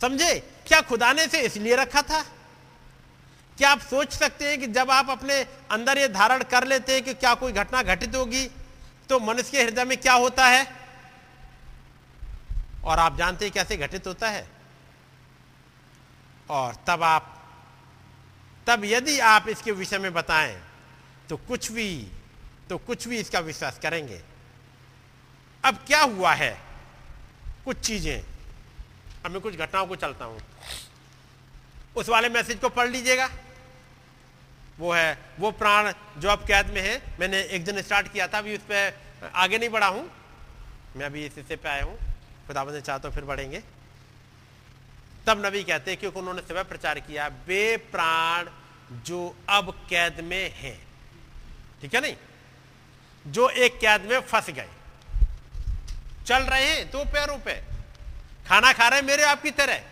समझे? 0.00 0.34
क्या 0.66 0.80
खुदा 0.80 1.12
ने 1.12 1.24
इसे 1.24 1.40
इसलिए 1.42 1.76
रखा 1.76 2.02
था? 2.02 2.22
क्या 3.58 3.70
आप 3.70 3.80
सोच 3.80 4.12
सकते 4.12 4.48
हैं 4.48 4.58
कि 4.60 4.66
जब 4.68 4.90
आप 4.90 5.10
अपने 5.10 5.40
अंदर 5.70 5.98
ये 5.98 6.08
धारण 6.08 6.42
कर 6.44 6.66
लेते 6.66 6.92
हैं 6.92 7.02
कि 7.02 7.14
क्या 7.14 7.34
कोई 7.34 7.52
घटना 7.52 7.82
घटित 7.84 8.16
होगी 8.16 8.44
तो 9.08 9.18
मनुष्य 9.20 9.50
के 9.50 9.62
हृदय 9.62 9.84
में 9.84 9.96
क्या 9.98 10.12
होता 10.14 10.46
है? 10.46 10.66
और 12.84 12.98
आप 12.98 13.16
जानते 13.18 13.44
हैं 13.44 13.52
कैसे 13.54 13.76
घटित 13.76 14.06
होता 14.06 14.28
है? 14.28 14.46
और 16.50 16.74
तब 16.86 17.02
आप, 17.02 17.32
तब 18.66 18.82
यदि 18.84 19.18
आप 19.20 19.48
इसके 19.48 19.72
विषय 19.72 19.98
में 19.98 20.12
बताएँ 20.14 20.56
तो 21.28 21.36
कुछ 21.38 21.72
भी 21.72 21.88
तो 22.68 22.78
कुछ 22.78 23.08
भी 23.08 23.18
इसका 23.18 23.38
विश्वास 23.40 23.78
करेंगे। 23.78 24.22
अब 25.64 25.74
क्या 25.86 26.00
हुआ 26.02 26.32
है? 26.34 26.56
कुछ 27.64 27.76
चीज़ें। 27.78 28.35
अब 29.26 29.32
मैं 29.32 29.40
कुछ 29.40 29.54
घटनाओं 29.56 29.86
को 29.86 29.96
चलता 29.96 30.24
हूँ। 30.24 30.40
उस 31.96 32.08
वाले 32.08 32.28
मैसेज 32.28 32.58
को 32.58 32.68
पढ़ 32.68 32.88
लीजिएगा। 32.88 33.28
वो 34.78 34.92
है, 34.92 35.18
वो 35.38 35.50
प्राण 35.50 35.92
जो 36.18 36.28
अब 36.28 36.46
कैद 36.46 36.66
में 36.66 36.80
है, 36.80 37.18
मैंने 37.20 37.40
एक 37.42 37.64
दिन 37.64 37.82
स्टार्ट 37.82 38.12
किया 38.12 38.28
था, 38.28 38.38
अभी 38.38 38.56
उस 38.56 38.62
पर 38.62 39.30
आगे 39.34 39.58
नहीं 39.58 39.68
बढ़ा 39.68 39.86
हूँ। 39.86 40.10
मैं 40.96 41.06
अभी 41.06 41.26
इस 41.26 41.36
हिस्से 41.36 41.56
पे 41.56 41.68
आया 41.68 41.84
हूँ। 41.84 41.98
खुदा 42.46 42.64
ने 42.64 42.80
चाह 42.80 42.98
तो 42.98 43.10
फिर 43.10 43.24
बढ़ेंगे। 43.24 43.62
तब 45.26 45.46
नबी 45.46 45.62
कहते 45.64 45.90
हैं 45.90 46.00
क्योंकि 46.00 46.18
उन्होंने 46.18 46.42
सुबह 46.42 46.62
प्रचार 46.62 47.00
किया, 47.00 47.28
बे 47.28 47.76
प्राण 47.76 48.50
जो 49.02 49.36
अब 49.48 49.70
कैद 49.90 50.20
में 50.20 50.52
है। 50.54 50.78
ठीक 51.82 51.94
है 51.94 52.00
नहीं? 52.00 52.16
जो 53.26 53.48
एक 53.48 53.78
कैद 53.78 54.02
में 54.02 54.20
फंस 54.20 54.50
गए। 54.50 54.68
चल 56.26 56.42
रहे 56.42 56.66
हैं 56.66 56.90
दो 56.90 57.04
पैरों 57.04 57.38
पे। 57.38 57.75
खाना 58.48 58.72
खा 58.72 58.88
रहे 58.88 59.00
हैं, 59.00 59.06
मेरे 59.06 59.22
आपकी 59.22 59.50
तरह। 59.50 59.82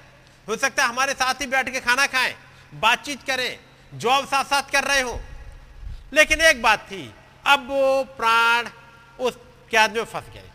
हो 0.48 0.56
सकता 0.56 0.82
है 0.82 0.89
हमारे 0.89 1.12
साथ 1.12 1.35
ही 1.35 1.47
बैठ 1.47 1.70
के 1.70 1.81
खाना 1.81 2.06
खाएँ, 2.06 2.35
बातचीत 2.74 3.22
करें, 3.22 3.59
जॉब 3.94 4.26
साथ 4.26 4.44
साथ 4.44 4.62
कर 4.62 4.85
रहे 4.85 5.01
हो। 5.01 5.20
लेकिन 6.12 6.40
एक 6.40 6.62
बात 6.62 6.78
थी, 6.78 7.14
अब 7.47 7.68
वो 7.68 8.05
प्राण 8.05 8.68
उस 9.20 9.39
कैद 9.70 9.97
में 9.97 10.05
फंस 10.05 10.24
गए। 10.24 10.51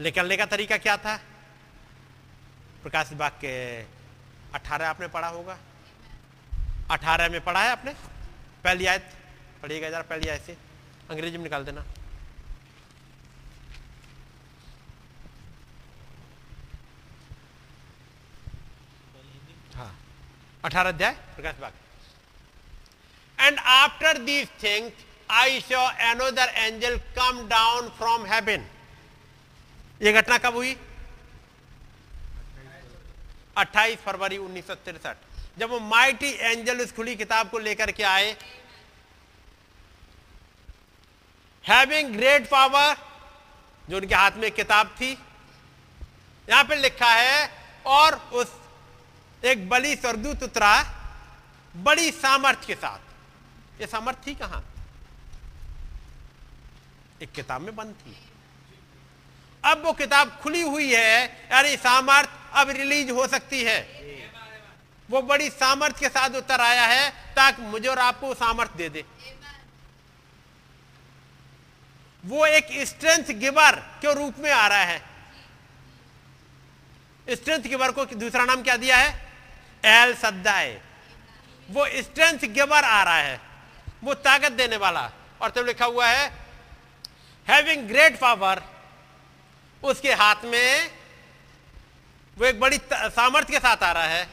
निकलने 0.00 0.36
का 0.36 0.46
तरीका 0.46 0.76
क्या 0.76 0.96
था? 0.96 1.16
प्रकाश 2.82 3.12
बाग 3.12 3.32
के 3.32 3.82
अठारह 4.54 4.88
आपने 4.88 5.08
पढ़ा 5.08 5.28
होगा। 5.28 5.58
अठारह 6.90 7.28
में 7.28 7.40
पढ़ा 7.40 7.62
है 7.62 7.70
आपने? 7.70 7.94
पहली 8.64 8.86
आयत, 8.86 9.12
पढ़िएगा 9.62 9.90
जरा 9.90 10.02
पहली 10.02 10.28
आयत 10.28 10.42
से। 10.42 10.56
अंग्रेज़ी 11.10 11.36
में 11.36 11.44
निकाल 11.44 11.64
देना। 11.64 11.84
18 20.64 20.86
अध्याय, 20.86 21.12
प्रकाश 21.34 21.54
बाग 21.60 21.72
and 23.38 23.58
after 23.58 24.18
these 24.24 24.48
things 24.62 25.04
I 25.30 25.60
show 25.60 25.80
another 26.06 26.48
angel 26.56 26.96
come 27.16 27.46
down 27.48 27.88
from 27.98 28.26
heaven 28.26 28.66
ये 30.00 30.12
घटना 30.12 30.38
कब 30.38 30.54
हुई? 30.54 30.74
28 33.56 33.96
फरवरी 34.04 34.36
उन्नीस 34.38 34.70
जब 35.58 35.70
वो 35.70 35.78
माइटी 35.80 36.30
एंजल 36.32 36.80
उस 36.80 36.92
खुली 36.96 37.16
किताब 37.16 37.48
को 37.50 37.58
लेकर 37.58 37.90
के 37.92 38.02
आए 38.04 38.36
हैविंग 41.64 42.14
ग्रेट 42.16 42.48
पावर 42.50 42.96
जो 43.84 43.96
उनके 43.96 44.14
हाथ 44.14 44.30
में 44.36 44.50
किताब 44.52 44.94
थी, 45.00 45.10
यहाँ 46.48 46.64
पे 46.64 46.76
लिखा 46.76 47.10
है, 47.10 47.50
और 47.86 48.14
उस 48.34 48.52
एक 49.44 49.68
बली 49.68 49.96
स्वर्गदूत 49.96 50.42
उतरा 50.42 50.84
बड़ी 51.76 52.10
सामर्थ्य 52.10 52.66
के 52.66 52.74
साथ। 52.74 53.80
ये 53.80 53.86
सामर्थ्य 53.86 54.30
थी 54.30 54.34
कहाँ? 54.34 54.64
एक 57.22 57.32
किताब 57.32 57.60
में 57.60 57.76
बंद 57.76 57.94
थी। 57.94 58.16
अब 59.64 59.82
वो 59.84 59.92
किताब 59.92 60.38
खुली 60.42 60.60
हुई 60.60 60.94
है। 60.94 61.48
यानी 61.52 61.76
सामर्थ 61.76 62.30
अब 62.52 62.70
रिलीज़ 62.70 63.10
हो 63.10 63.26
सकती 63.26 63.62
है। 63.62 64.00
वो 65.10 65.22
बड़ी 65.22 65.50
सामर्थ्य 65.50 66.00
के 66.00 66.08
साथ 66.08 66.30
उतर 66.30 66.60
आया 66.60 66.86
है 66.86 67.10
ताकि 67.10 67.62
मुझे 67.62 67.88
और 67.88 67.98
आपको 67.98 68.34
सामर्थ्य 68.34 68.74
दे 68.76 68.88
दे। 68.88 69.04
वो 72.24 72.46
एक 72.46 72.68
स्ट्रेंथ 72.88 73.24
गिवर 73.24 73.76
के 74.02 74.14
रूप 74.14 74.34
में 74.38 74.50
आ 74.50 74.66
रहा 74.68 74.78
है। 74.78 75.02
स्ट्रेंथ 77.30 77.62
गिवर 77.62 77.92
को 77.92 78.04
दूसरा 78.04 78.44
नाम 78.44 78.62
क्या 78.62 78.76
दिया 78.76 78.96
है? 78.96 79.29
एल 79.84 80.14
सद्दाए 80.14 80.80
वो 81.70 81.86
स्ट्रेंथ 81.88 82.38
गिवर 82.46 82.84
आ 82.84 83.02
रहा 83.02 83.16
है। 83.16 83.40
वो 84.04 84.14
ताकत 84.14 84.52
देने 84.52 84.76
वाला। 84.76 85.10
और 85.42 85.50
तब 85.50 85.66
लिखा 85.66 85.84
हुआ 85.84 86.06
है 86.08 86.26
हैविंग 87.46 87.88
ग्रेट 87.88 88.18
पावर 88.20 88.62
उसके 89.82 90.12
हाथ 90.14 90.44
में 90.44 90.90
वो 92.38 92.46
एक 92.46 92.60
बड़ी 92.60 92.80
सामर्थ्य 92.92 93.52
के 93.52 93.58
साथ 93.58 93.82
आ 93.82 93.92
रहा 93.92 94.04
है। 94.04 94.28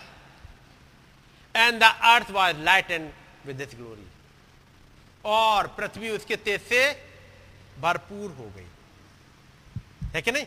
And 1.56 1.80
the 1.80 1.84
earth 1.84 2.32
was 2.32 2.58
light 2.58 2.92
and 2.92 3.12
with 3.46 3.62
glory 3.76 4.08
और 5.26 5.68
पृथ्वी 5.68 6.10
उसके 6.10 6.36
तेज 6.36 6.62
से 6.62 6.82
भरपूर 7.80 8.32
हो 8.32 8.50
गई। 8.50 8.68
है 10.16 10.22
कि 10.22 10.32
नहीं? 10.32 10.46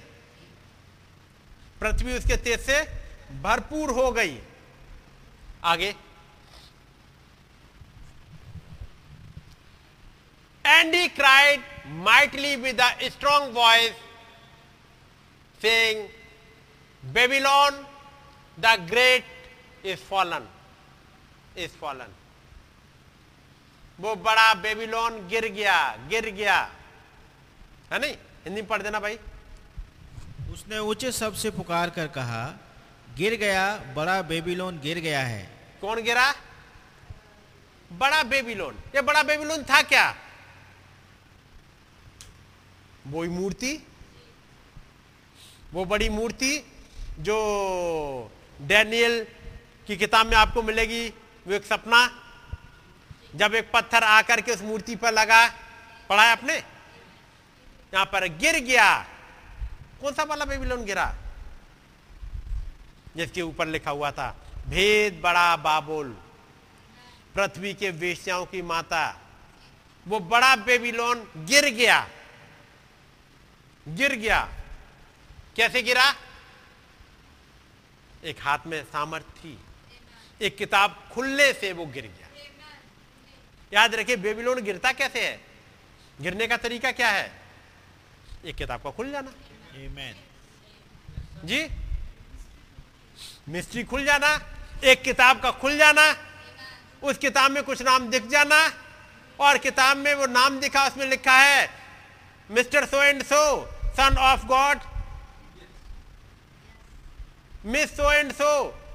पृथ्वी 1.80 2.16
उसके 2.18 2.36
तेज 2.36 2.60
से 2.60 2.80
भरपूर 3.42 3.90
हो 3.90 4.10
गई। 4.12 4.38
आगे। 5.64 5.94
And 10.64 10.94
he 10.94 11.08
cried 11.08 11.62
mightily 12.04 12.54
with 12.56 12.80
a 12.80 13.08
strong 13.08 13.56
voice 13.56 13.92
saying 15.62 16.08
Babylon 17.02 17.84
the 18.58 18.76
great 18.90 19.86
is 19.86 19.98
fallen 20.00 20.48
is 21.56 21.76
fallen 21.80 22.14
वो 23.98 24.14
बड़ा 24.24 24.52
बेबीलोन 24.54 25.26
गिर 25.28 25.46
गया 25.52 25.78
गिर 26.08 26.30
गया। 26.30 26.56
है 27.92 27.98
नहीं? 27.98 28.14
हिंदी 28.44 28.62
पढ़ 28.62 28.82
देना 28.82 29.00
भाई। 29.00 29.18
उसने 30.52 30.78
ऊँचे 30.78 31.12
शब्द 31.12 31.36
से 31.36 31.50
पुकार 31.50 31.90
कर 31.90 32.06
कहा 32.08 32.44
गिर 33.16 33.34
गया, 33.34 33.76
बड़ा 33.76 34.22
बेबीलोन 34.22 34.80
गिर 34.80 34.98
गया 34.98 35.20
है। 35.20 35.50
कौन 35.80 36.02
गिरा? 36.02 36.34
बड़ा 37.92 38.22
बेबीलोन। 38.22 38.74
ये 38.94 39.02
बड़ा 39.02 39.22
बेबीलोन 39.22 39.62
था 39.62 39.82
क्या? 39.82 40.16
वो 43.06 43.24
मूर्ति? 43.24 43.86
वो 45.72 45.84
बड़ी 45.84 46.08
मूर्ति 46.08 46.72
जो 47.18 47.36
डैनियल 48.60 49.26
की 49.86 49.96
किताब 49.96 50.26
में 50.26 50.36
आपको 50.36 50.62
मिलेगी, 50.62 51.08
वो 51.46 51.52
एक 51.52 51.64
सपना। 51.64 52.22
जब 53.34 53.54
एक 53.54 53.70
पत्थर 53.72 54.02
आकर 54.02 54.40
के 54.40 54.52
उस 54.52 54.62
मूर्ति 54.62 54.96
पर 54.96 55.12
लगा, 55.12 55.48
पढ़ा 56.08 56.22
आपने? 56.22 56.54
यहाँ 57.94 58.06
पर 58.06 58.28
गिर 58.28 58.58
गया। 58.58 59.06
कौन 60.00 60.12
सा 60.12 60.22
वाला 60.22 60.44
बेबीलोन 60.44 60.84
गिरा? 60.84 61.14
जिसके 63.20 63.42
ऊपर 63.42 63.66
लिखा 63.66 63.90
हुआ 63.90 64.10
था 64.10 64.36
भेद 64.68 65.20
बड़ा 65.20 65.56
बाबुल 65.56 66.08
पृथ्वी 67.34 67.74
के 67.74 67.90
वेश्याओं 67.90 68.46
की 68.46 68.62
माता 68.62 69.20
वो 70.08 70.20
बड़ा 70.20 70.56
बेबीलोन 70.56 71.30
गिर 71.36 71.68
गया 71.68 72.08
गिर 73.88 74.14
गया। 74.14 74.48
कैसे 75.56 75.82
गिरा? 75.82 76.14
एक 78.24 78.36
हाथ 78.40 78.58
में 78.66 78.84
सामर्थ्य 78.84 79.40
थी 79.40 79.58
एक 80.42 80.56
किताब 80.56 81.08
खुलने 81.12 81.52
से 81.52 81.72
वो 81.72 81.86
गिर 81.86 82.06
गया। 82.06 82.28
याद 83.72 83.94
रखिए 83.94 84.16
बेबीलोन 84.16 84.60
गिरता 84.60 84.92
कैसे 84.92 85.26
है? 85.28 85.40
गिरने 86.20 86.46
का 86.46 86.56
तरीका 86.56 86.92
क्या 86.92 87.08
है? 87.08 87.32
एक 88.44 88.56
किताब 88.56 88.82
का 88.82 88.90
खुल 88.90 89.10
जाना। 89.10 89.30
Amen. 89.30 90.14
जी? 91.46 91.79
मिस्ट्री 93.50 93.82
खुल 93.84 94.04
जाना, 94.04 94.28
एक 94.84 95.02
किताब 95.02 95.40
का 95.40 95.50
खुल 95.50 95.76
जाना, 95.78 96.04
उस 97.02 97.18
किताब 97.18 97.50
में 97.50 97.62
कुछ 97.62 97.82
नाम 97.82 98.08
दिख 98.10 98.26
जाना, 98.26 98.58
और 99.38 99.58
किताब 99.58 99.96
में 99.96 100.14
वो 100.14 100.26
नाम 100.26 100.58
दिखा, 100.60 100.86
उसमें 100.86 101.06
लिखा 101.06 101.38
है, 101.38 101.68
mister 102.50 102.84
so 102.86 103.02
and 103.02 103.22
so, 103.22 103.42
son 103.96 104.16
of 104.18 104.44
God. 104.46 104.78
Miss 107.66 107.96
so 107.96 108.12
and 108.12 108.32
so, 108.32 108.52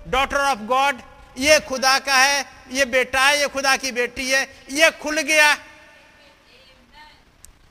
daughter 0.07 0.37
of 0.37 0.59
God, 0.59 1.01
ये 1.37 1.59
खुदा 1.59 1.97
का 1.99 2.15
है, 2.15 2.45
ये 2.71 2.85
बेटा 2.85 3.21
है, 3.21 3.39
ये 3.39 3.47
खुदा 3.47 3.75
की 3.77 3.91
बेटी 3.91 4.29
है, 4.31 4.43
ये 4.71 4.91
खुल 5.01 5.21
गया। 5.21 5.55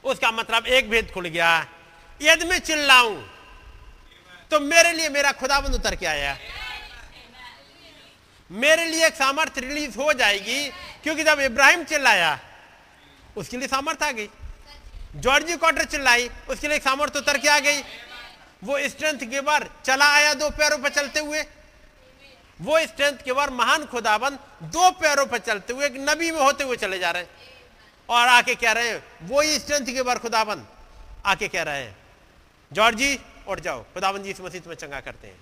उसका 0.04 0.30
मतलब 0.30 0.66
एक 0.66 0.90
भेद 0.90 1.10
खुल 1.14 1.28
गया। 1.28 1.66
यदि 2.20 2.44
मैं 2.44 2.58
चिल्लाऊं 2.58 3.22
तो 4.50 4.58
मेरे 4.60 4.92
लिए 4.92 5.08
मेरा 5.08 5.30
खुदाबंद 5.32 5.74
उतर 5.74 5.94
के 5.96 6.06
आया। 6.06 6.36
मेरे 8.50 8.84
लिए 8.84 9.06
एक 9.06 9.14
सामर्थ्य 9.14 9.60
रिलीज़ 9.60 9.98
हो 9.98 10.12
जाएगी, 10.12 10.68
क्योंकि 11.02 11.24
जब 11.24 11.40
इब्राहिम 11.40 11.84
चिल्लाया, 11.84 12.38
उसके 13.36 13.56
लिए 13.56 13.68
सामर्थ्य 13.68 14.06
आ 14.06 14.10
गई। 14.12 14.28
जॉर्जी 15.16 15.56
कॉटर 15.56 15.84
चिल्लाई, 15.84 16.28
उसके 16.48 16.68
लिए 16.68 16.78
सामर्थ्य 16.80 17.18
उतर 17.18 17.38
के 17.38 17.48
आ 17.48 17.58
गई। 17.58 17.82
वो 18.62 18.78
स्ट्रेंथ 18.88 19.18
गिवर 19.20 19.68
चला 19.84 20.06
आया 20.12 20.34
दो 20.34 20.50
पैरों 20.50 20.78
पर 20.78 20.88
चलते 20.90 21.20
हुए। 21.20 21.42
वो 22.58 22.78
स्ट्रेंथ 22.80 23.18
गिवर 23.24 23.50
महान 23.50 23.84
खुदाबंद 23.86 24.38
दो 24.64 24.90
पैरों 24.92 25.26
पर 25.26 25.38
चलते 25.40 25.72
हुए, 25.72 25.86
एक 25.86 25.96
नबी 26.00 26.30
में 26.30 26.40
होते 26.40 26.64
हुए 26.64 26.76
चले 26.76 26.98
जा 26.98 27.10
रहे 27.10 27.22
हैं। 27.22 27.30
और 28.08 28.28
आके 28.28 28.54
कह 28.54 28.72
रहे 28.72 28.88
हैं 28.88 29.02
वो 29.22 29.40
ही 29.40 29.58
स्ट्रेंथ 29.58 29.86
गिवर 29.86 30.18
खुदाबंद 30.18 30.66
आके 31.26 31.48
कह 31.48 31.62
रहे 31.62 31.82
हैं, 31.82 31.96
जॉर्जी 32.72 33.18
और 33.48 33.60
जाओ, 33.60 33.82
खुदाबंद 33.94 34.24
जी 34.24 34.30
इस 34.30 34.40
मसीह 34.40 34.68
में 34.68 34.74
चंगा 34.76 35.00
करते 35.00 35.26
हैं। 35.26 35.38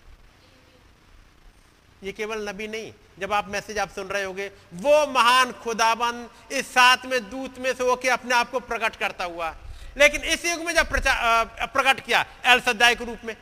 ये 2.02 2.12
केवल 2.12 2.48
नबी 2.48 2.66
नहीं, 2.68 2.92
जब 3.18 3.32
आप 3.32 3.48
मैसेज 3.48 3.78
आप 3.78 3.90
सुन 3.90 4.06
रहे 4.08 4.22
होंगे, 4.24 4.46
वो 4.74 5.06
महान 5.08 5.52
खुदाबंद 5.62 6.52
इस 6.52 6.66
साथ 6.68 7.04
में, 7.06 7.30
दूत 7.30 7.58
में 7.58 7.72
से 7.74 7.84
होके 7.84 8.08
अपने 8.10 8.34
आप 8.34 8.50
को 8.50 8.60
प्रकट 8.62 8.96
करता 8.96 9.24
हुआ। 9.24 9.54
लेकिन 9.96 10.22
इस 10.24 10.44
युग 10.44 10.60
में 10.60 10.74
जब 10.74 10.88
प्रकट 10.88 12.00
किया, 12.00 12.24
एल 12.46 12.60
सद्दाई 12.60 12.94
के 12.94 13.04
रूप 13.04 13.24
में, 13.24 13.36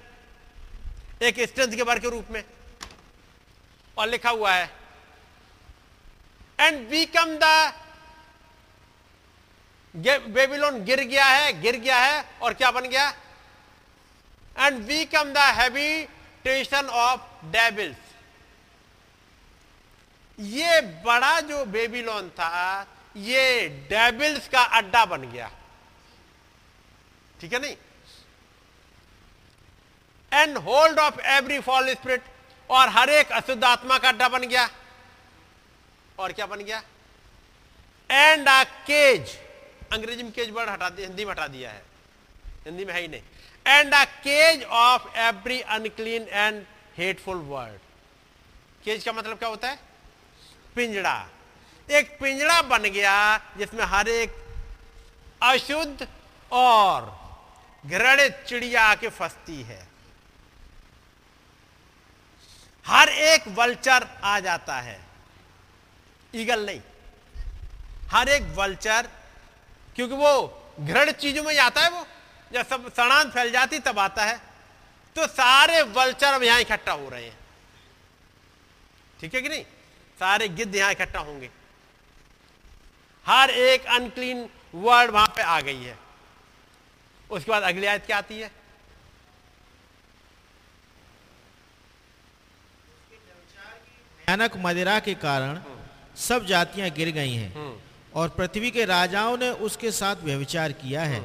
एक 1.23 1.41
स्ट्रेंथ 1.41 1.77
के 1.77 1.83
बार 1.83 1.99
के 1.99 2.11
रूप 2.11 2.31
में, 2.31 2.43
और 3.97 4.09
लिखा 4.09 4.31
हुआ 4.31 4.53
है, 4.53 4.71
एंड 6.59 6.89
बीकम 6.91 7.37
द 7.37 7.73
बेबीलोन 9.95 10.85
गिर 10.85 11.01
गया 11.03 11.25
है, 11.27 11.61
गिर 11.63 11.77
गया 11.79 11.99
है, 11.99 12.25
और 12.43 12.55
क्या 12.55 12.71
बन 12.71 12.89
गया? 12.89 13.09
And 14.57 14.79
become 14.87 15.33
the 15.33 15.39
habitation 15.57 16.87
of 16.87 17.21
devils 17.47 18.09
ये 20.41 20.81
बड़ा 21.05 21.41
जो 21.41 21.65
बेबीलोन 21.67 22.29
था, 22.31 22.87
ये 23.17 23.69
डेबिल्स 23.91 24.49
का 24.49 24.63
अड्डा 24.79 25.05
बन 25.05 25.31
गया। 25.31 25.51
ठीक 27.41 27.53
है 27.53 27.61
नहीं? 27.61 27.77
And 30.33 30.57
hold 30.59 30.99
of 30.99 31.21
every 31.21 31.59
foul 31.61 31.93
spirit 31.95 32.25
और 32.71 32.89
हर 32.89 33.11
एक 33.11 33.33
अशुद्ध 33.33 33.65
आत्मा 33.65 33.99
का 33.99 34.09
अड्डा 34.09 34.29
बन 34.29 34.43
गया। 34.43 34.69
और 36.19 36.33
क्या 36.33 36.47
बन 36.47 36.65
गया? 36.65 36.83
एंड 38.11 38.49
अ 38.49 38.63
केज 38.87 39.37
अंग्रेज़ी 39.93 40.23
में 40.23 40.33
केज 40.33 40.51
वर्ड 40.51 40.69
हटा 40.69 40.89
दिया, 40.89 41.07
हिंदी 41.07 41.25
में 41.25 41.33
हटा 41.33 41.47
दिया 41.49 41.71
है। 41.71 41.83
हिंदी 42.65 42.85
में 42.85 42.93
है 42.95 43.01
ही 43.01 43.09
नहीं। 43.09 43.23
And 43.67 43.95
a 43.95 44.05
cage 44.05 44.65
of 44.65 45.17
every 45.19 45.61
unclean 45.61 46.27
and 46.29 46.65
hateful 46.99 47.37
word 47.47 47.81
cage 48.85 49.05
का 49.05 49.13
मतलब 49.13 49.39
क्या 49.39 49.49
होता 49.49 49.69
है? 49.69 49.90
पिंजड़ा। 50.77 51.29
एक 51.89 52.19
पिंजड़ा 52.21 52.61
बन 52.63 52.83
गया 52.83 53.15
जिसमें 53.59 53.85
हर 53.85 54.09
एक 54.09 54.35
अशुद्ध 55.43 56.09
और 56.51 57.19
घृणित 57.85 58.45
चिड़िया 58.49 58.83
आके 58.85 59.09
फंसती 59.09 59.63
है। 59.63 59.89
हर 62.87 63.09
एक 63.09 63.49
वल्चर 63.49 64.07
आ 64.25 64.39
जाता 64.41 64.77
है। 64.81 65.01
ईगल 66.35 66.65
नहीं। 66.67 66.81
हर 68.11 68.29
एक 68.29 68.43
वल्चर, 68.57 69.09
क्योंकि 69.97 70.15
वो 70.15 70.33
घृण 70.81 71.11
चीज़ों 71.13 71.45
में 71.45 71.59
आता 71.59 71.81
है 71.81 71.91
वो। 71.91 72.07
जब 72.53 72.67
सब 72.67 72.93
सड़ान 72.93 73.31
फैल 73.31 73.51
जाती 73.51 73.79
तब 73.79 73.99
आता 73.99 74.25
है। 74.25 74.41
तो 75.17 75.27
सारे 75.27 75.83
वल्चर 75.83 76.33
अब 76.33 76.43
यहाँ 76.43 76.61
इकट्ठा 76.61 76.93
हो 76.93 77.09
रहे 77.09 77.25
हैं। 77.25 77.39
ठीक 79.21 79.35
है 79.35 79.41
कि 79.41 79.49
नहीं? 79.49 79.65
सारे 80.21 80.49
गिद्ध 80.51 80.75
यहाँ 80.75 80.93
इकट्ठा 80.93 81.19
होंगे। 81.21 81.51
हर 83.27 83.51
एक 83.51 83.87
अनक्लीन 83.91 84.49
वर्ड 84.77 85.11
वहाँ 85.11 85.29
पे 85.37 85.43
आ 85.43 85.61
गई 85.61 85.83
है। 85.83 85.99
उसके 87.31 87.51
बाद 87.51 87.63
अगली 87.63 87.87
आयत 87.87 88.07
क्या 88.07 88.19
आती 88.19 88.39
है? 88.41 88.51
भयानक 94.21 94.57
मदिरा 94.57 94.99
के 95.01 95.15
कारण 95.17 95.61
सब 96.19 96.45
जातियाँ 96.47 96.91
गिर 96.91 97.11
गई 97.13 97.33
हैं 97.33 97.53
और 98.15 98.29
पृथ्वी 98.31 98.71
के 98.71 98.85
राजाओं 98.85 99.37
ने 99.39 99.51
उसके 99.67 99.91
साथ 99.93 100.17
व्यविचार 100.25 100.73
किया 100.75 101.03
है 101.05 101.23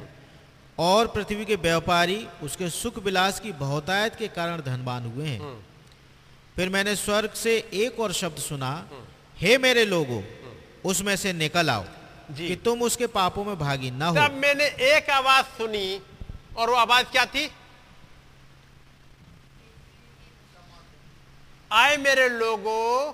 और 0.79 1.07
पृथ्वी 1.07 1.45
के 1.45 1.55
व्यापारी 1.57 2.25
उसके 2.43 2.69
सुख 2.71 2.97
विलास 3.03 3.39
की 3.39 3.51
बहुतायत 3.59 4.15
के 4.15 4.27
कारण 4.29 4.61
धनवान 4.61 5.05
हुए 5.05 5.27
हैं। 5.27 5.53
फिर 6.55 6.69
मैंने 6.69 6.95
स्वर्ग 6.95 7.33
से 7.33 7.57
एक 7.73 7.99
और 7.99 8.13
शब्द 8.13 8.37
सुना 8.39 8.71
हे 9.37 9.57
मेरे 9.57 9.85
लोगों 9.85 10.21
उसमें 10.85 11.15
से 11.15 11.33
निकल 11.33 11.69
आओ 11.69 11.85
जी। 12.31 12.47
कि 12.47 12.55
तुम 12.55 12.81
उसके 12.81 13.07
पापों 13.07 13.43
में 13.45 13.57
भागी 13.59 13.91
ना 13.91 14.07
हो। 14.07 14.15
तब 14.15 14.33
मैंने 14.33 14.65
एक 14.65 15.09
आवाज़ 15.09 15.45
सुनी 15.57 16.01
और 16.57 16.69
वो 16.69 16.75
आवाज़ 16.75 17.05
क्या 17.05 17.25
थी? 17.25 17.49
आए 21.71 21.97
मेरे 21.97 22.29
लोगों 22.29 23.13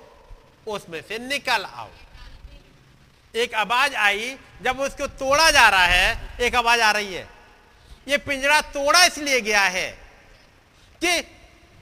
उसमें 0.66 1.00
से 1.08 1.18
निकल 1.18 1.64
आओ। 1.64 1.88
एक 3.34 3.54
आवाज़ 3.54 3.94
आई 3.96 4.36
जब 4.62 4.80
उसको 4.80 5.06
तोड़ा 5.18 5.50
जा 5.50 5.68
रहा 5.68 5.86
है 5.86 6.36
एक 6.40 6.54
आवाज़ 6.54 6.80
आ 6.80 6.90
रही 6.92 7.14
है। 7.14 7.28
ये 8.08 8.18
पिंजरा 8.18 8.60
तोड़ा 8.60 9.04
इसलिए 9.04 9.40
गया 9.40 9.62
है 9.62 9.90
कि 11.02 11.20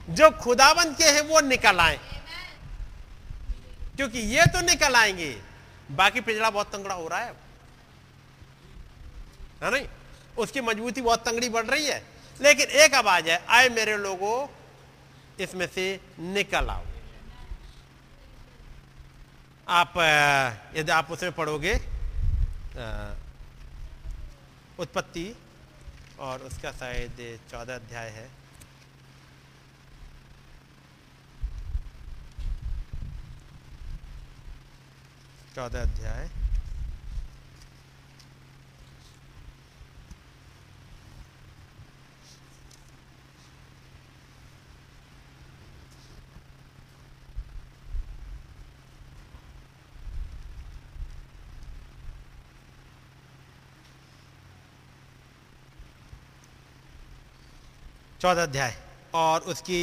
जो 0.09 0.29
खुदाबंद 0.31 0.95
के 0.97 1.03
हैं 1.03 1.21
वो 1.21 1.39
निकल 1.41 1.79
आए। 1.79 1.99
क्योंकि 3.95 4.19
ये 4.19 4.45
तो 4.45 4.61
निकल 4.61 4.95
आएँगे। 4.95 5.31
बाकी 5.91 6.21
पिंजरा 6.21 6.49
बहुत 6.49 6.71
तंगड़ा 6.73 6.95
हो 6.95 7.07
रहा 7.07 7.19
है। 7.19 7.33
है 9.63 9.71
नहीं? 9.71 9.87
उसकी 10.37 10.61
मजबूती 10.61 11.01
बहुत 11.01 11.25
तंगड़ी 11.25 11.49
बढ़ 11.49 11.65
रही 11.65 11.85
है। 11.85 12.03
लेकिन 12.41 12.69
एक 12.81 12.93
आवाज़ 12.93 13.29
है, 13.29 13.43
आए 13.49 13.69
मेरे 13.69 13.97
लोगों, 13.97 14.47
इसमें 15.39 15.67
से 15.67 15.99
निकल 16.19 16.69
आओ। 16.69 16.85
आप 19.67 19.93
यदि 20.75 20.91
आप 20.91 21.11
उसमें 21.11 21.31
पढ़ोगे 21.31 21.75
उत्पत्ति, 24.79 25.35
और 26.19 26.41
उसका 26.41 26.71
शायद 26.71 27.39
चौदह 27.51 27.75
अध्याय 27.75 28.09
है। 28.09 28.40
चौदह 35.55 35.81
अध्याय। 35.81 36.29
चौदह 58.21 58.43
अध्याय। 58.43 58.77
और 59.13 59.41
उसकी 59.41 59.81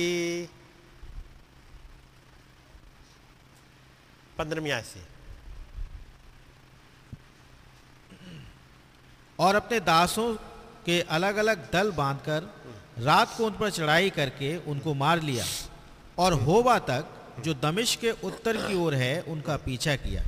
पंद्रहवीं 4.38 4.72
आय 4.72 4.82
से। 4.82 5.17
और 9.38 9.54
अपने 9.54 9.80
दासों 9.80 10.32
के 10.86 11.00
अलग 11.10 11.36
अलग 11.36 11.70
दल 11.72 11.90
बांधकर 11.92 12.48
रात 12.98 13.36
को 13.36 13.44
उन 13.46 13.52
पर 13.52 13.70
चढ़ाई 13.70 14.10
करके 14.10 14.56
उनको 14.66 14.94
मार 14.94 15.20
लिया। 15.22 15.44
और 16.18 16.32
होबा 16.42 16.78
तक 16.88 17.14
जो 17.44 17.54
दमिश 17.54 17.94
के 17.96 18.10
उत्तर 18.10 18.56
की 18.56 18.74
ओर 18.74 18.94
है, 18.94 19.20
उनका 19.22 19.56
पीछा 19.56 19.94
किया। 19.96 20.22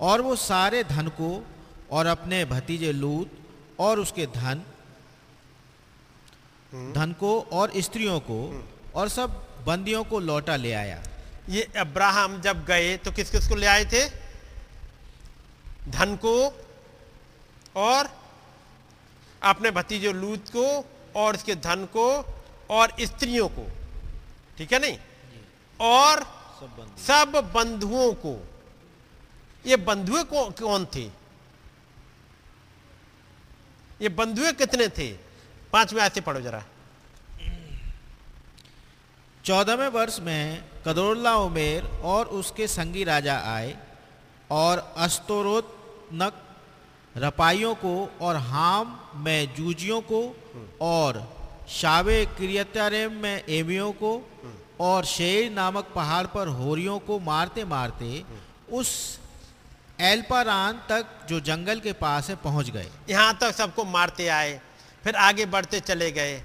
और 0.00 0.20
वो 0.20 0.36
सारे 0.36 0.82
धन 0.84 1.08
को 1.08 1.30
और 1.90 2.06
अपने 2.06 2.44
भतीजे 2.44 2.92
लूत 2.92 3.30
और 3.78 4.00
उसके 4.00 4.26
धन 4.26 4.62
धन 6.92 7.14
को 7.20 7.40
और 7.52 7.72
स्त्रियों 7.76 8.18
को 8.20 8.64
और 8.94 9.08
सब 9.08 9.30
बंदियों 9.66 10.02
को 10.04 10.18
लौटा 10.20 10.56
ले 10.56 10.72
आया। 10.72 11.02
ये 11.48 11.62
अब्राहम 11.76 12.40
जब 12.40 12.64
गए 12.64 12.96
तो 12.96 13.12
किस 13.12 13.30
किस 13.30 13.48
को 13.48 13.54
ले 13.54 13.66
आए 13.66 13.84
थे? 13.84 14.04
धन 15.88 16.16
को 16.16 16.34
और 17.76 18.08
अपने 19.42 19.70
भतीजे 19.70 20.12
लूत 20.12 20.48
को 20.56 20.66
और 21.16 21.34
उसके 21.34 21.54
धन 21.54 21.84
को 21.84 22.06
और 22.70 22.92
स्त्रियों 23.00 23.48
को 23.48 23.66
ठीक 24.58 24.72
है 24.72 24.78
नहीं? 24.78 24.98
और 25.80 26.22
सब 26.60 26.96
सब 26.98 27.52
बंधुओं 27.54 28.12
को। 28.14 28.34
ये 29.66 29.76
बंधुए 29.76 30.22
कौन 30.24 30.86
थे? 30.86 31.04
ये 34.00 34.08
बंधुए 34.08 34.52
कितने 34.52 34.88
थे? 34.88 35.12
पाँचवें 35.72 36.02
आयत 36.02 36.14
से 36.14 36.20
पढ़ो 36.20 36.40
जरा। 36.40 36.62
चौदहवें 39.44 39.88
वर्ष 39.88 40.18
में 40.20 40.64
कदोरला 40.86 41.36
उमेर 41.36 41.84
और 42.04 42.26
उसके 42.26 42.68
संगी 42.68 43.04
राजा 43.04 43.38
आए 43.44 43.76
और 44.50 44.94
अस्तोरोत 44.96 45.76
नक 46.12 46.46
रपाइयों 47.16 47.74
को 47.74 47.94
और 48.20 48.36
हाम 48.38 48.98
में 49.16 49.54
जूजियों 49.54 50.00
को 50.02 50.22
और 50.80 51.22
शावे 51.70 52.24
क्रियतारेम 52.36 53.12
में 53.12 53.42
एमियों 53.48 53.92
को 53.94 54.20
और 54.80 55.04
शेर 55.06 55.50
नामक 55.52 55.92
पहाड़ 55.94 56.26
पर 56.26 56.48
होरियों 56.50 56.98
को 57.00 57.18
मारते 57.20 57.64
मारते 57.66 58.22
उस 58.72 59.18
एल्पारान 60.00 60.80
तक 60.88 61.06
जो 61.28 61.40
जंगल 61.42 61.80
के 61.80 61.92
पास 61.94 62.28
है 62.30 62.36
पहुँच 62.36 62.70
गए। 62.70 62.86
यहाँ 63.10 63.36
तक 63.40 63.54
सबको 63.54 63.84
मारते 63.86 64.28
आए, 64.28 64.60
फिर 65.04 65.16
आगे 65.18 65.46
बढ़ते 65.46 65.80
चले 65.80 66.10
गए। 66.12 66.38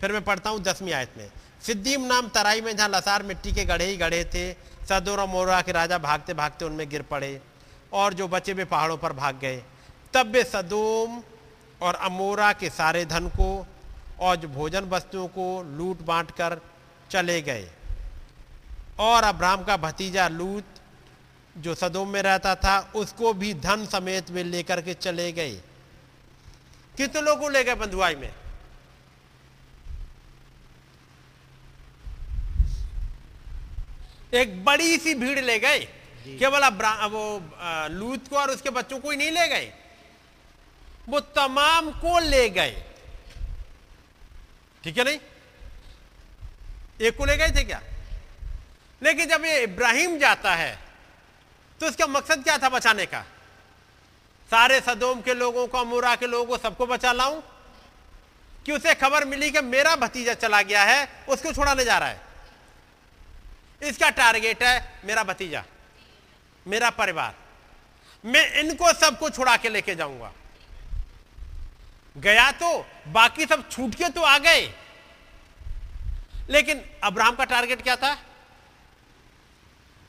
फिर 0.00 0.12
मैं 0.12 0.24
पढ़ता 0.24 0.50
हूँ 0.50 0.60
दसवीं 0.62 0.92
आयत 0.92 1.14
में। 1.18 1.30
सिद्दीम 1.62 2.04
नाम 2.06 2.28
तराई 2.28 2.60
में 2.60 2.76
जहाँ 2.76 2.88
लसार 2.88 3.22
मिट्टी 3.22 3.52
के 3.52 3.64
गढ़े 3.64 3.86
ही 3.86 3.96
गढ़े 3.96 4.24
थे, 4.24 4.52
सदोर 4.86 5.20
और 5.20 5.28
मोरा 5.28 5.60
के 5.62 5.72
राजा 5.72 5.98
भागते 5.98 6.34
भागते 6.34 6.64
उनमें 6.64 6.88
गिर 6.90 7.02
पड़े 7.02 7.40
और 7.92 8.14
जो 8.14 8.28
बचे 8.28 8.52
हुए 8.52 8.64
पहाड़ों 8.66 8.96
पर 8.96 9.12
भाग 9.14 9.38
गए। 9.42 9.62
तब 10.14 10.26
वे 10.26 10.44
सदोम 10.44 11.22
और 11.82 11.94
अमोरा 11.94 12.52
के 12.52 12.70
सारे 12.70 13.04
धन 13.04 13.28
को 13.28 13.66
और 14.20 14.36
जो 14.36 14.48
भोजन 14.48 14.80
वस्तुओं 14.80 15.28
को 15.28 15.62
लूट 15.62 16.00
बांट 16.00 16.30
कर 16.30 16.60
चले 17.10 17.42
गए। 17.42 17.70
और 18.98 19.24
अब्राहम 19.24 19.64
का 19.64 19.76
भतीजा 19.76 20.28
लूत 20.28 20.64
जो 21.58 21.74
सदोम 21.74 22.08
में 22.08 22.22
रहता 22.22 22.54
था 22.54 22.92
उसको 22.94 23.32
भी 23.32 23.54
धन 23.54 23.86
समेत 23.86 24.30
वे 24.30 24.42
लेकर 24.42 24.82
के 24.82 24.94
चले 24.94 25.32
गए। 25.32 25.54
कितने 26.96 27.20
लोगों 27.20 27.42
को 27.42 27.48
ले 27.48 27.64
गए 27.64 27.74
बंधुआई 27.74 28.14
में? 28.14 28.34
एक 34.34 34.64
बड़ी 34.64 34.98
सी 34.98 35.14
भीड़ 35.14 35.40
ले 35.40 35.58
गए। 35.58 35.78
केवल 36.38 36.60
अब्रा- 36.60 37.10
वो 37.10 37.42
लूत 37.88 38.28
को 38.28 38.36
और 38.36 38.50
उसके 38.50 38.70
बच्चों 38.70 39.00
को 39.00 39.10
ही 39.10 39.16
नहीं 39.16 39.30
ले 39.30 39.48
गए। 39.48 39.77
वो 41.08 41.20
तमाम 41.20 41.90
को 41.90 42.18
ले 42.20 42.48
गए। 42.50 42.82
ठीक 44.84 44.98
है 44.98 45.04
नहीं? 45.04 45.18
एक 47.00 47.16
को 47.16 47.24
ले 47.24 47.36
गए 47.36 47.48
थे 47.50 47.64
क्या? 47.64 47.80
लेकिन 49.02 49.28
जब 49.28 49.44
ये 49.44 49.62
इब्राहिम 49.62 50.18
जाता 50.18 50.54
है 50.54 50.78
तो 51.80 51.86
इसका 51.86 52.06
मकसद 52.06 52.42
क्या 52.44 52.56
था 52.58 52.68
बचाने 52.68 53.06
का? 53.06 53.20
सारे 54.50 54.80
सदोम 54.80 55.20
के 55.20 55.34
लोगों 55.34 55.66
को, 55.66 55.78
अमूरा 55.78 56.14
के 56.16 56.26
लोगों 56.26 56.46
को 56.46 56.58
सबको 56.58 56.86
बचा 56.86 57.12
लाऊं? 57.12 57.40
कि 58.66 58.72
उसे 58.72 58.94
खबर 58.94 59.24
मिली 59.24 59.50
कि 59.50 59.60
मेरा 59.62 59.94
भतीजा 59.96 60.34
चला 60.34 60.62
गया 60.62 60.82
है, 60.84 61.08
उसको 61.28 61.52
छुड़ाने 61.52 61.84
जा 61.84 61.98
रहा 61.98 62.08
है। 62.08 62.20
इसका 63.82 64.08
टारगेट 64.10 64.62
है 64.62 65.00
मेरा 65.04 65.24
भतीजा, 65.24 65.64
मेरा 66.66 66.90
परिवार। 66.90 67.34
मैं 68.24 68.44
इनको 68.54 68.92
सबको 68.92 69.30
छुड़ा 69.30 69.56
के 69.56 69.68
लेके 69.68 69.94
जाऊँगा। 69.94 70.32
गया 72.16 72.50
तो 72.52 72.86
बाकी 73.08 73.46
सब 73.46 73.68
छूट 73.70 73.94
के 73.94 74.08
तो 74.08 74.22
आ 74.22 74.38
गए। 74.38 74.66
लेकिन 76.50 76.82
अब्राहम 77.04 77.36
का 77.36 77.44
टारगेट 77.44 77.82
क्या 77.82 77.96
था? 77.96 78.16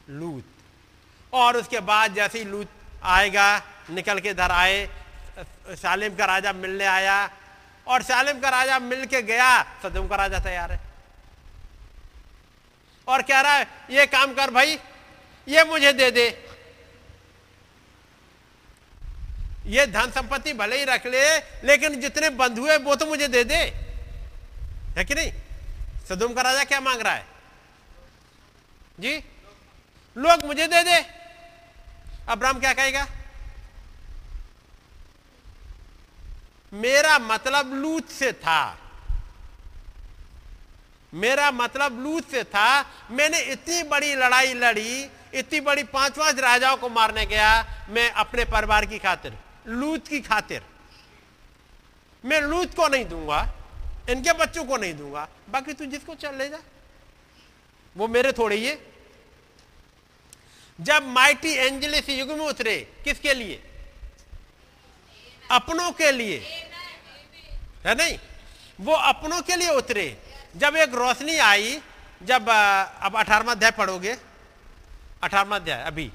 लूत। 0.10 0.46
और 1.34 1.58
उसके 1.58 1.80
बाद 1.80 2.14
जैसे 2.14 2.40
ही 2.40 2.46
लूत 2.46 2.70
आएगा, 3.04 3.62
निकल 3.90 4.20
के 4.20 4.30
इधर 4.30 4.52
आए 4.52 4.88
सालिम 5.72 6.16
का 6.16 6.26
राजा 6.26 6.54
मिलने 6.54 6.86
आया। 6.86 7.30
और 7.88 8.04
सालिम 8.04 8.40
का 8.40 8.50
राजा 8.50 8.80
मिल 8.80 9.06
के 9.06 9.22
गया, 9.22 9.62
सदम 9.84 10.08
का 10.08 10.16
राजा 10.16 10.40
तैयार 10.40 10.72
है। 10.72 10.80
और 13.08 13.22
कह 13.22 13.40
रहा 13.42 13.54
है, 13.54 13.68
ये 13.92 14.06
काम 14.08 14.34
कर 14.34 14.52
भाई, 14.52 14.80
ये 15.48 15.64
मुझे 15.64 15.94
दे 15.94 16.10
दे 16.12 16.30
ये 19.70 19.88
धन 19.88 20.12
संपत्ति 20.12 20.54
भले 20.54 20.78
ही 20.78 20.84
रख 20.84 21.06
ले, 21.08 21.38
लेकिन 21.40 22.02
जितने 22.02 22.30
बंधु 22.30 22.68
है, 22.68 22.78
वो 22.78 22.96
तो 22.96 23.06
मुझे 23.06 23.28
दे 23.28 23.44
दे। 23.44 23.56
है 24.98 25.06
कि 25.06 25.16
नहीं? 25.16 25.32
सदुम 26.10 26.34
का 26.34 26.42
राजा 26.42 26.64
क्या 26.64 26.80
मांग 26.80 27.02
रहा 27.02 27.14
है? 27.14 27.26
जी? 29.00 29.24
लोग 30.18 30.46
मुझे 30.46 30.68
दे 30.68 30.84
दे। 30.84 31.06
अब्राहम 32.30 32.60
क्या 32.60 32.74
कहेगा? 32.74 33.08
मेरा 36.74 37.20
मतलब 37.20 37.74
लूत 37.74 38.10
से 38.10 38.34
था। 38.34 38.78
मेरा 41.14 41.52
मतलब 41.52 42.04
लूत 42.04 42.32
से 42.32 42.44
था। 42.44 42.82
मैंने 43.12 43.40
इतनी 43.40 43.84
बड़ी 43.84 44.16
लड़ाई 44.16 44.54
लड़ी, 44.54 45.10
इतनी 45.34 45.60
बड़ी 45.60 45.84
पाँच 45.84 46.12
पाँच 46.12 46.40
राजाओं 46.40 46.78
को 46.78 46.90
मारने 46.90 47.26
गया, 47.26 47.66
मैं 47.90 48.12
अपने 48.12 48.46
परिवार 48.46 48.86
की 48.86 49.00
खातिर। 49.00 49.38
लूत 49.68 50.08
की 50.08 50.20
खातिर। 50.22 50.64
मैं 52.24 52.42
लूत 52.42 52.76
को 52.76 52.88
नहीं 52.88 53.06
दूँगा, 53.06 53.42
इनके 54.10 54.34
बच्चों 54.34 54.64
को 54.66 54.78
नहीं 54.78 54.94
दूँगा, 54.94 55.28
बाकी 55.50 55.74
तू 55.74 55.86
जिसको 55.86 56.16
चल 56.16 56.36
ले 56.36 56.50
जा। 56.50 56.60
वो 57.96 58.08
मेरे 58.08 58.32
थोड़े 58.32 58.56
ही 58.56 58.68
है। 58.68 58.78
जब 60.80 61.08
माइटी 61.08 61.52
एंजल 61.52 61.94
इस 61.94 62.10
युग 62.10 62.30
में 62.30 62.46
उतरे, 62.46 62.76
किसके 63.04 63.34
लिए? 63.34 63.64
अपनों 65.52 65.92
के 65.92 66.12
लिए। 66.12 66.38
है 67.86 67.96
नहीं? 67.96 68.18
वो 68.80 68.94
अपनों 68.94 69.42
के 69.42 69.56
लिए 69.56 69.70
उतरे। 69.70 70.18
जब 70.56 70.76
एक 70.76 70.94
रोशनी 70.94 71.38
आई, 71.38 71.82
जब 72.24 72.50
अब 72.50 73.16
अठारवा 73.16 73.52
अध्याय 73.52 73.72
पढ़ोगे? 73.72 74.16
अठारवा 75.24 75.56
अध्याय, 75.56 75.84
अभी। 75.84 76.12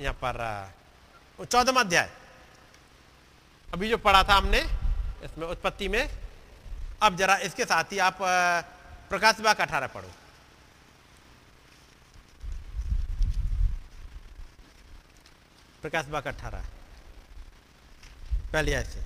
यहाँ 0.00 0.12
पर 0.14 0.38
चौदहवा 1.44 1.80
अध्याय। 1.80 2.10
अभी 3.72 3.88
जो 3.88 3.96
पढ़ा 3.98 4.22
था 4.24 4.34
हमने 4.34 4.60
इसमें 5.24 5.46
उत्पत्ति 5.46 5.88
में 5.88 6.10
अब 7.02 7.16
जरा 7.16 7.36
इसके 7.36 7.64
साथ 7.64 7.92
ही 7.92 7.98
आप 7.98 8.18
प्रकाश 9.10 9.40
बाग 9.40 9.56
अठारह 9.56 9.86
पढ़ो। 9.86 10.10
प्रकाश 15.82 16.06
बाग 16.06 16.26
अठारह। 16.26 16.64
पहले 18.52 18.72
ऐसे। 18.72 19.04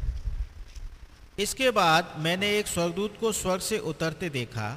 इसके 1.38 1.70
बाद 1.70 2.14
मैंने 2.18 2.50
एक 2.58 2.66
स्वर्गदूत 2.66 3.16
को 3.20 3.32
स्वर्ग 3.32 3.60
से 3.60 3.78
उतरते 3.78 4.30
देखा 4.30 4.76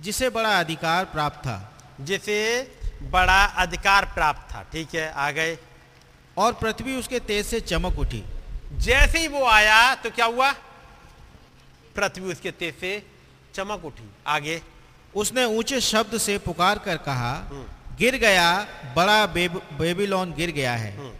जिसे 0.00 0.30
बड़ा 0.30 0.58
अधिकार 0.60 1.04
प्राप्त 1.04 1.38
था। 1.38 1.58
जिसे 2.00 2.38
बड़ा 3.02 3.44
अधिकार 3.44 4.04
प्राप्त 4.04 4.54
था। 4.54 4.62
ठीक 4.62 4.94
है 4.94 5.12
आ 5.12 5.30
गए। 5.30 5.58
और 6.36 6.52
पृथ्वी 6.52 6.96
उसके 6.96 7.18
तेज 7.20 7.46
से 7.46 7.60
चमक 7.60 7.98
उठी। 7.98 8.22
जैसे 8.78 9.18
ही 9.18 9.28
वो 9.28 9.44
आया 9.46 9.94
तो 9.94 10.10
क्या 10.10 10.26
हुआ? 10.26 10.50
पृथ्वी 11.96 12.32
उसके 12.32 12.50
तेज 12.52 12.74
से 12.74 13.02
चमक 13.54 13.84
उठी। 13.84 14.10
आगे। 14.26 14.60
उसने 15.14 15.44
ऊँचे 15.56 15.80
शब्द 15.82 16.16
से 16.18 16.36
पुकार 16.38 16.78
कर 16.78 16.96
कहा 16.98 17.32
गिर 17.98 18.16
गया 18.16 18.66
बड़ा 18.96 19.26
बेब, 19.26 19.60
बेबीलोन 19.72 20.32
गिर 20.32 20.50
गया 20.50 20.72
है। 20.74 21.12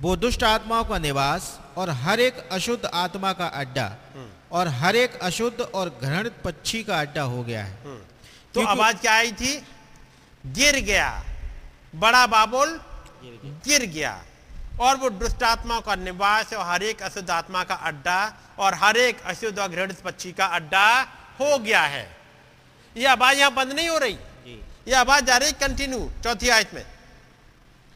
वो 0.00 0.14
दुष्ट 0.16 0.44
आत्माओं 0.44 0.84
का 0.84 0.98
निवास 0.98 1.58
और 1.76 1.90
हर 1.90 2.20
एक 2.20 2.36
अशुद्ध 2.52 2.84
आत्मा 2.86 3.32
का 3.32 3.46
अड्डा 3.46 3.86
और 4.52 4.68
हर 4.70 4.96
एक 4.96 5.18
अशुद्ध 5.22 5.60
और 5.60 5.88
घृणित 6.02 6.32
पक्षी 6.44 6.82
का 6.84 7.00
अड्डा 7.00 7.22
हो 7.24 7.42
गया 7.42 7.64
है। 7.64 7.96
तो 8.54 8.66
आवाज़ 8.66 8.96
क्या 8.96 9.14
आई 9.14 9.32
थी? 9.32 9.56
गिर 10.46 10.78
गया। 10.80 11.24
बड़ा 11.94 12.26
बाबुल 12.26 12.80
गिर 13.24 13.84
गया। 13.86 14.12
और 14.80 14.96
वो 14.96 15.10
दुष्ट 15.10 15.42
आत्मा 15.42 15.80
का 15.80 15.94
निवास 15.94 16.52
और 16.52 16.66
हर 16.66 16.82
एक 16.82 17.02
अशुद्ध 17.02 17.30
आत्मा 17.30 17.64
का 17.64 17.74
अड्डा 17.74 18.34
और 18.58 18.74
हर 18.74 18.96
एक 18.96 19.20
अशुद्ध 19.20 19.58
और 19.58 19.68
घृणित 19.68 20.00
पक्षी 20.00 20.32
का 20.32 20.46
अड्डा 20.46 21.00
हो 21.40 21.58
गया 21.58 21.82
है। 21.82 22.16
ये 22.96 23.06
आवाज़ 23.06 23.38
यहाँ 23.38 23.54
बंद 23.54 23.72
नहीं 23.72 23.88
हो 23.88 23.98
रही? 23.98 24.18
ये 24.88 24.92
आवाज़ 24.92 25.24
जा 25.24 25.36
रही 25.36 25.52
कंटिन्यू 25.52 26.10
चौथी 26.24 26.48
आयत 26.48 26.74
में। 26.74 26.86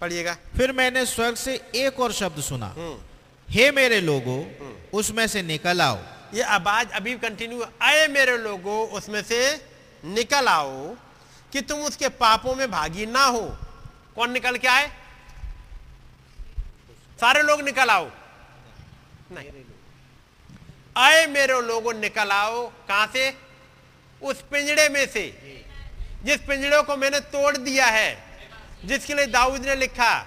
पढ़िएगा। 0.01 0.37
फिर 0.57 0.73
मैंने 0.73 1.07
स्वर्ग 1.07 1.35
से 1.35 1.55
एक 1.75 2.01
और 2.01 2.13
शब्द 2.13 2.41
सुना। 2.41 2.67
हम्म। 2.67 2.99
हे 3.49 3.71
मेरे 3.71 4.01
लोगों 4.01 4.45
उसमें 4.93 5.27
से 5.27 5.43
निकल 5.43 5.81
आओ। 5.83 5.99
ये 6.35 6.43
आवाज़ 6.43 6.89
अभी 6.89 7.15
कंटिन्यू 7.15 7.67
आए 7.83 8.07
मेरे 8.07 8.39
लोगों 8.39 8.89
उसमें 8.89 9.23
से 9.23 9.69
निकल 10.05 10.49
आओ 10.49 10.95
कि 11.53 11.61
तुम 11.61 11.81
उसके 11.81 12.09
पापों 12.09 12.55
में 12.55 12.71
भागी 12.71 13.07
ना 13.07 13.25
हो। 13.25 13.59
कौन 14.17 14.31
निकल 14.31 14.57
के 14.57 14.69
आए? 14.69 14.93
सारे 17.21 17.43
लोग 17.43 17.61
निकल 17.63 17.89
आओ। 17.91 18.11
नहीं। 19.33 19.51
आए 20.97 21.27
मेरे 21.27 21.61
लोगों, 21.63 21.93
निकल 21.95 22.31
आओ। 22.31 22.67
कहाँ 22.89 23.07
से? 23.07 23.37
उस 24.23 24.43
पिंजड़े 24.43 24.89
में 24.89 25.07
से। 25.07 25.25
जिस 26.25 26.37
पिंजड़े 26.37 26.83
को 26.83 26.97
मैंने 26.97 27.21
तोड़ 27.21 27.57
दिया 27.57 27.87
है, 27.87 28.11
जिसके 28.85 29.15
लिए 29.15 29.27
दाऊद 29.27 29.65
ने 29.67 29.75
लिखा 29.75 30.19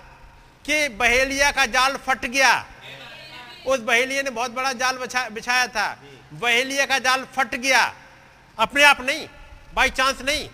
कि 0.65 0.87
बहेलिया 0.89 1.51
का 1.51 1.65
जाल 1.65 1.97
फट 1.97 2.25
गया। 2.25 2.65
उस 3.67 3.79
बहेलिया 3.79 4.21
ने 4.21 4.29
बहुत 4.29 4.51
बड़ा 4.51 4.73
जाल 4.73 4.97
बिछाया 5.31 5.67
था। 5.67 5.99
बहेलिया 6.33 6.85
का 6.85 6.99
जाल 6.99 7.25
फट 7.25 7.55
गया। 7.55 7.93
अपने 8.59 8.83
आप 8.83 9.01
नहीं, 9.01 9.27
बाई 9.73 9.89
चांस 9.89 10.21
नहीं। 10.21 10.49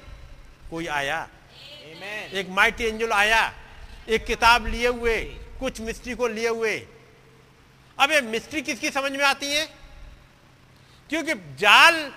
कोई 0.69 0.87
आया? 0.87 1.27
एक 2.33 2.47
माइटी 2.49 2.83
एंजल 2.83 3.11
आया। 3.11 3.53
एक 4.09 4.25
किताब 4.25 4.67
लिए 4.67 4.87
हुए। 4.87 5.19
कुछ 5.59 5.81
मिस्ट्री 5.81 6.15
को 6.15 6.27
लिए 6.27 6.49
हुए। 6.49 6.77
अब 7.99 8.11
ये 8.11 8.21
मिस्ट्री 8.21 8.61
किसकी 8.61 8.89
समझ 8.89 9.11
में 9.11 9.25
आती 9.25 9.51
है? 9.53 9.65
क्योंकि 11.09 11.33
जाल 11.55 12.13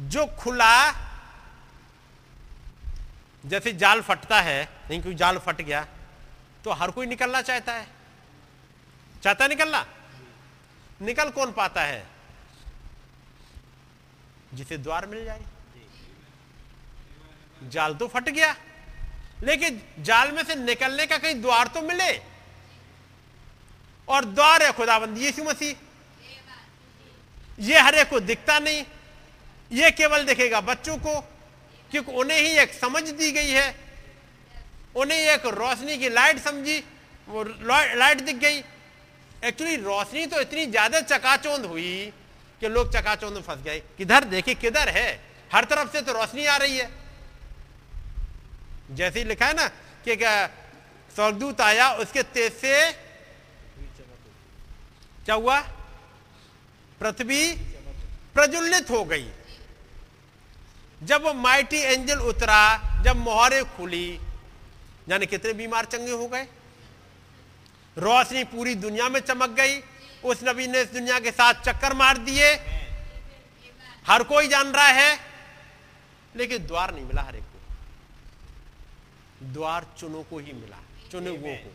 जो 0.00 0.26
खुला, 0.38 0.90
जैसे 3.46 3.72
जाल 3.72 4.00
फटता 4.00 4.40
है, 4.40 4.68
नहीं 4.90 5.02
कोई 5.02 5.14
जाल 5.14 5.38
फट 5.38 5.60
गया 5.60 5.86
तो 6.64 6.72
हर 6.72 6.90
कोई 6.90 7.06
निकलना 7.06 7.42
चाहता 7.42 7.72
है। 7.72 7.86
चाहता 9.22 9.44
है 9.44 9.48
निकलना? 9.48 9.86
निकल 11.02 11.30
कौन 11.30 11.52
पाता 11.52 11.82
है? 11.82 12.06
जिसे 14.54 14.78
द्वार 14.78 15.06
मिल 15.06 15.24
जाए। 15.24 15.44
जाल 17.62 17.94
तो 17.94 18.08
फट 18.08 18.28
गया। 18.28 18.54
लेकिन 19.42 19.80
जाल 20.00 20.32
में 20.32 20.42
से 20.44 20.54
निकलने 20.56 21.06
का 21.06 21.18
कहीं 21.18 21.40
द्वार 21.42 21.66
तो 21.66 21.80
मिले। 21.82 22.12
और 24.08 24.24
द्वार 24.26 24.62
है 24.62 24.72
खुदाबंदी, 24.72 25.20
यीशु 25.20 25.44
मसीह। 25.44 25.74
ये 27.60 27.78
हर 27.80 28.04
को 28.04 28.20
दिखता 28.22 28.58
नहीं। 28.58 28.84
ये 29.70 29.90
केवल 29.92 30.24
दिखेगा 30.24 30.60
बच्चों 30.62 30.96
को, 30.98 31.20
क्योंकि 31.90 32.12
उन्हें 32.12 32.38
ही 32.38 32.58
एक 32.58 32.72
समझ 32.74 33.02
दी 33.02 33.30
गई 33.32 33.50
है। 33.50 33.74
उन्हें 34.96 35.18
एक 35.18 35.46
रोशनी 35.48 35.96
की 35.98 36.08
लाइट 36.08 36.38
समझी, 36.40 36.78
वो 37.28 37.42
लाइट 37.42 38.20
दिख 38.20 38.36
गई। 38.36 38.62
एक्चुअली 39.44 39.76
रोशनी 39.78 40.26
तो 40.26 40.40
इतनी 40.40 40.66
ज़्यादा 40.66 41.00
चकाचौंध 41.02 41.64
हुई 41.66 42.12
कि 42.60 42.68
लोग 42.68 42.92
चकाचौंध 42.92 43.38
फंस 43.38 43.62
गए। 43.64 43.78
किधर 43.98 44.24
देखे 44.26 44.54
किधर 44.56 44.88
है। 44.88 45.08
हर 45.50 45.64
तरफ़ 45.64 45.92
से 45.92 46.00
तो 46.02 46.12
रोशनी 46.12 46.46
आ 46.46 46.56
रही 46.56 46.78
है। 46.78 46.88
जैसे 48.90 49.18
ही 49.18 49.24
लिखा 49.24 49.46
है 49.46 49.54
ना 49.54 49.66
कि 50.08 50.16
स्वर्गदूत 51.14 51.60
आया, 51.60 51.90
उसके 51.94 52.22
तेज 52.24 52.52
से 52.52 52.92
क्या 55.24 55.34
हुआ? 55.34 55.60
पृथ्वी 57.00 57.52
प्रज्वलित 58.34 58.90
हो 58.90 59.04
गई। 59.04 59.30
जब 61.02 61.26
माइटी 61.36 61.78
एंजल 61.78 62.18
उतरा, 62.20 63.02
जब 63.04 63.16
मोहरे 63.16 63.62
खुली, 63.76 64.08
यानी 65.08 65.26
कितने 65.26 65.52
बीमार 65.52 65.84
चंगे 65.84 66.12
हो 66.12 66.26
गए। 66.28 66.46
रोशनी 67.96 68.44
पूरी 68.44 68.74
दुनिया 68.76 69.08
में 69.08 69.20
चमक 69.20 69.50
गई। 69.50 69.80
उस 70.24 70.40
नबी 70.44 70.66
ने 70.66 70.80
इस 70.82 70.92
दुनिया 70.92 71.18
के 71.20 71.30
साथ 71.30 71.54
चक्कर 71.62 71.94
मार 71.94 72.18
दिए। 72.18 72.52
हर 74.06 74.22
कोई 74.22 74.48
जान 74.48 74.72
रहा 74.72 74.88
है, 74.88 75.18
लेकिन 76.36 76.66
द्वार 76.66 76.94
नहीं 76.94 77.04
मिला 77.04 77.22
हर 77.22 77.36
एक 77.36 77.42
द्वार 79.42 79.86
चुनो 79.98 80.22
को 80.30 80.38
ही 80.38 80.52
मिला 80.52 80.78
चुने 81.12 81.30
हुओं 81.30 81.56
को। 81.56 81.70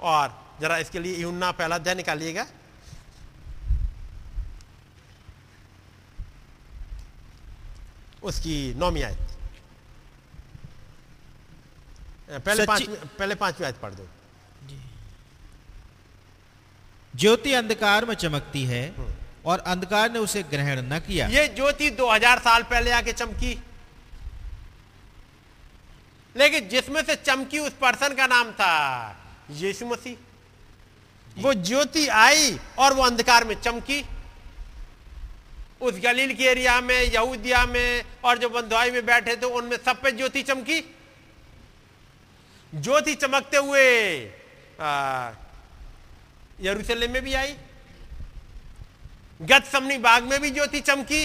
और 0.00 0.40
जरा 0.60 0.76
इसके 0.78 0.98
लिए 0.98 1.16
यूना 1.16 1.50
पहला 1.50 1.74
अध्याय 1.74 1.94
निकालिएगा। 1.94 2.46
उसकी 8.22 8.74
नौमी 8.74 9.02
आयत। 9.02 9.18
पहले 12.30 12.66
पाँच 12.66 12.82
पहले 13.18 13.34
पांचवी 13.34 13.64
आयत 13.64 13.76
पढ़ 13.76 13.94
दो। 13.94 14.08
ज्योति 17.14 17.52
अंधकार 17.52 18.04
में 18.04 18.14
चमकती 18.14 18.64
है 18.64 18.94
और 19.46 19.58
अंधकार 19.58 20.12
ने 20.12 20.18
उसे 20.18 20.42
ग्रहण 20.42 20.80
न 20.82 20.98
किया। 20.98 21.26
ये 21.28 21.48
ज्योति 21.48 21.90
2000 21.90 22.38
साल 22.38 22.62
पहले 22.62 22.90
आके 22.90 23.12
चमकी। 23.12 23.54
लेकिन 26.36 26.68
जिसमें 26.68 27.02
से 27.02 27.14
चमकी 27.16 27.58
उस 27.58 27.72
पर्सन 27.80 28.14
का 28.14 28.26
नाम 28.26 28.50
था, 28.52 28.74
यीशु 29.50 29.86
मसीह। 29.86 30.16
वो 31.36 31.52
ज्योति 31.54 32.06
आई 32.08 32.58
और 32.78 32.94
वो 32.94 33.02
अंधकार 33.02 33.44
में 33.44 33.54
चमकी। 33.60 34.02
उस 35.80 35.94
गलील 35.94 36.34
के 36.34 36.44
एरिया 36.44 36.80
में, 36.80 37.00
यहूदिया 37.02 37.64
में 37.66 38.04
और 38.24 38.38
जो 38.38 38.48
बंधुआई 38.48 38.90
में 38.90 39.04
बैठे 39.06 39.36
थे 39.36 39.46
उनमें 39.46 39.76
सब 39.76 40.00
पे 40.02 40.10
ज्योति 40.12 40.42
चमकी। 40.42 40.80
ज्योति 42.72 43.14
चमकते 43.14 43.56
हुए 43.56 43.86
यरूशलेम 46.60 47.12
में 47.12 47.22
भी 47.22 47.34
आई। 47.34 47.54
गत 49.40 49.64
समनी 49.64 49.96
बाग 49.98 50.22
में 50.22 50.40
भी 50.40 50.50
ज्योति 50.50 50.80
चमकी। 50.80 51.24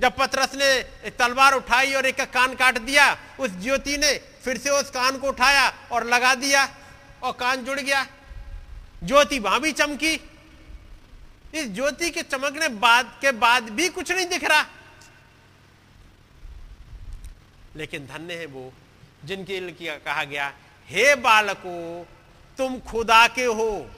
जब 0.00 0.16
पतरस 0.16 0.54
ने 0.54 0.82
तलवार 1.10 1.52
उठाई 1.52 1.94
और 1.94 2.06
एक 2.06 2.20
कान 2.20 2.54
काट 2.54 2.78
दिया, 2.78 3.18
उस 3.40 3.50
ज्योति 3.50 3.96
ने 3.96 4.18
फिर 4.44 4.58
से 4.58 4.70
उस 4.70 4.90
कान 4.90 5.18
को 5.18 5.28
उठाया 5.28 5.88
और 5.92 6.04
लगा 6.04 6.34
दिया 6.34 6.74
और 7.22 7.32
कान 7.32 7.64
जुड़ 7.64 7.80
गया। 7.80 8.06
ज्योति 9.04 9.38
वहाँ 9.38 9.60
भी 9.60 9.72
चमकी। 9.72 10.14
इस 11.54 11.68
ज्योति 11.68 12.10
के 12.10 12.22
चमकने 12.22 12.68
बाद, 12.68 13.18
के 13.20 13.32
बाद 13.32 13.62
भी 13.62 13.88
कुछ 13.88 14.12
नहीं 14.12 14.26
दिख 14.26 14.44
रहा। 14.44 14.66
लेकिन 17.76 18.06
धन्य 18.06 18.34
है 18.34 18.46
वो, 18.46 18.72
जिनके 19.24 19.60
लिए 19.60 19.96
कहा 19.96 20.24
गया, 20.24 20.52
हे 20.88 21.14
बालको, 21.14 22.06
तुम 22.58 22.78
खुदा 22.78 23.28
के 23.28 23.44
हो। 23.44 23.90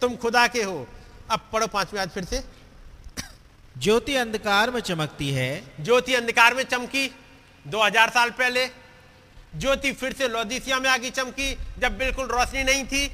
तुम 0.00 0.16
खुदा 0.16 0.46
के 0.46 0.62
हो। 0.62 0.88
अब 1.30 1.50
पढ़ो 1.52 1.66
पांचवी 1.66 2.00
आज 2.00 2.10
फिर 2.10 2.24
से। 2.24 2.61
ज्योति 3.78 4.14
अंधकार 4.16 4.70
में 4.70 4.80
चमकती 4.80 5.30
है। 5.30 5.62
ज्योति 5.80 6.14
अंधकार 6.14 6.54
में 6.54 6.62
चमकी 6.62 7.10
2000 7.66 8.10
साल 8.10 8.30
पहले। 8.30 8.66
ज्योति 9.56 9.92
फिर 9.92 10.12
से 10.12 10.28
लोदिसिया 10.28 10.78
में 10.78 10.90
आगे 10.90 11.10
चमकी 11.10 11.54
जब 11.78 11.98
बिल्कुल 11.98 12.26
रोशनी 12.26 12.64
नहीं 12.64 12.84
थी। 12.84 13.06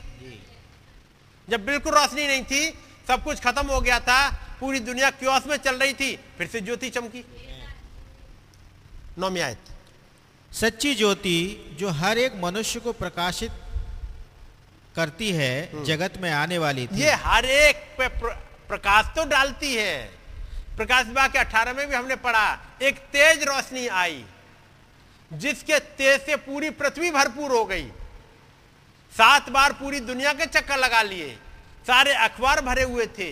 जब 1.49 1.65
बिल्कुल 1.67 1.95
रोशनी 1.95 2.27
नहीं 2.27 2.45
थी 2.45 2.69
सब 3.09 3.25
कुछ 3.25 3.41
खत्म 3.41 3.67
हो 3.67 3.81
गया 3.81 4.01
था 4.01 4.31
पूरी 4.61 4.81
दुनिया 4.81 5.11
क्योस 5.11 5.47
में 5.47 5.57
चल 5.57 5.77
रही 5.77 5.93
थी 5.93 6.17
फिर 6.39 6.47
से 6.47 6.61
ज्योति 6.61 6.91
चमकी। 6.91 7.25
नौमी 9.19 9.41
आयत। 9.41 9.59
सच्ची 10.53 10.95
ज्योति 10.95 11.77
जो 11.79 11.89
हर 11.89 12.19
एक 12.19 12.37
मनुष्य 12.37 12.81
को 12.81 12.93
प्रकाशित 12.93 13.53
करती 14.97 15.31
है 15.33 15.85
जगत 15.85 16.19
में 16.19 16.31
आने 16.31 16.59
वाली 16.59 16.87
थी। 16.87 17.01
ये 17.01 17.13
हर 17.15 17.45
एक 17.45 17.77
पे 17.99 18.09
प्र, 18.09 18.35
प्रकाश 18.69 19.07
तो 19.17 19.25
डालती 19.25 19.75
है। 19.75 20.18
प्रकाश 20.79 21.07
विभाग 21.07 21.33
के 21.33 21.39
अठारह 21.39 21.73
में 21.73 21.87
भी 21.89 21.95
हमने 21.95 22.17
पढ़ा 22.17 22.59
एक 22.83 22.99
तेज 22.99 23.43
रोशनी 23.43 23.87
आई 23.87 24.25
जिसके 25.33 25.79
तेज 25.79 26.21
से 26.27 26.37
पूरी 26.37 26.71
पृथ्वी 26.71 27.11
भरपूर 27.11 27.51
हो 27.51 27.65
गई। 27.65 27.89
सात 29.13 29.49
बार 29.49 29.73
पूरी 29.73 30.01
दुनिया 30.01 30.33
के 30.33 30.47
चक्कर 30.47 30.77
लगा 30.77 31.03
लिए 31.03 31.39
सारे 31.87 32.15
अखबार 32.15 32.61
भरे 32.61 32.83
हुए 32.83 33.07
थे 33.07 33.31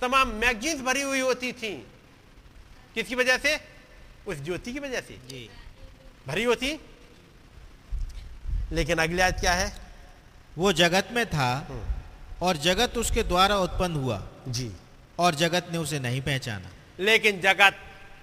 तमाम 0.00 0.28
मैगजीन्स 0.28 0.80
भरी 0.80 1.02
हुई 1.02 1.20
होती 1.20 1.52
थी। 1.52 1.72
किसकी 2.94 3.14
वजह 3.14 3.38
से? 3.38 3.60
उस 4.26 4.36
ज्योति 4.36 4.72
की 4.72 4.78
वजह 4.78 5.00
से। 5.00 5.18
जी। 5.28 5.50
भरी 6.28 6.44
होती। 6.44 6.80
लेकिन 8.72 8.98
अगली 8.98 9.20
आज 9.20 9.40
क्या 9.40 9.52
है? 9.52 9.76
वो 10.58 10.72
जगत 10.72 11.08
में 11.12 11.26
था 11.26 11.50
और 12.42 12.56
जगत 12.56 12.98
उसके 12.98 13.22
द्वारा 13.22 13.56
उत्पन्न 13.56 13.94
हुआ। 13.94 14.22
जी। 14.48 14.72
और 15.18 15.34
जगत 15.34 15.68
ने 15.72 15.78
उसे 15.78 15.98
नहीं 15.98 16.20
पहचाना। 16.20 16.70
लेकिन 16.98 17.40
जगत 17.40 17.74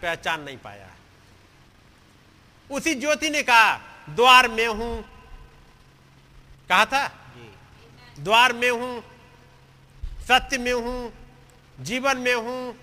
पहचान 0.01 0.41
नहीं 0.41 0.57
पाया। 0.57 0.89
उसी 2.69 2.93
ज्योति 2.95 3.29
ने 3.29 3.41
कहा 3.43 3.75
द्वार 4.09 4.47
में 4.49 4.67
हूँ। 4.67 5.01
कहा 6.69 6.85
था? 6.85 7.07
द्वार 8.19 8.53
में 8.53 8.69
हूँ 8.69 9.03
सत्य 10.27 10.57
में 10.57 10.73
हूँ 10.73 11.11
जीवन 11.79 12.17
में 12.17 12.33
हूँ 12.35 12.75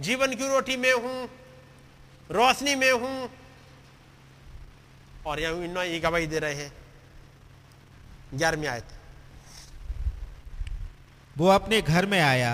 जीवन 0.00 0.34
की 0.34 0.48
रोटी 0.48 0.76
में 0.76 0.92
हूँ 0.92 1.28
रोशनी 2.30 2.74
में 2.74 2.90
हूँ। 2.92 3.28
और 5.26 5.40
यहाँ 5.40 5.84
ये 5.84 5.98
गवाही 6.00 6.26
दे 6.26 6.38
रहे 6.38 6.54
हैं। 6.54 6.72
ग्यारहवीं 8.34 8.68
आयत। 8.68 8.88
वो 11.36 11.48
अपने 11.48 11.80
घर 11.82 12.06
में 12.06 12.20
आया 12.20 12.52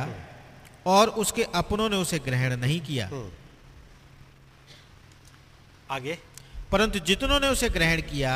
और 0.86 1.09
उसके 1.23 1.43
अपनों 1.55 1.89
ने 1.89 1.97
उसे 1.97 2.19
ग्रहण 2.19 2.56
नहीं 2.56 2.81
किया। 2.81 3.09
आगे। 5.90 6.19
परंतु 6.73 6.98
जितनों 6.98 7.40
ने 7.40 7.48
उसे 7.48 7.69
ग्रहण 7.70 8.01
किया 8.02 8.35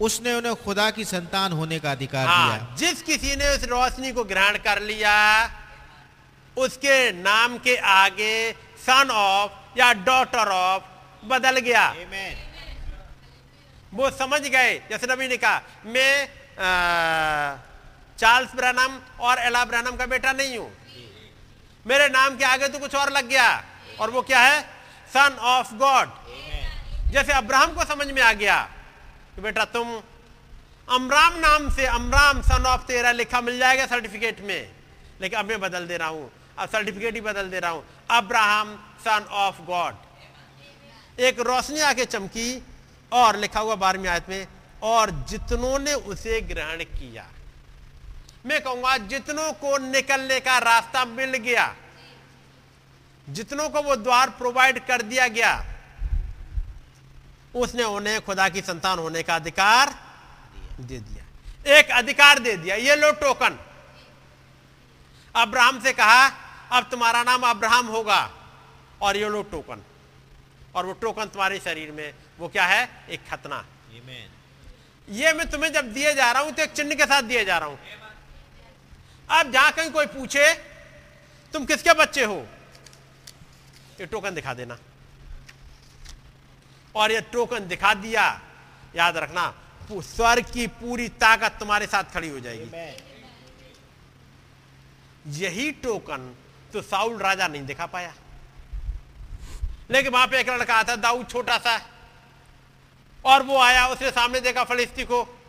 उसने 0.00 0.34
उन्हें 0.34 0.54
खुदा 0.54 0.90
की 0.90 1.04
संतान 1.04 1.52
होने 1.52 1.78
का 1.78 1.90
अधिकार 1.92 2.26
दिया। 2.26 2.36
हाँ 2.36 2.76
जिस 2.78 3.02
किसी 3.02 3.34
ने 3.36 3.48
उस 3.48 3.64
रोशनी 3.64 4.12
को 4.12 4.24
ग्रहण 4.24 4.56
कर 4.58 4.80
लिया 4.82 5.16
उसके 6.56 6.96
नाम 7.12 7.58
के 7.58 7.76
आगे 7.76 8.52
सन 8.86 9.10
ऑफ़ 9.12 9.78
या 9.78 9.92
डॉटर 10.06 10.48
ऑफ़ 10.50 10.82
बदल 11.26 11.58
गया। 11.60 11.84
वो 13.92 14.10
समझ 14.12 14.40
गए 14.42 14.74
जैसे 14.90 15.06
नबी 15.06 15.28
ने 15.28 15.36
कहा 15.36 15.62
मैं 15.86 16.28
चार्ल्स 18.18 18.54
ब्रैनम 18.56 18.98
और 19.20 19.38
एला 19.40 19.64
ब्रैनम 19.64 19.96
का 19.96 20.06
बेटा 20.06 20.32
नहीं 20.32 20.58
हूँ। 20.58 20.70
मेरे 21.86 22.08
नाम 22.08 22.36
के 22.36 22.44
आगे 22.44 22.68
तो 22.68 22.78
कुछ 22.78 22.94
और 22.94 23.10
लग 23.12 23.28
गया। 23.28 23.48
और 24.00 24.10
वो 24.10 24.22
क्या 24.22 24.40
है? 24.40 24.60
सन 25.12 25.36
ऑफ़ 25.40 25.74
गॉड 25.76 26.08
जैसे 27.12 27.32
अब्राहम 27.32 27.72
को 27.74 27.84
समझ 27.84 28.06
में 28.08 28.22
आ 28.22 28.32
गया 28.34 28.60
कि 29.34 29.40
बेटा 29.40 29.64
तुम 29.72 29.88
अमराम 30.88 31.38
नाम 31.38 31.68
से 31.70 31.86
अमराम 31.86 32.40
सन 32.42 32.66
ऑफ़ 32.66 32.86
तेरा 32.86 33.12
लिखा 33.12 33.40
मिल 33.40 33.58
जाएगा 33.58 33.86
सर्टिफिकेट 33.86 34.40
में। 34.40 34.70
लेकिन 35.20 35.38
अब 35.38 35.48
मैं 35.48 35.60
बदल 35.60 35.86
दे 35.86 35.96
रहा 35.96 36.08
हूँ। 36.08 36.30
अब 36.58 36.68
सर्टिफिकेट 36.68 37.14
ही 37.14 37.20
बदल 37.20 37.50
दे 37.50 37.58
रहा 37.60 37.70
हूँ। 37.70 37.84
अब्राहम 38.10 38.74
सन 39.04 39.26
ऑफ़ 39.30 39.60
गॉड 39.62 41.20
एक 41.20 41.40
रोशनी 41.40 41.80
आके 41.82 42.04
चमकी 42.06 42.62
और 43.12 43.36
लिखा 43.36 43.60
हुआ 43.60 43.74
बारहवीं 43.76 44.08
आयत 44.08 44.28
में, 44.28 44.46
और 44.82 45.10
जितनों 45.28 45.78
ने 45.78 45.94
उसे 45.94 46.40
ग्रहण 46.42 46.84
किया। 46.86 47.26
मैं 48.44 48.60
कहूँगा 48.62 48.96
जितनों 49.08 49.52
को 49.54 49.76
निकलने 49.80 50.38
का 50.40 50.58
रास्ता 50.60 51.04
मिल 51.04 51.36
गया 51.38 51.74
जितनों 53.28 53.68
को 53.70 53.82
वो 53.82 53.96
द्वार 53.96 54.30
प्रोवाइड 54.38 54.78
कर 54.86 55.02
दिया 55.02 55.26
गया 55.28 55.52
उसने 57.54 57.84
उन्हें 57.86 58.20
खुदा 58.24 58.48
की 58.48 58.60
संतान 58.62 58.98
होने 58.98 59.22
का 59.22 59.34
अधिकार 59.36 59.94
दे 60.80 60.98
दिया। 60.98 61.76
एक 61.78 61.90
अधिकार 61.92 62.38
दे 62.38 62.56
दिया 62.56 62.76
ये 62.76 62.96
लो 62.96 63.10
टोकन 63.20 63.58
अब्राहम 65.34 65.80
से 65.82 65.92
कहा 65.92 66.26
अब 66.78 66.88
तुम्हारा 66.90 67.22
नाम 67.22 67.42
अब्राहम 67.50 67.86
होगा 67.86 68.20
और 69.02 69.16
ये 69.16 69.28
लो 69.28 69.42
टोकन 69.52 69.82
और 70.74 70.86
वो 70.86 70.92
टोकन 71.00 71.26
तुम्हारे 71.26 71.58
शरीर 71.60 71.90
में 71.92 72.12
वो 72.38 72.48
क्या 72.48 72.66
है? 72.66 72.88
एक 73.10 73.20
खतना। 73.30 73.64
ये 75.08 75.32
मैं 75.32 75.48
तुम्हें 75.50 75.72
जब 75.72 75.92
दिए 75.92 76.12
जा 76.14 76.30
रहा 76.32 76.42
हूँ 76.42 76.52
तो 76.52 76.62
एक 76.62 76.72
चिन्ह 76.72 76.94
के 76.94 77.06
साथ 77.06 77.22
दिए 77.22 77.44
जा 77.44 77.58
रहा 77.58 77.68
हूँ। 77.68 77.78
अब 79.30 79.50
जहाँ 79.52 79.72
कहीं 79.72 79.90
कोई 79.90 80.06
पूछे, 80.06 80.52
तुम 81.52 81.64
किसके 81.64 81.92
बच्चे 81.92 82.24
हो? 82.24 82.46
ये 84.00 84.06
टोकन 84.06 84.34
दिखा 84.34 84.54
देना। 84.54 84.78
और 86.94 87.12
ये 87.12 87.20
टोकन 87.20 87.68
दिखा 87.68 87.94
दिया, 87.94 88.40
याद 88.96 89.16
रखना 89.16 89.54
स्वर्ग 89.92 90.44
की 90.52 90.66
पूरी 90.66 91.08
ताकत 91.08 91.56
तुम्हारे 91.60 91.86
साथ 91.86 92.04
खड़ी 92.04 92.28
हो 92.28 92.40
जाएगी। 92.40 92.70
यही 95.38 95.70
टोकन 95.72 96.34
तो 96.72 96.82
साउल 96.82 97.18
राजा 97.18 97.48
नहीं 97.48 97.62
दिखा 97.62 97.86
पाया। 97.86 98.14
लेकिन 99.90 100.12
वहाँ 100.12 100.26
पे 100.26 100.40
एक 100.40 100.48
लड़का 100.48 100.74
आता, 100.74 100.96
दाऊद 100.96 101.28
छोटा 101.28 101.58
सा, 101.58 101.76
और 103.24 103.42
वो 103.42 103.58
आया, 103.58 103.86
उसने 103.86 104.10
सामने 104.10 104.40
देखा 104.40 104.64
फलिस्ती 104.64 105.04
को। 105.04 105.41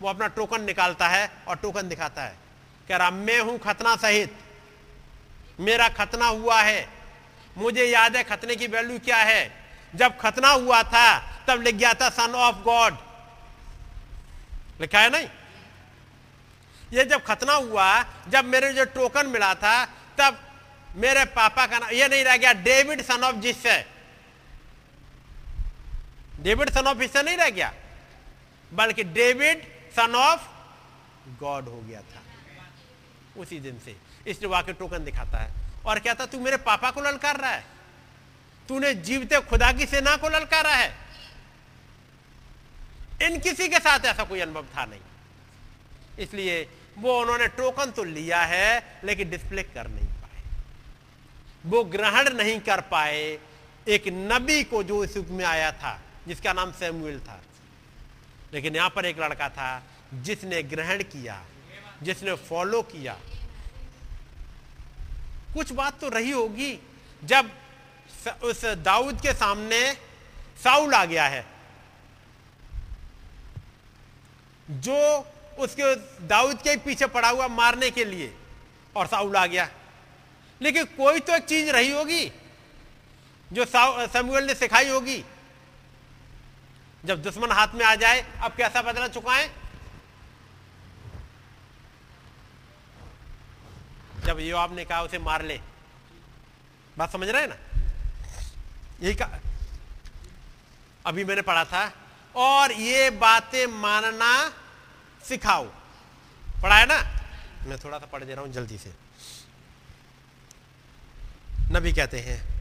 वो 0.00 0.08
अपना 0.08 0.26
टोकन 0.26 0.62
निकालता 0.62 1.08
है 1.08 1.30
और 1.48 1.56
टोकन 1.56 1.88
दिखाता 1.88 2.22
है 2.22 2.36
कह 2.88 2.96
रहा 2.96 3.10
मैं 3.10 3.40
हूँ 3.40 3.58
खतना 3.58 3.96
सहित। 3.96 4.36
मेरा 5.60 5.88
खतना 5.88 6.26
हुआ 6.26 6.62
है। 6.62 6.88
मुझे 7.58 7.84
याद 7.84 8.16
है 8.16 8.24
खतने 8.24 8.56
की 8.56 8.66
वैल्यू 8.66 8.98
क्या 8.98 9.16
है। 9.16 9.66
जब 9.94 10.18
खतना 10.18 10.48
हुआ 10.48 10.82
था, 10.82 11.18
तब 11.48 11.62
लिख 11.62 11.74
गया 11.74 11.94
था 11.94 12.08
सन 12.08 12.34
ऑफ़ 12.34 12.56
गॉड 12.56 12.96
लिखा 14.80 15.00
है 15.00 15.10
नहीं? 15.10 15.28
ये 16.92 17.04
जब 17.04 17.24
खतना 17.24 17.52
हुआ, 17.52 18.04
जब 18.28 18.44
मेरे 18.44 18.72
जो 18.72 18.84
टोकन 18.84 19.26
मिला 19.26 19.54
था, 19.54 19.84
तब 20.18 20.38
मेरे 20.96 21.24
पापा 21.24 21.66
का 21.66 21.78
नाम 21.78 21.90
ये 21.90 22.08
नहीं 22.08 22.24
रह 22.24 22.36
गया 22.36 22.52
डेविड 22.52 23.02
सन 23.02 23.24
ऑफ़ 23.24 23.36
जिससे। 23.36 23.84
डेविड 26.40 26.70
सन 26.70 26.86
ऑफ़ 26.86 27.02
इससे 27.02 27.22
नहीं 27.22 27.36
रह 27.36 27.50
गया। 27.50 27.72
बल्कि 28.74 29.04
डेविड 29.04 29.75
सन 29.96 30.14
ऑफ़ 30.14 30.42
गॉड 31.40 31.64
हो 31.64 31.80
गया 31.80 32.00
था। 32.00 32.22
उसी 33.40 33.60
दिन 33.60 33.78
से। 33.84 33.96
इसलिए 34.26 34.50
वाक्य 34.50 34.72
टोकन 34.72 35.04
दिखाता 35.04 35.38
है। 35.38 35.54
और 35.86 35.98
क्या 35.98 36.14
था? 36.14 36.26
तू 36.26 36.40
मेरे 36.40 36.56
पापा 36.56 36.90
को 36.90 37.00
ललकार 37.00 37.40
रहा 37.40 37.50
है। 37.50 37.64
तूने 38.68 38.94
जीवते 38.94 39.40
खुदा 39.40 39.72
की 39.72 39.86
सेना 39.86 40.16
को 40.16 40.28
ललकारा 40.28 40.74
है। 40.74 40.96
इन 43.22 43.40
किसी 43.40 43.68
के 43.68 43.78
साथ 43.78 44.00
ऐसा 44.00 44.24
कोई 44.24 44.40
अनुभव 44.40 44.64
था 44.64 44.84
नहीं। 44.84 45.00
इसलिए 46.18 46.68
वो 46.98 47.20
उन्होंने 47.22 47.48
टोकन 47.48 47.90
तो 47.90 48.04
लिया 48.04 48.42
है, 48.42 49.00
लेकिन 49.04 49.30
डिस्प्ले 49.30 49.62
कर 49.62 49.88
नहीं 49.88 50.06
पाए। 50.06 50.42
वो 51.66 51.84
ग्रहण 51.84 52.28
नहीं 52.28 52.60
कर 52.60 52.80
पाए। 52.80 53.38
एक 53.88 54.08
नबी 54.08 54.64
को 54.64 54.82
जो 54.82 55.04
इस 55.04 55.16
युग 55.16 55.28
में 55.28 55.44
आया 55.44 55.72
था, 55.72 56.00
जिसका 56.28 56.52
नाम 56.52 56.72
सैमुअल 56.72 57.20
था। 57.20 57.40
लेकिन 58.56 58.76
यहाँ 58.76 58.90
पर 58.90 59.06
एक 59.06 59.18
लड़का 59.20 59.48
था 59.50 59.70
जिसने 60.24 60.62
ग्रहण 60.64 61.02
किया, 61.04 61.42
जिसने 62.02 62.34
फॉलो 62.48 62.80
किया। 62.84 63.16
कुछ 65.54 65.72
बात 65.72 66.00
तो 66.00 66.08
रही 66.08 66.30
होगी 66.30 66.78
जब 67.22 67.50
उस 68.42 68.64
दाऊद 68.64 69.20
के 69.20 69.32
सामने 69.34 69.80
साउल 70.64 70.94
आ 70.94 71.04
गया 71.04 71.26
है। 71.26 71.44
जो 74.68 74.96
उसके 75.58 75.94
दाऊद 76.26 76.62
के 76.62 76.76
पीछे 76.78 77.06
पड़ा 77.08 77.28
हुआ 77.28 77.48
मारने 77.50 77.90
के 77.90 78.04
लिए 78.04 78.32
और 78.96 79.06
साउल 79.06 79.36
आ 79.36 79.46
गया। 79.46 79.68
लेकिन 80.60 80.84
कोई 80.96 81.20
तो 81.20 81.36
एक 81.36 81.44
चीज़ 81.44 81.70
रही 81.70 81.90
होगी 81.90 82.24
जो 83.50 83.64
समुएल 83.66 84.44
ने 84.44 84.54
सिखाई 84.54 84.88
होगी 84.88 85.24
जब 87.06 87.22
दुश्मन 87.22 87.52
हाथ 87.52 87.74
में 87.74 87.84
आ 87.86 87.94
जाए, 87.94 88.24
अब 88.42 88.52
कैसा 88.52 88.82
बदला 88.82 89.08
चुका 89.08 89.34
है 89.34 89.50
जब 94.24 94.40
यो 94.40 94.56
आपने 94.56 94.84
कहा, 94.84 95.02
उसे 95.02 95.18
मार 95.18 95.42
ले। 95.42 95.60
बात 96.98 97.12
समझ 97.12 97.28
रहे 97.28 97.42
हैं 97.42 97.48
ना? 97.48 97.56
यही 99.02 99.14
कहा। 99.14 99.38
अभी 101.06 101.24
मैंने 101.24 101.42
पढ़ा 101.42 101.64
था, 101.64 101.92
और 102.34 102.72
ये 102.72 103.10
बातें 103.10 103.66
मानना 103.66 104.32
सिखाओ। 105.28 105.64
पढ़ा 106.62 106.76
है 106.76 106.86
ना? 106.86 106.98
मैं 107.66 107.78
थोड़ा 107.78 107.98
सा 107.98 108.06
पढ़ 108.06 108.24
दे 108.24 108.34
रहा 108.34 108.44
हूँ 108.44 108.52
जल्दी 108.52 108.78
से। 108.78 108.94
नबी 111.72 111.92
कहते 111.92 112.20
हैं 112.20 112.55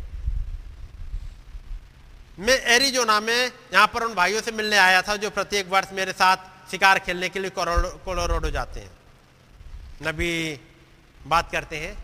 मैं 2.38 2.54
एरिजोना 2.68 3.20
में 3.20 3.52
यहाँ 3.74 3.88
पर 3.88 4.04
उन 4.04 4.14
भाइयों 4.16 4.42
से 4.42 4.52
मिलने 4.52 4.78
आया 4.78 5.02
था 5.02 5.16
जो 5.18 5.30
प्रत्येक 5.30 5.68
वर्ष 5.68 5.92
मेरे 5.94 6.14
साथ 6.14 6.38
शिकार 6.72 7.00
खेलने 7.00 7.30
के 7.30 7.40
लिए 7.40 7.52
कोलोरोडो 7.56 8.50
जाते 8.50 8.80
हैं। 8.80 8.92
नबी 10.04 10.60
बात 11.22 11.52
करते 11.52 11.78
हैं, 11.80 11.96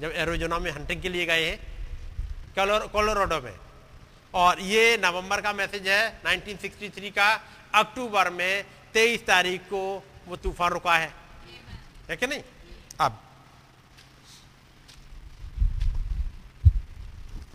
जब 0.00 0.12
एरोजोना 0.14 0.58
में 0.58 0.70
हंटिंग 0.70 1.02
के 1.02 1.08
लिए 1.08 1.26
गए 1.26 1.44
हैं 1.44 1.58
कोलोरोडो 2.56 3.40
में। 3.40 3.54
और 4.34 4.60
ये 4.62 4.96
नवंबर 4.96 5.40
का 5.40 5.52
मैसेज 5.52 5.88
है 5.88 6.20
1963 6.22 7.10
का 7.10 7.28
अक्टूबर 7.74 8.30
में 8.30 8.64
23 8.94 9.26
तारीख 9.26 9.60
को 9.64 9.82
वो 10.28 10.36
तूफ़ान 10.36 10.70
रुका 10.70 10.96
है। 10.96 11.12
है 12.10 12.16
कि 12.16 12.26
नहीं? 12.26 12.42
अब 13.00 13.20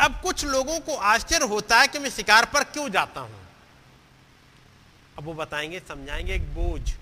अब 0.01 0.19
कुछ 0.23 0.45
लोगों 0.45 0.79
को 0.79 0.95
आश्चर्य 0.95 1.45
होता 1.45 1.79
है 1.79 1.87
कि 1.87 1.99
मैं 1.99 2.09
शिकार 2.09 2.45
पर 2.45 2.63
क्यों 2.63 2.89
जाता 2.89 3.21
हूँ? 3.21 3.39
अब 5.17 5.25
वो 5.25 5.33
बताएँगे, 5.33 5.79
समझाएँगे 5.79 6.33
एक 6.33 6.53
बोझ। 6.55 6.93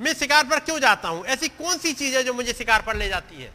मैं 0.00 0.12
शिकार 0.14 0.44
पर 0.44 0.58
क्यों 0.58 0.78
जाता 0.80 1.08
हूँ? 1.08 1.24
ऐसी 1.24 1.48
कौन 1.48 1.78
सी 1.78 1.92
चीज़ 1.92 2.16
है 2.16 2.22
जो 2.24 2.34
मुझे 2.34 2.52
शिकार 2.52 2.82
पर 2.82 2.96
ले 2.96 3.08
जाती 3.08 3.42
है? 3.42 3.52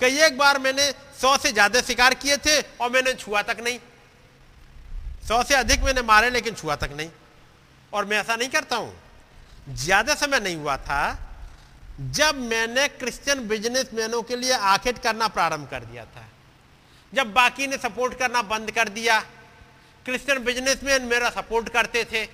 कई 0.00 0.18
एक 0.18 0.38
बार 0.38 0.58
मैंने 0.58 0.90
सौ 1.20 1.36
से 1.36 1.52
ज़्यादा 1.52 1.80
शिकार 1.80 2.14
किए 2.14 2.36
थे 2.36 2.60
और 2.60 2.90
मैंने 2.90 3.12
छुआ 3.14 3.42
तक 3.42 3.60
नहीं। 3.60 3.78
सौ 5.28 5.42
से 5.42 5.54
अधिक 5.54 5.80
मैंने 5.80 6.02
मारे, 6.02 6.30
लेकिन 6.30 6.54
छुआ 6.54 6.76
तक 6.76 6.90
नहीं। 6.92 7.10
और 7.92 8.04
मैं 8.04 8.18
ऐसा 8.18 8.36
नहीं 8.36 8.48
करता 8.48 8.76
हूँ। 8.76 8.94
ज़्यादा 9.68 10.14
समय 10.14 10.40
नहीं 10.40 10.56
हुआ 10.56 10.76
था 10.76 11.30
जब 12.00 12.34
मैंने 12.34 12.88
क्रिश्चियन 12.88 13.48
बिजनेसमैनों 13.48 14.22
के 14.22 14.36
लिए 14.36 14.52
आखेट 14.52 14.98
करना 14.98 15.28
प्रारंभ 15.28 15.68
कर 15.70 15.84
दिया 15.84 16.04
था, 16.04 16.28
जब 17.14 17.32
बाकी 17.32 17.66
ने 17.66 17.76
सपोर्ट 17.76 18.18
करना 18.18 18.42
बंद 18.42 18.70
कर 18.70 18.88
दिया 18.88 19.20
क्रिश्चियन 20.04 20.38
बिजनेसमैन 20.44 21.02
मेरा 21.02 21.30
सपोर्ट 21.30 21.68
करते 21.68 22.04
थे, 22.04 22.28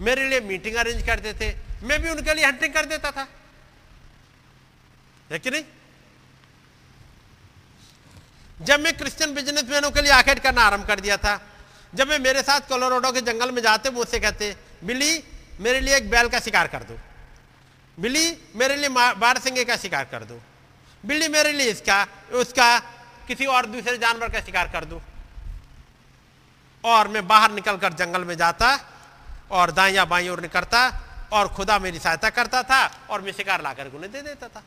मेरे 0.00 0.28
लिए 0.28 0.40
मीटिंग 0.40 0.76
अरेंज 0.76 1.06
करते 1.06 1.32
थे, 1.32 1.54
मैं 1.82 2.02
भी 2.02 2.10
उनके 2.10 2.34
लिए 2.34 2.44
हंटिंग 2.44 2.74
कर 2.74 2.84
देता 2.84 3.10
था। 3.10 3.28
कि 5.32 5.50
नहीं? 5.50 5.64
जब 8.62 8.80
मैं 8.80 8.96
क्रिश्चियन 8.96 9.34
बिजनेसमैनों 9.34 9.90
के 9.90 10.02
लिए 10.02 10.12
आखेट 10.12 10.38
करना 10.38 10.62
आरंभ 10.62 10.86
कर 10.86 11.00
दिया 11.00 11.16
था, 11.16 11.40
जब 11.94 12.08
मैं 12.08 12.18
मेरे 12.18 12.42
साथ 12.42 12.60
कोलोराडो 12.60 13.12
के 13.12 13.20
जंगल 13.20 13.50
में 13.50 13.62
जाते, 13.62 13.90
मुझसे 13.90 14.20
कहते 14.20 14.56
बिली 14.84 15.24
मेरे 15.60 15.80
लिए 15.80 15.96
एक 15.96 16.10
बैल 16.10 16.28
का 16.28 16.40
शिकार 16.40 16.66
कर 16.66 16.82
दो। 16.82 16.98
बिल्ली 17.98 18.38
मेरे 18.56 18.76
लिए 18.76 18.88
बार 18.88 19.38
सिंगे 19.38 19.64
का 19.64 19.76
शिकार 19.76 20.04
कर 20.04 20.24
दो। 20.24 20.40
बिल्ली 21.06 21.28
मेरे 21.28 21.52
लिए 21.52 21.70
इसका, 21.70 22.06
उसका 22.32 22.78
किसी 23.26 23.46
और 23.46 23.66
दूसरे 23.66 23.98
जानवर 23.98 24.28
का 24.28 24.40
शिकार 24.40 24.68
कर 24.68 24.84
दो। 24.84 25.02
और 26.84 27.08
मैं 27.08 27.26
बाहर 27.28 27.50
निकलकर 27.52 27.92
जंगल 27.92 28.24
में 28.24 28.34
जाता 28.36 28.68
और 29.50 29.70
दाइया 29.70 30.04
बाई 30.04 30.28
ओर 30.28 30.40
निकलता 30.40 30.80
और 31.32 31.48
खुदा 31.48 31.78
मेरी 31.78 31.98
सहायता 31.98 32.30
करता 32.30 32.62
था 32.62 32.86
और 33.10 33.20
मैं 33.20 33.32
शिकार 33.32 33.62
लाकर 33.62 33.86
उन्हें 33.86 34.12
दे 34.12 34.22
देता 34.22 34.48
था। 34.48 34.62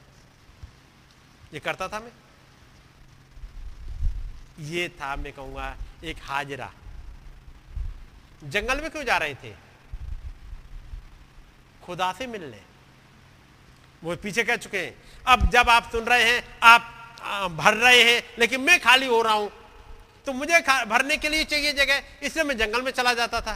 ये 1.53 1.59
करता 1.59 1.87
था 1.87 1.99
मैं। 1.99 2.11
ये 4.65 4.87
था 4.89 5.15
मैं 5.15 5.33
कहूँगा 5.33 5.75
एक 6.03 6.17
हाजरा। 6.23 6.71
जंगल 8.43 8.81
में 8.81 8.89
क्यों 8.91 9.03
जा 9.03 9.17
रहे 9.17 9.35
थे? 9.35 9.53
खुदा 11.83 12.11
से 12.13 12.27
मिलने। 12.27 12.74
वो 14.03 14.15
पीछे 14.17 14.43
कह 14.43 14.55
चुके 14.57 14.77
हैं। 14.77 14.95
अब 15.25 15.49
जब 15.51 15.69
आप 15.69 15.89
सुन 15.91 16.05
रहे 16.05 16.23
हैं, 16.23 16.43
आप 16.63 17.51
भर 17.53 17.73
रहे 17.75 18.03
हैं, 18.03 18.21
लेकिन 18.39 18.61
मैं 18.61 18.79
खाली 18.79 19.07
हो 19.07 19.21
रहा 19.21 19.33
हूँ 19.33 19.51
तो 20.27 20.33
मुझे 20.33 20.59
भरने 20.59 21.17
के 21.17 21.29
लिए 21.29 21.43
चाहिए 21.45 21.73
जगह। 21.75 22.01
इसलिए 22.23 22.43
मैं 22.43 22.57
जंगल 22.57 22.81
में 22.81 22.91
चला 22.91 23.13
जाता 23.13 23.41
था, 23.41 23.53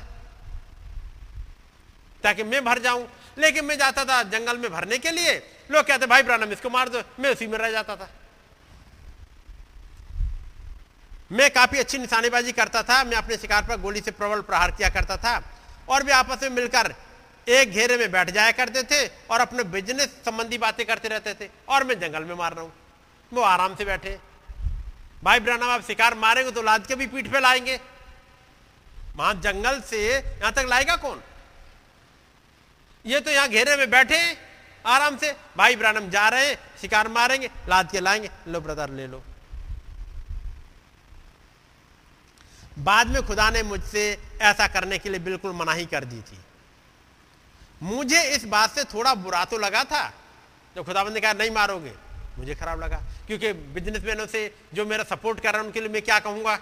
ताकि 2.23 2.43
मैं 2.43 2.63
भर 2.65 2.79
जाऊँ। 2.79 3.07
लेकिन 3.37 3.65
मैं 3.65 3.77
जाता 3.77 4.03
था 4.05 4.21
जंगल 4.25 4.57
में 4.57 4.71
भरने 4.71 4.97
के 4.97 5.11
लिए। 5.11 5.33
लोग 5.69 5.85
कहते, 5.87 6.05
भाई 6.05 6.23
ब्रानम 6.23 6.51
इसको 6.51 6.69
मार 6.69 6.89
दो। 6.89 7.01
मैं 7.19 7.29
उसी 7.29 7.47
में 7.47 7.57
रह 7.57 7.71
जाता 7.71 7.95
था। 7.95 8.09
मैं 11.31 11.49
काफ़ी 11.51 11.79
अच्छी 11.79 11.97
निशानेबाजी 11.97 12.51
करता 12.51 12.81
था। 12.83 13.03
मैं 13.03 13.17
अपने 13.17 13.37
शिकार 13.37 13.63
पर 13.63 13.77
गोली 13.81 14.01
से 14.01 14.11
प्रबल 14.11 14.41
प्रहार 14.41 14.71
किया 14.71 14.89
करता 14.89 15.17
था। 15.17 15.41
और 15.87 16.03
भी 16.03 16.11
आपस 16.13 16.43
में 16.43 16.49
मिलकर 16.51 16.93
एक 17.49 17.71
घेरे 17.71 17.97
में 17.97 18.11
बैठ 18.11 18.29
जाया 18.29 18.51
करते 18.51 18.83
थे 18.83 19.05
और 19.29 19.41
अपने 19.41 19.63
बिज़नेस 19.65 20.09
संबंधी 20.25 20.57
बातें 20.57 20.85
करते 20.85 21.07
रहते 21.07 21.33
थे। 21.33 21.49
और 21.69 21.83
मैं 21.83 21.99
जंगल 21.99 22.23
में 22.23 22.35
मार 22.35 22.53
रहा 22.53 22.63
हूँ। 22.63 22.73
वो 23.31 23.41
आराम 23.41 23.75
से 23.75 23.85
बैठे। 23.85 24.17
भाई 25.23 25.39
ब्रानम 25.39 25.69
आप 25.69 25.81
शिकार 25.83 26.15
मारेंगे 26.15 26.51
तो 26.51 26.61
लाद 26.61 26.85
के 26.87 26.95
भी 26.95 27.07
पीठ 27.07 27.31
पे 27.31 27.39
लाएँगे। 27.39 27.79
वहाँ 29.15 29.33
जंगल 29.35 29.79
से 29.81 29.99
यहाँ 30.07 30.51
तक 30.53 30.65
लाएगा 30.69 30.95
कौन? 30.95 31.21
ये 33.05 33.19
तो 33.19 33.31
यहाँ 33.31 33.47
घेरे 33.47 33.75
में 33.75 33.89
बैठे 33.89 34.19
आराम 34.85 35.17
से। 35.17 35.31
भाई 35.57 35.75
ब्रानम 35.75 36.09
जा 36.09 36.27
रहे 36.29 36.47
हैं, 36.47 36.57
शिकार 36.81 37.07
मारेंगे, 37.07 37.49
लाद 37.69 37.91
के 37.91 37.99
लाएँगे। 37.99 38.29
लो 38.47 38.61
ब्रदर, 38.61 38.89
ले 38.89 39.07
लो। 39.07 39.23
बाद 42.79 43.07
में 43.07 43.21
खुदा 43.27 43.49
ने 43.49 43.63
मुझसे 43.63 44.05
ऐसा 44.41 44.67
करने 44.67 44.97
के 44.97 45.09
लिए 45.09 45.19
बिल्कुल 45.19 45.51
मनाही 45.51 45.85
कर 45.85 46.05
दी 46.05 46.21
थी। 46.21 46.37
मुझे 47.83 48.23
इस 48.23 48.45
बात 48.45 48.71
से 48.71 48.83
थोड़ा 48.83 49.13
बुरा 49.15 49.45
तो 49.45 49.57
लगा 49.57 49.83
था। 49.83 50.07
जब 50.75 50.85
खुदाबंद 50.85 51.13
ने 51.13 51.19
कहा, 51.19 51.33
नहीं 51.33 51.51
मारोगे। 51.51 51.93
मुझे 52.37 52.55
खराब 52.55 52.83
लगा, 52.83 52.97
क्योंकि 53.27 53.53
बिजनेसमैनों 53.53 54.25
से 54.27 54.55
जो 54.73 54.85
मेरा 54.85 55.03
सपोर्ट 55.03 55.39
कर 55.39 55.51
रहा 55.51 55.61
है, 55.61 55.65
उनके 55.65 55.79
लिए 55.79 55.89
मैं 55.89 56.01
क्या 56.01 56.19
कहूँगा? 56.19 56.55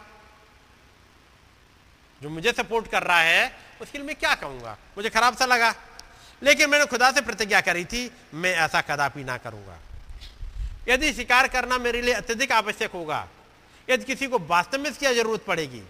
जो 2.22 2.30
मुझे 2.30 2.52
सपोर्ट 2.52 2.88
कर 2.88 3.03
रहा 3.03 3.19
है, 3.19 3.57
उसके 3.81 3.98
लिए 3.98 4.07
मैं 4.07 4.15
क्या 4.15 4.34
कहूँगा? 4.35 4.77
मुझे 4.98 5.10
खराब 5.10 5.35
सा 5.38 5.45
लगा। 5.45 5.73
लेकिन 6.44 6.69
मैंने 6.69 6.85
खुदा 6.85 7.11
से 7.11 7.22
प्रतिज्ञा 7.22 7.61
करी 7.61 7.85
थी, 7.85 8.11
मैं 8.34 8.56
ऐसा 8.56 8.81
कदापि 8.81 9.23
ना 9.23 9.38
करूँगा। 9.38 9.77
यदि 10.89 11.14
शिकार 11.14 11.48
करना 11.48 11.77
मेरे 11.77 12.02
लिए 12.02 12.14
अत्यधिक 12.14 12.52
आवश्यक 12.52 12.91
होगा, 12.91 13.27
यदि 13.89 14.06
किसी 14.06 14.27
को 14.27 14.39
वास्तव 14.39 14.80
में 14.80 14.89
इसकी 14.89 15.14
ज़रूरत 15.15 15.45
पड़ेगी, 15.45 15.84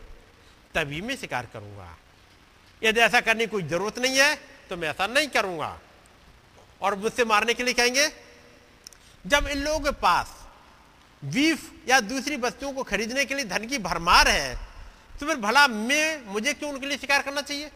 तभी 0.75 1.01
मैं 1.01 1.15
शिकार 1.15 1.47
करूँगा। 1.53 1.97
यदि 2.83 2.99
ऐसा 2.99 3.21
करने 3.21 3.45
की 3.45 3.51
कोई 3.51 3.63
ज़रूरत 3.63 3.99
नहीं 3.99 4.17
है 4.17 4.56
तो 4.69 4.77
मैं 4.77 4.89
ऐसा 4.89 5.07
नहीं 5.07 5.27
करूँगा। 5.29 5.77
और 6.81 6.95
मुझसे 6.95 7.25
मारने 7.25 7.53
के 7.53 7.63
लिए 7.63 7.73
कहेंगे, 7.73 8.07
जब 9.25 9.47
इन 9.47 9.57
लोगों 9.57 9.79
के 9.79 9.91
पास 9.99 10.35
बीफ 11.21 11.71
या 11.89 11.99
दूसरी 12.01 12.35
वस्तुओं 12.37 12.73
को 12.73 12.83
खरीदने 12.85 13.25
के 13.25 13.35
लिए 13.35 13.45
धन 13.45 13.65
की 13.67 13.77
भरमार 13.79 14.27
है 14.27 14.55
तो 15.11 15.25
फिर 15.25 15.35
भला 15.37 15.67
मैं, 15.67 16.25
मुझे 16.25 16.53
क्यों 16.53 16.71
उनके 16.71 16.85
लिए 16.85 16.97
शिकार 16.97 17.21
करना 17.21 17.41
चाहिए? 17.41 17.71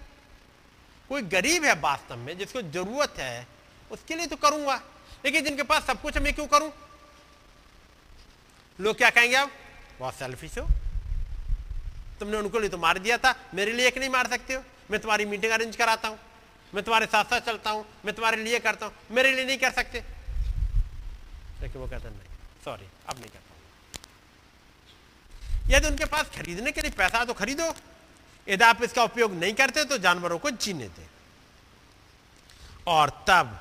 कोई 1.09 1.21
गरीब 1.23 1.63
है 1.65 1.73
वास्तव 1.81 2.17
में, 2.17 2.37
जिसको 2.37 2.61
ज़रूरत 2.63 3.15
है, 3.17 3.47
उसके 3.91 4.15
लिए 4.15 4.27
तो 4.27 4.35
करूँगा। 4.37 4.75
लेकिन 5.25 5.43
जिनके 5.45 5.63
पास 5.63 5.85
सब 5.87 6.01
कुछ 6.01 6.17
मैं 6.17 6.33
क्यों 6.33 6.45
करूँ? 6.47 6.71
लोग 8.79 8.97
क्या 8.97 9.09
कहेंगे 9.09 9.35
अब 9.35 9.49
बहुत 9.99 10.15
सेल्फिश 10.15 10.57
हो। 10.57 10.67
तुमने 12.19 12.37
उनको 12.37 12.59
लिए 12.59 12.69
तो 12.69 12.77
मार 12.77 12.99
दिया 12.99 13.17
था, 13.17 13.35
मेरे 13.55 13.73
लिए 13.73 13.87
एक 13.87 13.97
नहीं 13.97 14.09
मार 14.09 14.27
सकते 14.27 14.53
हो। 14.53 14.63
मैं 14.91 14.99
तुम्हारी 15.01 15.25
मीटिंग 15.25 15.51
अरेंज 15.51 15.75
कराता 15.75 16.07
हूँ। 16.07 16.19
मैं 16.73 16.83
तुम्हारे 16.83 17.05
साथ 17.05 17.23
साथ 17.25 17.41
चलता 17.41 17.69
हूँ, 17.69 17.85
मैं 18.05 18.13
तुम्हारे 18.15 18.43
लिए 18.43 18.59
करता 18.59 18.85
हूँ, 18.85 18.93
मेरे 19.11 19.31
लिए 19.31 19.45
नहीं 19.45 19.57
कर 19.57 19.71
सकते। 19.71 20.03
लेकिन 21.61 21.81
वो 21.81 21.87
कहते 21.87 22.09
नहीं 22.09 22.63
सॉरी 22.65 22.85
अब 23.09 23.19
नहीं 23.19 23.29
करता 23.29 23.49
यदि 25.69 25.87
उनके 25.87 26.05
पास 26.05 26.29
खरीदने 26.35 26.71
के 26.71 26.81
लिए 26.81 26.91
पैसा 26.91 27.23
तो 27.25 27.33
खरीदो। 27.33 27.73
यदि 28.47 28.63
आप 28.63 28.81
इसका 28.83 29.03
उपयोग 29.03 29.33
नहीं 29.33 29.53
करते 29.53 29.83
तो 29.85 29.97
जानवरों 29.99 30.37
को 30.39 30.51
जीने 30.51 30.87
दे। 30.87 31.05
और 32.87 33.09
तब, 33.27 33.59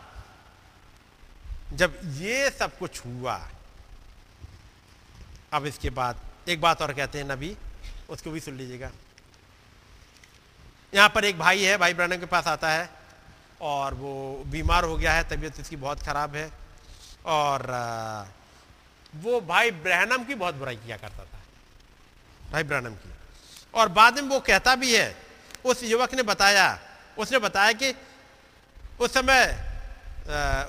जब 1.72 1.98
ये 2.18 2.50
सब 2.50 2.78
कुछ 2.78 3.04
हुआ, 3.06 3.36
अब 5.52 5.66
इसके 5.66 5.90
बाद 5.90 6.20
एक 6.48 6.60
बात 6.60 6.82
और 6.82 6.92
कहते 6.94 7.18
हैं, 7.18 7.26
नबी, 7.26 7.56
उसको 8.10 8.30
भी 8.30 8.40
सुन 8.40 8.56
लीजिएगा। 8.56 8.90
यहाँ 10.92 11.08
पर 11.08 11.24
एक 11.24 11.38
भाई 11.38 11.62
है 11.62 11.76
भाई 11.78 11.94
ब्रहण 11.94 12.18
के 12.18 12.26
पास 12.26 12.46
आता 12.48 12.70
है। 12.70 12.88
और 13.60 13.94
वो 13.94 14.42
बीमार 14.46 14.84
हो 14.84 14.96
गया 14.96 15.12
है, 15.12 15.28
तबीयत 15.28 15.60
इसकी 15.60 15.76
बहुत 15.76 16.02
ख़राब 16.02 16.36
है। 16.36 16.50
और 17.26 17.66
वो 19.14 19.40
भाई 19.40 19.70
ब्रहणम 19.70 20.24
की 20.24 20.34
बहुत 20.34 20.54
बुराई 20.54 20.76
किया 20.76 20.96
करता 20.96 21.24
था। 21.24 21.40
भाई 22.52 22.62
ब्रहणम 22.62 22.94
की। 22.94 23.12
और 23.74 23.88
बाद 23.88 24.18
में 24.18 24.28
वो 24.28 24.40
कहता 24.40 24.74
भी 24.74 24.94
है, 24.94 25.16
उस 25.64 25.82
युवक 25.82 26.14
ने 26.14 26.22
बताया, 26.22 26.78
उसने 27.18 27.38
बताया 27.38 27.72
कि 27.72 27.94
उस 29.00 29.12
समय 29.14 29.66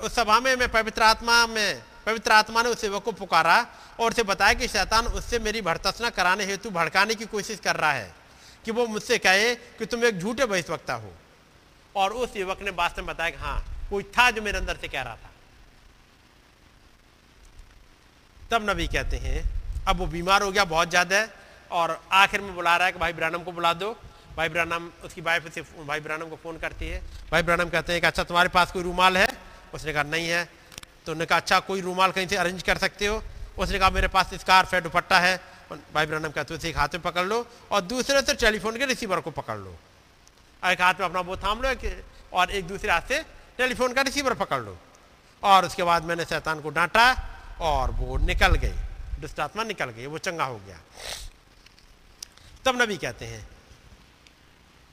उस 0.02 0.14
सभा 0.14 0.38
में 0.40 0.54
मैं 0.56 0.68
पवित्र 0.68 1.02
आत्मा 1.02 1.46
में, 1.46 1.82
पवित्र 2.06 2.32
आत्मा 2.32 2.62
ने 2.62 2.68
उस 2.68 2.84
युवक 2.84 3.02
को 3.02 3.12
पुकारा 3.12 3.66
और 4.00 4.10
उसे 4.10 4.22
बताया 4.22 4.54
कि 4.54 4.68
शैतान 4.68 5.06
उससे 5.06 5.38
मेरी 5.38 5.60
भरतसना 5.62 6.10
कराने 6.10 6.44
हेतु 6.44 6.70
भड़काने 6.70 7.14
की 7.14 7.26
कोशिश 7.26 7.60
कर 7.60 7.76
रहा 7.76 7.92
है 7.92 8.14
कि 8.64 8.70
वो 8.70 8.86
मुझसे 8.86 9.18
कहे 9.18 9.54
कि 9.54 9.86
तुम 9.86 10.04
एक 10.04 10.18
झूठे 10.18 10.46
बहिष्वक्ता 10.46 10.94
हो। 10.94 11.12
और 11.94 12.12
उस 12.14 12.36
युवक 12.36 12.62
ने 12.62 12.70
वास्तव 12.72 13.02
में 13.02 13.14
बताया 13.14 13.30
कि 13.30 13.36
हाँ 13.36 13.64
कोई 13.90 14.02
था 14.12 14.30
जो 14.30 14.42
मेरे 14.42 14.58
अंदर 14.58 14.76
से 14.76 14.88
कह 14.88 15.02
रहा 15.02 15.16
था। 15.16 15.30
तब 18.50 18.70
नबी 18.70 18.86
कहते 18.86 19.16
हैं, 19.16 19.42
अब 19.88 19.96
वो 19.96 20.06
बीमार 20.06 20.42
हो 20.42 20.50
गया, 20.52 20.64
बहुत 20.64 20.88
ज़्यादा 20.90 21.26
और 21.70 22.00
आखिर 22.12 22.40
में 22.40 22.54
बुला 22.54 22.76
रहा 22.76 22.86
है 22.86 22.92
कि, 22.92 22.98
भाई 22.98 23.12
ब्रानम 23.12 23.42
को 23.42 23.52
बुला 23.52 23.72
दो। 23.74 23.96
भाई 24.36 24.48
ब्रानम 24.48 24.88
उसकी 25.04 25.20
वाइफ 25.20 25.52
से 25.54 25.62
भाई 25.84 26.00
ब्रानम 26.00 26.28
को 26.28 26.36
फ़ोन 26.36 26.58
करती 26.58 26.88
है। 26.88 27.00
भाई 27.30 27.42
ब्रानम 27.42 27.68
कहते 27.68 27.92
हैं 27.92 28.00
कि 28.00 28.06
अच्छा 28.06 28.24
तुम्हारे 28.24 28.48
पास 28.48 28.72
कोई 28.72 28.82
रूमाल 28.82 29.16
है? 29.16 29.28
उसने 29.74 29.92
कहा, 29.92 30.02
नहीं 30.02 30.28
है। 30.28 30.44
तो 31.06 31.12
उन्होंने 31.12 31.26
कहा 31.26 31.38
अच्छा 31.38 31.58
कोई 31.60 31.80
रूमाल 31.80 32.12
कहीं 32.12 32.26
से 32.26 32.36
अरेंज 32.36 32.62
कर 32.62 32.78
सकते 32.78 33.06
हो? 33.06 33.22
उसने 33.58 33.78
कहा, 33.78 33.90
मेरे 33.90 34.08
पास 34.08 34.34
स्कार्फ 34.34 34.74
है, 34.74 34.80
दुपट्टा 34.80 35.18
है। 35.18 35.36
भाई 35.94 36.06
ब्रानम 36.06 36.30
कहते 36.30 36.54
उसे 36.54 36.68
एक 36.68 36.76
हाथ 36.76 36.88
में 36.94 37.02
पकड़ 37.02 37.24
लो 37.24 37.46
और 37.70 37.80
दूसरे 37.82 38.20
से 38.22 38.34
टेलीफोन 38.36 38.76
के 38.78 38.86
रिसीवर 38.86 39.20
को 39.20 39.30
पकड़ 39.32 39.58
लो। 39.58 39.76
एक 40.64 40.80
हाथ 40.80 40.94
में 40.94 41.06
अपना 41.06 41.20
वो 41.20 41.36
थाम 41.36 41.62
लो 41.62 41.74
और 42.32 42.50
एक 42.50 42.66
दूसरे 42.66 42.90
हाथ 42.92 43.08
से 43.08 43.22
टेलीफोन 43.58 43.92
का 43.92 44.02
रिसीवर 44.02 44.34
पकड़ 44.34 44.60
लो। 44.60 44.76
और 45.42 45.64
उसके 45.64 45.82
बाद 45.82 46.04
मैंने 46.04 46.24
शैतान 46.24 46.60
को 46.60 46.70
डांटा, 46.70 47.04
और 47.60 47.90
वो 47.90 48.16
निकल 48.18 48.54
गई। 48.54 49.20
दुष्टात्मा 49.20 49.64
निकल 49.64 49.90
गई, 49.90 50.06
वो 50.06 50.18
चंगा 50.18 50.44
हो 50.44 50.58
गया। 50.58 50.78
तब 52.64 52.80
नबी 52.82 52.96
कहते 52.96 53.26
हैं, 53.26 53.48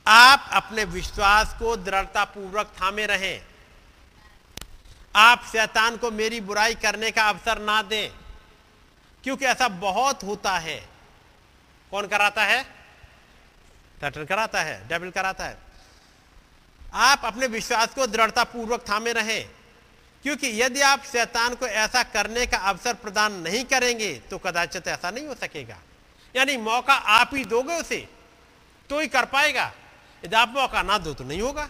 आप 0.05 0.49
अपने 0.53 0.83
विश्वास 0.83 1.53
को 1.59 1.75
दृढ़ता 1.75 2.23
पूर्वक 2.25 2.73
थामे 2.81 3.05
रहें। 3.05 3.41
आप 5.15 5.43
शैतान 5.51 5.97
को 5.97 6.11
मेरी 6.11 6.41
बुराई 6.41 6.75
करने 6.75 7.11
का 7.11 7.27
अवसर 7.29 7.59
ना 7.59 7.81
दें, 7.81 8.09
क्योंकि 9.23 9.45
ऐसा 9.45 9.67
बहुत 9.67 10.23
होता 10.23 10.57
है। 10.57 10.77
कौन 11.91 12.07
कराता 12.07 12.43
है? 12.43 12.65
सैटन 14.01 14.25
कराता 14.25 14.61
है 14.61 14.87
डेविल 14.87 15.11
कराता 15.11 15.45
है। 15.45 15.57
आप 16.93 17.21
अपने 17.25 17.47
विश्वास 17.47 17.93
को 17.93 18.07
दृढ़ता 18.07 18.43
पूर्वक 18.45 18.83
थामे 18.89 19.11
रहें, 19.13 19.49
क्योंकि 20.25 20.47
यदि 20.61 20.81
आप 20.81 21.03
शैतान 21.03 21.55
को 21.55 21.67
ऐसा 21.67 22.03
करने 22.05 22.45
का 22.45 22.57
अवसर 22.69 22.93
प्रदान 22.95 23.33
नहीं 23.41 23.63
करेंगे 23.65 24.13
तो 24.29 24.37
कदाचित 24.37 24.87
ऐसा 24.87 25.11
नहीं 25.11 25.27
हो 25.27 25.35
सकेगा। 25.35 25.77
यानी 26.35 26.57
मौका 26.59 26.93
आप 26.93 27.29
ही 27.33 27.43
दोगे 27.45 27.75
उसे 27.75 28.07
तो 28.89 28.99
ही 28.99 29.07
कर 29.07 29.25
पाएगा। 29.27 29.71
यदि 30.23 30.35
आप 30.35 30.53
मौका 30.55 30.81
ना 30.83 30.97
दो 30.97 31.13
तो 31.13 31.23
नहीं 31.23 31.41
होगा। 31.41 31.67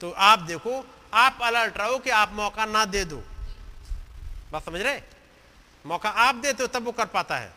तो 0.00 0.10
आप 0.10 0.38
देखो, 0.40 0.84
आप 1.14 1.38
अलर्ट 1.42 1.78
रहो 1.78 1.98
कि 1.98 2.10
आप 2.10 2.32
मौका 2.32 2.64
ना 2.66 2.84
दे 2.84 3.04
दो। 3.04 3.22
बात 4.52 4.64
समझ 4.64 4.80
रहे? 4.80 5.00
मौका 5.84 6.08
आप 6.08 6.34
देते 6.34 6.62
हो, 6.62 6.66
तब 6.68 6.84
वो 6.84 6.92
कर 6.92 7.06
पाता 7.06 7.36
है। 7.36 7.52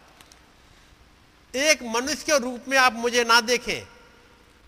एक 1.61 1.83
मनुष्य 1.85 2.23
के 2.25 2.37
रूप 2.39 2.67
में 2.67 2.77
आप 2.77 2.93
मुझे 2.93 3.23
ना 3.23 3.39
देखें। 3.41 3.87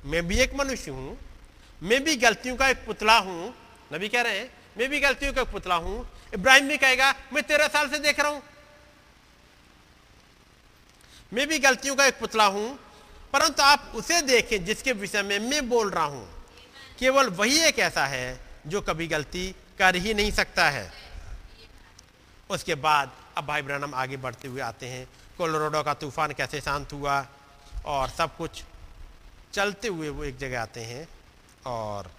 मैं 0.03 0.25
भी 0.27 0.39
एक 0.39 0.53
मनुष्य 0.55 0.91
हूँ, 0.91 1.17
मैं 1.81 2.03
भी 2.03 2.15
गलतियों 2.15 2.55
का 2.55 2.67
एक 2.69 2.85
पुतला 2.85 3.17
हूँ। 3.17 3.53
नबी 3.93 4.09
कह 4.09 4.21
रहे 4.21 4.37
हैं, 4.39 4.49
मैं 4.77 4.89
भी 4.89 4.99
गलतियों 4.99 5.33
का 5.33 5.41
एक 5.41 5.51
पुतला 5.51 5.75
हूँ। 5.75 6.07
इब्राहिम 6.33 6.67
भी 6.67 6.77
कहेगा, 6.77 7.13
मैं 7.33 7.43
तेरह 7.43 7.67
साल 7.67 7.89
से 7.89 7.99
देख 7.99 8.19
रहा 8.19 8.29
हूँ। 8.29 8.41
मैं 11.33 11.47
भी 11.47 11.59
गलतियों 11.59 11.95
का 11.95 12.05
एक 12.05 12.19
पुतला 12.19 12.45
हूँ, 12.45 12.77
परंतु 13.33 13.63
आप 13.63 13.91
उसे 13.95 14.21
देखें 14.21 14.63
जिसके 14.65 14.91
विषय 14.93 15.23
में 15.23 15.39
मैं 15.39 15.67
बोल 15.69 15.89
रहा 15.89 16.05
हूँ। 16.05 16.27
केवल 16.99 17.27
वही 17.29 17.59
एक 17.59 17.79
ऐसा 17.79 18.05
है 18.05 18.39
जो 18.67 18.81
कभी 18.81 19.07
गलती 19.07 19.55
कर 19.79 19.95
ही 19.95 20.13
नहीं 20.13 20.31
सकता 20.31 20.69
है। 20.69 20.91
उसके 22.49 22.75
बाद 22.75 23.11
अब 23.37 23.45
भाई 23.45 23.61
ब्रहणम 23.61 23.93
आगे 23.95 24.17
बढ़ते 24.17 24.47
हुए 24.47 24.61
आते 24.61 24.85
हैं। 24.85 25.07
कोलोराडो 25.39 25.81
का 25.83 25.93
तूफ़ान 25.95 26.31
कैसे 26.35 26.59
शांत 26.61 26.93
हुआ 26.93 27.15
और 27.87 28.09
सब 28.09 28.35
कुछ 28.37 28.63
चलते 29.53 29.87
हुए 29.87 30.09
वो 30.09 30.23
एक 30.23 30.37
जगह 30.37 30.61
आते 30.61 30.81
हैं 30.85 31.07
और 31.67 32.11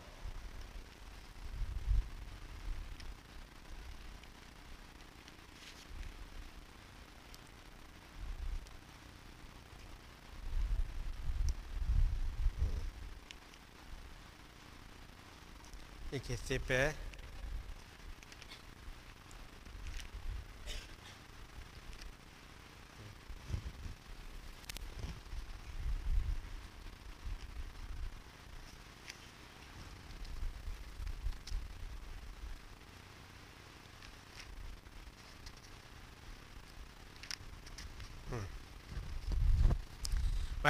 एक 16.14 16.22
हिस्से 16.30 16.58
पे 16.68 17.09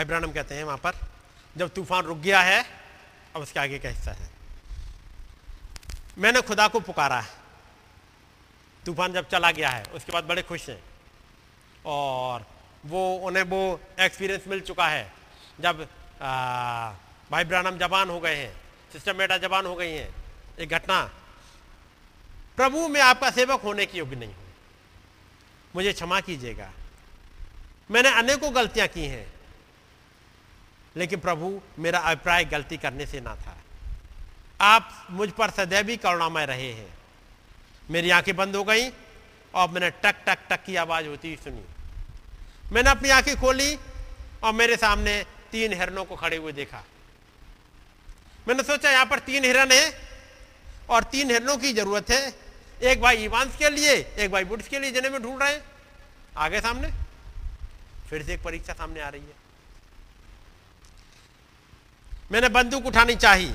भाई 0.00 0.04
ब्रानम 0.04 0.32
कहते 0.32 0.54
हैं 0.54 0.64
वहाँ 0.64 0.78
पर। 0.78 0.92
जब 1.56 1.68
तूफ़ान 1.68 2.04
रुक 2.04 2.18
गया 2.18 2.40
है, 2.40 2.64
अब 3.36 3.42
उसके 3.42 3.60
आगे 3.60 3.78
का 3.78 3.88
हिस्सा 3.88 4.12
है? 4.12 4.30
मैंने 6.18 6.40
खुदा 6.40 6.68
को 6.68 6.80
पुकारा 6.80 7.20
है। 7.20 7.30
तूफ़ान 8.86 9.12
जब 9.12 9.28
चला 9.28 9.50
गया 9.50 9.68
है, 9.68 9.82
उसके 9.84 10.12
बाद 10.12 10.24
बड़े 10.24 10.42
खुश 10.42 10.68
हैं। 10.68 10.82
और 11.86 12.46
वो, 12.86 13.16
उन्हें 13.16 13.42
वो 13.42 13.80
एक्सपीरियंस 14.00 14.44
मिल 14.48 14.60
चुका 14.60 14.88
है। 14.88 15.12
जब 15.60 15.88
भाई 17.30 17.44
ब्रानम 17.44 17.78
जवान 17.78 18.10
हो 18.10 18.20
गए 18.20 18.36
हैं, 18.36 18.60
सिस्टर 18.92 19.12
मेटा 19.12 19.38
जवान 19.38 19.66
हो 19.66 19.74
गई 19.74 19.92
हैं, 19.92 20.14
एक 20.58 20.68
घटना। 20.68 21.10
प्रभु, 22.56 22.88
मैं 22.88 23.00
आपका 23.00 23.30
सेवक 23.30 23.60
होने 23.60 23.86
की 23.86 23.98
योग्य 23.98 24.16
नहीं 24.16 24.34
हूँ। 24.34 24.54
मुझे 25.76 25.92
क्षमा 25.92 26.20
कीजिएगा। 26.20 26.72
मैंने 27.90 28.08
अनेकों 28.08 28.54
गलतियाँ 28.54 28.88
की 28.88 29.06
हैं। 29.06 29.39
लेकिन 30.96 31.20
प्रभु, 31.20 31.60
मेरा 31.78 31.98
अभिप्राय 31.98 32.44
गलती 32.44 32.76
करने 32.76 33.06
से 33.06 33.20
ना 33.20 33.34
था। 33.34 33.56
आप 34.60 35.06
मुझ 35.10 35.30
पर 35.30 35.50
सदैव 35.50 35.88
ही 35.88 35.96
करुणामय 35.96 36.46
रहे 36.46 36.72
हैं। 36.72 36.98
मेरी 37.90 38.10
आँखें 38.10 38.36
बंद 38.36 38.56
हो 38.56 38.64
गई 38.64 38.90
और 39.54 39.70
मैंने 39.70 39.90
टक 39.90 40.14
टक 40.26 40.38
टक 40.50 40.64
की 40.64 40.76
आवाज़ 40.76 41.06
होती 41.06 41.36
सुनी। 41.36 41.64
मैंने 42.72 42.90
अपनी 42.90 43.08
आँखें 43.08 43.40
खोली 43.40 43.78
और 44.42 44.52
मेरे 44.52 44.76
सामने 44.76 45.26
तीन 45.52 45.72
हिरणों 45.72 46.04
को 46.04 46.16
खड़े 46.16 46.36
हुए 46.36 46.52
देखा। 46.52 46.84
मैंने 48.48 48.62
सोचा, 48.62 48.90
यहाँ 48.90 49.06
पर 49.06 49.18
तीन 49.18 49.44
हिरण 49.44 49.68
है 49.72 50.00
और 50.90 51.02
तीन 51.02 51.30
हिरणों 51.30 51.56
की 51.56 51.72
ज़रूरत 51.72 52.10
है। 52.10 52.34
एक 52.82 53.00
भाई 53.00 53.16
ईवांस 53.16 53.56
के 53.56 53.70
लिए, 53.70 53.94
एक 53.94 54.30
भाई 54.30 54.44
बुड्स 54.44 54.68
के 54.68 54.78
लिए, 54.78 54.90
जिन्हें 54.90 55.12
में 55.12 55.22
ढूंढ 55.22 55.42
रहे 55.42 55.52
हैं। 55.52 55.64
आगे 56.36 56.60
सामने। 56.60 56.90
फिर 58.10 58.22
से 58.22 58.34
एक 58.34 58.42
परीक्षा 58.42 58.72
सामने 58.72 59.00
आ 59.00 59.08
रही 59.08 59.20
है। 59.20 59.39
मैंने 62.30 62.48
बंदूक 62.48 62.86
उठानी 62.86 63.14
चाहिए। 63.16 63.54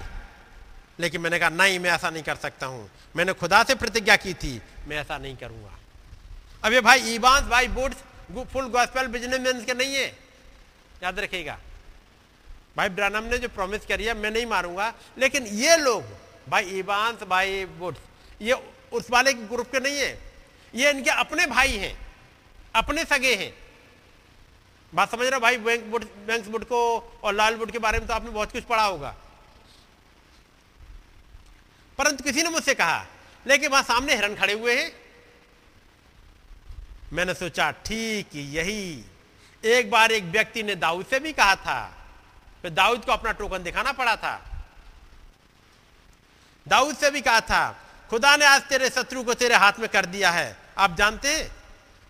लेकिन 1.00 1.22
मैंने 1.22 1.40
कहा, 1.40 1.50
नहीं, 1.50 1.80
मैं 1.80 1.90
ऐसा 1.92 2.10
नहीं 2.10 2.24
कर 2.24 2.36
सकता 2.38 2.66
हूँ। 2.66 2.90
मैंने 3.16 3.34
खुदा 3.34 3.64
से 3.64 3.76
प्रतिज्ञा 3.76 4.16
की 4.16 4.34
थी, 4.34 4.62
मैं 4.88 4.98
ऐसा 4.98 5.18
नहीं 5.18 5.36
करूँगा। 5.38 5.72
अब 6.64 6.74
ये 6.74 6.82
भाई 6.82 7.14
ईबांस 7.14 7.44
भाई 7.45 7.68
बुड्स 7.70 7.98
फुल 8.54 8.68
गॉस्पेल 8.70 9.08
बिजनेसमैन 9.08 9.64
के 9.66 9.74
नहीं 9.74 9.95
है। 9.95 10.08
याद 11.04 11.20
रखिएगा, 11.20 11.58
भाई 12.78 12.90
ब्रानम 12.90 13.24
ने 13.24 13.38
जो 13.38 13.50
प्रॉमिस 13.50 13.86
करी 13.86 14.06
है, 14.06 14.14
मैं 14.14 14.32
नहीं 14.32 14.45
मारूँगा। 14.45 14.94
लेकिन 15.18 15.45
ये 15.45 15.76
लोग, 15.78 16.04
भाई 16.50 16.78
ईबांस 16.80 17.24
भाई 17.24 17.66
बुड्स 17.78 18.00
ये 18.42 18.54
उस 18.94 19.10
वाले 19.12 19.34
ग्रुप 19.34 19.72
के 19.72 19.80
नहीं 19.80 19.98
है। 19.98 20.20
ये 20.74 20.90
इनके 20.90 21.10
अपने 21.12 21.45
भाई 21.48 21.78
हैं, 21.78 21.98
अपने 22.76 23.04
सगे 23.06 23.36
हैं। 23.36 23.54
बात 24.95 25.11
समझ 25.11 25.27
रहे 25.27 25.40
भाई? 25.40 25.57
बैंक 25.57 25.83
बुट 25.83 26.03
बैंक 26.27 26.48
बुट 26.48 26.64
को 26.64 27.19
और 27.24 27.33
लाल 27.33 27.56
बुट 27.56 27.72
के 27.72 27.80
बारे 27.80 27.99
में 27.99 28.07
तो 28.07 28.14
आपने 28.14 28.30
बहुत 28.30 28.51
कुछ 28.51 28.64
पढ़ा 28.64 28.83
होगा। 28.83 29.15
परंतु 31.98 32.24
किसी 32.24 32.43
ने 32.43 32.49
मुझसे 32.49 32.74
कहा, 32.74 33.06
लेकिन 33.45 33.72
वहाँ 33.72 33.83
सामने 33.83 34.15
हिरण 34.15 34.35
खड़े 34.35 34.53
हुए 34.53 34.75
हैं। 34.77 34.91
मैंने 37.14 37.33
सोचा, 37.33 37.69
ठीक, 37.72 38.35
यही। 38.35 39.03
एक 39.64 39.91
बार 39.91 40.11
एक 40.11 40.24
व्यक्ति 40.24 40.64
ने 40.64 40.75
दाऊद 40.75 41.06
से 41.06 41.19
भी 41.19 41.33
कहा 41.33 41.56
था, 41.56 42.07
फिर 42.61 42.72
दाऊद 42.72 43.06
को 43.06 43.11
अपना 43.11 43.32
टोकन 43.32 43.64
दिखाना 43.64 43.91
पड़ा 43.91 44.15
था। 44.15 44.33
दाऊद 46.67 46.95
से 46.95 47.11
भी 47.11 47.22
कहा 47.22 47.41
था, 47.41 47.75
खुदा 48.09 48.35
ने 48.38 48.45
आज 48.45 48.61
तेरे 48.61 48.90
शत्रु 48.90 49.24
को 49.24 49.33
तेरे 49.33 49.56
हाथ 49.56 49.80
में 49.80 49.90
कर 49.90 50.06
दिया 50.06 50.32
है। 50.32 50.57
आप 50.77 50.95
जानते 50.95 51.51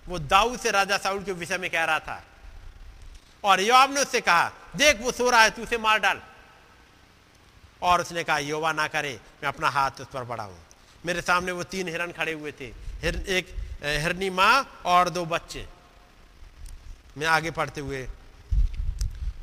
वो 0.05 0.19
दाऊद 0.19 0.59
से 0.59 0.71
राजा 0.71 0.97
साउल 0.97 1.23
के 1.23 1.31
विषय 1.31 1.57
में 1.57 1.69
कह 1.69 1.83
रहा 1.83 1.99
था। 1.99 2.23
और 3.45 3.61
योवाब 3.61 3.93
ने 3.93 4.01
उससे 4.01 4.21
कहा 4.21 4.51
देख 4.75 5.01
वो 5.01 5.11
सो 5.13 5.29
रहा 5.29 5.41
है 5.41 5.49
तू 5.49 5.63
उसे 5.63 5.77
मार 5.79 5.99
डाल। 5.99 6.21
और 7.81 8.01
उसने 8.01 8.23
कहा 8.23 8.37
योवा 8.39 8.71
ना 8.73 8.87
करे 8.89 9.19
मैं 9.41 9.49
अपना 9.49 9.69
हाथ 9.69 10.01
उस 10.01 10.07
पर 10.07 10.23
बढ़ाऊं। 10.25 10.55
मेरे 11.05 11.21
सामने 11.21 11.51
वो 11.51 11.63
तीन 11.65 11.87
हिरन 11.87 12.11
खड़े 12.11 12.33
हुए 12.33 12.51
थे 12.51 12.65
हिर, 13.01 13.15
एक 13.29 13.47
हिरनी 13.83 14.29
माँ 14.31 14.81
और 14.85 15.09
दो 15.09 15.25
बच्चे। 15.27 15.65
मैं 17.17 17.27
आगे 17.29 17.51
पढ़ते 17.51 17.81
हुए 17.81 18.07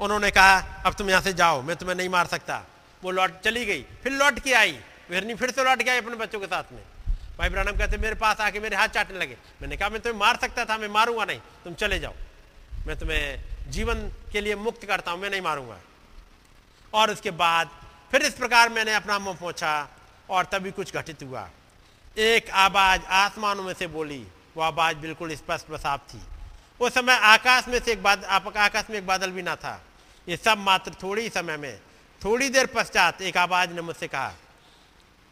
उन्होंने 0.01 0.31
कहा 0.31 0.57
अब 0.87 0.95
तुम 0.95 1.11
यहाँ 1.11 1.23
से 1.23 1.33
जाओ 1.35 1.61
मैं 1.63 1.77
तुम्हें 1.77 1.97
नहीं 1.97 2.09
मार 2.09 2.27
सकता। 2.27 2.63
वो 3.03 3.11
लौट 3.11 3.41
चली 3.41 3.65
गई 3.67 3.83
फिर 4.03 4.13
लौट 4.15 4.39
के 4.39 4.53
आई। 4.55 4.79
हिरनी 5.11 5.35
फिर 5.35 5.51
से 5.51 5.65
लौट 5.65 5.83
के 5.83 5.91
आई 5.91 5.99
अपने 5.99 6.17
बच्चों 6.17 6.41
के 6.41 6.47
साथ 6.47 6.73
में। 6.73 6.83
भाई 7.39 7.49
ब्रानम 7.49 7.77
कहते 7.79 7.97
मेरे 7.99 8.15
पास 8.17 8.41
आके 8.41 8.61
मेरे 8.61 8.77
हाथ 8.77 8.89
चाटने 8.91 9.19
लगे। 9.19 9.37
मैंने 9.61 9.77
कहा 9.77 9.89
मैं 9.89 10.01
तुम्हें 10.01 10.19
मार 10.21 10.37
सकता 10.41 10.65
था 10.65 10.77
मैं 10.79 10.89
मारूँगा 10.91 11.25
नहीं 11.25 11.41
तुम 11.65 11.75
चले 11.77 11.99
जाओ। 11.99 12.15
मैं 12.87 12.97
तुम्हें 12.99 13.71
जीवन 13.71 14.01
के 14.33 14.41
लिए 14.41 14.55
मुक्त 14.57 14.85
करता 14.85 15.11
हूँ, 15.11 15.21
मैं 15.21 15.31
नहीं 15.31 15.41
मारूँगा। 15.41 15.79
और 16.93 17.11
उसके 17.11 17.31
बाद 17.31 17.71
फिर 18.11 18.23
इस 18.23 18.35
प्रकार 18.35 18.69
मैंने 18.69 18.95
अपना 18.95 19.19
मुँह 19.19 19.37
पहुँचा 19.37 19.89
और 20.31 20.45
तभी 20.45 20.71
कुछ 20.71 20.95
घटित 20.95 21.23
हुआ। 21.23 21.49
एक 22.17 22.51
आवाज़ 22.51 23.03
आसमानों 23.03 23.63
में 23.63 23.73
से 23.75 23.87
बोली, 23.87 24.27
वो 24.57 24.63
आवाज़ 24.63 24.97
बिल्कुल 24.97 25.35
स्पष्ट 25.35 25.71
व 25.71 25.79
साफ़ 25.79 26.01
थी। 26.09 26.21
उस 26.81 26.95
समय 26.95 27.13
आकाश 27.13 27.69
में 27.69 27.79
से 27.79 27.93
एक 27.93 28.03
बाद 28.03 28.25
आकाश 28.25 28.91
में 28.91 28.99
एक 28.99 29.07
बादल 29.07 29.31
भी 29.31 29.43
ना 29.43 29.57
था। 29.57 29.81
ये 30.27 30.37
सब 30.37 30.59
मात्र 30.59 30.93
थोड़ी 31.03 31.29
समय 31.29 31.57
में, 31.57 31.79
थोड़ी 32.21 32.49
देर 32.49 32.67
पश्चात 32.67 33.23
एक 33.23 33.37
आवाज़ 33.37 33.71
ने 33.71 33.81
मुझसे 33.81 34.09
कहा, 34.09 34.33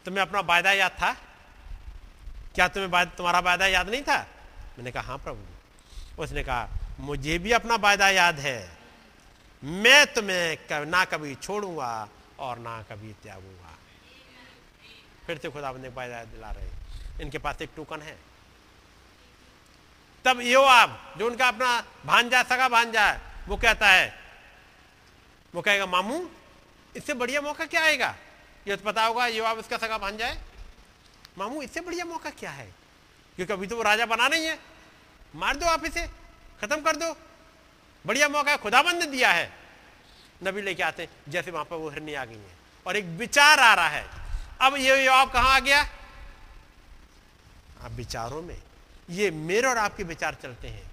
तुम्हें 0.05 0.21
अपना 0.21 0.39
वायदा 0.39 0.71
याद 0.71 0.91
था? 0.91 1.15
क्या 2.55 2.67
तुम्हें 2.67 3.09
तुम्हारा 3.09 3.39
वायदा 3.39 3.67
याद 3.67 3.89
नहीं 3.89 4.01
था? 4.01 4.17
मैंने 4.77 4.91
कहा 4.91 5.03
हाँ 5.03 5.17
प्रभु। 5.17 6.21
उसने 6.23 6.43
कहा 6.43 6.67
मुझे 7.01 7.37
भी 7.39 7.51
अपना 7.51 7.75
वायदा 7.75 8.09
याद 8.09 8.39
है। 8.39 8.59
मैं 9.63 10.13
तुम्हें 10.13 10.85
ना 10.85 11.03
कभी 11.05 11.35
छोड़ूँगा 11.35 12.09
और 12.39 12.59
ना 12.59 12.81
कभी 12.81 13.13
त्यागूँगा। 13.23 13.77
फिर 15.27 15.37
से 15.37 15.49
खुदा 15.49 15.71
बंदे 15.71 15.89
वायदा 15.89 16.23
दिला 16.23 16.51
रहे 16.51 16.69
इनके 17.21 17.37
पास 17.37 17.61
एक 17.61 17.69
टोकन 17.75 18.01
है। 18.01 18.17
तब 20.25 20.41
यो 20.41 20.61
आप 20.61 21.15
जो 21.17 21.27
उनका 21.27 21.47
अपना 21.47 21.69
भांजा, 22.05 22.43
सगा 22.43 22.69
भांजा 22.69 23.05
है, 23.05 23.21
वो 23.47 23.57
कहता 23.57 23.87
है, 23.87 24.13
वो 25.55 25.61
कहेगा, 25.61 25.85
मामू, 25.85 26.29
इससे 26.95 27.13
बढ़िया 27.13 27.41
मौका 27.41 27.65
क्या 27.65 27.83
आएगा? 27.83 28.15
ये 28.67 28.75
तो 28.75 28.83
पता 28.85 29.05
होगा 29.05 29.27
यो 29.27 29.43
आप 29.43 29.57
उसका 29.57 29.77
सगा 29.77 29.97
भांजा 29.97 30.27
है। 30.27 30.41
मामू, 31.37 31.61
इससे 31.61 31.81
बढ़िया 31.81 32.05
मौका 32.05 32.29
क्या 32.29 32.51
है? 32.51 32.73
क्योंकि 33.35 33.53
अभी 33.53 33.67
तो 33.67 33.75
वो 33.75 33.83
राजा 33.83 34.05
बना 34.05 34.27
नहीं 34.27 34.45
है। 34.45 34.59
मार 35.35 35.55
दो 35.57 35.65
आप 35.65 35.85
इसे। 35.85 36.20
खत्म 36.61 36.81
कर 36.81 36.95
दो। 36.95 37.15
बढ़िया 38.05 38.27
मौका 38.29 38.51
है, 38.51 38.57
खुदाबंद 38.57 38.99
ने 38.99 39.05
दिया 39.07 39.31
है। 39.31 39.51
नबी 40.43 40.61
लेके 40.61 40.83
आते 40.83 41.07
जैसे 41.29 41.51
वहाँ 41.51 41.65
पर 41.65 41.75
वो 41.75 41.89
हिरनी 41.89 42.13
आ 42.13 42.25
गई 42.25 42.35
है। 42.35 42.59
और 42.85 42.97
एक 42.97 43.05
विचार 43.17 43.59
आ 43.59 43.73
रहा 43.73 43.87
है, 43.87 44.05
अब 44.61 44.75
ये 44.77 45.05
आप 45.07 45.31
कहा 45.33 45.55
आ 45.55 45.59
गया? 45.59 45.81
आप 47.81 47.91
विचारों 47.91 48.41
में, 48.41 48.57
ये 49.09 49.29
मेरे 49.31 49.67
और 49.67 49.77
आपके 49.77 50.03
विचार 50.03 50.37
चलते 50.41 50.67
हैं। 50.67 50.89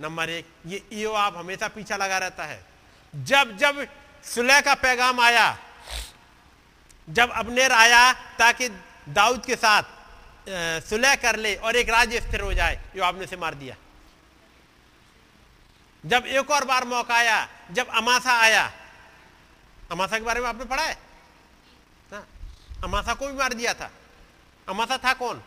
नंबर 0.00 0.30
एक, 0.30 0.46
ये 0.66 0.82
ईओ 0.92 1.12
आप 1.12 1.36
हमेशा 1.36 1.68
पीछा 1.68 1.96
लगा 1.96 2.18
रहता 2.18 2.44
है। 2.44 2.64
जब 3.14 3.56
जब 3.56 3.86
सुलह 4.24 4.60
का 4.60 4.74
पैगाम 4.76 5.20
आया, 5.20 5.56
जब 7.08 7.30
अबनेर 7.30 7.72
आया 7.72 8.12
ताकि 8.38 8.68
दाऊद 9.08 9.44
के 9.44 9.56
साथ 9.56 9.98
सुलह 10.88 11.14
कर 11.16 11.36
ले 11.36 11.54
और 11.56 11.76
एक 11.76 11.88
राज्य 11.88 12.20
स्थिर 12.20 12.40
हो 12.40 12.52
जाए 12.54 12.80
यो 12.96 13.04
आपने 13.04 13.26
से 13.26 13.36
मार 13.36 13.54
दिया। 13.54 13.76
जब 16.04 16.26
एक 16.26 16.50
और 16.50 16.64
बार 16.64 16.84
मौका 16.84 17.14
आया 17.14 17.48
जब 17.70 17.88
अमासा 17.88 18.32
आया 18.40 18.70
अमासा 19.90 20.18
के 20.18 20.24
बारे 20.24 20.40
में 20.40 20.48
आपने 20.48 20.64
पढ़ा 20.64 20.82
है? 20.82 20.96
हाँ, 22.12 22.26
अमासा 22.84 23.14
को 23.14 23.26
भी 23.26 23.32
मार 23.32 23.54
दिया 23.54 23.74
था। 23.74 23.90
अमासा 24.68 24.98
था 24.98 25.12
कौन? 25.14 25.42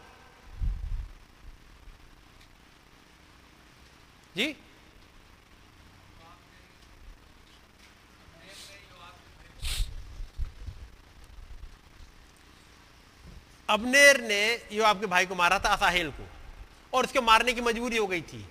जी? 4.35 4.55
अबनेर 13.69 14.21
ने 14.21 14.43
यो 14.71 14.83
आपके 14.83 15.05
भाई 15.05 15.25
को 15.25 15.35
मारा 15.35 15.59
था 15.59 15.69
असाहिल 15.69 16.11
को 16.11 16.27
और 16.93 17.03
उसके 17.03 17.19
मारने 17.21 17.53
की 17.53 17.61
मजबूरी 17.61 17.97
हो 17.97 18.07
गई 18.07 18.21
थी। 18.21 18.45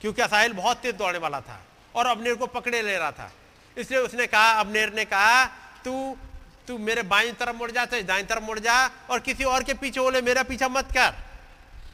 क्योंकि 0.00 0.22
असाहिल 0.22 0.52
बहुत 0.52 0.76
तेज 0.76 0.94
दौड़ने 0.94 1.18
वाला 1.18 1.40
था 1.40 1.60
और 1.94 2.06
अबनेर 2.06 2.34
को 2.34 2.46
पकड़े 2.46 2.82
ले 2.82 2.98
रहा 2.98 3.12
था। 3.12 3.32
इसलिए 3.78 4.00
उसने 4.00 4.26
कहा, 4.26 4.50
अबनेर 4.52 4.92
ने 4.92 5.04
कहा, 5.04 5.44
तू 5.84 6.16
तू 6.68 6.78
मेरे 6.78 7.02
बाई 7.02 7.32
तरफ़ 7.32 7.56
मुड़ 7.56 7.70
जा 7.70 7.84
चाहे 7.84 8.02
दाई 8.02 8.22
तरफ़ 8.22 8.44
मुड़ 8.44 8.58
जा 8.58 8.90
और 9.10 9.20
किसी 9.20 9.44
और 9.44 9.62
के 9.64 9.74
पीछे 9.74 10.00
बोले, 10.00 10.20
मेरा 10.22 10.42
पीछा 10.42 10.68
मत 10.68 10.84
कर। 10.84 11.14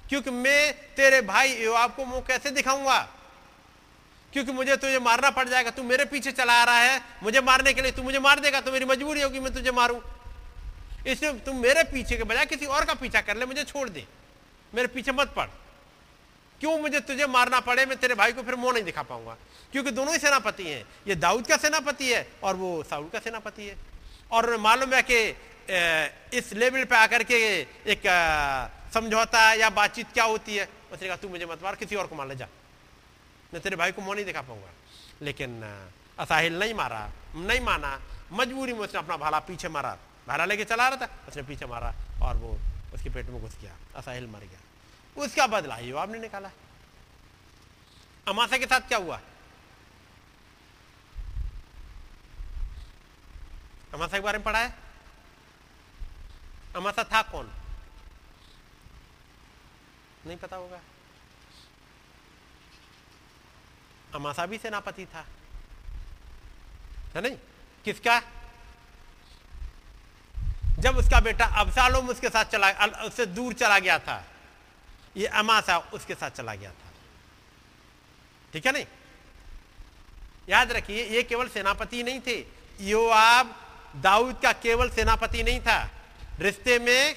क्योंकि 0.08 0.30
मैं 0.30 0.72
तेरे 0.96 1.20
भाई 1.20 1.52
योआब 1.52 1.94
को 1.94 2.04
मुँह 2.04 2.20
कैसे 2.20 2.50
दिखाऊँगा? 2.50 3.08
क्योंकि 4.32 4.52
मुझे 4.52 4.76
तुझे 4.76 4.98
मारना 4.98 5.30
पड़ 5.30 5.48
जाएगा, 5.48 5.70
तू 5.70 5.82
मेरे 5.82 6.04
पीछे 6.04 6.32
चला 6.32 6.52
आ 6.52 6.64
रहा 6.64 6.78
है। 6.78 7.00
मुझे 7.22 7.40
मारने 7.40 7.72
के 7.72 7.82
लिए 7.82 7.92
तू 7.92 8.02
मुझे 8.02 8.18
मार 8.18 8.40
देगा 8.40 8.60
तो 8.60 8.72
मेरी 8.72 8.84
मजबूरी 8.84 9.22
होगी, 9.22 9.40
मैं 9.40 9.52
तुझे 9.54 9.70
मारूं। 9.70 10.00
इसलिए 11.06 11.32
तुम 11.32 11.56
मेरे 11.56 11.84
पीछे 11.84 12.16
के 12.16 12.24
बजाय 12.24 12.46
किसी 12.46 12.66
और 12.66 12.84
का 12.84 12.94
पीछा 12.94 13.20
कर 13.20 13.36
ले, 13.36 13.46
मुझे 13.46 13.64
छोड़ 13.64 13.88
दे। 13.88 14.06
मेरे 14.74 14.88
पीछे 14.88 15.12
मत 15.12 15.32
पड़। 15.36 15.46
क्यों 16.60 16.78
मुझे 16.78 17.00
तुझे 17.00 17.26
मारना 17.26 17.60
पड़े? 17.60 17.86
मैं 17.86 17.96
तेरे 17.98 18.14
भाई 18.14 18.32
को 18.32 18.42
फिर 18.42 18.54
मुँह 18.54 18.72
नहीं 18.72 18.84
दिखा 18.84 19.02
पाऊँगा। 19.02 19.36
क्योंकि 19.72 19.90
दोनों 19.90 20.12
ही 20.12 20.18
सेनापति 20.18 20.64
हैं। 20.64 20.84
ये 21.08 21.14
दाऊद 21.14 21.46
का 21.46 21.56
सेनापति 21.56 22.12
है 22.12 22.26
और 22.44 22.56
वो 22.56 22.82
साउल 22.82 23.08
का 23.08 23.18
सेनापति 23.18 23.66
है। 23.66 23.76
और 24.32 24.56
मालूम 24.56 24.94
है 24.94 25.02
कि 25.02 25.18
इस 26.38 26.52
लेवल 26.52 26.84
पे 26.84 26.96
आकर 26.96 27.22
के 27.22 27.36
एक 27.86 28.02
समझौता 28.94 29.52
या 29.54 29.70
बातचीत 29.70 30.06
क्या 30.14 30.24
होती 30.24 30.56
है? 30.56 30.68
उसने 30.92 31.08
कहा, 31.08 31.16
तू 31.16 31.28
मुझे 31.28 31.46
मत 31.46 31.62
मार, 31.62 31.74
किसी 31.74 31.96
और 31.96 32.06
को 32.06 32.14
मार 32.14 32.28
ले 32.28 32.36
जा। 32.36 32.48
मैं 33.54 33.62
तेरे 33.62 33.76
भाई 33.76 33.92
को 33.92 34.02
मुँह 34.02 34.14
नहीं 34.14 34.24
दिखा 34.24 34.42
पाऊँगा। 34.42 34.70
लेकिन 35.22 35.60
असाहिल 36.18 36.58
नहीं 36.58 36.74
मारा, 36.74 37.08
नहीं 37.36 37.60
माना। 37.60 38.00
मजबूरी 38.32 38.72
में 38.72 38.80
उसने 38.80 38.98
अपना 38.98 39.16
भाला 39.16 39.38
पीछे 39.40 39.68
मारा। 39.68 39.96
भाला 40.28 40.44
लेके 40.44 40.64
चला 40.64 40.88
रहा 40.88 41.06
था, 41.06 41.10
उसने 41.28 41.42
पीछे 41.42 41.66
मारा 41.66 41.94
और 42.22 42.36
वो 42.36 42.58
उसके 42.94 43.10
पेट 43.10 43.26
में 43.26 43.40
घुस 43.40 43.56
गया। 43.62 43.76
असाहिल 43.96 44.26
मर 44.26 44.40
गया। 44.40 44.60
उसका 45.16 45.46
बदला 45.46 45.78
योआब 45.78 46.12
ने 46.12 46.18
निकाला 46.18 46.50
अमासा 48.28 48.58
के 48.58 48.66
साथ 48.66 48.80
क्या 48.80 48.98
हुआ? 48.98 49.20
अमासा 53.94 54.18
के 54.18 54.20
बारे 54.20 54.38
में 54.38 54.44
पढ़ा 54.44 54.58
है? 54.58 54.74
अमासा 56.76 57.04
था 57.04 57.22
कौन? 57.22 57.50
नहीं 60.26 60.36
पता 60.36 60.56
होगा। 60.56 60.80
अमासा 64.14 64.46
भी 64.46 64.58
सेनापति 64.58 65.06
था। 65.06 65.26
है 67.14 67.20
नहीं? 67.20 67.36
किसका? 67.84 68.22
जब 70.78 70.96
उसका 70.96 71.20
बेटा 71.20 71.44
अबसालोम 71.44 72.08
उसके 72.08 72.28
साथ 72.28 72.44
चला 72.44 72.70
उससे 72.86 73.26
दूर 73.26 73.52
चला 73.52 73.78
गया 73.78 73.98
था। 73.98 74.24
ये 75.16 75.26
अमासा 75.26 75.78
उसके 75.78 76.14
साथ 76.14 76.30
चला 76.30 76.54
गया 76.54 76.70
था। 76.70 76.92
ठीक 78.52 78.66
है 78.66 78.72
नहीं? 78.72 78.86
याद 80.48 80.72
रखिए, 80.72 81.04
ये 81.04 81.22
केवल 81.22 81.48
सेनापति 81.48 82.02
नहीं 82.02 82.20
थे। 82.20 82.38
योआब 82.80 83.54
दाऊद 83.96 84.40
का 84.42 84.52
केवल 84.52 84.90
सेनापति 84.90 85.42
नहीं 85.42 85.60
था। 85.60 85.90
रिश्ते 86.40 86.78
में 86.78 87.16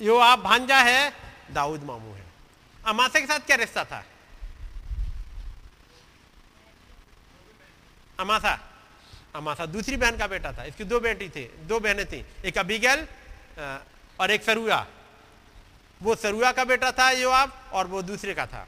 योआब 0.00 0.42
भांजा 0.42 0.78
है, 0.78 1.12
दाऊद 1.50 1.82
मामू 1.82 2.12
है। 2.12 2.24
अमासा 2.86 3.20
के 3.20 3.26
साथ 3.26 3.40
क्या 3.40 3.56
रिश्ता 3.56 3.84
था? 3.84 4.04
अमासा। 8.20 8.58
अमासा 9.34 9.66
दूसरी 9.66 9.96
बहन 9.96 10.16
का 10.16 10.26
बेटा 10.26 10.52
था। 10.52 10.64
इसकी 10.64 10.84
दो 10.84 11.00
बेटी 11.00 11.28
थे, 11.28 11.44
दो 11.66 11.78
बहनें 11.80 12.06
थी। 12.06 12.24
एक 12.44 12.58
अबिगल 12.58 13.06
और 14.20 14.30
एक 14.30 14.42
सरुआ। 14.42 14.86
वो 16.02 16.14
सरुआ 16.16 16.52
का 16.52 16.64
बेटा 16.64 16.92
था 16.92 17.10
योआब 17.10 17.70
और 17.72 17.86
वो 17.86 18.02
दूसरे 18.02 18.34
का 18.34 18.46
था। 18.46 18.66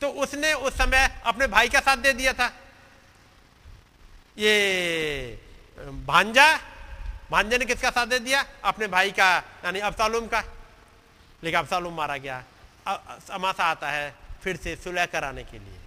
तो 0.00 0.08
उसने 0.08 0.52
उस 0.54 0.74
समय 0.74 1.22
अपने 1.26 1.46
भाई 1.46 1.68
का 1.68 1.80
साथ 1.80 1.96
दे 1.96 2.12
दिया 2.12 2.32
था। 2.32 2.46
ये, 4.38 5.40
भांजा 6.06 6.56
भांजे 7.30 7.58
ने 7.58 7.64
किसका 7.64 7.90
साथ 7.90 8.06
दे 8.06 8.18
दिया? 8.18 8.44
अपने 8.64 8.86
भाई 8.86 9.10
का, 9.10 9.36
यानी 9.64 9.80
अबसालूम 9.80 10.26
का। 10.26 10.40
लेकिन 11.44 11.58
अबसालूम 11.60 11.94
मारा 11.94 12.16
गया। 12.16 12.44
अमासा 13.30 13.64
आता 13.64 13.90
है 13.90 14.14
फिर 14.42 14.56
से 14.56 14.76
सुलह 14.76 15.06
कराने 15.06 15.44
के 15.44 15.58
लिए। 15.58 15.78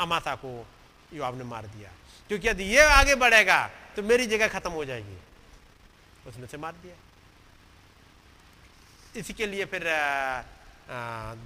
अमासा 0.00 0.34
को 0.34 0.66
योआब 1.12 1.38
ने 1.38 1.44
मार 1.44 1.66
दिया। 1.66 1.90
क्योंकि 2.28 2.48
यदि 2.48 2.64
ये 2.64 2.80
आगे 2.80 3.14
बढ़ेगा 3.14 3.70
तो 3.96 4.02
मेरी 4.02 4.26
जगह 4.26 4.48
खत्म 4.48 4.70
हो 4.70 4.84
जाएगी। 4.84 5.18
उसने 6.26 6.46
से 6.46 6.56
मार 6.56 6.72
दिया। 6.72 6.94
इसी 9.16 9.32
के 9.32 9.46
लिए 9.46 9.64
फिर 9.64 9.84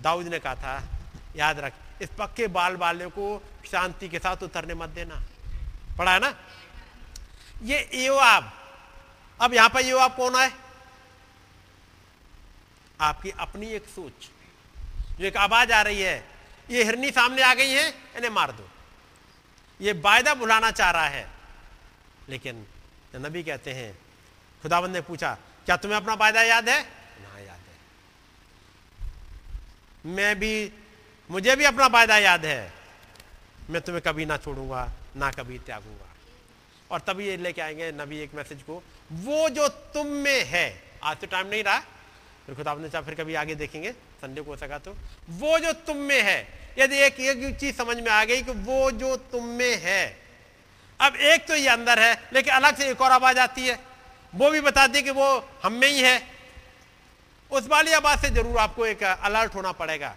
दाऊद 0.02 0.26
ने 0.26 0.39
कहा 0.39 0.55
था, 0.55 0.83
याद 1.36 1.59
रख, 1.60 1.73
इस 2.02 2.09
पक्के 2.18 2.47
बाल 2.49 2.76
बालों 2.76 3.10
को 3.10 3.43
शांति 3.67 4.09
के 4.09 4.18
साथ 4.18 4.43
उतरने 4.43 4.75
मत 4.75 4.89
देना। 4.91 5.23
पढ़ा 5.99 6.12
है 6.12 6.20
ना? 6.20 6.34
ये 7.62 7.89
योआब, 7.97 8.52
अब 9.41 9.55
यहाँ 9.55 9.68
पर 9.68 9.84
योआब 9.86 10.17
कौन 10.17 10.36
है? 10.36 10.52
आपकी 13.01 13.31
अपनी 13.31 13.67
एक 13.70 13.86
सोच, 13.89 14.28
जो 15.18 15.25
एक 15.26 15.36
आवाज़ 15.39 15.73
आ 15.73 15.83
रही 15.83 16.01
है, 16.02 16.17
ये 16.68 16.84
हिरनी 16.84 17.10
सामने 17.10 17.43
आ 17.43 17.55
गई 17.55 17.70
है, 17.70 17.89
इन्हें 18.17 18.31
मार 18.31 18.52
दो। 18.52 18.68
ये 19.81 19.93
वायदा 19.94 20.34
बुलाना 20.34 20.70
चाह 20.70 20.91
रहा 20.91 21.09
है, 21.09 21.26
लेकिन 22.28 22.67
नबी 23.17 23.43
कहते 23.43 23.73
हैं, 23.73 23.93
खुदाबंद 24.62 24.94
ने 24.94 25.01
पूछा, 25.02 25.36
क्या 25.67 25.76
तुम्हें 25.76 25.97
अपना 25.97 26.15
वायदा 26.15 26.43
याद 26.43 26.68
है 26.68 26.81
ना 27.23 27.39
याद 27.39 27.60
है 27.60 27.76
मैं 30.07 30.39
भी, 30.39 30.73
मुझे 31.31 31.57
भी 31.57 31.65
अपना 31.65 31.86
वायदा 31.86 32.18
याद 32.18 32.47
है। 32.47 32.73
मैं 33.70 33.83
तुम्हें 33.83 34.02
कभी 34.07 34.24
ना 34.24 34.36
छोड़ूँगा, 34.36 34.91
ना 35.16 35.31
कभी 35.31 35.58
त्यागूँगा। 35.58 36.15
और 36.91 37.00
तभी 37.00 37.26
ये 37.26 37.36
लेके 37.36 37.62
आएँगे 37.62 37.92
नबी 37.92 38.18
एक 38.18 38.34
मैसेज 38.34 38.62
को, 38.62 38.83
वो 39.12 39.49
जो 39.49 39.68
तुम 39.68 40.07
में 40.07 40.44
है। 40.44 40.83
आज 41.02 41.16
तो 41.16 41.26
टाइम 41.26 41.47
नहीं 41.47 41.65
रहा। 41.65 41.78
फिर 42.47 42.55
खुदा 42.55 42.74
ने 42.74 42.89
चाह 42.89 43.02
फिर 43.02 43.15
कभी 43.15 43.34
आगे 43.34 43.55
देखेंगे, 43.55 43.92
संडे 43.92 44.41
को 44.41 44.50
हो 44.50 44.57
सका 44.57 44.78
तो। 44.78 44.97
वो 45.31 45.58
जो 45.58 45.73
तुम 45.73 45.97
में 45.97 46.23
है। 46.23 46.49
यदि 46.78 46.99
एक 46.99 47.20
एक 47.20 47.60
चीज़ 47.60 47.76
समझ 47.76 47.97
में 47.97 48.10
आ 48.10 48.24
गई 48.24 48.42
कि 48.42 48.50
वो 48.50 48.91
जो 48.91 49.16
तुम 49.16 49.44
में 49.44 49.81
है। 49.83 50.20
अब 51.00 51.16
एक 51.16 51.47
तो 51.47 51.55
ये 51.55 51.68
अंदर 51.68 51.99
है, 51.99 52.23
लेकिन 52.33 52.55
अलग 52.55 52.76
से 52.76 52.89
एक 52.89 53.00
और 53.00 53.10
आवाज़ 53.10 53.39
आती 53.39 53.66
है। 53.66 53.81
वो 54.34 54.50
भी 54.50 54.60
बताती 54.60 54.97
है 54.97 55.02
कि 55.02 55.10
वो 55.10 55.49
हम 55.62 55.73
में 55.73 55.89
ही 55.89 56.00
है। 56.00 56.33
उस 57.55 57.66
वाली 57.68 57.92
आवाज़ 57.92 58.20
से 58.20 58.31
ज़रूर 58.31 58.58
आपको 58.58 58.86
एक 58.86 59.02
अलर्ट 59.02 59.55
होना 59.55 59.73
पड़ेगा। 59.73 60.15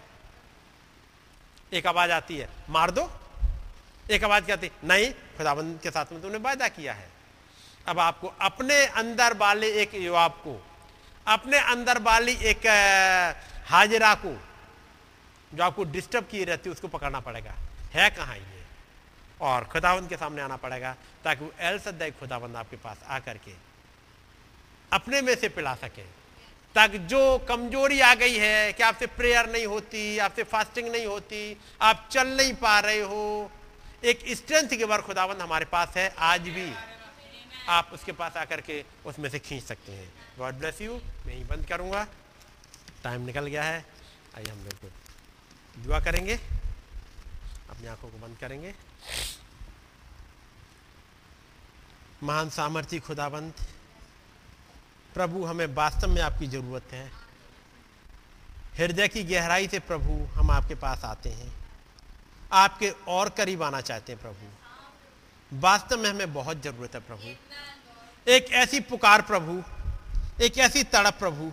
एक 1.72 1.86
आवाज़ 1.86 2.10
आती 2.10 2.36
है, 2.38 2.48
मार 2.70 2.90
दो। 2.90 3.10
एक 4.10 4.24
आवाज़ 4.24 4.44
क्या 4.44 4.56
आती 4.56 4.70
नहीं, 4.84 5.12
खुदाबंद 5.36 5.78
के 5.82 5.90
साथ 5.90 6.12
में 6.12 6.20
तुमने 6.22 6.38
वायदा 6.38 6.68
किया 6.68 6.92
है। 6.94 7.08
अब 7.86 7.98
आपको 8.00 8.32
अपने 8.40 8.84
अंदर 8.96 9.36
वाले 9.36 9.70
एक 9.82 9.94
युवाब 9.94 10.32
को, 10.44 10.56
अपने 11.26 11.58
अंदर 11.58 11.98
वाली 12.02 12.32
एक 12.32 12.66
हाजिरा 13.66 14.14
को, 14.16 14.34
जो 15.52 15.62
आपको 15.64 15.84
डिस्टर्ब 15.84 16.24
की 16.24 16.44
रहती 16.44 16.68
है, 16.68 16.72
उसको 16.72 16.88
पकड़ना 16.88 17.20
पड़ेगा। 17.20 17.54
है 17.92 18.10
कहाँ 18.10 18.36
ये? 18.36 18.64
और 19.40 19.64
खुदाबंद 19.64 20.08
के 20.08 20.16
सामने 20.16 20.42
आना 20.42 20.56
पड़ेगा, 20.56 20.96
ताकि 21.24 21.44
वो 21.44 21.52
एल 21.60 21.78
सद्दाई 21.78 22.10
खुदाबंद 22.10 22.56
आपके 22.56 22.76
पास 22.76 23.02
आकर 23.08 23.36
के 23.38 23.54
अपने 24.92 25.20
में 25.22 25.34
से 25.34 25.48
पिला 25.48 25.74
सके। 25.74 26.17
ताकि 26.78 26.98
जो 27.10 27.20
कमज़ोरी 27.38 28.00
आ 28.00 28.14
गई 28.14 28.36
है 28.38 28.72
कि 28.72 28.82
आपसे 28.82 29.06
प्रेयर 29.18 29.48
नहीं 29.50 29.66
होती, 29.66 30.18
आपसे 30.18 30.42
फास्टिंग 30.42 30.88
नहीं 30.88 31.06
होती, 31.06 31.40
आप 31.82 32.08
चल 32.12 32.28
नहीं 32.36 32.52
पा 32.54 32.78
रहे 32.80 33.00
हो, 33.02 33.50
एक 34.04 34.20
स्ट्रेंथ 34.30 34.76
के 34.78 34.84
बार 34.84 35.02
खुदाबंद 35.02 35.40
हमारे 35.42 35.64
पास 35.64 35.96
है, 35.96 36.08
आज 36.18 36.48
भी 36.48 36.72
आप 37.68 37.90
उसके 37.92 38.12
पास 38.12 38.36
आकर 38.36 38.60
के 38.60 38.84
उसमें 39.06 39.28
से 39.30 39.38
खींच 39.38 39.62
सकते 39.64 39.92
हैं। 39.92 40.12
गॉड 40.38 40.54
ब्लेस 40.54 40.80
यू 40.80 40.94
मैं 41.26 41.34
ही 41.34 41.44
बंद 41.44 41.66
करूँगा। 41.66 42.06
टाइम 43.04 43.26
निकल 43.26 43.46
गया 43.46 43.62
है। 43.62 43.84
आइए 44.36 44.50
हम 44.50 44.58
लोग 44.58 44.90
दुआ 45.84 46.00
करेंगे। 46.00 46.34
अपनी 46.34 47.86
आँखों 47.86 48.08
को 48.08 48.18
बंद 48.18 48.38
करेंगे। 48.38 48.74
महान 52.22 52.50
सामर्थ्य 52.50 52.98
खुदाबंद 53.00 53.52
प्रभु, 55.14 55.44
हमें 55.44 55.66
वास्तव 55.66 56.08
में 56.08 56.22
आपकी 56.22 56.46
ज़रूरत 56.46 56.92
है। 56.92 57.12
हृदय 58.78 59.08
की 59.08 59.24
गहराई 59.24 59.68
से 59.68 59.78
प्रभु, 59.78 60.28
हम 60.34 60.50
आपके 60.50 60.74
पास 60.74 61.04
आते 61.04 61.28
हैं। 61.28 61.54
आपके 62.52 62.90
और 63.08 63.28
करीब 63.28 63.62
आना 63.62 63.80
चाहते 63.80 64.12
हैं 64.12 64.20
प्रभु। 64.20 64.46
वास्तव 65.60 65.98
में 65.98 66.10
हमें 66.10 66.34
बहुत 66.34 66.62
ज़रूरत 66.62 66.94
है 66.94 67.00
प्रभु। 67.00 67.36
एक 68.30 68.52
ऐसी 68.52 68.80
पुकार 68.80 69.22
प्रभु, 69.22 69.62
एक 70.42 70.58
ऐसी 70.58 70.84
तड़प 70.84 71.14
प्रभु, 71.14 71.52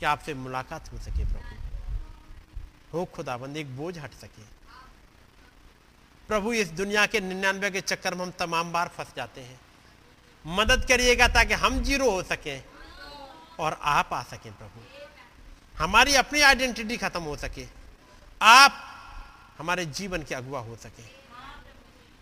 कि 0.00 0.04
आपसे 0.06 0.34
मुलाकात 0.34 0.92
हो 0.92 0.98
सके 0.98 1.24
प्रभु। 1.24 1.56
हो 2.92 3.04
खुदाबंद, 3.04 3.56
एक 3.56 3.76
बोझ 3.76 3.98
हट 3.98 4.12
सके। 4.12 4.42
प्रभु, 6.28 6.52
इस 6.52 6.68
दुनिया 6.68 7.06
के 7.06 7.20
निन्यानवे 7.20 7.70
के 7.70 7.80
चक्कर 7.80 8.14
में 8.14 8.24
हम 8.24 8.30
तमाम 8.30 8.72
बार 8.72 8.88
फंस 8.88 9.06
जाते 9.16 9.40
हैं। 9.40 9.60
मदद 10.46 10.86
करिएगा 10.88 11.28
ताकि 11.28 11.54
हम 11.54 11.82
ज़ीरो 11.82 12.10
हो 12.10 12.22
सके 12.22 12.60
और 13.60 13.78
आप 13.82 14.10
आ 14.12 14.22
सकें 14.22 14.52
प्रभु। 14.52 14.80
हमारी 15.78 16.14
अपनी 16.14 16.40
आइडेंटिटी 16.40 16.96
खत्म 16.96 17.22
हो 17.22 17.36
सके। 17.36 17.66
आप 18.42 18.82
हमारे 19.58 19.86
जीवन 19.86 20.22
के 20.22 20.34
अगुआ 20.34 20.60
हो 20.60 20.76
सके। 20.76 21.02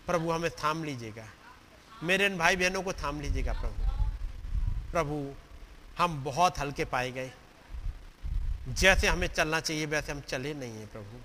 प्रभु, 0.07 0.31
हमें 0.31 0.51
थाम 0.51 0.83
लीजिएगा। 0.83 1.27
मेरे 2.03 2.25
इन 2.25 2.37
भाई 2.37 2.55
बहनों 2.55 2.83
को 2.83 2.93
थाम 2.93 3.21
लीजिएगा 3.21 3.53
प्रभु। 3.53 4.05
प्रभु, 4.91 5.33
हम 5.97 6.23
बहुत 6.23 6.59
हल्के 6.59 6.85
पाए 6.85 7.11
गए। 7.11 7.31
जैसे 8.69 9.07
हमें 9.07 9.27
चलना 9.27 9.59
चाहिए, 9.59 9.85
वैसे 9.85 10.11
हम 10.11 10.19
चले 10.19 10.53
नहीं 10.53 10.71
हैं 10.71 10.87
प्रभु। 10.87 11.19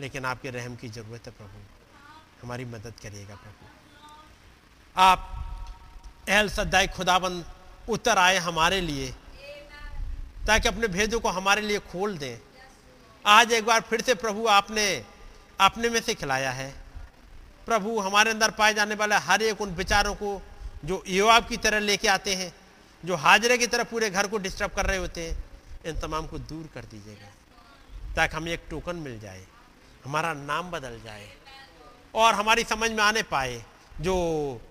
लेकिन 0.00 0.24
आपके 0.24 0.50
रहम 0.50 0.76
की 0.76 0.88
ज़रूरत 0.88 1.26
है 1.26 1.32
प्रभु। 1.32 1.58
हमारी 2.42 2.64
मदद 2.64 2.94
करिएगा 3.02 3.34
प्रभु। 3.34 3.66
आप 4.96 5.39
एहल 6.30 6.48
सद्दाई 6.48 6.86
खुदाबंद, 6.86 7.44
उतर 7.88 8.18
आए 8.18 8.36
हमारे 8.36 8.80
लिए। 8.80 9.14
ताकि 10.46 10.68
अपने 10.68 10.88
भेदों 10.88 11.20
को 11.20 11.28
हमारे 11.28 11.62
लिए 11.62 11.78
खोल 11.78 12.18
दें। 12.18 12.38
आज 13.26 13.52
एक 13.52 13.64
बार 13.64 13.80
फिर 13.80 14.00
से 14.00 14.14
प्रभु 14.14 14.46
आपने 14.46 15.04
अपने 15.60 15.88
में 15.88 16.00
से 16.00 16.14
खिलाया 16.14 16.50
है। 16.50 16.70
प्रभु 17.66 17.98
हमारे 18.00 18.30
अंदर 18.30 18.50
पाए 18.50 18.74
जाने 18.74 18.94
वाले 18.94 19.16
हर 19.16 19.42
एक 19.42 19.60
उन 19.60 19.70
विचारों 19.70 20.14
को 20.14 20.42
जो 20.84 21.02
युवाब 21.08 21.46
की 21.46 21.56
तरह 21.56 21.78
लेके 21.78 22.08
आते 22.08 22.34
हैं, 22.34 22.52
जो 23.04 23.16
हाजरे 23.16 23.58
की 23.58 23.66
तरह 23.66 23.84
पूरे 23.84 24.10
घर 24.10 24.26
को 24.26 24.38
डिस्टर्ब 24.38 24.70
कर 24.70 24.86
रहे 24.86 24.98
होते 24.98 25.28
हैं, 25.28 25.44
इन 25.86 26.00
तमाम 26.00 26.26
को 26.26 26.38
दूर 26.38 26.68
कर 26.74 26.84
दीजिएगा। 26.84 28.14
ताकि 28.14 28.36
हमें 28.36 28.52
एक 28.52 28.64
टोकन 28.70 28.96
मिल 28.96 29.18
जाए, 29.20 29.44
हमारा 30.04 30.32
नाम 30.32 30.70
बदल 30.70 31.00
जाए, 31.04 31.28
और 32.14 32.34
हमारी 32.34 32.64
समझ 32.64 32.90
में 32.90 33.02
आने 33.04 33.22
पाए 33.22 33.64
जो 34.00 34.16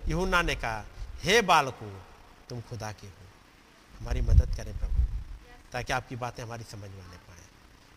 यहुना 0.08 0.42
ने 0.42 0.54
कहा 0.54 0.84
हे 1.22 1.42
बालको, 1.42 2.02
तुम 2.48 2.60
खुदा 2.60 2.92
के 2.92 3.06
हो। 3.06 3.26
हमारी 4.00 4.20
मदद 4.20 4.56
करें 4.56 4.78
प्रभु, 4.78 5.02
ताकि 5.72 5.92
आपकी 5.92 6.16
बातें 6.16 6.42
हमारी 6.42 6.64
समझ 6.64 6.90
में 6.90 7.02
आने 7.02 7.16
पाए। 7.16 7.38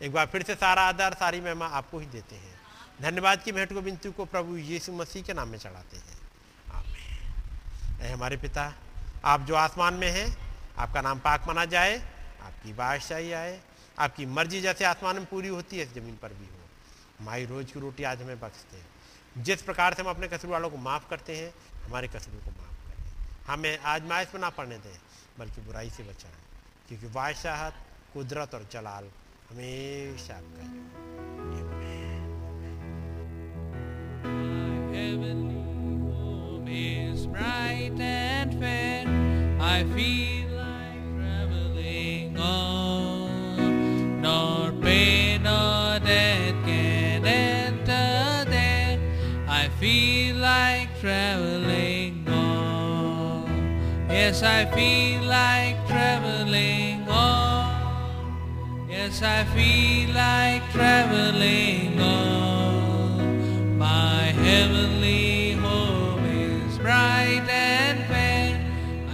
एक 0.06 0.14
बार 0.14 0.26
फिर 0.26 0.44
से 0.44 0.56
सारा 0.56 0.82
आदर, 0.82 1.14
सारी 1.14 1.42
महिमा 1.42 1.68
आपको 1.68 2.00
ही 2.00 2.06
देते 2.06 2.36
हैं। 2.36 2.62
धन्यवाद 3.02 3.44
की 3.44 3.52
भेंट 3.52 3.74
को 3.74 3.82
बिनती 3.82 4.12
को 4.12 4.26
प्रभु 4.26 4.58
यीशु 4.58 4.92
मसीह 4.92 5.24
के 5.24 5.34
नाम 5.34 5.48
में 5.48 5.58
चढ़ाते 5.58 5.98
हैं। 5.98 6.20
आमीन। 6.74 8.14
हमारे 8.14 8.38
पिता, 8.38 8.74
आप 9.26 9.42
जो 9.42 9.56
आसमान 9.56 9.94
में 9.94 10.12
हैं, 10.12 10.56
आपका 10.78 11.02
नाम 11.02 11.20
पाक 11.20 11.48
माना 11.48 11.66
जाए, 11.66 11.98
आपकी 12.42 12.74
बादशाही 12.74 13.34
आए, 13.34 13.62
आपकी 14.00 14.26
मर्ज़ी 14.26 14.62
जैसे 14.62 14.86
आसमान 14.86 15.16
में 15.16 15.26
पूरी 15.26 15.48
होती 15.48 15.80
है, 15.80 15.94
ज़मीन 15.94 16.18
पर 16.22 16.30
भी 16.30 16.46
हो। 16.46 16.70
हमारी 17.20 17.46
रोज 17.46 17.72
की 17.72 17.80
रोटी 17.80 18.04
आज 18.04 18.22
हमें 18.22 18.40
बख्शते 18.40 18.78
हैं। 18.78 18.88
जिस 19.38 19.62
प्रकार 19.62 19.94
से 19.94 20.02
हम 20.02 20.10
अपने 20.10 20.28
कसूर 20.28 20.52
वालों 20.52 20.70
को 20.70 20.78
माफ़ 20.78 21.10
करते 21.10 21.38
हैं, 21.38 21.54
हमारे 21.86 22.08
कसूरों 22.08 22.40
को 22.40 22.62
माफ़ 22.62 22.73
हमें 23.48 23.78
आजमाइश 23.94 24.34
में 24.34 24.42
ना 24.42 24.50
पड़ने 24.58 24.78
दें 24.86 24.98
बल्कि 25.40 25.62
बुराई 25.68 25.90
से 25.98 26.04
बचाएँ 26.04 26.40
क्योंकि 26.88 27.08
बादशाहत 27.20 27.74
कुदरत 28.14 28.54
और 28.56 28.68
जलाल 28.72 29.10
हमेशा 29.50 30.36
आपका 30.36 30.92
is 36.74 37.28
bright 37.28 38.00
and 38.00 38.60
fair. 38.60 39.06
I 39.62 39.84
feel 39.96 40.50
like 40.52 41.04
traveling 41.18 42.38
on, 42.38 44.22
nor 44.22 44.72
pain 44.82 45.44
nor 45.44 46.00
death 46.00 46.56
can 46.66 47.26
enter 47.26 48.50
there. 48.50 49.00
I 49.48 49.70
feel 49.80 50.36
like 50.38 50.90
traveling. 51.00 51.73
Yes, 54.24 54.42
I 54.42 54.64
feel 54.74 55.22
like 55.28 55.76
traveling 55.86 57.00
on. 57.10 58.88
Yes, 58.90 59.22
I 59.22 59.44
feel 59.54 60.16
like 60.16 60.64
traveling 60.72 62.00
on. 62.00 63.78
My 63.78 64.24
heavenly 64.48 65.60
home 65.64 66.24
is 66.24 66.78
bright 66.78 67.44
and 67.50 68.00
fair. 68.12 68.48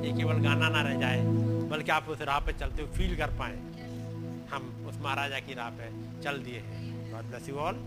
ये 0.05 0.11
केवल 0.17 0.37
गाना 0.49 0.69
ना 0.69 0.81
रह 0.89 0.95
जाए 1.05 1.21
बल्कि 1.69 1.91
आप 2.01 2.09
उस 2.15 2.21
राह 2.33 2.39
पे 2.49 2.53
चलते 2.65 2.81
हुए 2.81 2.91
फील 2.97 3.13
कर 3.17 3.37
पाए 3.41 3.57
हम 4.53 4.63
उस 4.89 4.97
महाराजा 5.03 5.39
की 5.45 5.53
राह 5.61 5.69
पे 5.77 5.91
चल 6.23 6.35
दिए 6.49 6.59
हैं 6.71 7.11
गॉड 7.11 7.29
ब्लेस 7.29 7.49
यू 7.49 7.55
ऑल 7.67 7.77